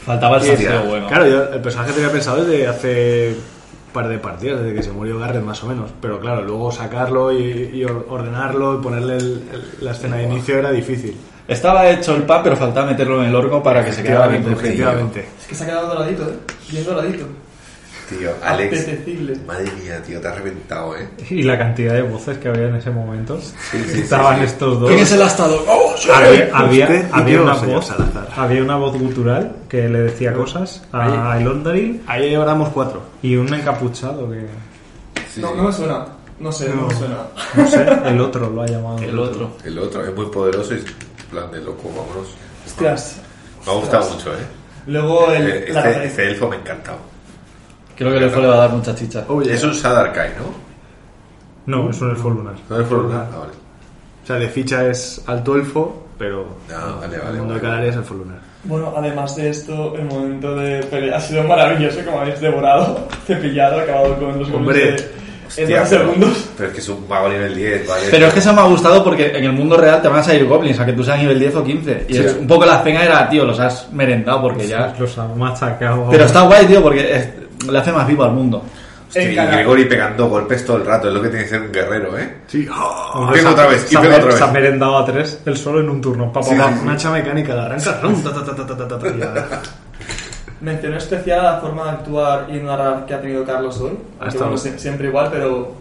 Faltaba 0.05 0.37
el 0.37 0.43
salseo 0.43 0.83
bueno. 0.83 1.07
Claro, 1.07 1.27
yo 1.27 1.43
el 1.53 1.61
personaje 1.61 1.93
tenía 1.93 2.11
pensado 2.11 2.43
desde 2.43 2.67
hace 2.67 3.35
par 3.93 4.07
de 4.07 4.17
partidas, 4.19 4.61
desde 4.61 4.75
que 4.75 4.83
se 4.83 4.91
murió 4.91 5.19
Garrett 5.19 5.43
más 5.43 5.63
o 5.63 5.67
menos. 5.67 5.91
Pero 6.01 6.19
claro, 6.19 6.41
luego 6.43 6.71
sacarlo 6.71 7.31
y, 7.31 7.71
y 7.73 7.83
or- 7.85 8.05
ordenarlo 8.09 8.79
y 8.79 8.83
ponerle 8.83 9.17
el- 9.17 9.43
el- 9.53 9.63
la 9.85 9.91
escena 9.91 10.17
de 10.17 10.23
inicio 10.23 10.57
era 10.57 10.71
difícil. 10.71 11.15
Estaba 11.47 11.89
hecho 11.89 12.15
el 12.15 12.23
pan, 12.23 12.41
pero 12.43 12.55
faltaba 12.55 12.85
meterlo 12.91 13.21
en 13.23 13.29
el 13.29 13.35
horno 13.35 13.63
para 13.63 13.83
que 13.83 13.91
se 13.91 14.03
quedara 14.03 14.27
bien 14.27 14.43
efectivamente. 14.53 15.27
Es 15.41 15.47
que 15.47 15.55
se 15.55 15.63
ha 15.63 15.67
quedado 15.67 15.87
doradito, 15.95 16.23
¿eh? 16.23 16.33
Bien 16.71 16.85
doradito. 16.85 17.25
Tío, 18.09 18.31
Alex. 18.43 18.81
Apetecible. 18.81 19.35
Madre 19.45 19.71
mía, 19.81 20.01
tío, 20.05 20.19
te 20.19 20.27
has 20.27 20.35
reventado, 20.35 20.95
eh. 20.97 21.07
Y 21.29 21.43
la 21.43 21.57
cantidad 21.57 21.93
de 21.93 22.01
voces 22.01 22.37
que 22.39 22.47
había 22.49 22.67
en 22.67 22.75
ese 22.75 22.89
momento. 22.89 23.39
sí, 23.39 23.83
sí, 23.87 24.01
Estaban 24.01 24.39
sí. 24.39 24.45
estos 24.45 24.79
dos. 24.79 24.89
¿Quién 24.89 25.01
es 25.01 25.11
el 25.11 25.21
astado? 25.21 25.63
¡Oh! 25.67 25.93
Había, 26.13 26.49
había, 27.11 27.41
una 27.41 27.53
voz, 27.53 27.93
había 28.35 28.63
una 28.63 28.77
voz 28.77 28.97
gutural 28.97 29.55
que 29.67 29.87
le 29.89 29.99
decía 29.99 30.33
cosas 30.33 30.81
a 30.93 31.37
Elondaril 31.39 32.01
Ahí 32.07 32.33
éramos 32.33 32.69
cuatro. 32.69 33.01
y 33.21 33.35
un 33.35 33.53
encapuchado 33.53 34.29
que 34.31 34.47
Sí, 35.33 35.41
No, 35.41 35.53
no 35.55 35.63
me 35.63 35.73
suena. 35.73 36.05
No 36.39 36.51
sé, 36.53 36.69
no, 36.73 36.87
me 36.87 36.95
suena. 36.95 37.17
no 37.55 37.67
sé, 37.67 37.85
el 38.05 38.21
otro 38.21 38.49
lo 38.49 38.61
ha 38.61 38.65
llamado. 38.65 38.97
El 38.99 39.19
otro. 39.19 39.51
El 39.65 39.77
otro 39.77 40.03
es 40.05 40.15
muy 40.15 40.25
poderoso 40.27 40.73
y 40.73 40.77
en 40.77 40.85
plan 41.29 41.51
de 41.51 41.59
loco, 41.59 41.89
vámonos. 41.89 42.29
Hostias. 42.65 43.17
Me 43.65 43.71
ha 43.73 43.75
gustado 43.75 44.09
mucho, 44.11 44.31
eh. 44.33 44.37
Luego 44.87 45.31
el, 45.33 45.47
Eh, 45.49 45.65
la 45.73 45.89
Este, 45.91 46.05
este 46.05 46.27
elfo 46.29 46.47
me 46.47 46.55
ha 46.55 46.59
encantado. 46.59 46.97
Creo 47.99 48.11
que 48.11 48.17
el 48.17 48.23
elfo 48.23 48.39
le 48.41 48.47
va 48.47 48.53
a 48.55 48.57
dar 48.59 48.69
mucha 48.71 48.95
chicha. 48.95 49.25
Es 49.45 49.63
un 49.63 49.73
Sadarkai, 49.75 50.29
¿no? 50.39 50.69
No, 51.83 51.89
es 51.91 52.01
un 52.01 52.09
elfo 52.11 52.29
lunar. 52.29 52.55
No 52.69 52.79
es 52.79 52.87
por 52.87 52.99
una. 52.99 53.19
Ah, 53.21 53.27
vale. 53.41 53.51
O 54.23 54.25
sea, 54.27 54.37
de 54.37 54.47
ficha 54.47 54.87
es 54.87 55.21
alto 55.27 55.55
elfo, 55.55 56.07
pero 56.17 56.47
Ah, 56.73 56.95
vale, 57.01 57.15
el 57.17 57.21
vale. 57.21 57.37
mundo 57.39 57.53
de 57.55 57.59
vale. 57.59 57.71
Calaria 57.71 57.89
es 57.91 57.95
el 58.09 58.17
lunar. 58.17 58.39
Bueno, 58.63 58.93
además 58.95 59.35
de 59.35 59.49
esto, 59.49 59.95
el 59.95 60.05
momento 60.05 60.55
de 60.55 60.81
pelea 60.83 61.17
ha 61.17 61.19
sido 61.21 61.43
maravilloso, 61.43 61.99
como 62.05 62.21
habéis 62.21 62.39
devorado, 62.39 63.07
cepillado, 63.27 63.79
acabado 63.79 64.17
con 64.17 64.39
los 64.39 64.49
Hombre. 64.49 64.79
goles 64.91 65.01
de, 65.01 65.61
en 65.61 65.63
Hostia, 65.65 65.79
dos 65.81 65.89
pero- 65.89 66.01
segundos. 66.05 66.49
Pero 66.57 66.67
es 66.69 66.73
que 66.75 66.79
es 66.81 66.89
un 66.89 67.07
mago 67.07 67.29
nivel 67.29 67.55
10, 67.55 67.87
¿vale? 67.87 68.03
Pero 68.11 68.27
es 68.27 68.33
que 68.33 68.39
eso 68.39 68.53
me 68.53 68.61
ha 68.61 68.65
gustado 68.65 69.03
porque 69.03 69.27
en 69.37 69.43
el 69.43 69.51
mundo 69.51 69.75
real 69.77 70.01
te 70.01 70.07
van 70.07 70.19
a 70.19 70.23
salir 70.23 70.45
goblins, 70.45 70.79
a 70.79 70.85
que 70.85 70.93
tú 70.93 71.03
seas 71.03 71.19
nivel 71.19 71.37
10 71.39 71.55
o 71.55 71.63
15. 71.63 72.05
Y 72.07 72.13
Sí. 72.13 72.19
es- 72.23 72.33
un 72.35 72.47
poco 72.47 72.65
la 72.65 72.81
pena 72.83 73.03
era, 73.03 73.27
tío, 73.29 73.43
los 73.45 73.59
has 73.59 73.91
merendado 73.91 74.41
porque 74.41 74.67
ya. 74.67 74.93
Los 74.97 75.17
ha 75.17 75.25
machacado. 75.27 76.07
Pero 76.09 76.23
está 76.25 76.41
guay, 76.43 76.65
tío, 76.65 76.81
porque 76.81 77.15
es- 77.15 77.29
le 77.67 77.77
hace 77.77 77.91
más 77.91 78.07
vivo 78.07 78.23
al 78.23 78.31
mundo. 78.31 78.63
Hostia, 79.07 79.23
y 79.23 79.35
Gregori 79.35 79.85
pegando 79.85 80.29
golpes 80.29 80.63
todo 80.63 80.77
el 80.77 80.85
rato, 80.85 81.07
es 81.07 81.13
lo 81.13 81.21
que 81.21 81.29
tiene 81.29 81.43
que 81.43 81.49
ser 81.49 81.61
un 81.61 81.71
guerrero, 81.71 82.15
¿eh? 82.17 82.41
Sí. 82.45 82.67
Oh, 82.71 83.27
pega 83.33 83.49
otra 83.51 83.65
vez, 83.67 83.91
y 83.91 83.97
pega 83.97 84.17
otra 84.17 84.27
vez. 84.27 84.35
Se 84.35 84.43
ha 84.43 84.47
merendado 84.51 84.97
a 84.97 85.05
tres, 85.05 85.41
el 85.45 85.57
solo 85.57 85.79
en 85.79 85.89
un 85.89 85.99
turno. 85.99 86.31
Papá, 86.31 86.47
sí, 86.47 86.53
Una 86.53 86.93
hacha 86.93 87.09
mecánica 87.09 87.55
de 87.55 87.61
arranca. 87.61 87.99
Mencioné 90.61 90.97
especial 90.97 91.43
la 91.43 91.57
forma 91.57 91.85
de 91.85 91.89
actuar 91.91 92.47
y 92.49 92.59
narrar 92.59 93.05
que 93.05 93.13
ha 93.13 93.21
tenido 93.21 93.45
Carlos 93.45 93.79
hoy. 93.79 93.97
Ah, 94.19 94.27
bueno, 94.37 94.57
siempre 94.57 95.07
igual, 95.07 95.29
pero... 95.31 95.73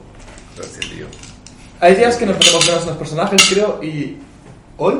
Gracias, 0.57 0.89
tío. 0.89 1.07
Hay 1.81 1.97
días 1.97 2.17
que 2.17 2.27
nos 2.27 2.37
podemos 2.37 2.65
ver 2.65 2.71
a 2.71 2.75
nuestros 2.75 2.97
personajes, 2.97 3.51
creo, 3.53 3.83
y 3.83 4.17
hoy 4.77 4.95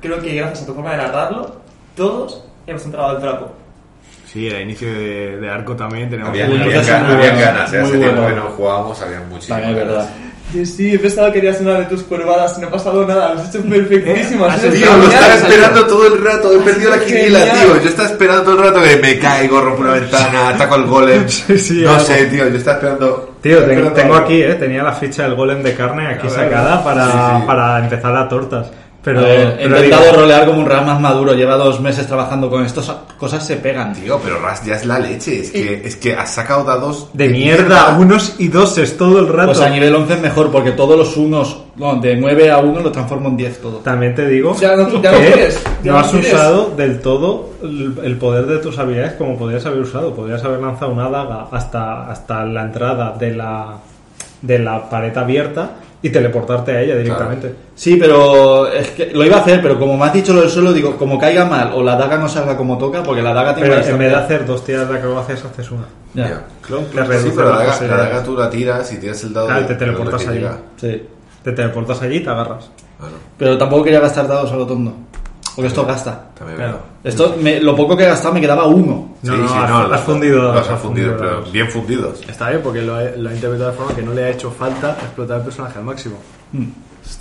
creo 0.00 0.20
que 0.20 0.34
gracias 0.34 0.62
a 0.62 0.66
tu 0.66 0.74
forma 0.74 0.92
de 0.92 0.98
narrarlo, 0.98 1.56
todos 1.96 2.44
hemos 2.66 2.84
entrado 2.84 3.08
al 3.08 3.20
trapo. 3.20 3.52
Sí, 4.32 4.46
era 4.46 4.60
inicio 4.60 4.88
de, 4.92 5.38
de 5.38 5.50
arco 5.50 5.74
también. 5.74 6.08
Teníamos 6.08 6.30
Había, 6.30 6.46
Uy, 6.46 6.52
había, 6.60 6.66
entonces 6.66 6.94
gan- 6.94 7.04
muy 7.06 7.14
había 7.14 7.30
bueno, 7.32 7.46
ganas, 7.46 7.72
¿eh? 7.72 7.78
muy 7.80 7.88
Hace 7.88 7.98
tiempo 7.98 8.20
bueno. 8.22 8.34
que 8.36 8.40
no 8.40 8.46
jugábamos, 8.56 9.02
había 9.02 9.20
muchísimas 9.28 9.60
También 9.62 9.78
ganas. 9.78 9.96
verdad. 10.04 10.10
Sí, 10.52 10.66
sí, 10.66 10.94
he 10.94 10.98
pensado 10.98 11.26
que 11.28 11.34
querías 11.34 11.60
una 11.60 11.78
de 11.78 11.84
tus 11.84 12.02
curvadas 12.02 12.56
y 12.58 12.60
no 12.60 12.66
ha 12.66 12.70
pasado 12.72 13.06
nada, 13.06 13.34
lo 13.34 13.40
has 13.40 13.54
hecho 13.54 13.64
perfectísimo. 13.68 14.46
has 14.46 14.64
hecho 14.64 14.72
Tío, 14.74 14.96
lo 14.96 15.04
estaba 15.04 15.34
esperando 15.34 15.86
todo 15.86 16.06
el 16.14 16.24
rato, 16.24 16.52
he 16.52 16.58
perdido 16.64 16.90
la 16.90 16.98
quiniela, 17.04 17.40
tío. 17.52 17.80
Yo 17.82 17.88
estaba 17.88 18.08
esperando 18.08 18.42
todo 18.42 18.54
el 18.58 18.62
rato 18.74 18.82
que 18.82 18.96
me 18.96 19.18
caigo, 19.18 19.60
rompo 19.60 19.82
una 19.82 19.92
ventana, 19.92 20.48
ataco 20.48 20.74
al 20.74 20.86
golem. 20.86 21.28
sí, 21.28 21.82
no 21.84 21.90
algo. 21.92 22.04
sé, 22.04 22.24
tío, 22.26 22.48
yo 22.48 22.56
estaba 22.56 22.76
esperando. 22.78 23.34
Tío, 23.40 23.64
tengo, 23.64 23.90
tengo 23.92 24.14
aquí, 24.16 24.42
eh, 24.42 24.54
tenía 24.54 24.82
la 24.82 24.92
ficha 24.92 25.22
del 25.24 25.34
golem 25.34 25.62
de 25.62 25.74
carne 25.74 26.06
aquí 26.08 26.26
A 26.26 26.30
ver. 26.30 26.32
sacada 26.50 26.84
para, 26.84 27.04
Sí, 27.06 27.12
sí. 27.40 27.46
para 27.46 27.78
empezar 27.78 28.16
a 28.16 28.28
tortas. 28.28 28.70
Pero, 29.02 29.22
ver, 29.22 29.56
he 29.58 29.62
pero 29.62 29.76
intentado 29.76 30.04
digo, 30.04 30.16
rolear 30.16 30.46
como 30.46 30.60
un 30.60 30.66
Ras 30.66 30.84
más 30.84 31.00
maduro. 31.00 31.32
Lleva 31.32 31.56
dos 31.56 31.80
meses 31.80 32.06
trabajando 32.06 32.50
con 32.50 32.64
esto. 32.64 32.80
esa- 32.80 33.00
Cosas 33.18 33.46
se 33.46 33.56
pegan, 33.56 33.94
tío. 33.94 34.20
Pero 34.22 34.38
Ras 34.40 34.62
ya 34.64 34.74
es 34.74 34.84
la 34.84 34.98
leche. 34.98 35.40
Es 35.40 35.50
que, 35.50 35.82
es 35.86 35.96
que 35.96 36.14
has 36.14 36.30
sacado 36.34 36.64
dados 36.64 37.08
de 37.14 37.28
mierda, 37.30 37.96
unos 37.98 38.34
y 38.38 38.48
doses 38.48 38.96
todo 38.98 39.20
el 39.20 39.28
rato. 39.28 39.52
Pues 39.52 39.60
a 39.60 39.70
nivel 39.70 39.94
11 39.94 40.14
es 40.14 40.20
mejor 40.20 40.50
porque 40.50 40.72
todos 40.72 40.98
los 40.98 41.16
unos, 41.16 41.62
no, 41.76 41.96
de 41.96 42.14
9 42.16 42.50
a 42.50 42.58
1 42.58 42.80
los 42.80 42.92
transformo 42.92 43.28
en 43.30 43.36
10 43.38 43.60
todo. 43.62 43.78
También 43.78 44.14
te 44.14 44.26
digo 44.26 44.54
Ya 44.60 44.76
no- 44.76 44.88
ya 45.00 45.12
no 45.12 45.18
que 45.18 45.26
quieres, 45.32 45.62
ya 45.82 45.92
no 45.92 45.98
no 45.98 46.04
has 46.04 46.10
quieres. 46.10 46.32
usado 46.34 46.70
del 46.76 47.00
todo 47.00 47.50
el, 47.62 47.98
el 48.02 48.16
poder 48.18 48.44
de 48.46 48.58
tus 48.58 48.78
habilidades 48.78 49.14
como 49.14 49.38
podrías 49.38 49.64
haber 49.64 49.80
usado. 49.80 50.14
Podrías 50.14 50.44
haber 50.44 50.60
lanzado 50.60 50.92
una 50.92 51.08
daga 51.08 51.46
hasta, 51.50 52.10
hasta 52.10 52.44
la 52.44 52.62
entrada 52.64 53.14
de 53.18 53.32
la, 53.34 53.76
de 54.42 54.58
la 54.58 54.88
pared 54.90 55.16
abierta 55.16 55.70
y 56.02 56.10
teleportarte 56.10 56.72
a 56.72 56.80
ella 56.80 56.96
directamente. 56.96 57.54
Sí, 57.74 57.96
pero 57.96 58.66
es 58.72 58.88
que 58.90 59.10
lo 59.12 59.24
iba 59.24 59.36
a 59.36 59.40
hacer, 59.40 59.60
pero 59.60 59.78
como 59.78 59.96
me 59.98 60.06
has 60.06 60.12
dicho 60.14 60.32
lo 60.32 60.40
del 60.40 60.50
suelo, 60.50 60.72
digo, 60.72 60.96
como 60.96 61.18
caiga 61.18 61.44
mal 61.44 61.72
o 61.74 61.82
la 61.82 61.96
daga 61.96 62.16
no 62.16 62.28
salga 62.28 62.56
como 62.56 62.78
toca, 62.78 63.02
porque 63.02 63.22
la 63.22 63.34
daga 63.34 63.54
tiene 63.54 63.68
Pero 63.70 63.82
en 63.86 63.98
vez 63.98 64.10
de 64.10 64.16
hacer 64.16 64.46
dos 64.46 64.64
tiras 64.64 64.88
de 64.88 64.96
acrobacias, 64.96 65.44
haces 65.44 65.70
una. 65.70 65.84
Ya. 66.14 66.28
Ya. 66.28 66.42
Clon, 66.62 66.86
que 66.86 67.18
Sí, 67.18 67.32
pero 67.36 67.50
la 67.50 67.56
la 67.58 67.64
daga, 67.66 67.86
la 67.86 67.96
daga 67.96 68.22
tú 68.24 68.36
la 68.36 68.48
tiras 68.50 68.92
y 68.92 68.96
tiras 68.98 69.22
el 69.24 69.32
dado. 69.34 69.46
Claro, 69.48 69.62
de- 69.62 69.66
te 69.68 69.74
teleportas 69.74 70.26
allí. 70.26 70.46
Sí. 70.76 71.02
Te 71.44 71.52
teleportas 71.52 72.02
allí 72.02 72.16
y 72.16 72.20
te 72.20 72.30
agarras. 72.30 72.70
Bueno, 72.98 73.16
Pero 73.38 73.56
tampoco 73.58 73.84
quería 73.84 74.00
gastar 74.00 74.26
dados 74.28 74.50
a 74.52 74.56
lo 74.56 74.66
tonto. 74.66 74.92
Porque 75.56 75.68
esto 75.68 75.84
gasta. 75.84 76.26
también 76.38 76.58
Claro. 76.58 76.78
Esto, 77.02 77.36
me- 77.40 77.60
lo 77.60 77.74
poco 77.74 77.96
que 77.96 78.04
he 78.04 78.06
gastado 78.06 78.34
me 78.34 78.40
quedaba 78.40 78.66
uno. 78.66 79.14
No, 79.22 79.34
Sí, 79.34 79.40
no, 79.40 79.48
sí, 79.48 79.54
has, 79.58 79.68
no, 79.70 79.78
has 79.78 79.88
los- 79.90 80.00
fundido 80.00 80.42
Los 80.52 80.56
has 80.56 80.70
has 80.70 80.80
fundido, 80.80 81.16
pero 81.18 81.42
bien 81.50 81.68
fundidos. 81.70 82.20
Está 82.28 82.50
bien 82.50 82.62
porque 82.62 82.82
lo 82.82 82.94
ha, 82.94 83.02
lo 83.02 83.28
ha 83.30 83.32
interpretado 83.34 83.70
de 83.70 83.76
forma 83.76 83.94
que 83.94 84.02
no 84.02 84.12
le 84.14 84.24
ha 84.24 84.28
hecho 84.30 84.50
falta 84.50 84.92
explotar 85.00 85.38
el 85.38 85.44
personaje 85.44 85.78
al 85.78 85.84
máximo. 85.84 86.16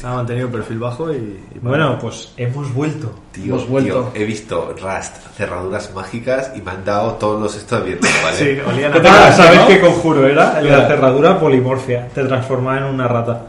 Ha 0.03 0.13
mantenido 0.13 0.45
el 0.47 0.53
perfil 0.53 0.77
bajo 0.79 1.11
y... 1.11 1.15
y 1.55 1.59
Bueno, 1.61 1.97
pues 1.99 2.31
hemos 2.37 2.71
vuelto. 2.73 3.11
Tío, 3.31 3.55
Hemos 3.55 3.67
vuelto. 3.67 4.11
tío, 4.13 4.21
he 4.21 4.25
visto 4.25 4.75
Rust, 4.79 5.15
cerraduras 5.35 5.91
mágicas 5.95 6.51
y 6.55 6.61
me 6.61 6.71
han 6.71 6.85
dado 6.85 7.13
todos 7.13 7.41
los 7.41 7.55
estos 7.55 7.81
abiertos, 7.81 8.09
¿vale? 8.23 8.37
Sí, 8.37 8.59
olían 8.69 8.91
¿Qué 8.93 9.07
a... 9.07 9.27
Ah, 9.27 9.31
¿Sabes 9.31 9.59
¿no? 9.61 9.67
qué 9.67 9.81
conjuro 9.81 10.27
era? 10.27 10.61
La 10.61 10.87
cerradura 10.87 11.39
polimorfia. 11.39 12.07
Te 12.13 12.23
transformaba 12.23 12.77
en 12.77 12.83
una 12.83 13.07
rata. 13.07 13.41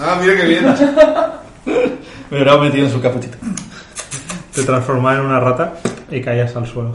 Ah, 0.00 0.18
mira 0.20 0.34
qué 0.36 0.44
bien. 0.46 0.64
Me 2.30 2.36
hubiera 2.36 2.56
metido 2.58 2.86
en 2.86 2.92
su 2.92 3.00
capuchita. 3.00 3.36
Te 4.60 4.66
transformaba 4.66 5.16
en 5.18 5.26
una 5.26 5.40
rata 5.40 5.74
y 6.10 6.20
caías 6.20 6.54
al 6.56 6.66
suelo. 6.66 6.92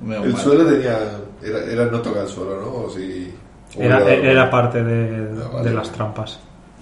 Me 0.00 0.14
da 0.16 0.22
El 0.22 0.32
mal. 0.32 0.42
suelo 0.42 0.64
tenía. 0.66 0.98
Era, 1.42 1.58
era 1.64 1.84
no 1.86 2.00
tocar 2.00 2.22
el 2.22 2.28
suelo, 2.28 2.60
¿no? 2.60 2.66
O 2.86 2.90
si. 2.90 3.32
o 3.76 3.82
Era, 3.82 3.98
era- 4.08 4.30
era 4.30 4.50
parte 4.50 4.82
de, 4.82 5.28
Ah, 5.42 5.48
vale. 5.54 5.68
de 5.70 5.74
las 5.74 5.90
trampas. 5.92 6.38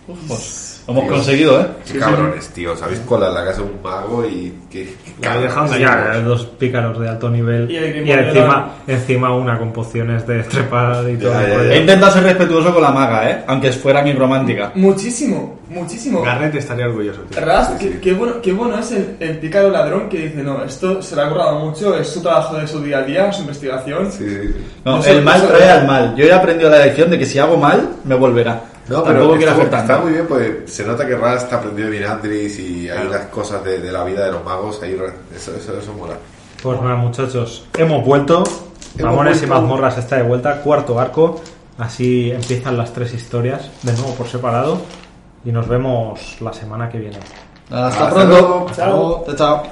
Pues, 0.07 0.76
lo 0.87 0.93
hemos 0.93 1.11
conseguido, 1.11 1.61
¿eh? 1.61 1.67
Qué 1.91 1.99
cabrones, 1.99 2.49
tío. 2.51 2.77
¿Sabéis 2.77 3.01
en 3.01 3.21
la 3.21 3.45
casa 3.45 3.59
de 3.59 3.63
un 3.63 3.83
mago 3.83 4.25
y 4.25 4.55
qué. 4.71 4.95
cabrones. 5.21 5.81
Ya, 5.81 6.21
dos 6.21 6.47
pícaros 6.47 7.01
de 7.01 7.09
alto 7.09 7.29
nivel. 7.29 7.69
Y 7.69 7.77
encima, 7.77 8.75
encima 8.87 9.35
una 9.35 9.59
con 9.59 9.73
pociones 9.73 10.25
de 10.27 10.45
trepar 10.45 11.09
y 11.11 11.17
todo. 11.17 11.33
Ya, 11.33 11.49
ya. 11.49 11.75
He 11.75 11.81
intentado 11.81 12.13
ser 12.13 12.23
respetuoso 12.23 12.73
con 12.73 12.83
la 12.83 12.93
maga, 12.93 13.29
¿eh? 13.29 13.45
Aunque 13.49 13.73
fuera 13.73 14.03
mi 14.03 14.13
romántica. 14.13 14.71
Muchísimo, 14.77 15.59
muchísimo. 15.69 16.23
Garnet 16.23 16.55
estaría 16.55 16.87
orgulloso, 16.87 17.23
tío. 17.23 17.45
Ras, 17.45 17.71
qué, 17.81 17.99
qué 17.99 18.13
bueno, 18.13 18.35
qué 18.41 18.53
bueno 18.53 18.79
es 18.79 18.93
el, 18.93 19.17
el 19.19 19.39
pícaro 19.39 19.71
ladrón 19.71 20.09
que 20.09 20.29
dice, 20.29 20.43
no, 20.45 20.63
esto 20.63 21.03
se 21.03 21.17
le 21.17 21.23
ha 21.23 21.29
currado 21.29 21.59
mucho, 21.59 21.99
es 21.99 22.09
su 22.09 22.23
trabajo 22.23 22.57
de 22.57 22.69
su 22.69 22.81
día 22.81 22.99
a 22.99 23.03
día, 23.03 23.33
su 23.33 23.41
investigación. 23.41 24.13
Sí. 24.13 24.55
No, 24.85 25.05
el 25.05 25.23
mal 25.23 25.49
trae 25.49 25.69
al 25.69 25.87
mal. 25.87 26.15
Yo 26.15 26.27
he 26.27 26.33
aprendido 26.33 26.71
la 26.71 26.85
lección 26.85 27.11
de 27.11 27.19
que 27.19 27.27
si 27.27 27.41
hago 27.41 27.57
mal, 27.57 27.89
me 28.05 28.15
volverá. 28.15 28.76
No, 28.89 29.03
Tampoco 29.03 29.33
pero 29.37 29.37
quiero 29.55 29.77
está 29.77 29.99
muy 29.99 30.13
bien, 30.13 30.27
pues 30.29 30.51
se 30.67 30.85
nota 30.85 31.05
que 31.07 31.17
Rast 31.17 31.53
ha 31.53 31.57
aprendido 31.57 31.91
de 31.91 31.99
Minandris 31.99 32.59
y 32.61 32.89
hay 32.89 32.97
Claro. 32.99 33.11
unas 33.11 33.27
cosas 33.27 33.65
de, 33.65 33.81
de 33.81 33.91
la 33.91 34.05
vida 34.05 34.25
de 34.25 34.33
los 34.33 34.45
magos. 34.45 34.81
Ahí, 34.83 34.97
eso, 35.35 35.57
eso, 35.57 35.79
eso 35.79 35.93
mola. 35.93 36.15
Pues 36.63 36.81
nada, 36.81 36.95
muchachos, 36.97 37.67
hemos 37.77 38.05
vuelto. 38.05 38.45
Mamones 39.01 39.43
y 39.43 39.47
mazmorras 39.47 39.99
está 39.99 40.17
de 40.17 40.23
vuelta, 40.23 40.63
cuarto 40.63 40.99
arco. 41.01 41.41
Así 41.79 42.31
empiezan 42.31 42.77
las 42.79 42.93
tres 42.93 43.13
historias, 43.13 43.71
de 43.83 43.93
nuevo 43.93 44.15
por 44.15 44.27
separado. 44.29 44.79
Y 45.45 45.53
nos 45.53 45.69
vemos 45.69 46.37
la 46.41 46.53
semana 46.53 46.89
que 46.89 46.99
viene. 46.99 47.19
Hasta, 47.71 47.87
Hasta 47.89 48.11
pronto. 48.11 48.29
luego. 48.29 48.67
Chao. 48.75 49.25
Chao. 49.37 49.63